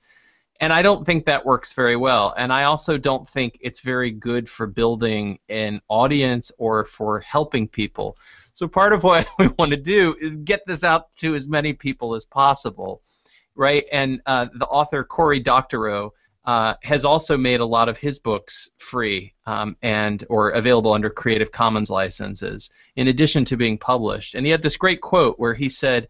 And 0.60 0.72
I 0.72 0.82
don't 0.82 1.04
think 1.04 1.26
that 1.26 1.46
works 1.46 1.72
very 1.72 1.96
well. 1.96 2.34
And 2.36 2.52
I 2.52 2.64
also 2.64 2.98
don't 2.98 3.28
think 3.28 3.58
it's 3.60 3.80
very 3.80 4.10
good 4.10 4.48
for 4.48 4.66
building 4.66 5.38
an 5.48 5.80
audience 5.88 6.50
or 6.58 6.84
for 6.84 7.20
helping 7.20 7.68
people. 7.68 8.18
So 8.54 8.66
part 8.66 8.92
of 8.92 9.04
what 9.04 9.28
we 9.38 9.48
want 9.58 9.70
to 9.70 9.76
do 9.76 10.16
is 10.20 10.36
get 10.36 10.66
this 10.66 10.82
out 10.82 11.12
to 11.18 11.34
as 11.34 11.46
many 11.46 11.72
people 11.74 12.14
as 12.14 12.24
possible, 12.24 13.02
right? 13.54 13.84
And 13.92 14.20
uh, 14.26 14.46
the 14.54 14.66
author 14.66 15.04
Cory 15.04 15.38
Doctorow 15.38 16.12
uh, 16.48 16.74
has 16.82 17.04
also 17.04 17.36
made 17.36 17.60
a 17.60 17.66
lot 17.66 17.90
of 17.90 17.98
his 17.98 18.18
books 18.18 18.70
free 18.78 19.34
um, 19.44 19.76
and 19.82 20.24
or 20.30 20.48
available 20.48 20.94
under 20.94 21.10
Creative 21.10 21.52
Commons 21.52 21.90
licenses, 21.90 22.70
in 22.96 23.08
addition 23.08 23.44
to 23.44 23.56
being 23.58 23.76
published. 23.76 24.34
And 24.34 24.46
he 24.46 24.50
had 24.50 24.62
this 24.62 24.78
great 24.78 25.02
quote 25.02 25.38
where 25.38 25.52
he 25.52 25.68
said, 25.68 26.08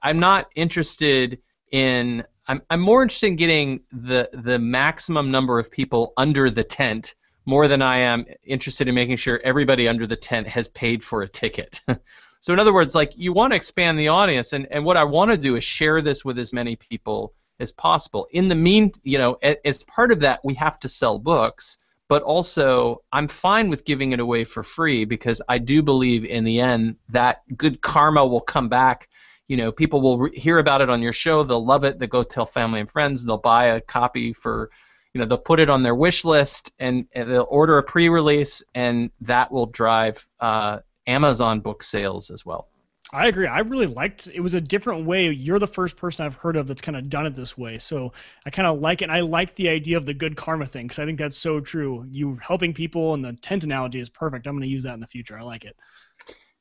"I'm 0.00 0.20
not 0.20 0.46
interested 0.54 1.40
in 1.72 2.22
I'm, 2.46 2.62
I'm 2.70 2.80
more 2.80 3.02
interested 3.02 3.26
in 3.26 3.36
getting 3.36 3.80
the 3.90 4.30
the 4.32 4.60
maximum 4.60 5.32
number 5.32 5.58
of 5.58 5.72
people 5.72 6.12
under 6.16 6.50
the 6.50 6.62
tent 6.62 7.16
more 7.44 7.66
than 7.66 7.82
I 7.82 7.96
am 7.96 8.26
interested 8.44 8.86
in 8.86 8.94
making 8.94 9.16
sure 9.16 9.40
everybody 9.42 9.88
under 9.88 10.06
the 10.06 10.14
tent 10.14 10.46
has 10.46 10.68
paid 10.68 11.02
for 11.02 11.22
a 11.22 11.28
ticket. 11.28 11.80
so 12.40 12.52
in 12.52 12.60
other 12.60 12.72
words, 12.72 12.94
like 12.94 13.12
you 13.16 13.32
want 13.32 13.54
to 13.54 13.56
expand 13.56 13.98
the 13.98 14.06
audience, 14.06 14.52
and, 14.52 14.68
and 14.70 14.84
what 14.84 14.96
I 14.96 15.02
want 15.02 15.32
to 15.32 15.36
do 15.36 15.56
is 15.56 15.64
share 15.64 16.00
this 16.00 16.24
with 16.24 16.38
as 16.38 16.52
many 16.52 16.76
people 16.76 17.34
as 17.60 17.72
possible. 17.72 18.26
In 18.30 18.48
the 18.48 18.54
mean, 18.54 18.92
you 19.02 19.18
know, 19.18 19.38
as 19.64 19.84
part 19.84 20.12
of 20.12 20.20
that, 20.20 20.44
we 20.44 20.54
have 20.54 20.78
to 20.80 20.88
sell 20.88 21.18
books, 21.18 21.78
but 22.08 22.22
also 22.22 23.02
I'm 23.12 23.28
fine 23.28 23.68
with 23.68 23.84
giving 23.84 24.12
it 24.12 24.20
away 24.20 24.44
for 24.44 24.62
free 24.62 25.04
because 25.04 25.40
I 25.48 25.58
do 25.58 25.82
believe 25.82 26.24
in 26.24 26.44
the 26.44 26.60
end 26.60 26.96
that 27.10 27.42
good 27.56 27.80
karma 27.80 28.26
will 28.26 28.40
come 28.40 28.68
back 28.68 29.08
you 29.50 29.56
know, 29.56 29.72
people 29.72 30.00
will 30.00 30.18
re- 30.18 30.38
hear 30.38 30.58
about 30.58 30.80
it 30.80 30.88
on 30.88 31.02
your 31.02 31.12
show. 31.12 31.42
They'll 31.42 31.66
love 31.66 31.82
it. 31.82 31.98
They'll 31.98 32.08
go 32.08 32.22
tell 32.22 32.46
family 32.46 32.78
and 32.78 32.88
friends. 32.88 33.24
They'll 33.24 33.36
buy 33.36 33.64
a 33.64 33.80
copy 33.80 34.32
for, 34.32 34.70
you 35.12 35.20
know, 35.20 35.26
they'll 35.26 35.38
put 35.38 35.58
it 35.58 35.68
on 35.68 35.82
their 35.82 35.94
wish 35.94 36.24
list 36.24 36.72
and, 36.78 37.08
and 37.12 37.28
they'll 37.28 37.48
order 37.50 37.76
a 37.76 37.82
pre-release, 37.82 38.62
and 38.76 39.10
that 39.22 39.50
will 39.50 39.66
drive 39.66 40.24
uh, 40.38 40.78
Amazon 41.04 41.58
book 41.58 41.82
sales 41.82 42.30
as 42.30 42.46
well. 42.46 42.68
I 43.12 43.26
agree. 43.26 43.46
I 43.46 43.60
really 43.60 43.86
liked 43.86 44.28
it. 44.28 44.40
Was 44.40 44.54
a 44.54 44.60
different 44.60 45.04
way. 45.04 45.30
You're 45.30 45.58
the 45.58 45.66
first 45.66 45.96
person 45.96 46.24
I've 46.24 46.36
heard 46.36 46.56
of 46.56 46.68
that's 46.68 46.82
kind 46.82 46.96
of 46.96 47.08
done 47.08 47.26
it 47.26 47.34
this 47.34 47.58
way. 47.58 47.78
So 47.78 48.12
I 48.46 48.50
kind 48.50 48.68
of 48.68 48.80
like 48.80 49.02
it. 49.02 49.06
And 49.06 49.12
I 49.12 49.20
like 49.20 49.54
the 49.56 49.68
idea 49.68 49.96
of 49.96 50.06
the 50.06 50.14
good 50.14 50.36
karma 50.36 50.66
thing 50.66 50.86
because 50.86 51.00
I 51.00 51.06
think 51.06 51.18
that's 51.18 51.36
so 51.36 51.60
true. 51.60 52.06
You 52.10 52.36
helping 52.36 52.72
people 52.72 53.14
and 53.14 53.24
the 53.24 53.32
tent 53.32 53.64
analogy 53.64 53.98
is 53.98 54.08
perfect. 54.08 54.46
I'm 54.46 54.54
going 54.54 54.62
to 54.62 54.68
use 54.68 54.84
that 54.84 54.94
in 54.94 55.00
the 55.00 55.08
future. 55.08 55.36
I 55.36 55.42
like 55.42 55.64
it. 55.64 55.76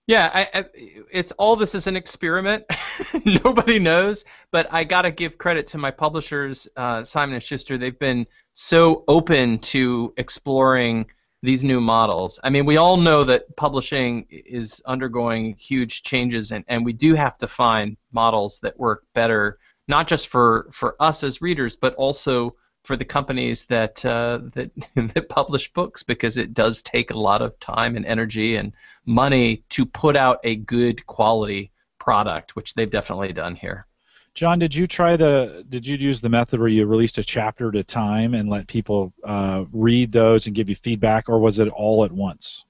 Yeah, 0.10 0.32
I, 0.34 0.50
I, 0.52 0.66
it's 1.12 1.32
all 1.34 1.56
this 1.56 1.76
is 1.76 1.86
an 1.86 1.96
experiment. 1.96 2.66
Nobody 3.26 3.78
knows, 3.78 4.26
but 4.50 4.68
I 4.72 4.84
gotta 4.84 5.12
give 5.12 5.38
credit 5.38 5.68
to 5.68 5.78
my 5.78 5.92
publishers, 5.92 6.68
uh, 6.76 7.04
Simon 7.04 7.36
and 7.36 7.44
Schuster. 7.44 7.78
They've 7.78 8.00
been 8.00 8.26
so 8.56 9.04
open 9.08 9.60
to 9.60 10.12
exploring 10.18 11.06
these 11.42 11.64
new 11.64 11.80
models. 11.80 12.40
I 12.44 12.50
mean, 12.50 12.66
we 12.66 12.78
all 12.78 12.98
know 12.98 13.24
that 13.24 13.56
publishing 13.56 14.26
is 14.30 14.82
undergoing 14.86 15.56
huge 15.56 16.04
changes, 16.04 16.52
and, 16.52 16.66
and 16.68 16.84
we 16.84 16.94
do 16.94 17.14
have 17.16 17.38
to 17.40 17.48
find 17.48 17.98
models 18.12 18.60
that 18.62 18.80
work 18.80 19.04
better, 19.14 19.58
not 19.88 20.08
just 20.08 20.28
for, 20.28 20.68
for 20.72 20.96
us 21.00 21.24
as 21.24 21.42
readers, 21.42 21.78
but 21.78 21.96
also 21.96 22.56
for 22.84 22.96
the 22.96 23.06
companies 23.06 23.66
that 23.66 24.04
uh, 24.06 24.40
that 24.54 24.72
that 25.14 25.30
publish 25.30 25.72
books 25.74 26.04
because 26.04 26.38
it 26.38 26.54
does 26.54 26.82
take 26.82 27.12
a 27.12 27.20
lot 27.20 27.42
of 27.42 27.60
time 27.60 27.96
and 27.96 28.06
energy 28.06 28.56
and 28.56 28.74
money 29.06 29.64
to 29.70 29.86
put 29.86 30.16
out 30.16 30.40
a 30.44 30.56
good 30.56 31.06
quality 31.06 31.72
product, 32.00 32.56
which 32.56 32.74
they've 32.74 32.90
definitely 32.90 33.34
done 33.34 33.56
here. 33.56 33.86
John, 34.34 34.60
did 34.60 34.74
you 34.74 34.88
try 34.88 35.18
the? 35.18 35.66
Did 35.70 35.86
you 35.86 35.98
use 35.98 36.22
the 36.22 36.30
method 36.30 36.60
where 36.60 36.70
you 36.70 36.86
released 36.86 37.18
a 37.18 37.24
chapter 37.24 37.70
at 37.70 37.76
a 37.76 37.84
time 37.84 38.34
and 38.34 38.50
let 38.50 38.68
people 38.68 39.14
uh, 39.24 39.66
read 39.72 40.12
those 40.12 40.48
and 40.48 40.56
give 40.56 40.70
you 40.70 40.76
feedback, 40.76 41.30
or 41.30 41.40
was 41.40 41.60
it 41.60 41.68
all 41.70 42.06
at 42.06 42.12
once? 42.12 42.66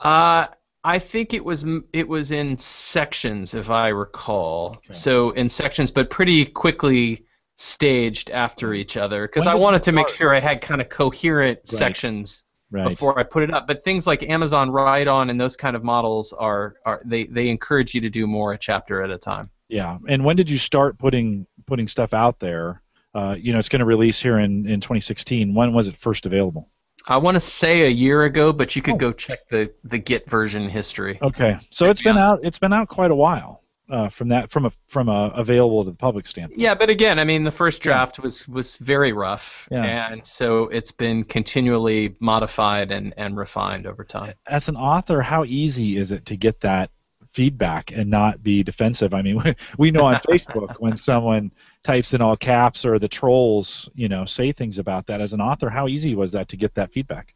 Uh, 0.00 0.46
I 0.84 0.98
think 0.98 1.34
it 1.34 1.44
was 1.44 1.66
it 1.92 2.08
was 2.08 2.30
in 2.30 2.56
sections, 2.58 3.54
if 3.54 3.70
I 3.70 3.88
recall. 3.88 4.76
Okay. 4.76 4.92
So 4.92 5.30
in 5.30 5.48
sections, 5.48 5.90
but 5.90 6.10
pretty 6.10 6.44
quickly 6.46 7.24
staged 7.56 8.30
after 8.30 8.72
each 8.72 8.96
other 8.96 9.26
because 9.26 9.48
I 9.48 9.54
wanted 9.54 9.82
to 9.82 9.92
make 9.92 10.08
sure 10.08 10.32
I 10.32 10.38
had 10.38 10.60
kind 10.60 10.80
of 10.80 10.88
coherent 10.88 11.58
right. 11.58 11.68
sections 11.68 12.44
right. 12.70 12.88
before 12.88 13.18
I 13.18 13.24
put 13.24 13.42
it 13.42 13.52
up. 13.52 13.66
But 13.66 13.82
things 13.82 14.06
like 14.06 14.22
Amazon 14.22 14.70
Write 14.70 15.08
On 15.08 15.28
and 15.28 15.40
those 15.40 15.56
kind 15.56 15.74
of 15.74 15.82
models 15.82 16.32
are, 16.32 16.76
are 16.86 17.02
they, 17.04 17.24
they 17.24 17.48
encourage 17.48 17.94
you 17.94 18.00
to 18.02 18.10
do 18.10 18.26
more 18.26 18.52
a 18.52 18.58
chapter 18.58 19.02
at 19.02 19.10
a 19.10 19.18
time. 19.18 19.50
Yeah. 19.68 19.98
And 20.08 20.24
when 20.24 20.36
did 20.36 20.48
you 20.50 20.58
start 20.58 20.98
putting 20.98 21.46
putting 21.66 21.88
stuff 21.88 22.14
out 22.14 22.38
there? 22.38 22.82
Uh, 23.14 23.36
you 23.38 23.52
know, 23.52 23.58
it's 23.58 23.68
going 23.68 23.80
to 23.80 23.86
release 23.86 24.20
here 24.20 24.38
in, 24.38 24.68
in 24.68 24.80
2016. 24.80 25.54
When 25.54 25.72
was 25.72 25.88
it 25.88 25.96
first 25.96 26.26
available? 26.26 26.68
I 27.06 27.16
want 27.16 27.36
to 27.36 27.40
say 27.40 27.86
a 27.86 27.88
year 27.88 28.24
ago, 28.24 28.52
but 28.52 28.76
you 28.76 28.82
could 28.82 28.94
oh. 28.94 28.98
go 28.98 29.12
check 29.12 29.48
the, 29.48 29.72
the 29.84 29.98
Git 29.98 30.28
version 30.28 30.68
history. 30.68 31.18
Okay, 31.22 31.58
so 31.70 31.88
it's 31.88 32.02
been 32.02 32.18
out. 32.18 32.40
It's 32.42 32.58
been 32.58 32.72
out 32.72 32.88
quite 32.88 33.10
a 33.10 33.14
while 33.14 33.62
uh, 33.90 34.08
from 34.08 34.28
that 34.28 34.50
from 34.50 34.66
a 34.66 34.72
from 34.88 35.08
a 35.08 35.32
available 35.34 35.84
to 35.84 35.90
the 35.90 35.96
public 35.96 36.26
standpoint. 36.26 36.60
Yeah, 36.60 36.74
but 36.74 36.90
again, 36.90 37.18
I 37.18 37.24
mean, 37.24 37.44
the 37.44 37.50
first 37.50 37.82
draft 37.82 38.18
yeah. 38.18 38.24
was 38.24 38.46
was 38.48 38.76
very 38.76 39.12
rough, 39.12 39.68
yeah. 39.70 40.10
and 40.10 40.26
so 40.26 40.64
it's 40.64 40.92
been 40.92 41.24
continually 41.24 42.16
modified 42.20 42.92
and 42.92 43.14
and 43.16 43.36
refined 43.36 43.86
over 43.86 44.04
time. 44.04 44.34
As 44.46 44.68
an 44.68 44.76
author, 44.76 45.22
how 45.22 45.44
easy 45.44 45.96
is 45.96 46.12
it 46.12 46.26
to 46.26 46.36
get 46.36 46.60
that 46.60 46.90
feedback 47.32 47.92
and 47.92 48.10
not 48.10 48.42
be 48.42 48.62
defensive? 48.62 49.14
I 49.14 49.22
mean, 49.22 49.42
we 49.42 49.54
we 49.78 49.90
know 49.90 50.06
on 50.06 50.14
Facebook 50.16 50.76
when 50.78 50.96
someone 50.96 51.52
types 51.84 52.14
in 52.14 52.20
all 52.20 52.36
caps 52.36 52.84
or 52.84 52.98
the 52.98 53.08
trolls, 53.08 53.88
you 53.94 54.08
know, 54.08 54.24
say 54.24 54.52
things 54.52 54.78
about 54.78 55.06
that. 55.06 55.20
As 55.20 55.32
an 55.32 55.40
author, 55.40 55.70
how 55.70 55.88
easy 55.88 56.14
was 56.14 56.32
that 56.32 56.48
to 56.48 56.56
get 56.56 56.74
that 56.74 56.92
feedback? 56.92 57.34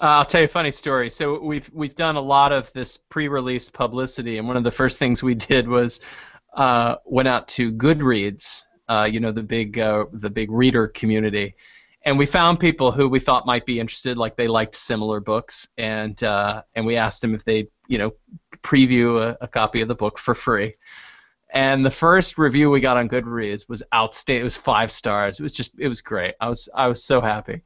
Uh, 0.00 0.16
I'll 0.18 0.24
tell 0.24 0.40
you 0.40 0.46
a 0.46 0.48
funny 0.48 0.70
story. 0.70 1.10
So 1.10 1.38
we've 1.40 1.70
we've 1.72 1.94
done 1.94 2.16
a 2.16 2.20
lot 2.20 2.52
of 2.52 2.72
this 2.72 2.96
pre-release 2.96 3.68
publicity, 3.68 4.38
and 4.38 4.48
one 4.48 4.56
of 4.56 4.64
the 4.64 4.70
first 4.70 4.98
things 4.98 5.22
we 5.22 5.34
did 5.52 5.68
was 5.68 6.00
uh, 6.54 6.96
went 7.04 7.28
out 7.28 7.48
to 7.48 7.72
Goodreads, 7.72 8.64
uh, 8.88 9.08
you 9.10 9.20
know, 9.20 9.30
the 9.30 9.42
big 9.42 9.78
uh, 9.78 10.06
the 10.12 10.30
big 10.30 10.50
reader 10.50 10.88
community, 10.88 11.54
and 12.02 12.18
we 12.18 12.26
found 12.26 12.58
people 12.58 12.92
who 12.92 13.08
we 13.08 13.20
thought 13.20 13.46
might 13.46 13.66
be 13.66 13.78
interested, 13.78 14.16
like 14.16 14.36
they 14.36 14.48
liked 14.48 14.74
similar 14.74 15.20
books, 15.20 15.68
and 15.76 16.22
uh, 16.22 16.62
and 16.74 16.86
we 16.86 16.96
asked 16.96 17.22
them 17.22 17.34
if 17.34 17.44
they 17.44 17.68
you 17.88 17.98
know 17.98 18.12
preview 18.62 19.20
a, 19.22 19.36
a 19.42 19.48
copy 19.48 19.80
of 19.80 19.88
the 19.88 19.94
book 19.94 20.18
for 20.18 20.34
free. 20.34 20.74
And 21.52 21.84
the 21.84 21.90
first 21.90 22.38
review 22.38 22.70
we 22.70 22.80
got 22.80 22.96
on 22.96 23.08
Goodreads 23.08 23.68
was 23.68 23.82
outstanding. 23.94 24.42
It 24.42 24.44
was 24.44 24.56
five 24.56 24.90
stars. 24.90 25.40
It 25.40 25.42
was 25.42 25.52
just 25.52 25.72
it 25.78 25.88
was 25.88 26.00
great. 26.00 26.34
I 26.40 26.48
was 26.48 26.68
I 26.74 26.86
was 26.86 27.02
so 27.04 27.20
happy. 27.20 27.62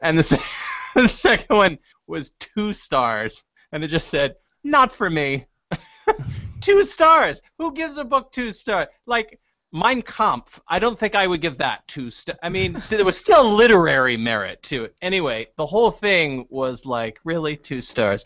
And 0.00 0.18
the, 0.18 0.42
the 0.94 1.08
second 1.08 1.56
one 1.56 1.78
was 2.06 2.30
two 2.38 2.72
stars, 2.72 3.44
and 3.72 3.84
it 3.84 3.88
just 3.88 4.08
said, 4.08 4.36
"Not 4.64 4.92
for 4.92 5.10
me." 5.10 5.46
two 6.60 6.82
stars. 6.82 7.40
Who 7.58 7.72
gives 7.72 7.98
a 7.98 8.04
book 8.04 8.32
two 8.32 8.52
stars? 8.52 8.88
Like 9.06 9.38
Mein 9.76 10.00
Kampf. 10.00 10.58
I 10.68 10.78
don't 10.78 10.98
think 10.98 11.14
I 11.14 11.26
would 11.26 11.42
give 11.42 11.58
that 11.58 11.86
two 11.86 12.08
stars. 12.08 12.38
I 12.42 12.48
mean, 12.48 12.78
there 12.88 13.04
was 13.04 13.18
still 13.18 13.44
literary 13.44 14.16
merit 14.16 14.62
to 14.64 14.84
it. 14.84 14.96
Anyway, 15.02 15.48
the 15.56 15.66
whole 15.66 15.90
thing 15.90 16.46
was 16.48 16.86
like 16.86 17.20
really 17.24 17.58
two 17.58 17.82
stars. 17.82 18.24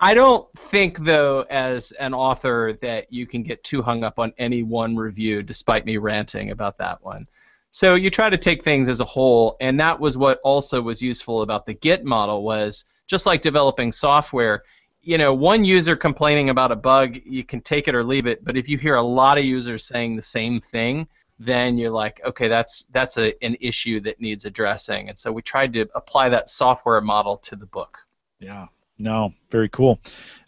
I 0.00 0.12
don't 0.14 0.52
think, 0.56 0.98
though, 0.98 1.46
as 1.50 1.92
an 1.92 2.14
author, 2.14 2.76
that 2.80 3.12
you 3.12 3.26
can 3.26 3.44
get 3.44 3.62
too 3.62 3.80
hung 3.80 4.02
up 4.02 4.18
on 4.18 4.32
any 4.38 4.64
one 4.64 4.96
review, 4.96 5.44
despite 5.44 5.86
me 5.86 5.98
ranting 5.98 6.50
about 6.50 6.78
that 6.78 7.00
one. 7.04 7.28
So 7.70 7.94
you 7.94 8.10
try 8.10 8.28
to 8.28 8.36
take 8.36 8.64
things 8.64 8.88
as 8.88 8.98
a 8.98 9.04
whole, 9.04 9.56
and 9.60 9.78
that 9.78 10.00
was 10.00 10.18
what 10.18 10.40
also 10.42 10.82
was 10.82 11.00
useful 11.00 11.42
about 11.42 11.64
the 11.64 11.74
Git 11.74 12.04
model 12.04 12.42
was 12.42 12.84
just 13.06 13.24
like 13.24 13.40
developing 13.40 13.92
software. 13.92 14.64
You 15.08 15.16
know, 15.16 15.32
one 15.32 15.64
user 15.64 15.96
complaining 15.96 16.50
about 16.50 16.70
a 16.70 16.76
bug, 16.76 17.18
you 17.24 17.42
can 17.42 17.62
take 17.62 17.88
it 17.88 17.94
or 17.94 18.04
leave 18.04 18.26
it. 18.26 18.44
But 18.44 18.58
if 18.58 18.68
you 18.68 18.76
hear 18.76 18.96
a 18.96 19.02
lot 19.02 19.38
of 19.38 19.44
users 19.44 19.86
saying 19.86 20.16
the 20.16 20.22
same 20.22 20.60
thing, 20.60 21.08
then 21.38 21.78
you're 21.78 21.90
like, 21.90 22.20
okay, 22.26 22.46
that's 22.46 22.82
that's 22.90 23.16
a, 23.16 23.32
an 23.42 23.56
issue 23.58 24.00
that 24.00 24.20
needs 24.20 24.44
addressing. 24.44 25.08
And 25.08 25.18
so 25.18 25.32
we 25.32 25.40
tried 25.40 25.72
to 25.72 25.88
apply 25.94 26.28
that 26.28 26.50
software 26.50 27.00
model 27.00 27.38
to 27.38 27.56
the 27.56 27.64
book. 27.64 28.06
Yeah. 28.38 28.66
No, 28.98 29.32
very 29.50 29.70
cool. 29.70 29.98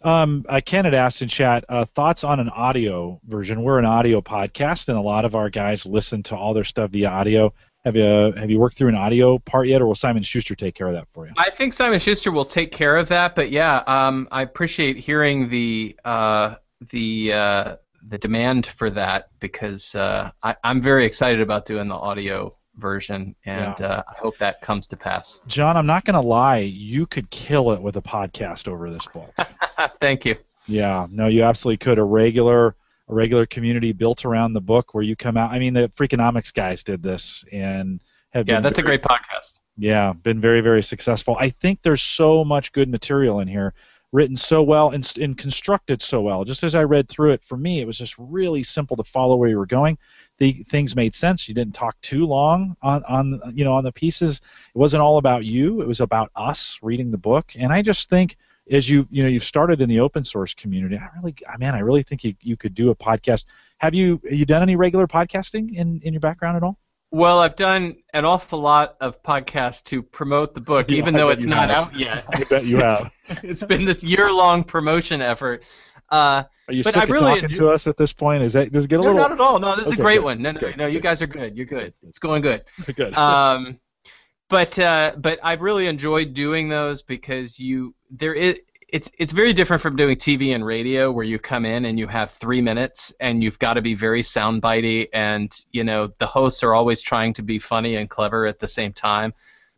Um, 0.03 0.45
uh, 0.47 0.61
Ken 0.63 0.85
had 0.85 0.93
asked 0.93 1.23
in 1.23 1.29
chat 1.29 1.65
uh, 1.67 1.85
thoughts 1.85 2.23
on 2.23 2.39
an 2.39 2.49
audio 2.49 3.19
version. 3.23 3.63
We're 3.63 3.79
an 3.79 3.85
audio 3.85 4.21
podcast, 4.21 4.89
and 4.89 4.97
a 4.97 5.01
lot 5.01 5.25
of 5.25 5.33
our 5.33 5.49
guys 5.49 5.87
listen 5.87 6.21
to 6.23 6.35
all 6.35 6.53
their 6.53 6.65
stuff 6.65 6.91
via 6.91 7.09
audio. 7.09 7.51
Have 7.85 7.95
you 7.95 8.03
have 8.03 8.49
you 8.51 8.59
worked 8.59 8.77
through 8.77 8.89
an 8.89 8.95
audio 8.95 9.39
part 9.39 9.67
yet, 9.67 9.81
or 9.81 9.87
will 9.87 9.95
Simon 9.95 10.21
Schuster 10.23 10.53
take 10.55 10.75
care 10.75 10.87
of 10.87 10.93
that 10.93 11.07
for 11.13 11.25
you? 11.25 11.33
I 11.37 11.49
think 11.49 11.73
Simon 11.73 11.97
Schuster 11.99 12.31
will 12.31 12.45
take 12.45 12.71
care 12.71 12.95
of 12.95 13.09
that, 13.09 13.33
but 13.35 13.49
yeah, 13.49 13.77
um, 13.87 14.27
I 14.31 14.43
appreciate 14.43 14.97
hearing 14.97 15.49
the 15.49 15.97
uh, 16.05 16.55
the 16.91 17.33
uh, 17.33 17.75
the 18.07 18.17
demand 18.19 18.67
for 18.67 18.91
that 18.91 19.29
because 19.39 19.95
uh, 19.95 20.29
I, 20.43 20.55
I'm 20.63 20.79
very 20.81 21.05
excited 21.05 21.41
about 21.41 21.65
doing 21.65 21.87
the 21.87 21.95
audio 21.95 22.55
version, 22.77 23.35
and 23.45 23.79
Yeah. 23.79 23.85
uh, 23.87 24.03
I 24.07 24.13
hope 24.19 24.37
that 24.37 24.61
comes 24.61 24.85
to 24.87 24.97
pass. 24.97 25.41
John, 25.47 25.75
I'm 25.75 25.85
not 25.87 26.05
going 26.05 26.13
to 26.21 26.27
lie. 26.27 26.57
You 26.59 27.07
could 27.07 27.29
kill 27.31 27.71
it 27.71 27.81
with 27.81 27.97
a 27.97 28.01
podcast 28.01 28.67
over 28.67 28.91
this 28.91 29.07
book. 29.07 29.33
Thank 29.99 30.25
you. 30.25 30.35
yeah, 30.67 31.07
no, 31.09 31.27
you 31.27 31.43
absolutely 31.43 31.77
could. 31.77 31.97
A 31.97 32.03
regular 32.03 32.75
a 33.11 33.15
regular 33.15 33.45
community 33.45 33.91
built 33.91 34.25
around 34.25 34.53
the 34.53 34.61
book 34.61 34.93
where 34.93 35.03
you 35.03 35.15
come 35.15 35.37
out. 35.37 35.51
I 35.51 35.59
mean, 35.59 35.73
the 35.73 35.89
Freakonomics 35.95 36.53
guys 36.53 36.83
did 36.83 37.03
this 37.03 37.43
and 37.51 37.99
have 38.31 38.47
Yeah, 38.47 38.55
been 38.55 38.63
that's 38.63 38.79
a 38.79 38.83
great 38.83 39.01
podcast. 39.01 39.59
Yeah, 39.77 40.13
been 40.13 40.39
very, 40.39 40.61
very 40.61 40.81
successful. 40.81 41.35
I 41.39 41.49
think 41.49 41.81
there's 41.81 42.01
so 42.01 42.43
much 42.43 42.71
good 42.71 42.89
material 42.89 43.39
in 43.41 43.47
here, 43.47 43.73
written 44.11 44.35
so 44.35 44.61
well 44.61 44.91
and, 44.91 45.09
and 45.17 45.37
constructed 45.37 46.01
so 46.01 46.21
well. 46.21 46.43
Just 46.43 46.63
as 46.63 46.75
I 46.75 46.83
read 46.83 47.09
through 47.09 47.31
it, 47.31 47.43
for 47.43 47.57
me, 47.57 47.81
it 47.81 47.87
was 47.87 47.97
just 47.97 48.15
really 48.17 48.63
simple 48.63 48.95
to 48.97 49.03
follow 49.03 49.35
where 49.35 49.49
you 49.49 49.57
were 49.57 49.65
going. 49.65 49.97
The 50.37 50.63
things 50.69 50.95
made 50.95 51.15
sense. 51.15 51.47
You 51.47 51.55
didn't 51.55 51.75
talk 51.75 51.99
too 52.01 52.25
long 52.25 52.75
on, 52.81 53.03
on 53.05 53.41
you 53.53 53.63
know 53.63 53.73
on 53.73 53.83
the 53.83 53.91
pieces. 53.91 54.41
It 54.73 54.77
wasn't 54.77 55.01
all 55.01 55.17
about 55.17 55.45
you. 55.45 55.81
It 55.81 55.87
was 55.87 55.99
about 55.99 56.31
us 56.35 56.77
reading 56.81 57.11
the 57.11 57.17
book. 57.17 57.53
And 57.57 57.71
I 57.71 57.81
just 57.81 58.09
think 58.09 58.37
as 58.69 58.89
you 58.89 59.07
you 59.09 59.23
know 59.23 59.29
you've 59.29 59.43
started 59.43 59.81
in 59.81 59.89
the 59.89 59.99
open 59.99 60.23
source 60.23 60.53
community, 60.53 60.97
I 60.97 61.07
really, 61.17 61.35
I 61.51 61.57
man, 61.57 61.75
I 61.75 61.79
really 61.79 62.03
think 62.03 62.23
you, 62.23 62.35
you 62.41 62.57
could 62.57 62.75
do 62.75 62.89
a 62.91 62.95
podcast. 62.95 63.45
Have 63.79 63.93
you 63.93 64.21
you 64.29 64.45
done 64.45 64.61
any 64.61 64.75
regular 64.75 65.07
podcasting 65.07 65.73
in, 65.75 65.99
in 66.03 66.13
your 66.13 66.19
background 66.19 66.57
at 66.57 66.63
all? 66.63 66.77
Well, 67.13 67.39
I've 67.39 67.57
done 67.57 67.97
an 68.13 68.23
awful 68.23 68.59
lot 68.59 68.95
of 69.01 69.21
podcasts 69.21 69.83
to 69.85 70.01
promote 70.01 70.53
the 70.53 70.61
book, 70.61 70.89
Yeah, 70.91 70.97
even 70.99 71.15
I 71.15 71.17
though 71.19 71.29
it's 71.29 71.43
not 71.43 71.69
have. 71.69 71.87
out 71.87 71.95
yet. 71.95 72.23
I 72.33 72.43
bet 72.45 72.65
you 72.65 72.77
have. 72.77 73.11
it's 73.43 73.63
been 73.63 73.83
this 73.83 74.01
year-long 74.03 74.63
promotion 74.63 75.21
effort. 75.21 75.63
Uh, 76.09 76.43
Are 76.69 76.73
you 76.73 76.83
But 76.83 76.93
sick 76.93 77.01
I 77.01 77.03
of 77.03 77.09
really 77.09 77.41
talking 77.41 77.57
to 77.57 77.69
us 77.69 77.87
at 77.87 77.97
this 77.97 78.13
point? 78.13 78.43
Is 78.43 78.53
that 78.53 78.71
does 78.71 78.85
it 78.85 78.89
get 78.89 78.99
a 78.99 79.03
no, 79.03 79.09
little 79.11 79.21
not 79.21 79.31
at 79.31 79.39
all. 79.41 79.59
No, 79.59 79.75
this 79.75 79.87
is 79.87 79.93
Okay, 79.93 80.01
a 80.01 80.03
great 80.03 80.15
good. 80.19 80.23
one. 80.25 80.41
No, 80.41 80.51
no, 80.51 80.59
Good, 80.59 80.77
no. 80.77 80.85
You 80.87 80.93
good. 80.99 81.03
guys 81.03 81.21
are 81.21 81.27
good. 81.27 81.57
You're 81.57 81.65
good. 81.65 81.93
It's 82.07 82.19
going 82.19 82.41
good. 82.41 82.63
good? 82.95 83.13
um, 83.17 83.77
but 84.51 84.77
uh, 84.77 85.13
but 85.17 85.39
I've 85.41 85.61
really 85.61 85.87
enjoyed 85.87 86.33
doing 86.33 86.67
those 86.67 87.01
because 87.01 87.57
you 87.57 87.95
there 88.11 88.33
is 88.33 88.61
it's 88.89 89.09
it's 89.17 89.31
very 89.31 89.53
different 89.53 89.81
from 89.81 89.95
doing 89.95 90.17
TV 90.17 90.53
and 90.53 90.65
radio 90.65 91.09
where 91.09 91.23
you 91.23 91.39
come 91.39 91.65
in 91.65 91.85
and 91.85 91.97
you 91.97 92.05
have 92.07 92.29
three 92.29 92.61
minutes 92.61 93.13
and 93.21 93.41
you've 93.41 93.57
got 93.57 93.75
to 93.75 93.81
be 93.81 93.95
very 93.95 94.21
soundbitey 94.21 95.07
and 95.13 95.65
you 95.71 95.85
know 95.85 96.11
the 96.17 96.27
hosts 96.27 96.63
are 96.63 96.73
always 96.73 97.01
trying 97.01 97.31
to 97.31 97.41
be 97.41 97.57
funny 97.57 97.95
and 97.95 98.09
clever 98.09 98.45
at 98.45 98.59
the 98.59 98.67
same 98.67 98.91
time. 98.91 99.33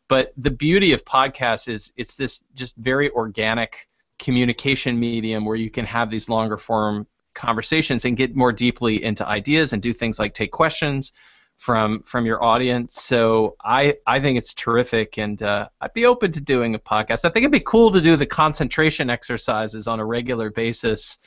But 0.09 0.33
the 0.35 0.51
beauty 0.51 0.91
of 0.91 1.05
podcasts 1.05 1.69
is 1.69 1.93
it's 1.95 2.15
this 2.15 2.43
just 2.55 2.75
very 2.75 3.11
organic 3.11 3.87
communication 4.17 4.99
medium 4.99 5.45
where 5.45 5.55
you 5.55 5.69
can 5.69 5.85
have 5.85 6.09
these 6.09 6.29
longer 6.29 6.57
form 6.57 7.05
conversations 7.35 8.05
and 8.05 8.17
get 8.17 8.35
more 8.35 8.51
deeply 8.51 9.03
into 9.03 9.27
ideas 9.27 9.73
and 9.73 9.83
do 9.83 9.93
things 9.93 10.17
like 10.17 10.33
take 10.33 10.51
questions 10.51 11.11
from 11.57 12.03
from 12.03 12.25
your 12.25 12.43
audience. 12.43 13.01
So 13.01 13.55
I 13.63 13.95
I 14.05 14.19
think 14.19 14.37
it's 14.37 14.53
terrific, 14.53 15.17
and 15.17 15.41
uh, 15.41 15.67
I'd 15.81 15.93
be 15.93 16.05
open 16.05 16.31
to 16.33 16.41
doing 16.41 16.75
a 16.75 16.79
podcast. 16.79 17.25
I 17.25 17.29
think 17.29 17.37
it'd 17.37 17.51
be 17.51 17.59
cool 17.61 17.91
to 17.91 18.01
do 18.01 18.15
the 18.15 18.25
concentration 18.25 19.09
exercises 19.09 19.87
on 19.87 19.99
a 19.99 20.05
regular 20.05 20.49
basis 20.49 21.17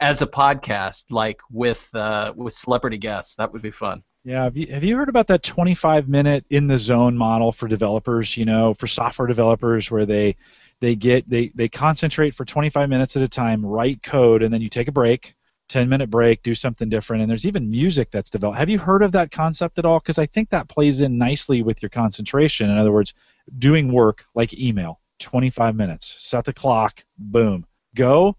as 0.00 0.22
a 0.22 0.26
podcast, 0.26 1.04
like 1.10 1.40
with 1.50 1.88
uh, 1.94 2.32
with 2.36 2.54
celebrity 2.54 2.98
guests. 2.98 3.36
That 3.36 3.52
would 3.52 3.62
be 3.62 3.70
fun. 3.70 4.02
Yeah, 4.24 4.44
have 4.44 4.56
you, 4.56 4.66
have 4.68 4.82
you 4.82 4.96
heard 4.96 5.10
about 5.10 5.26
that 5.26 5.42
25 5.42 6.08
minute 6.08 6.46
in 6.48 6.66
the 6.66 6.78
zone 6.78 7.16
model 7.16 7.52
for 7.52 7.68
developers, 7.68 8.38
you 8.38 8.46
know, 8.46 8.72
for 8.72 8.86
software 8.86 9.28
developers 9.28 9.90
where 9.90 10.06
they 10.06 10.36
they 10.80 10.96
get 10.96 11.28
they 11.28 11.52
they 11.54 11.68
concentrate 11.68 12.34
for 12.34 12.46
25 12.46 12.88
minutes 12.88 13.16
at 13.16 13.22
a 13.22 13.28
time, 13.28 13.64
write 13.64 14.02
code 14.02 14.42
and 14.42 14.52
then 14.52 14.62
you 14.62 14.70
take 14.70 14.88
a 14.88 14.92
break, 14.92 15.34
10 15.68 15.88
minute 15.88 16.10
break, 16.10 16.42
do 16.42 16.54
something 16.54 16.88
different 16.88 17.22
and 17.22 17.30
there's 17.30 17.46
even 17.46 17.70
music 17.70 18.10
that's 18.10 18.30
developed. 18.30 18.58
Have 18.58 18.68
you 18.68 18.78
heard 18.78 19.02
of 19.02 19.12
that 19.12 19.30
concept 19.30 19.78
at 19.78 19.84
all 19.84 20.00
cuz 20.00 20.18
I 20.18 20.26
think 20.26 20.50
that 20.50 20.68
plays 20.68 21.00
in 21.00 21.18
nicely 21.18 21.62
with 21.62 21.82
your 21.82 21.90
concentration. 21.90 22.70
In 22.70 22.78
other 22.78 22.92
words, 22.92 23.14
doing 23.58 23.92
work 23.92 24.26
like 24.34 24.58
email, 24.58 25.00
25 25.20 25.74
minutes, 25.74 26.16
set 26.18 26.44
the 26.44 26.52
clock, 26.52 27.02
boom. 27.18 27.66
Go, 27.94 28.36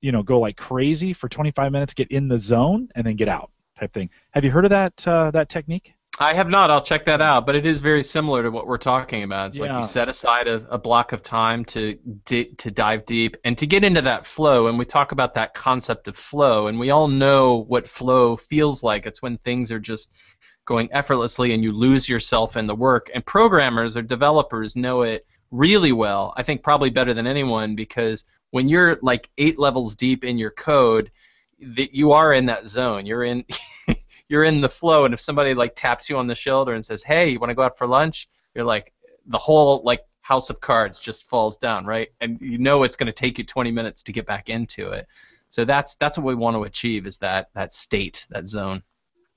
you 0.00 0.12
know, 0.12 0.22
go 0.22 0.40
like 0.40 0.56
crazy 0.56 1.12
for 1.12 1.28
25 1.28 1.72
minutes, 1.72 1.94
get 1.94 2.08
in 2.08 2.28
the 2.28 2.38
zone 2.38 2.88
and 2.94 3.06
then 3.06 3.16
get 3.16 3.28
out 3.28 3.50
type 3.78 3.92
thing. 3.92 4.10
Have 4.32 4.44
you 4.44 4.50
heard 4.50 4.64
of 4.64 4.70
that 4.70 5.06
uh, 5.06 5.30
that 5.32 5.48
technique? 5.48 5.94
I 6.18 6.32
have 6.32 6.48
not. 6.48 6.70
I'll 6.70 6.82
check 6.82 7.04
that 7.06 7.20
out. 7.20 7.44
But 7.44 7.56
it 7.56 7.66
is 7.66 7.80
very 7.80 8.02
similar 8.02 8.42
to 8.42 8.50
what 8.50 8.66
we're 8.66 8.78
talking 8.78 9.22
about. 9.22 9.48
It's 9.48 9.58
like 9.58 9.76
you 9.76 9.84
set 9.84 10.08
aside 10.08 10.48
a, 10.48 10.66
a 10.70 10.78
block 10.78 11.12
of 11.12 11.22
time 11.22 11.64
to 11.66 11.94
di- 12.24 12.54
to 12.56 12.70
dive 12.70 13.04
deep 13.04 13.36
and 13.44 13.56
to 13.58 13.66
get 13.66 13.84
into 13.84 14.02
that 14.02 14.24
flow. 14.24 14.66
And 14.68 14.78
we 14.78 14.84
talk 14.84 15.12
about 15.12 15.34
that 15.34 15.54
concept 15.54 16.08
of 16.08 16.16
flow, 16.16 16.68
and 16.68 16.78
we 16.78 16.90
all 16.90 17.08
know 17.08 17.64
what 17.68 17.86
flow 17.86 18.36
feels 18.36 18.82
like. 18.82 19.06
It's 19.06 19.20
when 19.20 19.38
things 19.38 19.70
are 19.70 19.78
just 19.78 20.12
going 20.66 20.88
effortlessly 20.92 21.52
and 21.54 21.62
you 21.62 21.72
lose 21.72 22.08
yourself 22.08 22.56
in 22.56 22.66
the 22.66 22.74
work. 22.74 23.10
And 23.14 23.24
programmers 23.24 23.96
or 23.96 24.02
developers 24.02 24.76
know 24.76 25.02
it 25.02 25.26
really 25.50 25.92
well. 25.92 26.34
I 26.36 26.42
think 26.42 26.62
probably 26.62 26.90
better 26.90 27.14
than 27.14 27.26
anyone 27.26 27.76
because 27.76 28.24
when 28.50 28.68
you're 28.68 28.98
like 29.00 29.30
eight 29.38 29.58
levels 29.58 29.94
deep 29.94 30.24
in 30.24 30.38
your 30.38 30.50
code, 30.50 31.10
that 31.60 31.94
you 31.94 32.12
are 32.12 32.32
in 32.32 32.46
that 32.46 32.66
zone. 32.66 33.06
You're 33.06 33.24
in 33.24 33.44
you're 34.28 34.44
in 34.44 34.60
the 34.60 34.68
flow 34.68 35.04
and 35.04 35.14
if 35.14 35.20
somebody 35.20 35.54
like 35.54 35.74
taps 35.74 36.08
you 36.08 36.16
on 36.16 36.26
the 36.26 36.34
shoulder 36.34 36.74
and 36.74 36.84
says 36.84 37.02
hey 37.02 37.28
you 37.30 37.38
want 37.38 37.50
to 37.50 37.54
go 37.54 37.62
out 37.62 37.78
for 37.78 37.86
lunch 37.86 38.28
you're 38.54 38.64
like 38.64 38.92
the 39.26 39.38
whole 39.38 39.82
like 39.84 40.00
house 40.20 40.50
of 40.50 40.60
cards 40.60 40.98
just 40.98 41.28
falls 41.28 41.56
down 41.56 41.86
right 41.86 42.08
and 42.20 42.38
you 42.40 42.58
know 42.58 42.82
it's 42.82 42.96
going 42.96 43.06
to 43.06 43.12
take 43.12 43.38
you 43.38 43.44
20 43.44 43.70
minutes 43.70 44.02
to 44.02 44.12
get 44.12 44.26
back 44.26 44.48
into 44.48 44.90
it 44.90 45.06
so 45.48 45.64
that's 45.64 45.94
that's 45.96 46.18
what 46.18 46.26
we 46.26 46.34
want 46.34 46.56
to 46.56 46.64
achieve 46.64 47.06
is 47.06 47.18
that 47.18 47.48
that 47.54 47.72
state 47.72 48.26
that 48.30 48.46
zone 48.48 48.82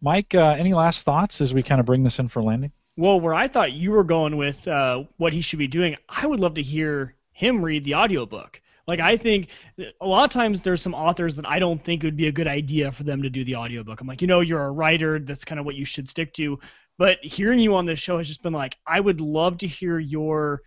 Mike, 0.02 0.34
uh, 0.34 0.56
any 0.58 0.74
last 0.74 1.04
thoughts 1.04 1.42
as 1.42 1.54
we 1.54 1.62
kind 1.62 1.80
of 1.80 1.86
bring 1.86 2.04
this 2.04 2.20
in 2.20 2.30
for 2.30 2.42
landing? 2.42 2.72
Well, 2.96 3.20
where 3.20 3.34
I 3.34 3.48
thought 3.48 3.74
you 3.74 3.92
were 3.92 4.04
going 4.04 4.38
with 4.38 4.68
uh, 4.68 5.04
what 5.18 5.34
he 5.34 5.42
should 5.42 5.60
be 5.60 5.68
doing, 5.68 5.98
I 6.08 6.26
would 6.26 6.40
love 6.40 6.56
to 6.56 6.62
hear 6.62 7.16
him 7.32 7.64
read 7.64 7.84
the 7.84 7.96
audiobook. 7.96 8.62
Like 8.90 9.00
I 9.00 9.16
think 9.16 9.50
a 10.02 10.06
lot 10.06 10.26
of 10.26 10.32
times 10.32 10.62
there's 10.62 10.82
some 10.82 10.96
authors 10.96 11.36
that 11.36 11.48
I 11.48 11.60
don't 11.60 11.82
think 11.82 12.04
it 12.04 12.08
would 12.08 12.18
be 12.18 12.28
a 12.28 12.32
good 12.32 12.48
idea 12.48 12.92
for 12.92 13.04
them 13.04 13.22
to 13.22 13.30
do 13.30 13.44
the 13.46 13.56
audiobook. 13.56 14.02
I'm 14.02 14.08
like, 14.08 14.22
you 14.22 14.28
know, 14.28 14.42
you're 14.42 14.66
a 14.66 14.72
writer, 14.72 15.20
that's 15.20 15.46
kind 15.46 15.60
of 15.60 15.66
what 15.66 15.76
you 15.76 15.86
should 15.86 16.10
stick 16.10 16.34
to. 16.34 16.60
But 16.98 17.20
hearing 17.24 17.60
you 17.60 17.76
on 17.76 17.86
this 17.86 18.00
show 18.00 18.18
has 18.18 18.28
just 18.28 18.44
been 18.44 18.52
like, 18.52 18.76
I 18.86 19.00
would 19.00 19.22
love 19.22 19.60
to 19.60 19.68
hear 19.68 20.00
your 20.00 20.62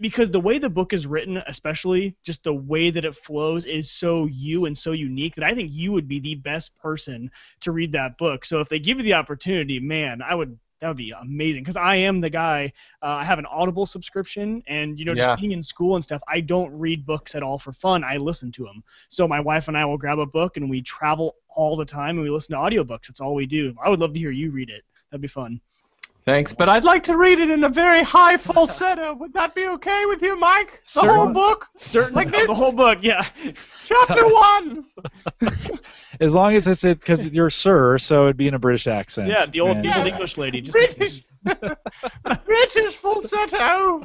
because 0.00 0.32
the 0.32 0.40
way 0.40 0.58
the 0.58 0.68
book 0.68 0.92
is 0.92 1.06
written, 1.06 1.40
especially 1.46 2.16
just 2.24 2.42
the 2.42 2.52
way 2.52 2.90
that 2.90 3.04
it 3.04 3.14
flows, 3.14 3.66
is 3.66 3.92
so 3.92 4.26
you 4.26 4.64
and 4.64 4.76
so 4.76 4.90
unique 4.90 5.36
that 5.36 5.44
I 5.44 5.54
think 5.54 5.70
you 5.70 5.92
would 5.92 6.08
be 6.08 6.18
the 6.18 6.34
best 6.34 6.76
person 6.76 7.30
to 7.60 7.70
read 7.70 7.92
that 7.92 8.18
book. 8.18 8.44
So 8.44 8.60
if 8.60 8.68
they 8.68 8.80
give 8.80 8.98
you 8.98 9.04
the 9.04 9.14
opportunity, 9.14 9.78
man, 9.78 10.22
I 10.22 10.34
would 10.34 10.58
that 10.80 10.88
would 10.88 10.96
be 10.96 11.12
amazing 11.12 11.62
because 11.62 11.76
I 11.76 11.96
am 11.96 12.20
the 12.20 12.30
guy. 12.30 12.72
Uh, 13.02 13.06
I 13.06 13.24
have 13.24 13.38
an 13.38 13.46
Audible 13.46 13.86
subscription, 13.86 14.62
and 14.66 14.98
you 14.98 15.06
know, 15.06 15.12
Yeah. 15.12 15.28
just 15.28 15.40
being 15.40 15.52
in 15.52 15.62
school 15.62 15.94
and 15.94 16.04
stuff, 16.04 16.22
I 16.28 16.40
don't 16.40 16.70
read 16.72 17.06
books 17.06 17.34
at 17.34 17.42
all 17.42 17.58
for 17.58 17.72
fun. 17.72 18.04
I 18.04 18.16
listen 18.18 18.52
to 18.52 18.64
them. 18.64 18.82
So 19.08 19.26
my 19.26 19.40
wife 19.40 19.68
and 19.68 19.76
I 19.76 19.84
will 19.84 19.98
grab 19.98 20.18
a 20.18 20.26
book, 20.26 20.56
and 20.56 20.68
we 20.68 20.82
travel 20.82 21.36
all 21.48 21.76
the 21.76 21.84
time, 21.84 22.16
and 22.16 22.20
we 22.22 22.30
listen 22.30 22.54
to 22.54 22.60
audiobooks. 22.60 23.06
That's 23.08 23.20
all 23.20 23.34
we 23.34 23.46
do. 23.46 23.74
I 23.82 23.88
would 23.88 24.00
love 24.00 24.12
to 24.12 24.18
hear 24.18 24.30
you 24.30 24.50
read 24.50 24.70
it. 24.70 24.84
That'd 25.10 25.22
be 25.22 25.28
fun. 25.28 25.60
Thanks 26.26 26.52
but 26.52 26.68
i'd 26.68 26.84
like 26.84 27.04
to 27.04 27.16
read 27.16 27.38
it 27.38 27.48
in 27.50 27.64
a 27.64 27.68
very 27.68 28.02
high 28.02 28.36
falsetto 28.36 29.14
would 29.14 29.32
that 29.32 29.54
be 29.54 29.66
okay 29.66 30.04
with 30.06 30.20
you 30.22 30.38
mike 30.38 30.82
the 30.94 31.00
whole 31.00 31.28
book 31.28 31.66
Certainly, 31.76 32.24
Like 32.24 32.32
this? 32.34 32.46
the 32.46 32.54
whole 32.54 32.72
book. 32.72 32.98
Yeah. 33.02 33.24
chapter 33.84 34.26
one 34.28 34.84
As 36.20 36.32
long 36.32 36.54
as 36.54 36.66
it's 36.66 36.82
it 36.84 36.98
because 36.98 37.28
you're 37.30 37.50
sir, 37.50 37.98
so 37.98 38.24
it'd 38.24 38.36
be 38.38 38.48
in 38.48 38.54
a 38.54 38.58
British 38.58 38.86
accent. 38.86 39.28
Yeah, 39.28 39.44
the 39.46 39.60
old, 39.60 39.76
And- 39.76 39.84
the 39.84 39.96
old 39.98 40.06
English 40.06 40.38
lady. 40.38 40.62
Just 40.62 40.72
british 40.72 41.22
british 42.46 42.96
falsetto 42.96 44.02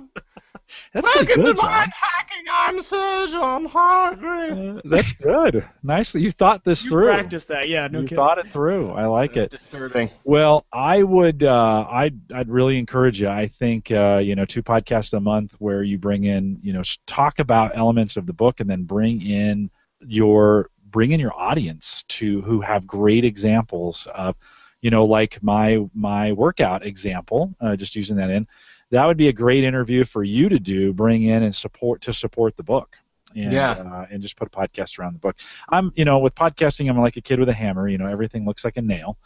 That's 0.93 1.07
pretty 1.09 1.27
welcome 1.27 1.43
good, 1.43 1.55
to 1.57 1.61
my 1.61 1.67
John. 1.85 1.89
hacking 1.99 2.45
i'm 2.51 2.81
sir 2.81 3.27
john 3.27 3.65
hargrave 3.65 4.77
Uh, 4.77 4.81
That's 4.85 5.11
good. 5.13 5.67
Nicely, 5.83 6.21
you 6.21 6.31
thought 6.31 6.63
this 6.63 6.83
you 6.83 6.89
through. 6.91 7.07
practice 7.07 7.45
that. 7.45 7.69
Yeah. 7.69 7.87
No 7.87 7.99
you 7.99 8.05
kidding. 8.05 8.15
thought 8.17 8.37
it 8.37 8.49
through. 8.49 8.91
I 8.91 9.05
like 9.05 9.35
It's 9.37 9.45
it. 9.45 9.51
disturbing 9.51 10.09
Well, 10.23 10.65
I 10.73 11.03
would. 11.03 11.43
Uh, 11.43 11.85
I'd. 11.89 12.19
I'd 12.33 12.49
really 12.49 12.77
encourage 12.77 13.21
you. 13.21 13.27
I 13.29 13.47
think 13.47 13.91
uh, 13.91 14.21
you 14.23 14.35
know 14.35 14.45
two 14.45 14.63
podcasts 14.63 15.13
a 15.13 15.19
month 15.19 15.55
where 15.59 15.83
you 15.83 15.97
bring 15.97 16.25
in 16.25 16.59
you 16.61 16.73
know 16.73 16.81
talk 17.07 17.39
about 17.39 17.71
elements 17.75 18.17
of 18.17 18.25
the 18.25 18.33
book 18.33 18.59
and 18.59 18.69
then 18.69 18.83
bring 18.83 19.21
in 19.21 19.69
your 20.01 20.69
bring 20.89 21.11
in 21.11 21.19
your 21.19 21.33
audience 21.39 22.03
to 22.09 22.41
who 22.41 22.59
have 22.61 22.85
great 22.87 23.23
examples 23.23 24.07
of 24.13 24.35
you 24.81 24.89
know 24.89 25.05
like 25.05 25.41
my 25.43 25.79
my 25.93 26.31
workout 26.33 26.85
example. 26.85 27.53
Uh, 27.61 27.75
just 27.75 27.95
using 27.95 28.17
that 28.17 28.29
in. 28.29 28.47
That 28.91 29.05
would 29.05 29.17
be 29.17 29.29
a 29.29 29.33
great 29.33 29.63
interview 29.63 30.05
for 30.05 30.23
you 30.23 30.49
to 30.49 30.59
do. 30.59 30.93
Bring 30.93 31.23
in 31.23 31.43
and 31.43 31.55
support 31.55 32.01
to 32.01 32.13
support 32.13 32.55
the 32.57 32.63
book. 32.63 32.95
And, 33.33 33.53
Yeah. 33.53 33.71
uh, 33.71 34.05
and 34.11 34.21
just 34.21 34.35
put 34.35 34.49
a 34.49 34.51
podcast 34.51 34.99
around 34.99 35.13
the 35.13 35.19
book. 35.19 35.37
I'm, 35.69 35.93
you 35.95 36.03
know, 36.03 36.19
with 36.19 36.35
podcasting, 36.35 36.89
I'm 36.89 36.99
like 36.99 37.15
a 37.15 37.21
kid 37.21 37.39
with 37.39 37.47
a 37.47 37.53
hammer. 37.53 37.87
You 37.87 37.97
know, 37.97 38.07
everything 38.07 38.45
looks 38.45 38.65
like 38.65 38.75
a 38.75 38.81
nail. 38.81 39.17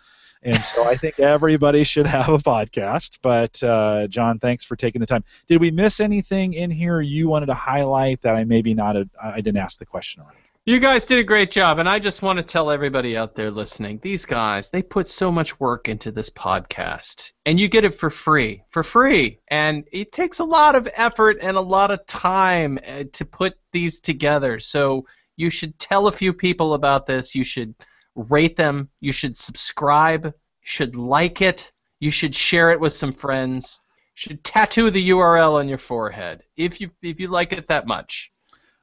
And 0.44 0.62
so 0.64 0.88
I 0.88 0.96
think 0.96 1.20
everybody 1.20 1.84
should 1.84 2.06
have 2.06 2.30
a 2.30 2.38
podcast. 2.38 3.18
But 3.24 3.62
uh, 3.64 4.06
John, 4.08 4.38
thanks 4.38 4.64
for 4.64 4.76
taking 4.76 5.00
the 5.00 5.08
time. 5.08 5.24
Did 5.48 5.60
we 5.60 5.72
miss 5.72 6.00
anything 6.00 6.54
in 6.54 6.70
here 6.70 7.02
you 7.02 7.28
wanted 7.28 7.48
to 7.48 7.56
highlight 7.56 8.22
that 8.22 8.36
I 8.36 8.44
maybe 8.44 8.76
not 8.76 8.96
a, 8.96 9.10
I 9.22 9.42
didn't 9.42 9.58
ask 9.58 9.80
the 9.80 9.88
question 9.88 10.22
around? 10.22 10.36
You 10.68 10.80
guys 10.80 11.06
did 11.06 11.20
a 11.20 11.24
great 11.24 11.52
job, 11.52 11.78
and 11.78 11.88
I 11.88 12.00
just 12.00 12.24
want 12.24 12.38
to 12.38 12.44
tell 12.44 12.72
everybody 12.72 13.16
out 13.16 13.36
there 13.36 13.52
listening 13.52 14.00
these 14.00 14.26
guys, 14.26 14.68
they 14.68 14.82
put 14.82 15.08
so 15.08 15.32
much 15.32 15.60
work 15.60 15.88
into 15.88 16.12
this 16.12 16.32
podcast, 16.32 17.34
and 17.46 17.60
you 17.60 17.68
get 17.68 17.84
it 17.84 17.94
for 17.94 18.10
free. 18.10 18.64
For 18.70 18.82
free. 18.82 19.42
And 19.50 19.88
it 19.92 20.12
takes 20.12 20.40
a 20.40 20.44
lot 20.44 20.76
of 20.76 20.90
effort 20.96 21.38
and 21.40 21.56
a 21.56 21.62
lot 21.62 21.92
of 21.92 22.04
time 22.08 22.80
uh, 22.88 23.04
to 23.14 23.26
put 23.26 23.60
these 23.74 24.00
together. 24.00 24.58
So 24.58 25.06
you 25.38 25.52
should 25.52 25.78
tell 25.78 26.08
a 26.08 26.12
few 26.12 26.34
people 26.34 26.74
about 26.74 27.06
this. 27.06 27.36
You 27.36 27.44
should 27.44 27.76
rate 28.16 28.56
them. 28.56 28.90
You 29.02 29.12
should 29.12 29.38
subscribe. 29.38 30.26
You 30.26 30.32
should 30.64 30.96
like 30.96 31.44
it. 31.44 31.72
You 32.00 32.10
should 32.10 32.34
share 32.34 32.72
it 32.72 32.80
with 32.80 32.94
some 32.94 33.14
friends. 33.14 33.82
You 34.16 34.30
should 34.30 34.44
tattoo 34.44 34.90
the 34.90 35.12
URL 35.12 35.60
on 35.60 35.70
your 35.70 35.78
forehead 35.78 36.42
if 36.58 36.82
you 36.82 36.90
if 37.04 37.20
you 37.20 37.28
like 37.28 37.54
it 37.54 37.68
that 37.68 37.86
much. 37.86 38.32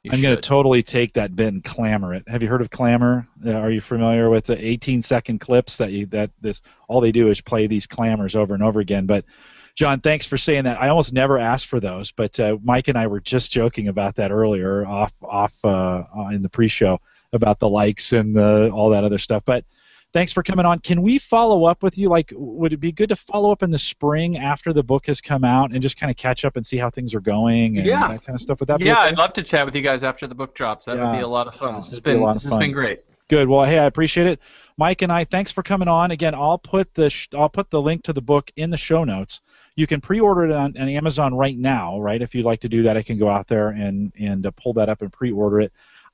You 0.03 0.11
I'm 0.13 0.21
going 0.21 0.35
to 0.35 0.43
totally 0.43 0.83
take 0.83 1.13
that 1.13 1.37
bit 1.37 1.53
and 1.53 1.63
Clammr 1.63 2.17
it. 2.17 2.29
Have 2.29 2.43
you 2.43 2.49
heard 2.49 2.61
of 2.61 2.71
Clammr? 2.71 3.27
Uh, 3.47 3.53
are 3.53 3.71
you 3.71 3.81
familiar 3.81 4.31
with 4.31 4.47
the 4.47 4.65
18 4.65 5.01
second 5.01 5.39
clips 5.39 5.77
that 5.77 5.93
you 5.93 6.07
that 6.07 6.31
this 6.41 6.61
all 6.89 7.01
they 7.01 7.13
do 7.13 7.29
is 7.29 7.41
play 7.41 7.69
these 7.69 7.87
Clammrs 7.87 8.35
over 8.35 8.53
and 8.53 8.65
over 8.65 8.81
again? 8.81 9.07
But 9.07 9.25
John, 9.77 10.01
thanks 10.01 10.27
for 10.27 10.37
saying 10.37 10.65
that. 10.65 10.83
I 10.83 10.89
almost 10.89 11.13
never 11.13 11.39
asked 11.39 11.67
for 11.67 11.79
those, 11.79 12.11
but 12.11 12.39
uh, 12.41 12.59
Mike 12.65 12.89
and 12.89 12.99
I 12.99 13.07
were 13.07 13.21
just 13.21 13.53
joking 13.53 13.87
about 13.87 14.17
that 14.17 14.33
earlier 14.33 14.85
off 14.85 15.13
off 15.23 15.55
uh, 15.65 16.03
in 16.33 16.43
the 16.43 16.49
pre-show 16.49 17.01
about 17.33 17.61
the 17.61 17.69
likes 17.69 18.13
and 18.13 18.35
the 18.37 18.71
all 18.71 18.91
that 18.91 19.05
other 19.05 19.19
stuff. 19.19 19.45
But 19.45 19.65
thanks 20.13 20.33
for 20.33 20.43
coming 20.43 20.67
on. 20.67 20.79
Can 20.81 21.03
we 21.03 21.19
follow 21.19 21.65
up 21.65 21.83
with 21.83 21.97
you? 21.99 22.09
Like, 22.09 22.33
would 22.35 22.73
it 22.73 22.79
be 22.79 22.93
good 22.93 23.09
to 23.09 23.17
follow 23.17 23.51
up 23.51 23.63
in 23.63 23.71
the 23.71 23.79
spring 23.79 24.39
after 24.39 24.73
the 24.73 24.83
book 24.83 25.07
has 25.07 25.21
come 25.21 25.45
out 25.45 25.73
and 25.73 25.81
just 25.83 25.97
kind 25.97 26.11
of 26.11 26.17
catch 26.17 26.45
up 26.45 26.57
and 26.57 26.67
see 26.67 26.77
how 26.77 26.91
things 26.91 27.15
are 27.15 27.21
going 27.21 27.79
and 27.79 27.87
Yeah. 27.87 28.09
that 28.09 28.25
kind 28.25 28.35
of 28.37 28.41
stuff? 28.41 28.61
Would 28.61 28.69
that 28.69 28.79
be 28.79 28.87
Yeah, 28.87 28.93
okay? 29.01 29.09
I'd 29.09 29.19
love 29.19 29.33
to 29.35 29.43
chat 29.43 29.65
with 29.65 29.75
you 29.75 29.83
guys 29.83 30.05
after 30.05 30.27
the 30.27 30.35
book 30.35 30.55
drops. 30.55 30.87
That 30.87 30.99
would 30.99 31.13
be 31.17 31.23
a 31.23 31.29
lot 31.29 31.47
of 31.47 31.55
fun. 31.55 31.75
This 31.77 31.91
has 31.91 32.01
been 32.01 32.21
this 32.33 32.45
has 32.45 32.57
been 32.57 32.73
great. 32.73 33.01
Good. 33.29 33.49
Well, 33.49 33.65
hey, 33.65 33.79
I 33.79 33.85
appreciate 33.87 34.27
it. 34.27 34.41
Mike 34.77 35.03
and 35.03 35.13
I, 35.13 35.25
thanks 35.25 35.51
for 35.51 35.63
coming 35.63 35.89
on. 35.89 36.11
Again, 36.11 36.35
I'll 36.35 36.59
put 36.59 36.93
the 36.95 37.09
sh- 37.09 37.29
I'll 37.35 37.49
put 37.49 37.71
the 37.71 37.81
link 37.81 38.03
to 38.05 38.13
the 38.13 38.21
book 38.21 38.51
in 38.57 38.69
the 38.71 38.77
show 38.77 39.05
notes. 39.05 39.41
You 39.75 39.87
can 39.87 40.03
pre-order 40.03 40.45
it 40.45 40.53
on, 40.53 40.77
on 40.77 40.89
Amazon 40.89 41.35
right 41.35 41.57
now, 41.57 41.99
right? 41.99 42.21
If 42.21 42.35
you'd 42.35 42.45
like 42.45 42.61
to 42.61 42.69
do 42.69 42.83
that, 42.83 42.97
I 42.97 43.03
can 43.03 43.19
go 43.19 43.31
out 43.31 43.49
there 43.49 43.69
and 43.69 44.13
and 44.19 44.45
uh, 44.45 44.51
pull 44.53 44.75
that 44.75 44.89
up 44.91 45.01
and 45.01 45.11
pre-order 45.13 45.61
it. 45.61 45.73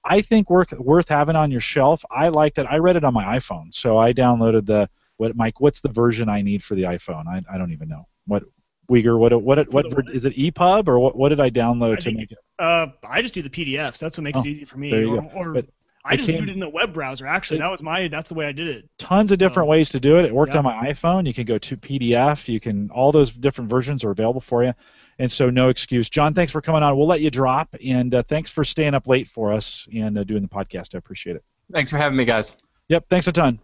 I 0.08 0.22
think 0.22 0.48
worth 0.50 0.72
worth 0.78 1.08
having 1.08 1.36
on 1.36 1.50
your 1.50 1.60
shelf. 1.60 2.04
I 2.10 2.28
liked 2.28 2.58
it. 2.58 2.66
I 2.68 2.78
read 2.78 2.96
it 2.96 3.04
on 3.04 3.12
my 3.14 3.38
iPhone, 3.38 3.74
so 3.74 3.98
I 3.98 4.12
downloaded 4.12 4.66
the 4.66 4.88
what 5.18 5.36
Mike. 5.36 5.60
What's 5.60 5.80
the 5.80 5.88
version 5.90 6.28
I 6.28 6.40
need 6.42 6.64
for 6.64 6.74
the 6.74 6.82
iPhone? 6.82 7.26
I, 7.26 7.42
I 7.52 7.58
don't 7.58 7.72
even 7.72 7.88
know. 7.88 8.06
What 8.26 8.44
Wieger? 8.90 9.18
What 9.18 9.32
what 9.42 9.72
what, 9.72 9.94
what 9.94 10.04
is 10.14 10.24
it? 10.24 10.34
EPUB 10.36 10.88
or 10.88 10.98
what? 10.98 11.16
What 11.16 11.28
did 11.28 11.40
I 11.40 11.50
download 11.50 11.92
I 11.92 11.96
to 11.96 12.02
think- 12.02 12.16
make 12.18 12.32
it? 12.32 12.38
Uh, 12.58 12.86
I 13.08 13.22
just 13.22 13.34
do 13.34 13.42
the 13.42 13.50
PDFs. 13.50 13.98
That's 13.98 14.16
what 14.18 14.24
makes 14.24 14.38
Oh, 14.38 14.42
it 14.42 14.48
easy 14.48 14.64
for 14.64 14.78
me. 14.78 14.90
there 14.90 15.02
you 15.02 15.16
or, 15.16 15.22
go. 15.22 15.28
or 15.34 15.52
But 15.52 15.66
I 16.04 16.16
just 16.16 16.28
viewed 16.28 16.48
it 16.48 16.52
in 16.52 16.58
the 16.60 16.68
web 16.68 16.94
browser. 16.94 17.26
Actually, 17.26 17.58
that 17.58 17.70
was 17.70 17.82
my. 17.82 18.08
That's 18.08 18.28
the 18.30 18.34
way 18.34 18.46
I 18.46 18.52
did 18.52 18.66
it. 18.68 18.88
tons 18.98 19.30
of 19.30 19.38
different 19.38 19.68
ways 19.68 19.90
to 19.90 20.00
do 20.00 20.16
it. 20.18 20.24
It 20.24 20.34
worked 20.34 20.52
Yeah. 20.52 20.58
on 20.58 20.64
my 20.64 20.88
iPhone. 20.90 21.26
You 21.26 21.34
can 21.34 21.44
go 21.44 21.58
to 21.58 21.76
PDF. 21.76 22.48
You 22.48 22.60
can 22.60 22.88
all 22.90 23.12
those 23.12 23.30
different 23.32 23.68
versions 23.68 24.04
are 24.04 24.10
available 24.10 24.40
for 24.40 24.64
you, 24.64 24.72
and 25.18 25.30
so 25.30 25.50
no 25.50 25.68
excuse. 25.68 26.08
John, 26.10 26.34
thanks 26.34 26.52
for 26.52 26.60
coming 26.60 26.82
on. 26.82 26.96
We'll 26.96 27.06
let 27.06 27.20
you 27.20 27.30
drop, 27.30 27.74
and 27.84 28.14
uh, 28.14 28.22
thanks 28.24 28.50
for 28.50 28.64
staying 28.64 28.94
up 28.94 29.06
late 29.06 29.28
for 29.28 29.52
us 29.52 29.86
and 29.94 30.18
uh, 30.18 30.24
doing 30.24 30.42
the 30.42 30.48
podcast. 30.48 30.94
I 30.94 30.98
appreciate 30.98 31.36
it. 31.36 31.44
Thanks 31.72 31.90
for 31.90 31.96
having 31.98 32.16
me, 32.16 32.24
guys. 32.24 32.54
Yep, 32.88 33.06
thanks 33.10 33.26
a 33.26 33.32
ton. 33.32 33.58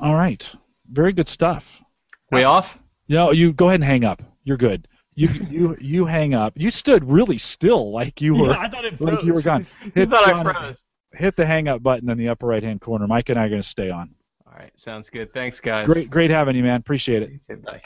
All 0.00 0.14
right, 0.14 0.48
very 0.90 1.12
good 1.12 1.28
stuff. 1.28 1.80
Way 2.30 2.44
off? 2.44 2.78
No, 3.08 3.30
you 3.32 3.52
go 3.52 3.68
ahead 3.68 3.80
and 3.80 3.84
hang 3.84 4.04
up. 4.04 4.22
You're 4.44 4.56
good. 4.56 4.88
You 5.14 5.28
you 5.50 5.76
you 5.80 6.06
hang 6.06 6.32
up. 6.34 6.54
You 6.56 6.70
stood 6.70 7.04
really 7.04 7.36
still, 7.36 7.92
like 7.92 8.22
you 8.22 8.34
were 8.34 8.48
Yeah, 8.50 8.58
I 8.60 8.68
thought 8.70 8.84
it 8.86 8.96
froze. 8.96 9.10
like 9.12 9.24
you 9.24 9.34
were 9.34 9.42
gone. 9.42 9.66
You 9.84 9.92
Hit, 9.94 10.10
thought 10.10 10.34
I 10.34 10.42
froze. 10.42 10.86
hit 11.12 11.36
the 11.36 11.44
hang 11.44 11.68
up 11.68 11.82
button 11.82 12.08
in 12.08 12.16
the 12.16 12.30
upper 12.30 12.46
right 12.46 12.62
hand 12.62 12.80
corner. 12.80 13.06
Mike 13.06 13.28
and 13.28 13.38
I 13.38 13.44
are 13.44 13.48
going 13.50 13.60
to 13.60 13.68
stay 13.68 13.90
on. 13.90 14.14
All 14.46 14.54
right, 14.54 14.70
sounds 14.78 15.10
good. 15.10 15.34
Thanks, 15.34 15.60
guys. 15.60 15.86
Great 15.86 16.08
great 16.08 16.30
having 16.30 16.56
you, 16.56 16.62
man. 16.62 16.80
Appreciate 16.80 17.22
it. 17.22 17.32
Okay, 17.50 17.60
bye. 17.60 17.82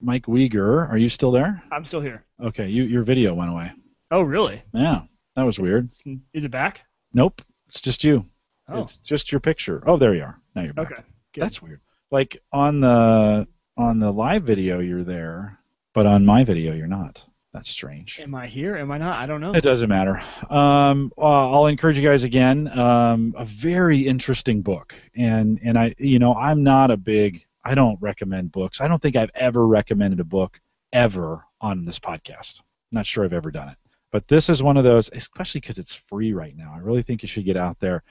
Mike 0.00 0.26
Wieger, 0.26 0.88
are 0.90 0.96
you 0.96 1.08
still 1.08 1.30
there? 1.30 1.62
I'm 1.70 1.84
still 1.84 2.00
here. 2.00 2.24
Okay, 2.42 2.68
you, 2.68 2.84
your 2.84 3.02
video 3.02 3.34
went 3.34 3.50
away. 3.50 3.72
Oh, 4.10 4.22
really? 4.22 4.62
Yeah, 4.72 5.02
that 5.36 5.42
was 5.42 5.58
weird. 5.58 5.90
Is 6.32 6.44
it 6.44 6.50
back? 6.50 6.80
Nope, 7.12 7.42
it's 7.68 7.80
just 7.80 8.02
you. 8.04 8.24
Oh, 8.68 8.82
It's 8.82 8.96
just 8.98 9.30
your 9.32 9.40
picture. 9.40 9.82
Oh, 9.86 9.96
there 9.96 10.14
you 10.14 10.22
are. 10.22 10.38
Now 10.54 10.62
you're 10.62 10.72
back. 10.74 10.92
okay. 10.92 11.02
Good. 11.34 11.42
That's 11.42 11.60
weird. 11.60 11.80
Like 12.10 12.38
on 12.52 12.80
the 12.80 13.46
on 13.76 13.98
the 13.98 14.12
live 14.12 14.42
video, 14.44 14.80
you're 14.80 15.04
there, 15.04 15.58
but 15.94 16.06
on 16.06 16.24
my 16.24 16.44
video, 16.44 16.74
you're 16.74 16.86
not. 16.86 17.22
That's 17.52 17.68
strange. 17.68 18.20
Am 18.22 18.32
I 18.34 18.46
here? 18.46 18.76
Am 18.76 18.92
I 18.92 18.98
not? 18.98 19.18
I 19.18 19.26
don't 19.26 19.40
know. 19.40 19.52
It 19.54 19.62
doesn't 19.62 19.88
matter. 19.88 20.22
Um, 20.48 21.12
uh, 21.18 21.50
I'll 21.50 21.66
encourage 21.66 21.98
you 21.98 22.08
guys 22.08 22.22
again. 22.22 22.68
Um, 22.78 23.34
a 23.36 23.44
very 23.44 23.98
interesting 24.06 24.62
book, 24.62 24.94
and 25.16 25.58
and 25.64 25.76
I, 25.78 25.94
you 25.98 26.18
know, 26.20 26.34
I'm 26.34 26.62
not 26.62 26.90
a 26.92 26.96
big. 26.96 27.44
I 27.64 27.74
don't 27.74 27.98
recommend 28.00 28.52
books. 28.52 28.80
I 28.80 28.88
don't 28.88 29.00
think 29.00 29.16
I've 29.16 29.30
ever 29.34 29.66
recommended 29.66 30.20
a 30.20 30.24
book 30.24 30.60
ever 30.92 31.44
on 31.60 31.84
this 31.84 31.98
podcast. 31.98 32.60
not 32.92 33.06
sure 33.06 33.24
I've 33.24 33.32
ever 33.32 33.50
done 33.50 33.68
it, 33.68 33.76
but 34.10 34.26
this 34.28 34.48
is 34.48 34.62
one 34.62 34.76
of 34.76 34.84
those, 34.84 35.10
especially 35.12 35.60
because 35.60 35.78
it's 35.78 35.94
free 35.94 36.32
right 36.32 36.56
now. 36.56 36.72
I 36.74 36.78
really 36.78 37.02
think 37.02 37.22
you 37.22 37.28
should 37.28 37.44
get 37.44 37.56
out 37.56 37.78
there. 37.80 38.02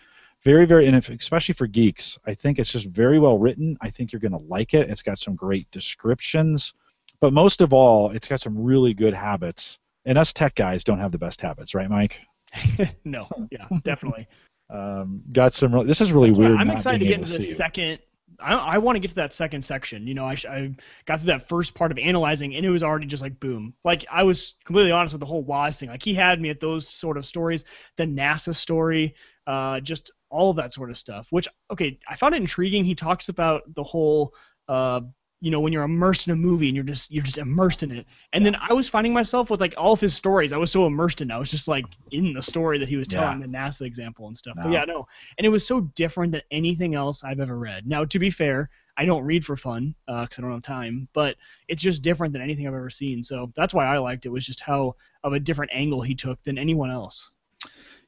Very, 0.43 0.65
very, 0.65 0.87
and 0.87 0.95
if, 0.95 1.09
especially 1.09 1.53
for 1.53 1.67
geeks, 1.67 2.17
I 2.25 2.33
think 2.33 2.59
it's 2.59 2.71
just 2.71 2.85
very 2.85 3.19
well 3.19 3.37
written. 3.37 3.77
I 3.81 3.89
think 3.89 4.11
you're 4.13 4.21
going 4.21 4.31
to 4.31 4.37
like 4.37 4.73
it. 4.73 4.89
It's 4.89 5.01
got 5.01 5.19
some 5.19 5.35
great 5.35 5.69
descriptions, 5.71 6.73
but 7.19 7.33
most 7.33 7.59
of 7.59 7.73
all, 7.73 8.11
it's 8.11 8.27
got 8.27 8.39
some 8.39 8.57
really 8.57 8.93
good 8.93 9.13
habits. 9.13 9.77
And 10.05 10.17
us 10.17 10.31
tech 10.31 10.55
guys 10.55 10.85
don't 10.85 10.99
have 10.99 11.11
the 11.11 11.17
best 11.17 11.41
habits, 11.41 11.75
right, 11.75 11.89
Mike? 11.89 12.21
no. 13.03 13.27
Yeah, 13.51 13.67
definitely. 13.83 14.27
Um, 14.71 15.23
got 15.31 15.55
some. 15.55 15.87
This 15.87 15.99
is 15.99 16.11
really 16.11 16.29
That's 16.29 16.37
weird. 16.37 16.59
I'm 16.59 16.69
excited 16.69 16.99
to 16.99 17.05
get 17.05 17.21
into 17.21 17.39
the 17.39 17.53
second. 17.53 17.97
I, 18.39 18.55
I 18.55 18.77
want 18.77 18.95
to 18.95 18.99
get 18.99 19.09
to 19.09 19.15
that 19.15 19.33
second 19.33 19.63
section. 19.63 20.07
You 20.07 20.13
know, 20.13 20.25
I, 20.25 20.35
I 20.47 20.73
got 21.05 21.19
through 21.19 21.27
that 21.27 21.49
first 21.49 21.73
part 21.73 21.91
of 21.91 21.97
analyzing, 21.97 22.55
and 22.55 22.65
it 22.65 22.69
was 22.69 22.83
already 22.83 23.05
just 23.05 23.23
like 23.23 23.39
boom. 23.39 23.73
Like 23.83 24.05
I 24.11 24.23
was 24.23 24.55
completely 24.65 24.91
honest 24.91 25.13
with 25.13 25.19
the 25.19 25.25
whole 25.25 25.43
Waz 25.43 25.79
thing. 25.79 25.89
Like 25.89 26.03
he 26.03 26.13
had 26.13 26.39
me 26.41 26.49
at 26.49 26.59
those 26.59 26.87
sort 26.87 27.17
of 27.17 27.25
stories, 27.25 27.65
the 27.97 28.05
NASA 28.05 28.55
story, 28.55 29.15
uh, 29.47 29.79
just 29.79 30.11
all 30.29 30.51
of 30.51 30.57
that 30.57 30.73
sort 30.73 30.89
of 30.89 30.97
stuff. 30.97 31.27
Which 31.29 31.47
okay, 31.71 31.99
I 32.07 32.15
found 32.15 32.35
it 32.35 32.41
intriguing. 32.41 32.83
He 32.83 32.95
talks 32.95 33.29
about 33.29 33.63
the 33.73 33.83
whole, 33.83 34.33
uh, 34.67 35.01
you 35.41 35.51
know, 35.51 35.59
when 35.61 35.71
you're 35.71 35.83
immersed 35.83 36.27
in 36.27 36.33
a 36.33 36.35
movie 36.35 36.67
and 36.67 36.75
you're 36.75 36.83
just 36.83 37.11
you're 37.11 37.23
just 37.23 37.37
immersed 37.37 37.83
in 37.83 37.91
it. 37.91 38.05
And 38.33 38.45
then 38.45 38.55
I 38.55 38.73
was 38.73 38.89
finding 38.89 39.13
myself 39.13 39.49
with 39.49 39.61
like 39.61 39.73
all 39.77 39.93
of 39.93 39.99
his 39.99 40.13
stories. 40.13 40.51
I 40.51 40.57
was 40.57 40.71
so 40.71 40.85
immersed 40.85 41.21
in. 41.21 41.31
it. 41.31 41.33
I 41.33 41.37
was 41.37 41.49
just 41.49 41.67
like 41.67 41.85
in 42.11 42.33
the 42.33 42.43
story 42.43 42.77
that 42.79 42.89
he 42.89 42.97
was 42.97 43.07
telling, 43.07 43.39
the 43.39 43.47
NASA 43.47 43.81
example 43.83 44.27
and 44.27 44.37
stuff. 44.37 44.55
But 44.63 44.71
yeah, 44.73 44.85
no, 44.85 45.07
and 45.37 45.45
it 45.45 45.49
was 45.49 45.65
so 45.65 45.81
different 45.95 46.31
than 46.33 46.41
anything 46.51 46.95
else 46.95 47.23
I've 47.23 47.39
ever 47.39 47.57
read. 47.57 47.87
Now, 47.87 48.03
to 48.05 48.19
be 48.19 48.29
fair, 48.29 48.69
I 48.97 49.05
don't 49.05 49.23
read 49.23 49.45
for 49.45 49.55
fun 49.55 49.95
uh, 50.09 50.23
because 50.23 50.39
I 50.39 50.41
don't 50.41 50.51
have 50.51 50.61
time, 50.61 51.07
but 51.13 51.37
it's 51.69 51.81
just 51.81 52.01
different 52.01 52.33
than 52.33 52.41
anything 52.41 52.67
I've 52.67 52.73
ever 52.73 52.89
seen. 52.89 53.23
So 53.23 53.51
that's 53.55 53.73
why 53.73 53.85
I 53.85 53.97
liked 53.99 54.25
it. 54.25 54.29
Was 54.29 54.45
just 54.45 54.59
how 54.59 54.95
of 55.23 55.31
a 55.33 55.39
different 55.39 55.71
angle 55.73 56.01
he 56.01 56.15
took 56.15 56.43
than 56.43 56.57
anyone 56.57 56.91
else. 56.91 57.31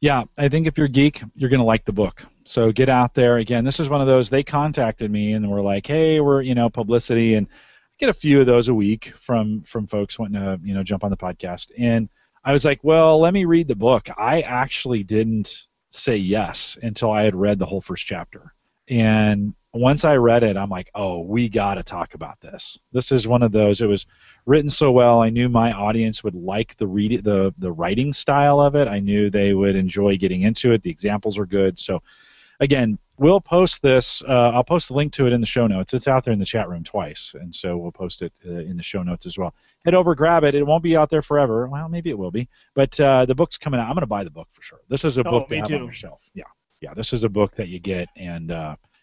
Yeah, 0.01 0.23
I 0.35 0.49
think 0.49 0.65
if 0.65 0.77
you're 0.77 0.87
a 0.87 0.89
geek, 0.89 1.21
you're 1.35 1.49
going 1.49 1.59
to 1.59 1.65
like 1.65 1.85
the 1.85 1.93
book. 1.93 2.23
So 2.43 2.71
get 2.71 2.89
out 2.89 3.13
there. 3.13 3.37
Again, 3.37 3.63
this 3.63 3.79
is 3.79 3.87
one 3.87 4.01
of 4.01 4.07
those, 4.07 4.29
they 4.31 4.41
contacted 4.41 5.11
me 5.11 5.33
and 5.33 5.49
were 5.49 5.61
like, 5.61 5.85
hey, 5.85 6.19
we're, 6.19 6.41
you 6.41 6.55
know, 6.55 6.71
publicity. 6.71 7.35
And 7.35 7.47
I 7.47 7.95
get 7.99 8.09
a 8.09 8.13
few 8.13 8.39
of 8.39 8.47
those 8.47 8.67
a 8.67 8.73
week 8.73 9.13
from, 9.19 9.61
from 9.61 9.85
folks 9.85 10.17
wanting 10.17 10.41
to, 10.41 10.59
you 10.63 10.73
know, 10.73 10.83
jump 10.83 11.03
on 11.03 11.11
the 11.11 11.17
podcast. 11.17 11.71
And 11.77 12.09
I 12.43 12.51
was 12.51 12.65
like, 12.65 12.83
well, 12.83 13.19
let 13.19 13.31
me 13.31 13.45
read 13.45 13.67
the 13.67 13.75
book. 13.75 14.09
I 14.17 14.41
actually 14.41 15.03
didn't 15.03 15.67
say 15.91 16.17
yes 16.17 16.79
until 16.81 17.11
I 17.11 17.21
had 17.21 17.35
read 17.35 17.59
the 17.59 17.67
whole 17.67 17.81
first 17.81 18.05
chapter. 18.07 18.55
And 18.87 19.53
once 19.73 20.03
I 20.03 20.17
read 20.17 20.43
it, 20.43 20.57
I'm 20.57 20.69
like, 20.69 20.89
oh, 20.95 21.21
we 21.21 21.47
got 21.47 21.75
to 21.75 21.83
talk 21.83 22.13
about 22.13 22.39
this. 22.41 22.77
This 22.91 23.11
is 23.11 23.27
one 23.27 23.41
of 23.41 23.51
those. 23.53 23.79
It 23.79 23.87
was 23.87 24.05
written 24.45 24.69
so 24.69 24.91
well. 24.91 25.21
I 25.21 25.29
knew 25.29 25.47
my 25.47 25.71
audience 25.71 26.23
would 26.23 26.35
like 26.35 26.75
the 26.77 26.87
read 26.87 27.23
the 27.23 27.53
the 27.57 27.71
writing 27.71 28.11
style 28.11 28.59
of 28.59 28.75
it. 28.75 28.87
I 28.89 28.99
knew 28.99 29.29
they 29.29 29.53
would 29.53 29.75
enjoy 29.77 30.17
getting 30.17 30.41
into 30.41 30.73
it. 30.73 30.83
The 30.83 30.89
examples 30.89 31.37
are 31.37 31.45
good. 31.45 31.79
So, 31.79 32.03
again, 32.59 32.99
we'll 33.17 33.39
post 33.39 33.81
this. 33.81 34.21
Uh, 34.27 34.51
I'll 34.53 34.63
post 34.63 34.89
the 34.89 34.93
link 34.93 35.13
to 35.13 35.25
it 35.27 35.31
in 35.31 35.39
the 35.39 35.47
show 35.47 35.67
notes. 35.67 35.93
It's 35.93 36.07
out 36.09 36.25
there 36.25 36.33
in 36.33 36.39
the 36.39 36.45
chat 36.45 36.67
room 36.67 36.83
twice, 36.83 37.33
and 37.39 37.55
so 37.55 37.77
we'll 37.77 37.93
post 37.93 38.23
it 38.23 38.33
uh, 38.45 38.51
in 38.51 38.75
the 38.75 38.83
show 38.83 39.03
notes 39.03 39.25
as 39.25 39.37
well. 39.37 39.53
Head 39.85 39.93
over, 39.95 40.15
grab 40.15 40.43
it. 40.43 40.53
It 40.53 40.67
won't 40.67 40.83
be 40.83 40.97
out 40.97 41.09
there 41.09 41.21
forever. 41.21 41.67
Well, 41.69 41.87
maybe 41.87 42.09
it 42.09 42.17
will 42.17 42.29
be, 42.31 42.49
but 42.75 42.99
uh, 42.99 43.23
the 43.25 43.35
book's 43.35 43.57
coming 43.57 43.79
out. 43.79 43.87
I'm 43.87 43.93
going 43.93 44.01
to 44.01 44.05
buy 44.07 44.25
the 44.25 44.29
book 44.31 44.49
for 44.51 44.61
sure. 44.63 44.79
This 44.89 45.05
is 45.05 45.17
a 45.17 45.21
Oh, 45.25 45.31
book 45.31 45.47
to 45.47 45.55
have 45.55 45.67
too. 45.67 45.75
on 45.75 45.85
your 45.85 45.93
shelf. 45.93 46.29
Yeah, 46.33 46.43
yeah. 46.81 46.93
This 46.93 47.13
is 47.13 47.23
a 47.23 47.29
book 47.29 47.55
that 47.55 47.69
you 47.69 47.79
get 47.79 48.09
and. 48.17 48.51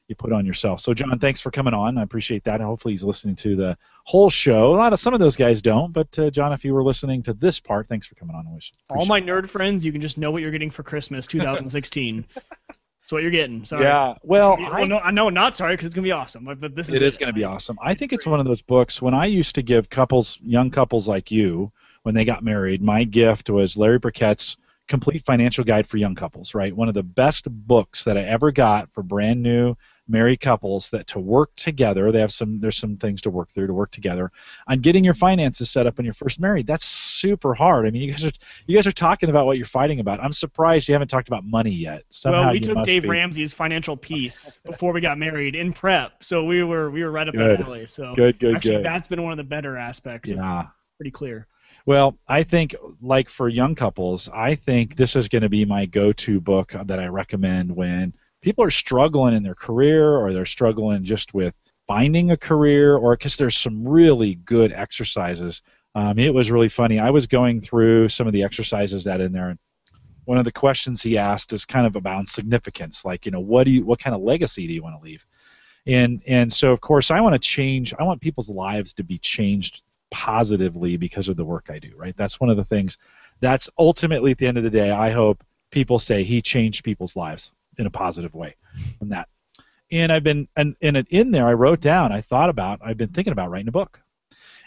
You 0.09 0.15
put 0.15 0.33
on 0.33 0.47
yourself. 0.47 0.81
So 0.81 0.95
John, 0.95 1.19
thanks 1.19 1.41
for 1.41 1.51
coming 1.51 1.75
on. 1.75 1.99
I 1.99 2.03
appreciate 2.03 2.43
that. 2.45 2.63
Hopefully 2.63 2.95
he's 2.95 3.05
listening 3.05 3.37
to 3.37 3.55
the 3.55 3.77
whole 4.05 4.31
show. 4.31 4.75
A 4.75 4.77
lot 4.77 4.95
of 4.95 5.01
some 5.01 5.13
of 5.13 5.21
those 5.21 5.37
guys 5.37 5.61
don't, 5.61 5.93
but 5.93 6.19
uh, 6.19 6.31
John, 6.31 6.55
if 6.55 6.65
you 6.65 6.73
were 6.73 6.83
listening 6.83 7.23
to 7.25 7.35
this 7.35 7.61
part, 7.61 7.89
thanks 7.89 8.07
for 8.07 8.15
coming 8.15 8.35
on. 8.35 8.47
All 8.89 9.05
my 9.05 9.19
it. 9.19 9.27
nerd 9.27 9.51
friends, 9.51 9.85
you 9.85 9.93
can 9.93 10.01
just 10.01 10.17
know 10.17 10.31
what 10.31 10.41
you're 10.41 10.51
getting 10.51 10.71
for 10.71 10.83
Christmas 10.83 11.27
2016. 11.29 12.25
That's 13.09 13.13
what 13.15 13.23
you're 13.23 13.31
getting. 13.31 13.65
Sorry. 13.65 13.85
Yeah. 13.85 14.15
Well, 14.23 14.57
gonna 14.57 14.69
be- 14.69 14.73
I, 14.73 14.79
well, 14.81 14.87
no, 14.87 14.99
I 14.99 15.11
know 15.11 15.29
not 15.29 15.57
sorry 15.57 15.75
because 15.75 15.87
it's 15.87 15.95
gonna 15.95 16.05
be 16.05 16.13
awesome. 16.13 16.45
But, 16.59 16.75
this 16.75 16.89
is 16.89 16.95
it 16.95 17.03
is 17.03 17.17
going 17.17 17.29
to 17.29 17.33
be 17.35 17.45
awesome. 17.45 17.79
I 17.83 17.95
think 17.95 18.13
it's 18.13 18.27
one 18.27 18.39
of 18.39 18.47
those 18.47 18.61
books. 18.61 19.01
When 19.01 19.15
I 19.15 19.27
used 19.27 19.55
to 19.55 19.63
give 19.63 19.89
couples, 19.89 20.39
young 20.43 20.71
couples 20.71 21.09
like 21.09 21.31
you, 21.31 21.73
when 22.03 22.15
they 22.15 22.25
got 22.25 22.43
married, 22.43 22.83
my 22.83 23.05
gift 23.05 23.49
was 23.51 23.77
Larry 23.77 23.99
Burkett's 23.99 24.59
Complete 24.89 25.25
Financial 25.25 25.65
Guide 25.65 25.87
for 25.87 25.97
Young 25.97 26.15
Couples. 26.15 26.55
Right, 26.55 26.75
one 26.75 26.89
of 26.89 26.95
the 26.95 27.03
best 27.03 27.47
books 27.51 28.05
that 28.05 28.19
I 28.19 28.23
ever 28.23 28.53
got 28.53 28.93
for 28.93 29.03
brand 29.03 29.43
new 29.43 29.75
married 30.09 30.41
couples 30.41 30.91
that 30.91 31.07
to 31.09 31.21
work 31.21 31.55
together. 31.57 32.11
They 32.11 32.21
have 32.21 32.33
some. 32.33 32.61
There's 32.61 32.77
some 32.77 32.97
things 32.97 33.23
to 33.23 33.31
work 33.31 33.51
through 33.53 33.67
to 33.67 33.73
work 33.73 33.91
together 33.91 34.33
on 34.67 34.81
getting 34.81 35.05
your 35.05 35.15
finances 35.15 35.71
set 35.71 35.87
up 35.87 35.97
when 35.97 36.05
you're 36.05 36.15
first 36.15 36.41
married. 36.41 36.67
That's 36.67 36.85
super 36.85 37.55
hard. 37.55 37.87
I 37.87 37.91
mean, 37.91 38.03
you 38.03 38.11
guys 38.11 38.25
are 38.25 38.33
you 38.67 38.77
guys 38.77 38.87
are 38.87 38.93
talking 38.93 39.31
about 39.31 39.47
what 39.47 39.57
you're 39.57 39.67
fighting 39.67 40.01
about. 40.01 40.23
I'm 40.23 40.33
surprised 40.33 40.89
you 40.89 40.95
haven't 40.95 41.09
talked 41.09 41.29
about 41.29 41.45
money 41.45 41.73
yet. 41.73 42.05
Somehow 42.11 42.45
well, 42.45 42.53
we 42.53 42.61
took 42.61 42.83
Dave 42.85 43.03
be. 43.03 43.09
Ramsey's 43.09 43.55
financial 43.55 43.97
piece 43.97 44.61
before 44.65 44.93
we 44.93 45.01
got 45.01 45.19
married 45.19 45.55
in 45.55 45.73
prep, 45.73 46.23
so 46.23 46.45
we 46.45 46.63
were 46.63 46.91
we 46.91 47.03
were 47.03 47.11
right 47.11 47.29
up 47.29 47.35
Good. 47.35 47.61
that 47.61 47.67
alley. 47.67 47.87
So 47.87 48.15
Good, 48.15 48.39
good, 48.39 48.57
actually, 48.57 48.77
good. 48.77 48.85
that's 48.85 49.09
been 49.09 49.23
one 49.23 49.33
of 49.33 49.39
the 49.39 49.45
better 49.45 49.77
aspects. 49.77 50.31
It's 50.31 50.49
pretty 50.99 51.11
clear. 51.11 51.47
Well, 51.87 52.19
I 52.29 52.43
think, 52.43 52.75
like 53.01 53.31
for 53.31 53.49
young 53.49 53.75
couples, 53.75 54.29
I 54.29 54.57
think 54.57 54.97
this 54.97 55.17
is 55.17 55.29
going 55.29 55.41
to 55.43 55.49
be 55.49 55.65
my 55.65 55.87
go 55.87 56.13
to 56.13 56.39
book 56.39 56.75
that 56.85 57.01
I 57.01 57.07
recommend 57.07 57.75
when 57.75 58.13
people 58.41 58.65
are 58.65 58.71
struggling 58.71 59.35
in 59.35 59.43
their 59.43 59.55
career 59.55 60.17
or 60.17 60.33
they're 60.33 60.47
struggling 60.47 61.05
just 61.05 61.35
with 61.35 61.55
finding 61.87 62.31
a 62.31 62.37
career 62.37 62.97
or 62.97 63.17
because 63.17 63.37
there's 63.37 63.57
some 63.57 63.87
really 63.87 64.35
good 64.35 64.73
exercises. 64.73 65.63
Um, 65.95 66.19
it 66.19 66.33
was 66.33 66.51
really 66.51 66.69
funny. 66.69 66.99
I 66.99 67.11
was 67.11 67.27
going 67.27 67.61
through 67.61 68.11
some 68.11 68.27
of 68.27 68.33
the 68.33 68.45
exercises 68.45 69.05
that 69.05 69.21
in 69.21 69.33
there, 69.33 69.49
and 69.49 69.59
one 70.27 70.39
of 70.39 70.45
the 70.45 70.53
questions 70.53 71.03
he 71.03 71.17
asked 71.17 71.53
is 71.53 71.65
kind 71.65 71.87
of 71.87 71.97
about 71.97 72.29
significance, 72.29 73.05
like 73.05 73.25
you 73.25 73.33
know, 73.33 73.41
what 73.41 73.65
do 73.65 73.71
you, 73.71 73.85
what 73.85 73.99
kind 73.99 74.15
of 74.15 74.21
legacy 74.21 74.67
do 74.67 74.75
you 74.75 74.83
want 74.83 74.97
to 74.97 75.03
leave? 75.03 75.25
And 75.87 76.23
and 76.27 76.53
so 76.53 76.71
of 76.71 76.81
course 76.81 77.11
I 77.11 77.21
want 77.21 77.33
to 77.33 77.39
change. 77.39 77.95
I 77.99 78.03
want 78.03 78.21
people's 78.21 78.51
lives 78.51 78.93
to 78.95 79.03
be 79.03 79.19
changed 79.19 79.83
positively 80.11 80.97
because 80.97 81.29
of 81.29 81.37
the 81.37 81.45
work 81.45 81.69
I 81.71 81.79
do, 81.79 81.93
right? 81.97 82.17
That's 82.17 82.39
one 82.39 82.51
of 82.51 82.57
the 82.57 82.65
things. 82.65 82.99
That's 83.41 83.69
ultimately 83.79 84.33
at 84.33 84.39
the 84.39 84.47
end 84.47 84.59
of 84.59 84.65
the 84.65 84.71
day, 84.71 84.91
I 84.91 85.11
hope 85.11 85.43
people 85.71 85.99
say 85.99 86.25
he 86.25 86.43
changed 86.43 86.85
people's 86.85 87.17
lives 87.17 87.51
in 87.79 87.87
a 87.87 87.91
positive 87.91 88.35
way 88.35 88.57
from 88.99 89.09
that. 89.11 89.29
And 89.91 90.13
I've 90.13 90.25
been 90.25 90.49
and, 90.57 90.77
and 90.83 90.97
in 91.11 91.31
there 91.31 91.47
I 91.47 91.55
wrote 91.55 91.81
down, 91.81 92.13
I 92.13 92.21
thought 92.21 92.51
about, 92.51 92.81
I've 92.85 92.99
been 92.99 93.09
thinking 93.09 93.33
about 93.33 93.51
writing 93.51 93.69
a 93.69 93.73
book. 93.73 94.01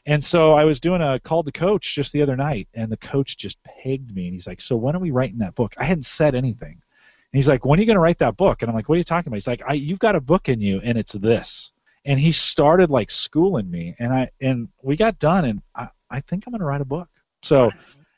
And 0.06 0.24
so 0.26 0.54
I 0.54 0.66
was 0.66 0.80
doing 0.80 1.02
a 1.02 1.20
call 1.20 1.44
to 1.44 1.52
coach 1.52 1.94
just 1.94 2.12
the 2.12 2.24
other 2.24 2.36
night, 2.36 2.68
and 2.74 2.92
the 2.92 2.98
coach 2.98 3.38
just 3.38 3.62
pegged 3.64 4.16
me, 4.16 4.26
and 4.26 4.34
he's 4.34 4.48
like, 4.48 4.60
"So 4.60 4.76
when 4.76 4.96
are 4.96 5.00
we 5.00 5.12
writing 5.12 5.38
that 5.40 5.54
book?" 5.54 5.76
I 5.78 5.84
hadn't 5.84 6.06
said 6.06 6.34
anything, 6.34 6.72
and 6.72 7.38
he's 7.38 7.48
like, 7.48 7.66
"When 7.66 7.78
are 7.78 7.82
you 7.82 7.86
going 7.86 7.98
to 7.98 8.02
write 8.02 8.18
that 8.20 8.36
book?" 8.36 8.62
And 8.62 8.70
I'm 8.70 8.76
like, 8.76 8.90
"What 8.90 8.96
are 8.96 8.98
you 8.98 9.04
talking 9.04 9.30
about?" 9.30 9.36
He's 9.36 9.48
like, 9.48 9.62
I, 9.68 9.74
"You've 9.74 10.00
got 10.00 10.16
a 10.16 10.22
book 10.22 10.50
in 10.50 10.60
you, 10.60 10.82
and 10.84 10.98
it's 10.98 11.14
this." 11.14 11.72
And 12.04 12.20
he 12.20 12.32
started 12.32 12.90
like 12.90 13.12
schooling 13.12 13.70
me, 13.70 13.96
and 14.00 14.12
I 14.12 14.32
and 14.42 14.70
we 14.82 14.96
got 14.96 15.20
done, 15.20 15.46
and 15.46 15.62
I, 15.76 15.90
I 16.10 16.20
think 16.22 16.46
I'm 16.48 16.52
going 16.52 16.62
to 16.62 16.66
write 16.66 16.82
a 16.82 16.86
book. 16.86 17.10
So, 17.44 17.72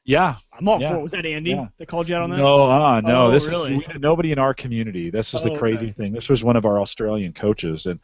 yeah, 0.05 0.35
I'm 0.57 0.67
all 0.67 0.81
Yeah. 0.81 0.89
for 0.91 0.95
it. 0.97 1.01
Was 1.01 1.11
that 1.13 1.25
Andy 1.25 1.51
Yeah. 1.51 1.67
that 1.77 1.87
called 1.87 2.09
you 2.09 2.15
out 2.15 2.23
on 2.23 2.29
that? 2.31 2.37
no, 2.37 2.69
uh, 2.69 3.01
no. 3.01 3.27
Oh, 3.27 3.31
this 3.31 3.45
really? 3.47 3.75
is 3.77 3.99
nobody 3.99 4.31
in 4.31 4.39
our 4.39 4.53
community. 4.53 5.09
This 5.09 5.33
is 5.33 5.43
the 5.43 5.51
Oh, 5.51 5.57
crazy 5.57 5.85
okay. 5.85 5.91
thing. 5.93 6.13
This 6.13 6.29
was 6.29 6.43
one 6.43 6.55
of 6.55 6.65
our 6.65 6.81
Australian 6.81 7.33
coaches, 7.33 7.85
and 7.85 7.99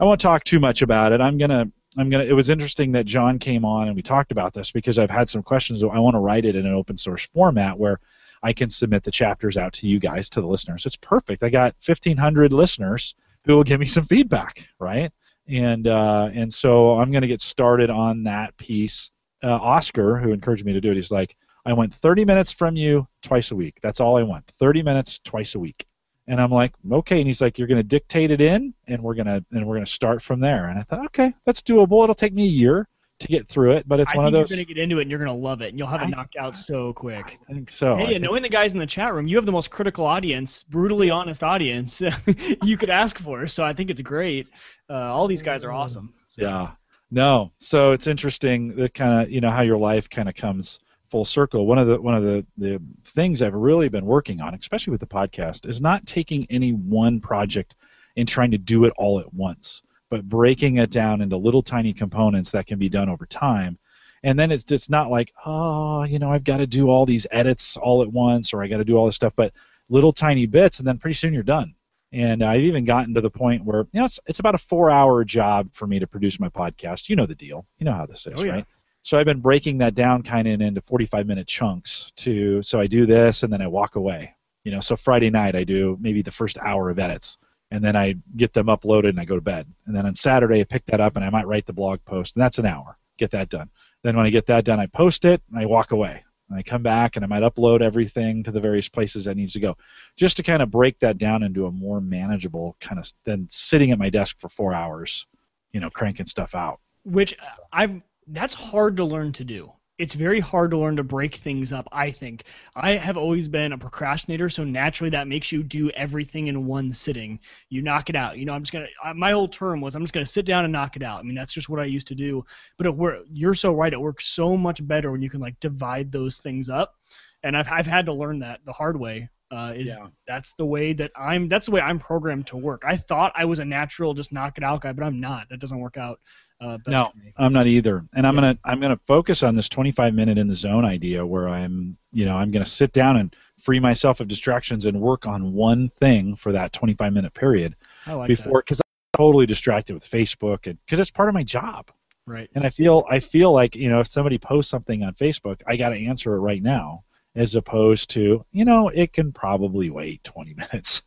I 0.00 0.04
won't 0.04 0.20
talk 0.20 0.44
too 0.44 0.60
much 0.60 0.82
about 0.82 1.12
it. 1.12 1.20
I'm 1.20 1.38
gonna, 1.38 1.70
I'm 1.96 2.10
gonna. 2.10 2.24
It 2.24 2.32
was 2.34 2.48
interesting 2.48 2.92
that 2.92 3.06
John 3.06 3.38
came 3.38 3.64
on 3.64 3.86
and 3.86 3.96
we 3.96 4.02
talked 4.02 4.32
about 4.32 4.52
this 4.54 4.70
because 4.72 4.98
I've 4.98 5.10
had 5.10 5.28
some 5.28 5.42
questions. 5.42 5.82
I 5.82 5.98
want 5.98 6.14
to 6.14 6.20
write 6.20 6.44
it 6.44 6.56
in 6.56 6.66
an 6.66 6.74
open 6.74 6.98
source 6.98 7.26
format 7.32 7.78
where 7.78 8.00
I 8.42 8.52
can 8.52 8.68
submit 8.68 9.02
the 9.02 9.10
chapters 9.10 9.56
out 9.56 9.72
to 9.74 9.88
you 9.88 9.98
guys, 9.98 10.28
to 10.30 10.40
the 10.40 10.46
listeners. 10.46 10.84
It's 10.84 10.96
perfect. 10.96 11.42
I 11.42 11.48
got 11.48 11.74
1,500 11.84 12.52
listeners 12.52 13.14
who 13.44 13.56
will 13.56 13.64
give 13.64 13.80
me 13.80 13.86
some 13.86 14.04
feedback, 14.04 14.68
right? 14.78 15.10
And 15.48 15.86
uh, 15.86 16.28
and 16.34 16.52
so 16.52 16.98
I'm 16.98 17.12
gonna 17.12 17.28
get 17.28 17.40
started 17.40 17.88
on 17.88 18.24
that 18.24 18.56
piece. 18.56 19.10
Uh, 19.46 19.58
Oscar, 19.62 20.16
who 20.18 20.32
encouraged 20.32 20.64
me 20.64 20.72
to 20.72 20.80
do 20.80 20.90
it, 20.90 20.96
he's 20.96 21.10
like. 21.12 21.36
I 21.68 21.72
want 21.72 21.92
30 21.92 22.24
minutes 22.24 22.52
from 22.52 22.76
you 22.76 23.08
twice 23.22 23.50
a 23.50 23.56
week. 23.56 23.80
That's 23.82 23.98
all 23.98 24.16
I 24.16 24.22
want. 24.22 24.44
30 24.60 24.84
minutes 24.84 25.18
twice 25.24 25.56
a 25.56 25.58
week. 25.58 25.84
And 26.28 26.40
I'm 26.40 26.52
like, 26.52 26.72
okay. 26.92 27.18
And 27.18 27.26
he's 27.26 27.40
like, 27.40 27.58
you're 27.58 27.66
going 27.66 27.78
to 27.78 27.82
dictate 27.82 28.30
it 28.30 28.40
in, 28.40 28.72
and 28.86 29.02
we're 29.02 29.14
gonna 29.14 29.44
and 29.50 29.66
we're 29.66 29.74
gonna 29.74 29.84
start 29.86 30.22
from 30.22 30.38
there. 30.38 30.68
And 30.68 30.78
I 30.78 30.84
thought, 30.84 31.04
okay, 31.06 31.34
that's 31.44 31.62
doable. 31.62 32.04
It'll 32.04 32.14
take 32.14 32.32
me 32.34 32.44
a 32.44 32.48
year 32.48 32.86
to 33.18 33.26
get 33.26 33.48
through 33.48 33.72
it, 33.72 33.88
but 33.88 33.98
it's 33.98 34.12
I 34.12 34.16
one 34.16 34.26
of 34.26 34.32
those. 34.32 34.48
you're 34.50 34.56
gonna 34.58 34.64
get 34.64 34.78
into 34.78 34.98
it 34.98 35.02
and 35.02 35.10
you're 35.10 35.18
gonna 35.18 35.34
love 35.34 35.60
it 35.62 35.70
and 35.70 35.78
you'll 35.78 35.88
have 35.88 36.02
it 36.02 36.06
I- 36.06 36.10
knocked 36.10 36.36
out 36.36 36.56
so 36.56 36.92
quick. 36.92 37.38
I 37.48 37.52
think 37.52 37.70
so. 37.70 37.96
Hey, 37.96 38.06
think- 38.06 38.22
knowing 38.22 38.42
the 38.42 38.48
guys 38.48 38.72
in 38.74 38.78
the 38.78 38.86
chat 38.86 39.14
room, 39.14 39.26
you 39.26 39.36
have 39.36 39.46
the 39.46 39.52
most 39.52 39.70
critical 39.70 40.04
audience, 40.04 40.62
brutally 40.64 41.10
honest 41.10 41.42
audience 41.42 42.00
you 42.62 42.76
could 42.76 42.90
ask 42.90 43.18
for. 43.18 43.46
So 43.46 43.64
I 43.64 43.72
think 43.72 43.90
it's 43.90 44.02
great. 44.02 44.46
Uh, 44.88 45.12
all 45.12 45.26
these 45.26 45.42
guys 45.42 45.64
are 45.64 45.72
awesome. 45.72 46.14
So, 46.28 46.42
Yeah. 46.42 46.70
No. 47.10 47.52
So 47.58 47.92
it's 47.92 48.06
interesting 48.06 48.74
that 48.76 48.94
kind 48.94 49.22
of 49.22 49.30
you 49.30 49.40
know 49.40 49.50
how 49.50 49.62
your 49.62 49.78
life 49.78 50.10
kind 50.10 50.28
of 50.28 50.34
comes 50.34 50.80
full 51.10 51.24
circle. 51.24 51.66
One 51.66 51.78
of 51.78 51.86
the 51.86 52.00
one 52.00 52.14
of 52.14 52.24
the 52.24 52.44
the 52.58 52.82
things 53.14 53.42
I've 53.42 53.54
really 53.54 53.88
been 53.88 54.06
working 54.06 54.40
on, 54.40 54.54
especially 54.54 54.90
with 54.90 55.00
the 55.00 55.06
podcast, 55.06 55.68
is 55.68 55.80
not 55.80 56.04
taking 56.06 56.46
any 56.50 56.72
one 56.72 57.20
project 57.20 57.74
and 58.16 58.28
trying 58.28 58.50
to 58.50 58.58
do 58.58 58.84
it 58.84 58.92
all 58.96 59.20
at 59.20 59.32
once, 59.32 59.82
but 60.10 60.28
breaking 60.28 60.78
it 60.78 60.90
down 60.90 61.20
into 61.20 61.36
little 61.36 61.62
tiny 61.62 61.92
components 61.92 62.50
that 62.50 62.66
can 62.66 62.78
be 62.78 62.88
done 62.88 63.08
over 63.08 63.26
time. 63.26 63.78
And 64.22 64.38
then 64.38 64.50
it's 64.50 64.64
just 64.64 64.90
not 64.90 65.10
like, 65.10 65.32
oh, 65.44 66.02
you 66.02 66.18
know, 66.18 66.32
I've 66.32 66.42
got 66.42 66.56
to 66.56 66.66
do 66.66 66.88
all 66.88 67.06
these 67.06 67.26
edits 67.30 67.76
all 67.76 68.02
at 68.02 68.12
once, 68.12 68.52
or 68.52 68.62
I 68.62 68.66
got 68.66 68.78
to 68.78 68.84
do 68.84 68.96
all 68.96 69.06
this 69.06 69.14
stuff, 69.14 69.34
but 69.36 69.52
little 69.88 70.12
tiny 70.12 70.46
bits, 70.46 70.80
and 70.80 70.88
then 70.88 70.98
pretty 70.98 71.14
soon 71.14 71.32
you're 71.32 71.44
done. 71.44 71.75
And 72.16 72.42
I've 72.42 72.62
even 72.62 72.84
gotten 72.84 73.12
to 73.14 73.20
the 73.20 73.30
point 73.30 73.64
where, 73.64 73.86
you 73.92 74.00
know, 74.00 74.06
it's, 74.06 74.18
it's 74.26 74.38
about 74.38 74.54
a 74.54 74.58
four 74.58 74.90
hour 74.90 75.22
job 75.24 75.68
for 75.72 75.86
me 75.86 75.98
to 75.98 76.06
produce 76.06 76.40
my 76.40 76.48
podcast. 76.48 77.08
You 77.10 77.16
know 77.16 77.26
the 77.26 77.34
deal. 77.34 77.66
You 77.78 77.84
know 77.84 77.92
how 77.92 78.06
this 78.06 78.26
is, 78.26 78.32
Oh, 78.36 78.42
yeah. 78.42 78.52
right? 78.52 78.66
So 79.02 79.18
I've 79.18 79.26
been 79.26 79.40
breaking 79.40 79.78
that 79.78 79.94
down 79.94 80.22
kind 80.22 80.48
of 80.48 80.60
into 80.60 80.80
45 80.80 81.26
minute 81.26 81.46
chunks 81.46 82.10
to, 82.16 82.62
so 82.62 82.80
I 82.80 82.86
do 82.86 83.04
this 83.06 83.42
and 83.42 83.52
then 83.52 83.60
I 83.60 83.66
walk 83.66 83.96
away. 83.96 84.34
You 84.64 84.72
know, 84.72 84.80
so 84.80 84.96
Friday 84.96 85.30
night 85.30 85.54
I 85.54 85.62
do 85.64 85.96
maybe 86.00 86.22
the 86.22 86.32
first 86.32 86.58
hour 86.58 86.90
of 86.90 86.98
edits 86.98 87.38
and 87.70 87.84
then 87.84 87.94
I 87.96 88.14
get 88.36 88.52
them 88.52 88.66
uploaded 88.66 89.10
and 89.10 89.20
I 89.20 89.24
go 89.24 89.34
to 89.36 89.40
bed. 89.40 89.66
And 89.86 89.94
then 89.94 90.06
on 90.06 90.14
Saturday 90.14 90.60
I 90.60 90.64
pick 90.64 90.86
that 90.86 91.00
up 91.00 91.16
and 91.16 91.24
I 91.24 91.30
might 91.30 91.46
write 91.46 91.66
the 91.66 91.72
blog 91.72 92.00
post 92.04 92.34
and 92.34 92.42
that's 92.42 92.58
an 92.58 92.66
hour. 92.66 92.96
Get 93.18 93.30
that 93.32 93.48
done. 93.50 93.68
Then 94.02 94.16
when 94.16 94.26
I 94.26 94.30
get 94.30 94.46
that 94.46 94.64
done, 94.64 94.80
I 94.80 94.86
post 94.86 95.24
it 95.24 95.42
and 95.50 95.58
I 95.58 95.66
walk 95.66 95.92
away. 95.92 96.24
And 96.48 96.58
I 96.58 96.62
come 96.62 96.82
back 96.82 97.16
and 97.16 97.24
I 97.24 97.28
might 97.28 97.42
upload 97.42 97.80
everything 97.82 98.42
to 98.44 98.52
the 98.52 98.60
various 98.60 98.88
places 98.88 99.24
that 99.24 99.36
needs 99.36 99.52
to 99.54 99.60
go, 99.60 99.76
just 100.16 100.36
to 100.36 100.42
kind 100.42 100.62
of 100.62 100.70
break 100.70 100.98
that 101.00 101.18
down 101.18 101.42
into 101.42 101.66
a 101.66 101.72
more 101.72 102.00
manageable 102.00 102.76
kind 102.80 102.98
of 102.98 103.10
than 103.24 103.48
sitting 103.50 103.90
at 103.90 103.98
my 103.98 104.10
desk 104.10 104.36
for 104.38 104.48
four 104.48 104.72
hours, 104.72 105.26
you 105.72 105.80
know, 105.80 105.90
cranking 105.90 106.26
stuff 106.26 106.54
out. 106.54 106.80
which 107.04 107.34
uh, 107.40 107.46
I've 107.72 108.00
that's 108.28 108.54
hard 108.54 108.96
to 108.96 109.04
learn 109.04 109.32
to 109.34 109.44
do. 109.44 109.72
It's 109.98 110.12
very 110.12 110.40
hard 110.40 110.72
to 110.72 110.78
learn 110.78 110.96
to 110.96 111.02
break 111.02 111.36
things 111.36 111.72
up, 111.72 111.88
I 111.90 112.10
think. 112.10 112.44
I 112.74 112.92
have 112.92 113.16
always 113.16 113.48
been 113.48 113.72
a 113.72 113.78
procrastinator, 113.78 114.50
so 114.50 114.62
naturally 114.62 115.08
that 115.10 115.26
makes 115.26 115.50
you 115.50 115.62
do 115.62 115.88
everything 115.90 116.48
in 116.48 116.66
one 116.66 116.92
sitting. 116.92 117.40
You 117.70 117.80
knock 117.80 118.10
it 118.10 118.16
out. 118.16 118.36
You 118.36 118.44
know, 118.44 118.52
I'm 118.52 118.62
just 118.62 118.74
going 118.74 118.86
to 118.86 119.14
my 119.14 119.32
whole 119.32 119.48
term 119.48 119.80
was 119.80 119.94
I'm 119.94 120.02
just 120.02 120.12
going 120.12 120.24
to 120.26 120.30
sit 120.30 120.44
down 120.44 120.64
and 120.64 120.72
knock 120.72 120.96
it 120.96 121.02
out. 121.02 121.20
I 121.20 121.22
mean, 121.22 121.34
that's 121.34 121.52
just 121.54 121.70
what 121.70 121.80
I 121.80 121.86
used 121.86 122.08
to 122.08 122.14
do. 122.14 122.44
But 122.76 122.86
it 122.88 122.94
you're 123.30 123.54
so 123.54 123.72
right, 123.72 123.92
it 123.92 124.00
works 124.00 124.26
so 124.26 124.54
much 124.54 124.86
better 124.86 125.10
when 125.12 125.22
you 125.22 125.30
can 125.30 125.40
like 125.40 125.58
divide 125.60 126.12
those 126.12 126.38
things 126.40 126.68
up. 126.68 126.94
And 127.42 127.56
I've 127.56 127.68
I've 127.70 127.86
had 127.86 128.04
to 128.06 128.12
learn 128.12 128.40
that 128.40 128.60
the 128.66 128.72
hard 128.72 128.98
way. 129.00 129.30
Uh, 129.50 129.72
is 129.76 129.98
Yeah. 129.98 130.08
that's 130.26 130.52
the 130.54 130.66
way 130.66 130.92
that 130.92 131.12
I'm 131.16 131.48
that's 131.48 131.66
the 131.66 131.72
way 131.72 131.80
I'm 131.80 132.00
programmed 132.00 132.48
to 132.48 132.56
work. 132.56 132.82
I 132.84 132.96
thought 132.96 133.32
I 133.36 133.44
was 133.46 133.60
a 133.60 133.64
natural 133.64 134.12
just 134.12 134.32
knock 134.32 134.58
it 134.58 134.64
out 134.64 134.82
guy, 134.82 134.92
but 134.92 135.04
I'm 135.04 135.20
not. 135.20 135.48
That 135.48 135.60
doesn't 135.60 135.78
work 135.78 135.96
out 135.96 136.20
uh, 136.60 136.78
best 136.78 136.88
No. 136.88 137.12
I'm 137.36 137.52
not 137.52 137.66
either, 137.66 138.04
and 138.14 138.26
I'm 138.26 138.34
gonna 138.34 138.58
I'm 138.64 138.80
gonna 138.80 139.00
focus 139.06 139.42
on 139.42 139.56
this 139.56 139.68
25 139.68 140.14
minute 140.14 140.38
in 140.38 140.48
the 140.48 140.54
zone 140.54 140.84
idea 140.84 141.24
where 141.24 141.48
I'm 141.48 141.96
you 142.12 142.24
know 142.24 142.36
I'm 142.36 142.50
gonna 142.50 142.66
sit 142.66 142.92
down 142.92 143.16
and 143.16 143.34
free 143.62 143.80
myself 143.80 144.20
of 144.20 144.28
distractions 144.28 144.84
and 144.84 145.00
work 145.00 145.26
on 145.26 145.52
one 145.52 145.90
thing 145.98 146.36
for 146.36 146.52
that 146.52 146.72
25 146.72 147.12
minute 147.12 147.34
period 147.34 147.74
I 148.06 148.14
like 148.14 148.28
before 148.28 148.62
because 148.62 148.80
I'm 148.80 149.18
totally 149.18 149.46
distracted 149.46 149.94
with 149.94 150.08
Facebook 150.08 150.66
and 150.66 150.78
because 150.84 151.00
it's 151.00 151.10
part 151.10 151.28
of 151.28 151.34
my 151.34 151.42
job. 151.42 151.90
Right. 152.26 152.50
And 152.54 152.64
I 152.64 152.70
feel 152.70 153.04
I 153.10 153.20
feel 153.20 153.52
like 153.52 153.76
you 153.76 153.88
know 153.88 154.00
if 154.00 154.08
somebody 154.08 154.38
posts 154.38 154.70
something 154.70 155.02
on 155.02 155.14
Facebook, 155.14 155.60
I 155.66 155.76
got 155.76 155.90
to 155.90 156.06
answer 156.06 156.34
it 156.34 156.40
right 156.40 156.62
now, 156.62 157.04
as 157.34 157.54
opposed 157.54 158.10
to 158.10 158.44
you 158.50 158.64
know 158.64 158.88
it 158.88 159.12
can 159.12 159.32
probably 159.32 159.90
wait 159.90 160.24
20 160.24 160.54
minutes, 160.72 161.02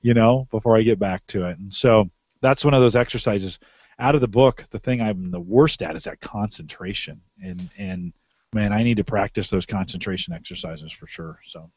you 0.00 0.14
know, 0.14 0.46
before 0.50 0.76
I 0.76 0.82
get 0.82 0.98
back 0.98 1.26
to 1.28 1.46
it. 1.46 1.58
And 1.58 1.72
so 1.72 2.10
that's 2.40 2.64
one 2.64 2.74
of 2.74 2.80
those 2.80 2.96
exercises. 2.96 3.58
Out 3.98 4.14
of 4.14 4.20
the 4.20 4.28
book, 4.28 4.64
the 4.70 4.78
thing 4.78 5.00
I'm 5.00 5.30
the 5.30 5.40
worst 5.40 5.82
at 5.82 5.96
is 5.96 6.04
that 6.04 6.20
concentration, 6.20 7.20
and 7.42 7.70
and 7.78 8.12
man, 8.52 8.72
I 8.72 8.82
need 8.82 8.96
to 8.96 9.04
practice 9.04 9.50
those 9.50 9.66
concentration 9.66 10.32
exercises 10.32 10.92
for 10.92 11.06
sure. 11.06 11.40
So 11.46 11.70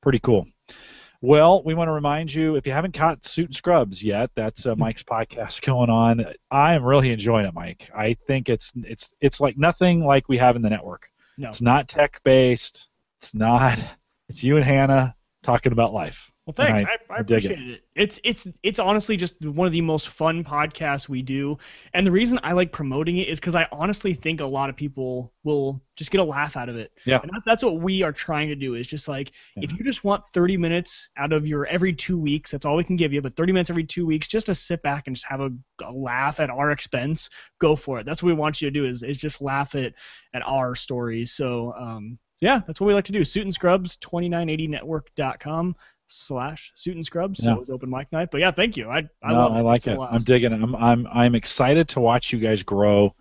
pretty 0.00 0.18
cool. 0.18 0.46
Well, 1.20 1.62
we 1.62 1.74
want 1.74 1.86
to 1.86 1.92
remind 1.92 2.34
you 2.34 2.56
if 2.56 2.66
you 2.66 2.72
haven't 2.72 2.94
caught 2.94 3.24
Suit 3.24 3.46
and 3.46 3.54
Scrubs 3.54 4.02
yet, 4.02 4.30
that's 4.34 4.66
uh, 4.66 4.74
Mike's 4.76 5.04
podcast 5.04 5.62
going 5.62 5.88
on. 5.88 6.26
I 6.50 6.74
am 6.74 6.84
really 6.84 7.12
enjoying 7.12 7.46
it, 7.46 7.54
Mike. 7.54 7.88
I 7.94 8.14
think 8.26 8.48
it's 8.48 8.72
it's 8.76 9.12
it's 9.20 9.40
like 9.40 9.56
nothing 9.56 10.04
like 10.04 10.28
we 10.28 10.38
have 10.38 10.56
in 10.56 10.62
the 10.62 10.70
network. 10.70 11.08
No. 11.38 11.48
It's 11.48 11.62
not 11.62 11.88
tech 11.88 12.20
based. 12.24 12.88
It's 13.20 13.34
not. 13.34 13.78
It's 14.28 14.42
you 14.42 14.56
and 14.56 14.64
Hannah 14.64 15.14
talking 15.44 15.72
about 15.72 15.92
life. 15.92 16.31
Well, 16.46 16.54
thanks. 16.54 16.82
I, 16.82 17.14
I, 17.14 17.18
I 17.18 17.22
dig 17.22 17.44
it. 17.44 17.52
appreciate 17.52 17.70
it. 17.70 17.82
It's 17.94 18.18
it's 18.24 18.48
it's 18.64 18.80
honestly 18.80 19.16
just 19.16 19.40
one 19.44 19.64
of 19.68 19.72
the 19.72 19.80
most 19.80 20.08
fun 20.08 20.42
podcasts 20.42 21.08
we 21.08 21.22
do, 21.22 21.56
and 21.94 22.04
the 22.04 22.10
reason 22.10 22.40
I 22.42 22.52
like 22.52 22.72
promoting 22.72 23.18
it 23.18 23.28
is 23.28 23.38
because 23.38 23.54
I 23.54 23.68
honestly 23.70 24.12
think 24.12 24.40
a 24.40 24.46
lot 24.46 24.68
of 24.68 24.74
people 24.74 25.32
will 25.44 25.80
just 25.94 26.10
get 26.10 26.20
a 26.20 26.24
laugh 26.24 26.56
out 26.56 26.68
of 26.68 26.76
it. 26.76 26.90
Yeah. 27.04 27.20
And 27.22 27.30
that, 27.32 27.42
that's 27.46 27.62
what 27.62 27.80
we 27.80 28.02
are 28.02 28.10
trying 28.10 28.48
to 28.48 28.56
do. 28.56 28.74
Is 28.74 28.88
just 28.88 29.06
like 29.06 29.30
if 29.54 29.70
you 29.72 29.84
just 29.84 30.02
want 30.02 30.24
30 30.34 30.56
minutes 30.56 31.10
out 31.16 31.32
of 31.32 31.46
your 31.46 31.64
every 31.66 31.92
two 31.92 32.18
weeks, 32.18 32.50
that's 32.50 32.66
all 32.66 32.74
we 32.74 32.82
can 32.82 32.96
give 32.96 33.12
you. 33.12 33.22
But 33.22 33.36
30 33.36 33.52
minutes 33.52 33.70
every 33.70 33.84
two 33.84 34.04
weeks, 34.04 34.26
just 34.26 34.46
to 34.46 34.54
sit 34.56 34.82
back 34.82 35.06
and 35.06 35.14
just 35.14 35.26
have 35.26 35.40
a, 35.40 35.50
a 35.80 35.92
laugh 35.92 36.40
at 36.40 36.50
our 36.50 36.72
expense, 36.72 37.30
go 37.60 37.76
for 37.76 38.00
it. 38.00 38.06
That's 38.06 38.20
what 38.20 38.30
we 38.30 38.34
want 38.34 38.60
you 38.60 38.68
to 38.68 38.72
do. 38.72 38.84
Is 38.84 39.04
is 39.04 39.16
just 39.16 39.40
laugh 39.40 39.76
at 39.76 39.94
at 40.34 40.42
our 40.44 40.74
stories. 40.74 41.30
So 41.30 41.72
um, 41.78 42.18
yeah, 42.40 42.62
that's 42.66 42.80
what 42.80 42.88
we 42.88 42.94
like 42.94 43.04
to 43.04 43.12
do. 43.12 43.22
Suit 43.22 43.44
and 43.44 43.54
Scrubs 43.54 43.96
2980network.com 43.98 45.76
slash 46.12 46.72
suit 46.74 46.96
and 46.96 47.04
scrubs. 47.04 47.42
So 47.42 47.50
Yeah. 47.50 47.56
it 47.56 47.60
was 47.60 47.70
open 47.70 47.90
mic 47.90 48.12
night. 48.12 48.30
But 48.30 48.40
yeah, 48.40 48.50
thank 48.50 48.76
you. 48.76 48.88
I 48.88 49.08
I 49.22 49.32
no, 49.32 49.38
love 49.38 49.52
it. 49.52 49.58
I 49.58 49.60
like 49.60 49.86
It's 49.86 49.98
it. 49.98 49.98
I'm 50.00 50.18
digging 50.22 50.52
it. 50.52 50.62
I'm 50.62 50.74
I'm 50.76 51.06
I'm 51.12 51.34
excited 51.34 51.88
to 51.90 52.00
watch 52.00 52.32
you 52.32 52.38
guys 52.38 52.62
grow 52.62 53.14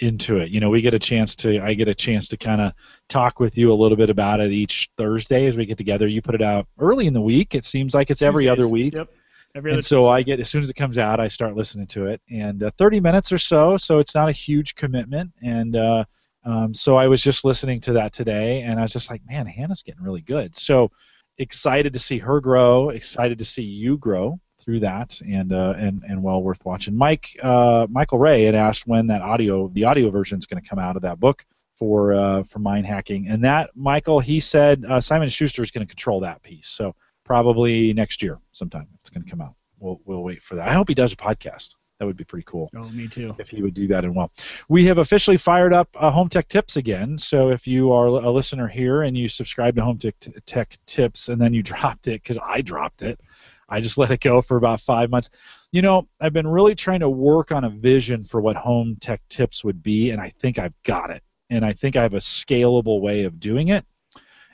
into 0.00 0.36
it. 0.38 0.50
You 0.50 0.60
know, 0.60 0.70
we 0.70 0.80
get 0.80 0.94
a 0.94 0.98
chance 0.98 1.34
to 1.36 1.60
I 1.60 1.74
get 1.74 1.88
a 1.88 1.94
chance 1.94 2.28
to 2.28 2.36
kind 2.36 2.60
of 2.60 2.72
talk 3.08 3.40
with 3.40 3.58
you 3.58 3.72
a 3.72 3.74
little 3.74 3.96
bit 3.96 4.10
about 4.10 4.40
it 4.40 4.52
each 4.52 4.88
Thursday 4.96 5.46
as 5.46 5.56
we 5.56 5.66
get 5.66 5.76
together. 5.78 6.06
You 6.06 6.22
put 6.22 6.34
it 6.34 6.42
out 6.42 6.66
early 6.78 7.06
in 7.06 7.14
the 7.14 7.20
week. 7.20 7.54
It 7.54 7.64
seems 7.64 7.94
like 7.94 8.10
it's 8.10 8.22
every 8.22 8.48
other 8.48 8.68
week. 8.68 8.94
Yep. 8.94 9.10
Every 9.54 9.70
other 9.72 9.78
and 9.78 9.84
so 9.84 10.08
I 10.08 10.22
get 10.22 10.40
as 10.40 10.48
soon 10.48 10.62
as 10.62 10.70
it 10.70 10.74
comes 10.74 10.98
out, 10.98 11.20
I 11.20 11.28
start 11.28 11.56
listening 11.56 11.86
to 11.88 12.06
it, 12.06 12.20
and 12.30 12.62
uh, 12.62 12.70
30 12.78 13.00
minutes 13.00 13.32
or 13.32 13.38
so, 13.38 13.76
so 13.76 13.98
it's 13.98 14.14
not 14.14 14.28
a 14.28 14.32
huge 14.32 14.74
commitment. 14.74 15.32
And 15.42 15.74
uh, 15.74 16.04
um, 16.44 16.74
so 16.74 16.96
I 16.96 17.08
was 17.08 17.22
just 17.22 17.44
listening 17.44 17.80
to 17.80 17.94
that 17.94 18.12
today, 18.12 18.60
and 18.60 18.78
I 18.78 18.82
was 18.82 18.92
just 18.92 19.10
like, 19.10 19.22
man, 19.26 19.46
Hannah's 19.46 19.82
getting 19.82 20.02
really 20.02 20.20
good. 20.20 20.56
So 20.56 20.90
excited 21.38 21.92
to 21.92 21.98
see 21.98 22.18
her 22.18 22.40
grow, 22.40 22.90
excited 22.90 23.38
to 23.38 23.44
see 23.44 23.62
you 23.62 23.96
grow 23.98 24.40
through 24.60 24.80
that, 24.80 25.20
and 25.20 25.52
uh, 25.52 25.74
and 25.76 26.02
and 26.04 26.22
well 26.22 26.42
worth 26.42 26.64
watching. 26.64 26.96
Mike 26.96 27.36
uh, 27.42 27.86
Michael 27.90 28.18
Ray 28.18 28.44
had 28.44 28.54
asked 28.54 28.86
when 28.86 29.06
that 29.08 29.22
audio, 29.22 29.68
the 29.68 29.84
audio 29.84 30.10
version, 30.10 30.38
is 30.38 30.46
going 30.46 30.62
to 30.62 30.68
come 30.68 30.78
out 30.78 30.96
of 30.96 31.02
that 31.02 31.20
book 31.20 31.44
for 31.78 32.12
uh, 32.12 32.42
for 32.44 32.58
mind 32.58 32.86
hacking, 32.86 33.28
and 33.28 33.42
that 33.44 33.70
Michael 33.74 34.20
he 34.20 34.40
said 34.40 34.84
uh, 34.88 35.00
Simon 35.00 35.28
Schuster 35.28 35.62
is 35.62 35.70
going 35.70 35.86
to 35.86 35.90
control 35.90 36.20
that 36.20 36.42
piece. 36.42 36.68
So 36.68 36.94
probably 37.24 37.92
next 37.92 38.22
year 38.22 38.38
sometime 38.52 38.88
it's 39.00 39.10
going 39.10 39.24
to 39.24 39.30
come 39.30 39.40
out. 39.40 39.54
We'll 39.78 40.00
we'll 40.04 40.22
wait 40.22 40.42
for 40.42 40.56
that. 40.56 40.68
I 40.68 40.74
hope 40.74 40.88
he 40.88 40.94
does 40.94 41.12
a 41.12 41.16
podcast. 41.16 41.74
That 41.98 42.06
would 42.06 42.16
be 42.16 42.24
pretty 42.24 42.44
cool 42.46 42.70
Oh, 42.76 42.88
me 42.90 43.08
too. 43.08 43.34
if 43.38 43.48
he 43.48 43.60
would 43.60 43.74
do 43.74 43.88
that 43.88 44.04
and 44.04 44.14
well. 44.14 44.30
We 44.68 44.84
have 44.86 44.98
officially 44.98 45.36
fired 45.36 45.72
up 45.72 45.88
uh, 45.98 46.10
Home 46.10 46.28
Tech 46.28 46.46
Tips 46.48 46.76
again. 46.76 47.18
So 47.18 47.50
if 47.50 47.66
you 47.66 47.90
are 47.92 48.06
a 48.06 48.30
listener 48.30 48.68
here 48.68 49.02
and 49.02 49.16
you 49.18 49.28
subscribe 49.28 49.74
to 49.76 49.82
Home 49.82 49.98
Tech, 49.98 50.14
Tech 50.46 50.78
Tips 50.86 51.28
and 51.28 51.40
then 51.40 51.52
you 51.52 51.62
dropped 51.64 52.06
it 52.06 52.22
because 52.22 52.38
I 52.44 52.60
dropped 52.60 53.02
it, 53.02 53.20
I 53.68 53.80
just 53.80 53.98
let 53.98 54.10
it 54.12 54.20
go 54.20 54.40
for 54.40 54.56
about 54.56 54.80
five 54.80 55.10
months. 55.10 55.28
You 55.72 55.82
know, 55.82 56.08
I've 56.20 56.32
been 56.32 56.46
really 56.46 56.74
trying 56.74 57.00
to 57.00 57.10
work 57.10 57.52
on 57.52 57.64
a 57.64 57.70
vision 57.70 58.22
for 58.24 58.40
what 58.40 58.56
Home 58.56 58.96
Tech 59.00 59.20
Tips 59.28 59.64
would 59.64 59.82
be, 59.82 60.10
and 60.10 60.20
I 60.20 60.30
think 60.40 60.58
I've 60.58 60.72
got 60.84 61.10
it. 61.10 61.22
And 61.50 61.64
I 61.64 61.72
think 61.72 61.96
I 61.96 62.02
have 62.02 62.14
a 62.14 62.18
scalable 62.18 63.00
way 63.00 63.24
of 63.24 63.40
doing 63.40 63.68
it. 63.68 63.84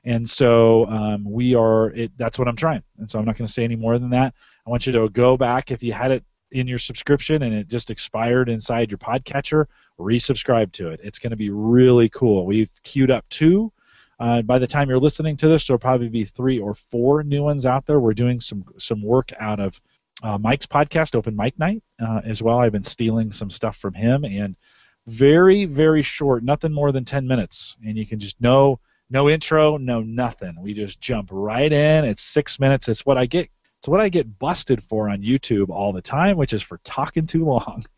And 0.04 0.28
so 0.28 0.86
um, 0.86 1.24
we 1.24 1.54
are. 1.54 1.90
It, 1.90 2.12
that's 2.16 2.38
what 2.38 2.48
I'm 2.48 2.56
trying. 2.56 2.82
And 2.98 3.08
so 3.08 3.18
I'm 3.18 3.24
not 3.24 3.36
going 3.36 3.46
to 3.46 3.52
say 3.52 3.64
any 3.64 3.76
more 3.76 3.98
than 3.98 4.10
that. 4.10 4.34
I 4.66 4.70
want 4.70 4.86
you 4.86 4.92
to 4.94 5.08
go 5.10 5.36
back 5.36 5.70
if 5.70 5.82
you 5.82 5.92
had 5.92 6.10
it 6.10 6.24
in 6.52 6.68
your 6.68 6.78
subscription 6.78 7.42
and 7.42 7.54
it 7.54 7.68
just 7.68 7.90
expired 7.90 8.48
inside 8.48 8.90
your 8.90 8.98
podcatcher, 8.98 9.66
resubscribe 9.98 10.72
to 10.72 10.88
it. 10.90 11.00
It's 11.02 11.18
going 11.18 11.30
to 11.30 11.36
be 11.36 11.50
really 11.50 12.08
cool. 12.08 12.46
We've 12.46 12.70
queued 12.82 13.10
up 13.10 13.24
two. 13.28 13.72
Uh, 14.20 14.42
by 14.42 14.58
the 14.58 14.66
time 14.66 14.88
you're 14.88 15.00
listening 15.00 15.36
to 15.38 15.48
this, 15.48 15.66
there'll 15.66 15.78
probably 15.78 16.08
be 16.08 16.24
three 16.24 16.58
or 16.60 16.74
four 16.74 17.22
new 17.22 17.42
ones 17.42 17.66
out 17.66 17.84
there. 17.86 17.98
We're 17.98 18.14
doing 18.14 18.40
some 18.40 18.64
some 18.78 19.02
work 19.02 19.32
out 19.40 19.58
of 19.58 19.80
uh, 20.22 20.38
Mike's 20.38 20.66
podcast, 20.66 21.16
Open 21.16 21.34
Mike 21.34 21.58
Night, 21.58 21.82
uh, 22.00 22.20
as 22.24 22.40
well. 22.40 22.58
I've 22.58 22.72
been 22.72 22.84
stealing 22.84 23.32
some 23.32 23.50
stuff 23.50 23.76
from 23.76 23.94
him, 23.94 24.24
and 24.24 24.54
very 25.06 25.64
very 25.64 26.02
short, 26.02 26.44
nothing 26.44 26.72
more 26.72 26.92
than 26.92 27.04
10 27.04 27.26
minutes, 27.26 27.76
and 27.84 27.98
you 27.98 28.06
can 28.06 28.20
just 28.20 28.40
no 28.40 28.78
no 29.10 29.28
intro, 29.28 29.76
no 29.76 30.00
nothing. 30.00 30.54
We 30.60 30.74
just 30.74 31.00
jump 31.00 31.28
right 31.32 31.72
in. 31.72 32.04
It's 32.04 32.22
six 32.22 32.58
minutes. 32.58 32.88
It's 32.88 33.04
what 33.04 33.18
I 33.18 33.26
get 33.26 33.50
it's 33.84 33.88
what 33.90 34.00
I 34.00 34.08
get 34.08 34.38
busted 34.38 34.82
for 34.82 35.10
on 35.10 35.20
YouTube 35.20 35.68
all 35.68 35.92
the 35.92 36.00
time, 36.00 36.38
which 36.38 36.54
is 36.54 36.62
for 36.62 36.80
talking 36.84 37.26
too 37.26 37.44
long. 37.44 37.84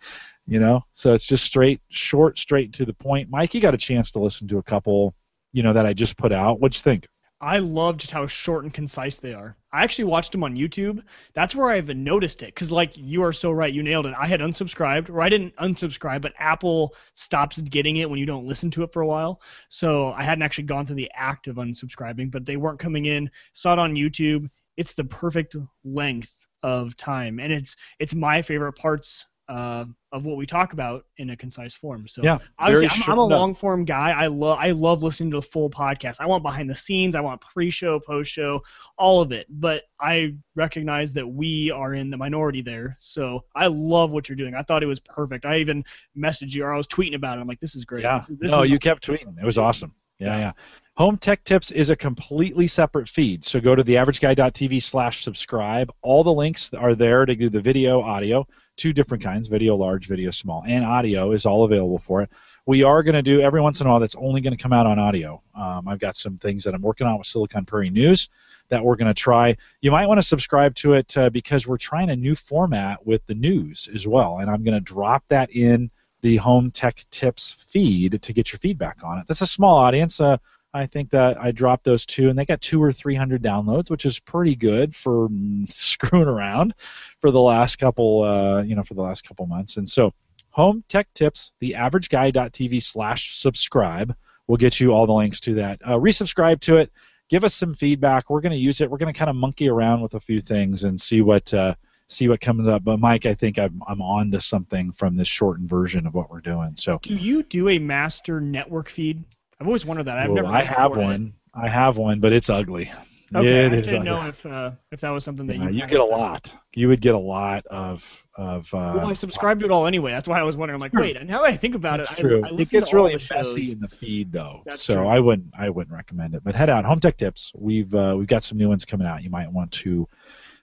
You 0.49 0.61
know, 0.61 0.85
so 0.93 1.13
it's 1.13 1.27
just 1.27 1.43
straight, 1.43 1.81
short, 1.89 2.39
straight 2.39 2.73
to 2.75 2.85
the 2.85 2.95
point. 2.95 3.29
Mike, 3.29 3.53
you 3.53 3.61
got 3.61 3.75
a 3.75 3.77
chance 3.77 4.13
to 4.13 4.21
listen 4.21 4.47
to 4.47 4.59
a 4.59 4.63
couple, 4.63 5.13
you 5.53 5.65
know, 5.65 5.73
that 5.73 5.87
I 5.87 5.93
just 5.93 6.17
put 6.17 6.31
out. 6.31 6.61
What'd 6.61 6.77
you 6.77 6.83
think? 6.83 7.09
I 7.41 7.59
love 7.59 7.97
just 7.97 8.13
how 8.13 8.29
short 8.29 8.63
and 8.63 8.73
concise 8.73 9.19
they 9.19 9.35
are. 9.35 9.57
I 9.73 9.83
actually 9.83 10.05
watched 10.05 10.31
them 10.31 10.45
on 10.45 10.55
YouTube. 10.55 11.03
That's 11.35 11.57
where 11.57 11.71
I've 11.71 11.89
noticed 11.89 12.45
it. 12.45 12.55
Because, 12.55 12.71
like, 12.71 12.93
you 12.97 13.25
are 13.25 13.33
so 13.33 13.51
right. 13.51 13.75
You 13.75 13.83
nailed 13.83 14.07
it. 14.07 14.15
I 14.17 14.29
had 14.29 14.39
unsubscribed, 14.39 15.11
or 15.11 15.21
I 15.21 15.29
didn't 15.29 15.57
unsubscribe, 15.57 16.23
but 16.23 16.33
Apple 16.39 16.95
stops 17.15 17.61
getting 17.61 17.97
it 17.97 18.09
when 18.09 18.21
you 18.21 18.27
don't 18.27 18.47
listen 18.47 18.71
to 18.71 18.85
it 18.85 18.93
for 18.93 19.03
a 19.03 19.07
while. 19.07 19.43
So 19.69 20.13
I 20.13 20.23
hadn't 20.23 20.43
actually 20.43 20.65
gone 20.65 20.87
through 20.87 20.95
the 20.95 21.11
act 21.13 21.49
of 21.49 21.57
unsubscribing, 21.57 22.31
but 22.31 22.47
they 22.47 22.57
weren't 22.57 22.79
coming 22.79 23.07
in. 23.07 23.29
Saw 23.53 23.73
it 23.73 23.81
on 23.81 23.95
YouTube. 23.97 24.49
It's 24.77 24.95
the 24.95 25.05
perfect 25.05 25.57
length 25.85 26.47
of 26.63 26.97
time, 26.97 27.39
and 27.39 27.53
it's 27.53 27.77
it's 27.99 28.15
my 28.15 28.43
favorite 28.43 28.75
parts 28.75 29.25
uh, 29.49 29.85
of 30.13 30.25
what 30.25 30.37
we 30.37 30.47
talk 30.47 30.73
about 30.73 31.05
in 31.19 31.31
a 31.31 31.37
concise 31.37 31.75
form. 31.75 32.09
So 32.09 32.23
Yeah, 32.23 32.39
obviously, 32.59 32.89
I'm, 32.91 33.13
I'm 33.13 33.19
a 33.19 33.25
long 33.25 33.55
form 33.55 33.85
guy. 33.85 34.11
I 34.11 34.27
love 34.27 34.59
I 34.61 34.73
love 34.73 35.03
listening 35.03 35.31
to 35.33 35.37
the 35.37 35.43
full 35.43 35.71
podcast. 35.71 36.17
I 36.21 36.27
want 36.27 36.43
behind 36.43 36.69
the 36.69 36.75
scenes. 36.75 37.15
I 37.15 37.21
want 37.21 37.41
pre-show, 37.41 38.01
post-show, 38.01 38.63
all 38.99 39.21
of 39.21 39.33
it. 39.33 39.47
But 39.49 39.85
I 40.01 40.35
recognize 40.57 41.13
that 41.13 41.27
we 41.27 41.71
are 41.71 41.95
in 41.95 42.11
the 42.11 42.17
minority 42.17 42.61
there. 42.61 42.97
So 42.99 43.45
I 43.55 43.69
love 43.69 44.11
what 44.11 44.29
you're 44.29 44.37
doing. 44.37 44.55
I 44.55 44.63
thought 44.63 44.83
it 44.83 44.87
was 44.87 45.01
perfect. 45.01 45.45
I 45.45 45.59
even 45.59 45.85
messaged 46.17 46.55
you 46.55 46.65
or 46.65 46.73
I 46.73 46.77
was 46.77 46.89
tweeting 46.89 47.15
about 47.15 47.39
it. 47.39 47.41
I'm 47.41 47.47
like, 47.47 47.61
this 47.61 47.77
is 47.77 47.85
great. 47.85 48.03
Yeah. 48.03 48.19
This, 48.29 48.39
this 48.39 48.51
no, 48.51 48.63
you 48.63 48.79
kept 48.79 49.07
tweeting. 49.07 49.41
It 49.41 49.45
was 49.45 49.59
awesome. 49.59 49.95
Yeah, 50.19 50.39
Yeah. 50.39 50.53
Home 50.97 51.19
Tech 51.19 51.45
Tips 51.45 51.71
is 51.73 51.91
a 51.91 51.97
completely 51.97 52.67
separate 52.67 53.07
feed. 53.07 53.45
So 53.45 53.61
go 53.61 53.75
to 53.75 53.85
theaverageguy.tv 53.85 54.83
slash 54.83 55.23
subscribe. 55.23 55.93
All 56.01 56.25
the 56.25 56.33
links 56.33 56.73
are 56.73 56.95
there 56.95 57.27
to 57.27 57.35
do 57.35 57.51
the 57.51 57.61
video, 57.61 58.01
audio, 58.01 58.47
two 58.79 58.95
different 58.95 59.23
kinds, 59.23 59.49
video 59.49 59.77
large, 59.77 60.07
video 60.07 60.31
small, 60.31 60.65
and 60.67 60.87
audio 60.87 61.33
is 61.33 61.45
all 61.45 61.65
available 61.65 61.99
for 61.99 62.23
it. 62.23 62.31
We 62.65 62.83
are 62.83 63.03
going 63.03 63.15
to 63.15 63.21
do 63.21 63.43
every 63.43 63.61
once 63.61 63.83
in 63.83 63.87
a 63.87 63.91
while 63.91 64.01
that's 64.01 64.17
only 64.17 64.41
going 64.41 64.57
to 64.57 64.63
come 64.63 64.73
out 64.73 64.87
on 64.87 64.99
audio. 64.99 65.43
Um, 65.55 65.87
I've 65.87 65.99
got 65.99 66.17
some 66.17 66.39
things 66.39 66.65
that 66.65 66.75
I'm 66.75 66.81
working 66.81 67.07
on 67.07 67.19
with 67.19 67.27
Silicon 67.27 67.67
Prairie 67.67 67.91
News 67.91 68.31
that 68.71 68.83
we're 68.83 68.97
going 68.97 69.13
to 69.13 69.15
try. 69.15 69.55
You 69.83 69.91
might 69.91 70.07
want 70.07 70.17
to 70.17 70.23
subscribe 70.23 70.75
to 70.77 70.95
it 70.95 71.15
uh, 71.19 71.29
because 71.29 71.67
we're 71.67 71.77
trying 71.77 72.09
a 72.09 72.17
new 72.17 72.35
format 72.35 73.07
with 73.07 73.25
the 73.27 73.35
news 73.35 73.87
as 73.95 74.07
well, 74.07 74.39
and 74.39 74.51
I'm 74.51 74.65
going 74.65 74.75
to 74.75 74.81
drop 74.81 75.25
that 75.29 75.55
in 75.55 75.91
the 76.27 76.37
Home 76.39 76.73
Tech 76.73 77.07
Tips 77.13 77.53
feed 77.69 78.21
to 78.21 78.33
get 78.33 78.51
your 78.51 78.59
feedback 78.59 78.99
on 79.05 79.19
it. 79.19 79.27
That's 79.29 79.43
a 79.43 79.47
small 79.47 79.77
audience. 79.77 80.21
Uh, 80.21 80.39
I 80.75 80.87
think 80.87 81.11
that 81.11 81.41
I 81.41 81.53
dropped 81.53 81.85
those 81.85 82.05
two, 82.05 82.29
and 82.29 82.37
they 82.37 82.45
got 82.45 82.61
two 82.61 82.83
or 82.83 82.93
three 82.93 83.15
hundred 83.15 83.45
downloads, 83.45 83.91
which 83.91 84.05
is 84.05 84.19
pretty 84.19 84.57
good 84.57 84.97
for 84.97 85.29
mm, 85.29 85.73
screwing 85.73 86.27
around 86.27 86.75
for 87.21 87.31
the 87.31 87.41
last 87.41 87.77
couple, 87.77 88.25
uh, 88.25 88.63
you 88.63 88.75
know, 88.75 88.83
for 88.83 88.95
the 88.95 89.03
last 89.03 89.23
couple 89.23 89.47
months. 89.47 89.77
And 89.77 89.89
so, 89.89 90.13
Home 90.51 90.83
Tech 90.89 91.07
Tips, 91.15 91.53
theaverageguy.tv 91.63 92.83
slash 92.83 93.39
subscribe 93.39 94.13
will 94.49 94.57
get 94.57 94.81
you 94.81 94.93
all 94.93 95.07
the 95.07 95.13
links 95.13 95.39
to 95.43 95.55
that. 95.55 95.81
Uh, 95.85 95.97
resubscribe 95.97 96.59
to 96.63 96.79
it. 96.79 96.91
Give 97.29 97.45
us 97.45 97.55
some 97.55 97.73
feedback. 97.73 98.31
We're 98.31 98.41
going 98.41 98.51
to 98.51 98.59
use 98.59 98.81
it. 98.81 98.91
We're 98.91 98.99
going 98.99 99.15
to 99.15 99.19
kind 99.19 99.31
of 99.31 99.37
monkey 99.37 99.69
around 99.69 100.01
with 100.01 100.15
a 100.15 100.21
few 100.21 100.41
things 100.41 100.83
and 100.83 101.01
see 101.01 101.21
what 101.21 101.55
uh, 101.55 101.77
see 102.09 102.29
what 102.29 102.41
comes 102.41 102.69
up. 102.69 102.85
But 102.85 102.99
Mike, 103.01 103.27
I 103.27 103.35
think 103.35 103.59
I'm 103.59 103.83
I'm 103.87 104.01
on 104.03 104.31
to 104.33 104.41
something 104.41 104.93
from 104.93 105.17
this 105.17 105.29
shortened 105.29 105.69
version 105.69 106.07
of 106.07 106.15
what 106.15 106.31
we're 106.31 106.41
doing. 106.41 106.73
So 106.77 106.99
Do 107.03 107.15
you 107.15 107.43
do 107.43 107.69
a 107.69 107.79
master 107.79 108.41
network 108.41 108.89
feed? 108.89 109.25
I've 109.61 109.67
always 109.67 109.85
wondered 109.87 110.05
that. 110.05 110.19
I've 110.19 110.31
Well, 110.31 110.43
never. 110.45 110.55
I 110.55 110.63
have 110.63 110.93
for 110.93 111.01
it. 111.01 111.05
one. 111.05 111.33
I 111.55 111.69
have 111.69 111.97
one, 111.97 112.21
but 112.21 112.33
it's 112.33 112.51
ugly. 112.51 112.93
Okay, 113.35 113.65
It 113.67 113.73
I 113.73 113.77
didn't 113.77 113.89
ugly. 113.97 114.05
know 114.05 114.27
if 114.27 114.47
uh, 114.47 114.71
if 114.93 115.01
that 115.01 115.11
was 115.11 115.25
something 115.25 115.47
that 115.49 115.57
you. 115.57 115.69
you 115.71 115.87
get 115.89 115.99
a 115.99 116.05
lot. 116.05 116.53
You 116.75 116.89
would 116.89 117.01
get 117.01 117.15
a 117.15 117.19
lot 117.19 117.67
of 117.67 118.05
of. 118.37 118.73
Uh, 118.73 118.93
Well, 118.97 119.07
I 119.09 119.15
subscribe 119.15 119.59
to 119.61 119.65
it 119.65 119.73
all 119.73 119.87
anyway. 119.87 120.13
That's 120.13 120.29
why 120.29 120.39
I 120.39 120.43
was 120.45 120.57
wondering. 120.57 120.77
I'm 120.77 120.81
like, 120.81 120.93
True. 120.93 121.01
wait. 121.01 121.17
And 121.17 121.29
now 121.29 121.41
that 121.43 121.49
I 121.51 121.57
think 121.57 121.75
about 121.75 121.99
That's 121.99 122.11
it, 122.19 122.23
true. 122.23 122.43
I, 122.45 122.51
I 122.51 122.53
it 122.57 122.69
gets 122.71 122.93
really 122.93 123.15
messy 123.15 123.73
in 123.73 123.81
the 123.81 123.89
feed, 123.89 124.31
though. 124.31 124.63
That's 124.65 124.83
so 124.83 124.97
true. 124.97 125.07
I 125.09 125.19
wouldn't 125.19 125.49
I 125.59 125.71
wouldn't 125.71 125.93
recommend 125.97 126.35
it. 126.37 126.45
But 126.45 126.55
head 126.55 126.69
out, 126.69 126.85
Home 126.85 127.01
Tech 127.01 127.17
Tips. 127.17 127.51
We've 127.57 127.93
uh, 127.95 128.15
we've 128.17 128.29
got 128.29 128.45
some 128.45 128.59
new 128.59 128.69
ones 128.69 128.85
coming 128.85 129.07
out. 129.09 129.25
You 129.25 129.31
might 129.31 129.51
want 129.51 129.73
to 129.73 130.07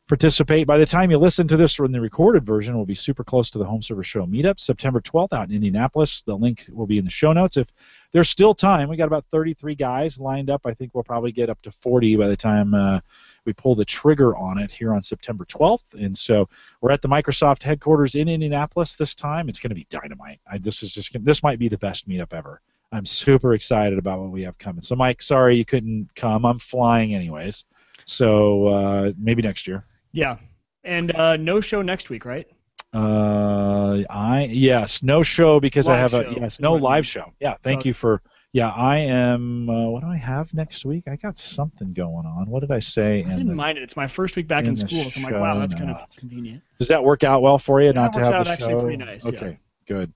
participate. 0.07 0.67
By 0.67 0.77
the 0.77 0.85
time 0.85 1.11
you 1.11 1.17
listen 1.17 1.47
to 1.47 1.57
this, 1.57 1.79
or 1.79 1.85
in 1.85 1.91
the 1.91 2.01
recorded 2.01 2.45
version, 2.45 2.75
we'll 2.75 2.85
be 2.85 2.95
super 2.95 3.23
close 3.23 3.49
to 3.51 3.57
the 3.57 3.65
Home 3.65 3.81
Server 3.81 4.03
Show 4.03 4.25
meetup, 4.25 4.59
September 4.59 4.99
12th, 4.99 5.33
out 5.33 5.49
in 5.49 5.55
Indianapolis. 5.55 6.21
The 6.21 6.35
link 6.35 6.65
will 6.71 6.85
be 6.85 6.97
in 6.97 7.05
the 7.05 7.11
show 7.11 7.31
notes. 7.31 7.57
If 7.57 7.67
there's 8.11 8.29
still 8.29 8.53
time, 8.53 8.89
we 8.89 8.97
got 8.97 9.07
about 9.07 9.25
33 9.31 9.75
guys 9.75 10.19
lined 10.19 10.49
up. 10.49 10.61
I 10.65 10.73
think 10.73 10.93
we'll 10.93 11.03
probably 11.03 11.31
get 11.31 11.49
up 11.49 11.61
to 11.63 11.71
40 11.71 12.17
by 12.17 12.27
the 12.27 12.35
time 12.37 12.73
uh, 12.73 12.99
we 13.45 13.53
pull 13.53 13.75
the 13.75 13.85
trigger 13.85 14.35
on 14.35 14.57
it 14.57 14.71
here 14.71 14.93
on 14.93 15.01
September 15.01 15.45
12th. 15.45 15.93
And 15.93 16.17
so 16.17 16.49
we're 16.81 16.91
at 16.91 17.01
the 17.01 17.09
Microsoft 17.09 17.63
headquarters 17.63 18.15
in 18.15 18.27
Indianapolis 18.27 18.95
this 18.95 19.15
time. 19.15 19.49
It's 19.49 19.59
going 19.59 19.69
to 19.69 19.75
be 19.75 19.87
dynamite. 19.89 20.39
I, 20.49 20.57
this 20.57 20.83
is 20.83 20.93
just 20.93 21.11
this 21.23 21.43
might 21.43 21.59
be 21.59 21.69
the 21.69 21.77
best 21.77 22.07
meetup 22.07 22.33
ever. 22.33 22.61
I'm 22.91 23.05
super 23.05 23.55
excited 23.55 23.97
about 23.97 24.19
what 24.19 24.31
we 24.31 24.43
have 24.43 24.57
coming. 24.59 24.83
So 24.83 24.95
Mike, 24.95 25.21
sorry 25.21 25.55
you 25.55 25.65
couldn't 25.65 26.09
come. 26.15 26.45
I'm 26.45 26.59
flying 26.59 27.15
anyways. 27.15 27.65
So 28.05 28.67
uh, 28.67 29.11
maybe 29.17 29.41
next 29.41 29.65
year. 29.67 29.85
Yeah. 30.13 30.37
And 30.83 31.13
uh, 31.15 31.37
no 31.37 31.59
show 31.59 31.81
next 31.81 32.09
week, 32.09 32.25
right? 32.25 32.47
Uh, 32.93 34.03
I 34.09 34.43
yes, 34.51 35.01
no 35.01 35.23
show 35.23 35.59
because 35.59 35.89
I 35.89 35.99
Live 36.01 36.11
have 36.11 36.27
a 36.27 36.39
yes, 36.39 36.59
no 36.59 36.73
live 36.75 37.05
show. 37.07 37.33
Yeah, 37.39 37.55
thank 37.63 37.81
So- 37.81 37.87
you 37.87 37.93
for. 37.93 38.21
Yeah, 38.55 38.69
I 38.69 38.97
am. 38.97 39.67
Uh, 39.67 39.89
what 39.89 40.01
do 40.01 40.07
I 40.07 40.15
have 40.17 40.53
next 40.53 40.85
week? 40.85 41.05
I 41.07 41.15
got 41.15 41.39
something 41.39 41.91
going 41.91 42.27
on. 42.27 42.47
What 42.47 42.59
did 42.59 42.69
I 42.69 42.81
say? 42.81 43.23
I 43.23 43.29
didn't 43.29 43.47
the- 43.47 43.55
mind 43.55 43.79
it. 43.79 43.81
It's 43.83 43.95
my 43.95 44.05
first 44.05 44.35
week 44.35 44.47
back 44.47 44.65
in 44.65 44.71
in 44.71 44.77
school, 44.77 45.05
so 45.05 45.11
I'm 45.15 45.23
like, 45.23 45.33
wow, 45.33 45.57
that's 45.57 45.73
kind 45.73 45.89
of 45.89 46.07
convenient. 46.15 46.61
Does 46.77 46.87
that 46.89 47.03
work 47.03 47.23
out 47.23 47.41
well 47.41 47.57
for 47.57 47.81
you? 47.81 47.87
Yeah, 47.87 47.93
not 47.93 48.13
to 48.13 48.19
have 48.19 48.31
out 48.33 48.45
the 48.45 48.51
actually 48.51 48.73
show. 48.73 48.81
pretty 48.81 48.97
nice, 48.97 49.23
yeah. 49.25 49.37
Okay, 49.39 49.59
good. 49.87 50.13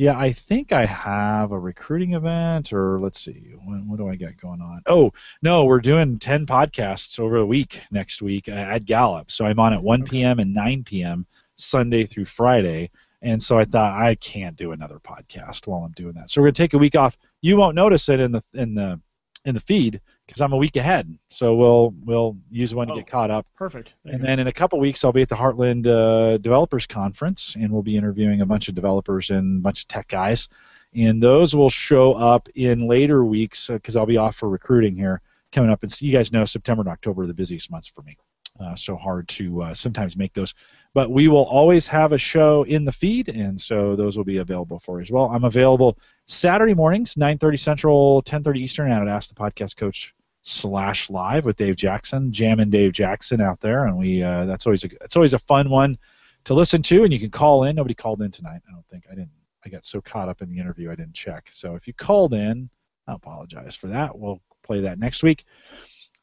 Yeah, 0.00 0.18
I 0.18 0.32
think 0.32 0.72
I 0.72 0.86
have 0.86 1.52
a 1.52 1.58
recruiting 1.58 2.14
event, 2.14 2.72
or 2.72 2.98
let's 2.98 3.20
see, 3.20 3.52
when, 3.66 3.86
what 3.86 3.98
do 3.98 4.08
I 4.08 4.16
got 4.16 4.34
going 4.38 4.62
on? 4.62 4.80
Oh, 4.86 5.12
no, 5.42 5.66
we're 5.66 5.82
doing 5.82 6.18
10 6.18 6.46
podcasts 6.46 7.20
over 7.20 7.36
a 7.36 7.44
week 7.44 7.82
next 7.90 8.22
week 8.22 8.48
uh, 8.48 8.52
at 8.52 8.86
Gallup. 8.86 9.30
So 9.30 9.44
I'm 9.44 9.60
on 9.60 9.74
at 9.74 9.82
1 9.82 10.00
Okay. 10.00 10.08
p.m. 10.08 10.38
and 10.38 10.54
9 10.54 10.84
p.m. 10.84 11.26
Sunday 11.56 12.06
through 12.06 12.24
Friday. 12.24 12.90
And 13.20 13.42
so 13.42 13.58
I 13.58 13.66
thought 13.66 14.00
I 14.00 14.14
can't 14.14 14.56
do 14.56 14.72
another 14.72 15.00
podcast 15.00 15.66
while 15.66 15.82
I'm 15.84 15.92
doing 15.92 16.14
that. 16.14 16.30
So 16.30 16.40
we're 16.40 16.46
gonna 16.46 16.52
take 16.54 16.72
a 16.72 16.78
week 16.78 16.96
off. 16.96 17.18
You 17.42 17.58
won't 17.58 17.74
notice 17.74 18.08
it 18.08 18.20
in 18.20 18.32
the 18.32 18.42
in 18.54 18.74
the 18.74 18.98
in 19.44 19.54
the 19.54 19.60
feed 19.60 20.00
because 20.30 20.40
I'm 20.42 20.52
a 20.52 20.56
week 20.56 20.76
ahead. 20.76 21.12
So 21.28 21.56
we'll 21.56 21.92
we'll 22.04 22.36
use 22.50 22.72
one 22.74 22.86
to 22.86 22.92
Oh. 22.92 22.96
get 22.96 23.08
caught 23.08 23.30
up. 23.32 23.46
Perfect. 23.56 23.94
There 24.04 24.12
And 24.14 24.22
go. 24.22 24.26
then 24.28 24.38
in 24.38 24.46
a 24.46 24.52
couple 24.52 24.78
weeks, 24.78 25.04
I'll 25.04 25.12
be 25.12 25.22
at 25.22 25.28
the 25.28 25.34
Heartland 25.34 25.86
uh, 25.88 26.38
Developers 26.38 26.86
Conference, 26.86 27.56
and 27.58 27.72
we'll 27.72 27.82
be 27.82 27.96
interviewing 27.96 28.40
a 28.40 28.46
bunch 28.46 28.68
of 28.68 28.74
developers 28.76 29.30
and 29.30 29.58
a 29.58 29.60
bunch 29.62 29.82
of 29.82 29.88
tech 29.88 30.06
guys. 30.08 30.48
And 30.94 31.20
those 31.22 31.54
will 31.54 31.70
show 31.70 32.14
up 32.14 32.48
in 32.54 32.86
later 32.86 33.24
weeks 33.24 33.68
because 33.68 33.96
I'll 33.96 34.06
be 34.06 34.16
off 34.18 34.36
for 34.36 34.48
recruiting 34.48 34.94
here 34.94 35.20
coming 35.52 35.70
up. 35.70 35.82
And 35.82 36.00
you 36.00 36.12
guys 36.12 36.32
know 36.32 36.44
September 36.44 36.82
and 36.82 36.88
October 36.88 37.22
are 37.22 37.26
the 37.26 37.34
busiest 37.34 37.70
months 37.70 37.88
for 37.88 38.02
me. 38.02 38.16
Uh, 38.58 38.74
so 38.74 38.94
hard 38.96 39.26
to 39.28 39.62
uh, 39.62 39.74
sometimes 39.74 40.16
make 40.16 40.34
those. 40.34 40.54
But 40.92 41.10
we 41.10 41.28
will 41.28 41.44
always 41.44 41.86
have 41.86 42.12
a 42.12 42.18
show 42.18 42.64
in 42.64 42.84
the 42.84 42.92
feed, 42.92 43.28
and 43.28 43.58
so 43.58 43.94
those 43.96 44.16
will 44.16 44.24
be 44.24 44.38
available 44.38 44.78
for 44.80 44.98
you 44.98 45.04
as 45.04 45.10
well. 45.10 45.30
I'm 45.32 45.44
available 45.44 45.96
Saturday 46.26 46.74
mornings, 46.74 47.14
9:30 47.14 47.58
Central, 47.58 48.22
10:30 48.22 48.58
Eastern, 48.60 48.90
and 48.92 49.08
at 49.08 49.08
Ask 49.08 49.28
the 49.28 49.34
Podcast 49.36 49.76
Coach 49.76 50.12
slash 50.42 51.10
live 51.10 51.44
with 51.44 51.56
Dave 51.56 51.76
Jackson, 51.76 52.32
jamming 52.32 52.70
Dave 52.70 52.92
Jackson 52.92 53.40
out 53.40 53.60
there, 53.60 53.86
and 53.86 53.96
we 53.96 54.22
uh, 54.22 54.46
that's 54.46 54.66
always 54.66 54.84
a 54.84 54.88
it's 55.02 55.16
always 55.16 55.34
a 55.34 55.38
fun 55.38 55.70
one 55.70 55.98
to 56.44 56.54
listen 56.54 56.82
to, 56.82 57.04
and 57.04 57.12
you 57.12 57.18
can 57.18 57.30
call 57.30 57.64
in. 57.64 57.76
Nobody 57.76 57.94
called 57.94 58.22
in 58.22 58.30
tonight. 58.30 58.62
I 58.68 58.72
don't 58.72 58.86
think 58.90 59.04
I 59.10 59.14
didn't. 59.14 59.30
I 59.64 59.68
got 59.68 59.84
so 59.84 60.00
caught 60.00 60.28
up 60.28 60.40
in 60.40 60.48
the 60.48 60.58
interview 60.58 60.90
I 60.90 60.94
didn't 60.94 61.14
check. 61.14 61.48
So 61.52 61.74
if 61.74 61.86
you 61.86 61.92
called 61.92 62.32
in, 62.32 62.70
I 63.06 63.14
apologize 63.14 63.74
for 63.74 63.88
that. 63.88 64.18
We'll 64.18 64.40
play 64.62 64.80
that 64.80 64.98
next 64.98 65.22
week. 65.22 65.44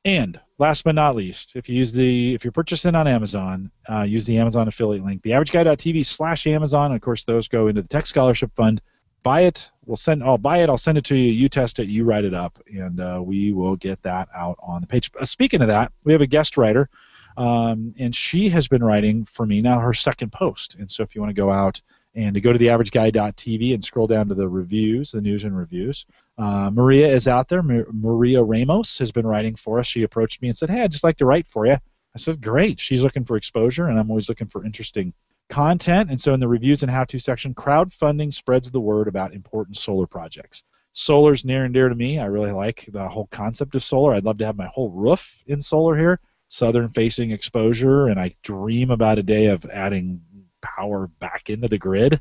And 0.05 0.39
last 0.57 0.83
but 0.83 0.95
not 0.95 1.15
least, 1.15 1.55
if 1.55 1.67
you 1.67 1.75
use 1.75 1.91
the 1.91 2.33
if 2.33 2.43
you're 2.43 2.51
purchasing 2.51 2.95
on 2.95 3.07
Amazon, 3.07 3.71
uh, 3.89 4.03
use 4.03 4.25
the 4.25 4.37
Amazon 4.37 4.67
affiliate 4.67 5.03
link, 5.03 5.21
theaverageguy.tv 5.21 6.05
slash 6.05 6.47
Amazon. 6.47 6.93
Of 6.93 7.01
course, 7.01 7.23
those 7.23 7.47
go 7.47 7.67
into 7.67 7.81
the 7.81 7.87
Tech 7.87 8.07
Scholarship 8.07 8.51
Fund. 8.55 8.81
Buy 9.23 9.41
it. 9.41 9.71
We'll 9.85 9.97
send. 9.97 10.23
I'll 10.23 10.37
buy 10.37 10.59
it. 10.59 10.69
I'll 10.69 10.77
send 10.77 10.97
it 10.97 11.05
to 11.05 11.15
you. 11.15 11.31
You 11.31 11.49
test 11.49 11.79
it. 11.79 11.87
You 11.87 12.03
write 12.03 12.25
it 12.25 12.33
up, 12.33 12.59
and 12.67 12.99
uh, 12.99 13.21
we 13.23 13.51
will 13.53 13.75
get 13.75 14.01
that 14.03 14.27
out 14.35 14.57
on 14.61 14.81
the 14.81 14.87
page. 14.87 15.11
Uh, 15.19 15.25
speaking 15.25 15.61
of 15.61 15.67
that, 15.67 15.91
we 16.03 16.11
have 16.13 16.21
a 16.21 16.27
guest 16.27 16.57
writer, 16.57 16.89
um, 17.37 17.93
and 17.97 18.15
she 18.15 18.49
has 18.49 18.67
been 18.67 18.83
writing 18.83 19.25
for 19.25 19.45
me 19.45 19.61
now 19.61 19.79
her 19.79 19.93
second 19.93 20.31
post. 20.31 20.75
And 20.75 20.91
so 20.91 21.03
if 21.03 21.15
you 21.15 21.21
want 21.21 21.29
to 21.29 21.41
go 21.41 21.49
out 21.49 21.81
and 22.15 22.33
to 22.33 22.41
go 22.41 22.51
to 22.51 22.59
theaverageguy.tv 22.59 23.73
and 23.73 23.83
scroll 23.83 24.07
down 24.07 24.27
to 24.27 24.35
the 24.35 24.47
reviews, 24.47 25.11
the 25.11 25.21
news 25.21 25.43
and 25.43 25.57
reviews, 25.57 26.05
uh, 26.37 26.69
Maria 26.73 27.07
is 27.07 27.27
out 27.27 27.47
there. 27.47 27.63
Ma- 27.63 27.83
Maria 27.91 28.41
Ramos 28.41 28.97
has 28.97 29.11
been 29.11 29.27
writing 29.27 29.55
for 29.55 29.79
us. 29.79 29.87
She 29.87 30.03
approached 30.03 30.41
me 30.41 30.49
and 30.49 30.57
said, 30.57 30.69
"Hey, 30.69 30.81
I'd 30.81 30.91
just 30.91 31.03
like 31.03 31.17
to 31.17 31.25
write 31.25 31.47
for 31.47 31.65
you." 31.65 31.77
I 32.15 32.19
said, 32.19 32.41
"Great." 32.41 32.79
She's 32.79 33.03
looking 33.03 33.23
for 33.25 33.37
exposure, 33.37 33.87
and 33.87 33.99
I'm 33.99 34.09
always 34.09 34.29
looking 34.29 34.47
for 34.47 34.65
interesting 34.65 35.13
content. 35.49 36.09
And 36.09 36.19
so, 36.19 36.33
in 36.33 36.39
the 36.39 36.47
reviews 36.47 36.83
and 36.83 36.91
how-to 36.91 37.19
section, 37.19 37.53
crowdfunding 37.53 38.33
spreads 38.33 38.69
the 38.69 38.79
word 38.79 39.07
about 39.07 39.33
important 39.33 39.77
solar 39.77 40.07
projects. 40.07 40.63
Solar's 40.93 41.45
near 41.45 41.65
and 41.65 41.73
dear 41.73 41.89
to 41.89 41.95
me. 41.95 42.19
I 42.19 42.25
really 42.25 42.51
like 42.51 42.87
the 42.91 43.07
whole 43.07 43.27
concept 43.27 43.75
of 43.75 43.83
solar. 43.83 44.13
I'd 44.13 44.25
love 44.25 44.37
to 44.39 44.45
have 44.45 44.57
my 44.57 44.67
whole 44.67 44.91
roof 44.91 45.43
in 45.47 45.61
solar 45.61 45.97
here, 45.97 46.19
southern-facing 46.49 47.31
exposure, 47.31 48.07
and 48.07 48.19
I 48.19 48.31
dream 48.43 48.91
about 48.91 49.19
a 49.19 49.23
day 49.23 49.47
of 49.47 49.65
adding 49.65 50.21
power 50.61 51.07
back 51.19 51.49
into 51.49 51.67
the 51.67 51.77
grid. 51.77 52.19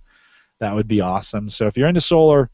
That 0.61 0.75
would 0.75 0.89
be 0.89 1.01
awesome. 1.01 1.51
So, 1.51 1.67
if 1.67 1.77
you're 1.77 1.89
into 1.89 2.01
solar 2.01 2.51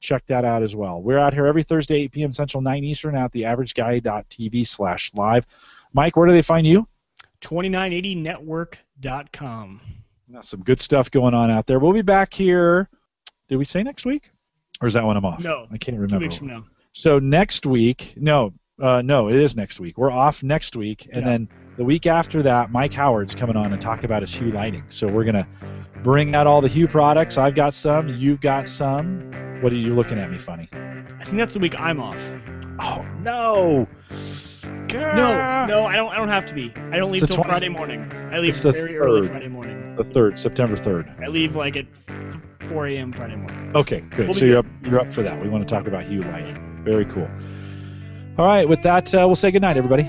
check 0.00 0.24
that 0.26 0.44
out 0.44 0.62
as 0.62 0.76
well. 0.76 1.02
We're 1.02 1.18
out 1.18 1.34
here 1.34 1.46
every 1.46 1.64
Thursday, 1.64 2.02
8 2.02 2.12
p.m. 2.12 2.32
Central, 2.32 2.62
9 2.62 2.84
Eastern, 2.84 3.16
at 3.16 3.32
theaverageguy.tv 3.32 4.64
slash 4.66 5.10
live. 5.14 5.44
Mike, 5.92 6.16
where 6.16 6.26
do 6.26 6.32
they 6.32 6.40
find 6.42 6.66
you? 6.66 6.88
2980network.com. 7.40 9.80
Some 10.42 10.62
good 10.62 10.80
stuff 10.80 11.10
going 11.10 11.34
on 11.34 11.50
out 11.50 11.66
there. 11.66 11.78
We'll 11.78 11.92
be 11.92 12.02
back 12.02 12.32
here. 12.34 12.88
Did 13.48 13.56
we 13.56 13.64
say 13.64 13.82
next 13.82 14.04
week? 14.04 14.30
Or 14.80 14.88
is 14.88 14.94
that 14.94 15.04
one 15.04 15.16
I'm 15.16 15.24
off? 15.24 15.42
No, 15.42 15.66
I 15.70 15.78
can't 15.78 15.96
remember. 15.96 16.16
Two 16.18 16.20
weeks 16.20 16.36
from 16.36 16.48
now. 16.48 16.66
So 16.92 17.18
next 17.18 17.66
week, 17.66 18.14
no, 18.16 18.52
uh, 18.80 19.02
no, 19.02 19.28
it 19.28 19.36
is 19.36 19.56
next 19.56 19.80
week. 19.80 19.98
We're 19.98 20.10
off 20.12 20.42
next 20.42 20.76
week, 20.76 21.06
and 21.12 21.24
Yeah. 21.24 21.30
then 21.30 21.48
the 21.76 21.84
week 21.84 22.06
after 22.06 22.42
that, 22.42 22.70
Mike 22.70 22.92
Howard's 22.92 23.34
coming 23.34 23.56
on 23.56 23.72
and 23.72 23.80
talk 23.80 24.04
about 24.04 24.22
his 24.22 24.34
Hue 24.34 24.50
lighting. 24.52 24.84
So 24.88 25.08
we're 25.08 25.24
gonna 25.24 25.46
bring 26.02 26.34
out 26.34 26.46
all 26.46 26.60
the 26.60 26.68
Hue 26.68 26.86
products. 26.88 27.38
I've 27.38 27.54
got 27.54 27.74
some. 27.74 28.08
You've 28.08 28.40
got 28.40 28.68
some. 28.68 29.30
What 29.62 29.72
are 29.72 29.76
you 29.76 29.94
looking 29.94 30.18
at 30.18 30.30
me 30.30 30.38
funny? 30.38 30.68
I 30.72 31.24
think 31.24 31.38
that's 31.38 31.54
the 31.54 31.60
week 31.60 31.78
I'm 31.80 32.00
off. 32.00 32.18
Oh 32.80 33.04
no! 33.22 33.88
No, 34.92 35.66
no, 35.66 35.84
I 35.86 35.96
don't. 35.96 36.10
I 36.12 36.16
don't 36.16 36.28
have 36.28 36.46
to 36.46 36.54
be. 36.54 36.72
I 36.92 36.96
don't 36.98 37.10
leave 37.12 37.26
till 37.26 37.36
20 37.36 37.48
Friday 37.50 37.68
morning. 37.68 38.10
I 38.32 38.38
leave 38.38 38.56
very 38.56 38.96
early. 38.96 39.26
Friday 39.26 39.48
morning. 39.48 39.77
The 39.98 40.04
third, 40.04 40.38
September 40.38 40.76
third. 40.76 41.12
I 41.20 41.26
leave 41.26 41.56
like 41.56 41.76
at 41.76 41.86
4 42.68 42.86
a.m. 42.86 43.12
Friday 43.12 43.34
morning. 43.34 43.72
Okay, 43.74 44.00
good. 44.00 44.28
We'll 44.28 44.34
so 44.34 44.44
you're 44.44 44.58
up, 44.58 44.66
you're 44.84 45.00
up 45.00 45.12
for 45.12 45.24
that. 45.24 45.42
We 45.42 45.48
want 45.48 45.68
to 45.68 45.74
talk 45.74 45.88
about 45.88 46.04
Hue 46.04 46.22
lighting. 46.22 46.84
Very 46.84 47.04
cool. 47.04 47.28
All 48.38 48.46
right, 48.46 48.68
with 48.68 48.80
that, 48.82 49.12
uh, 49.12 49.26
we'll 49.26 49.34
say 49.34 49.50
goodnight, 49.50 49.76
everybody. 49.76 50.08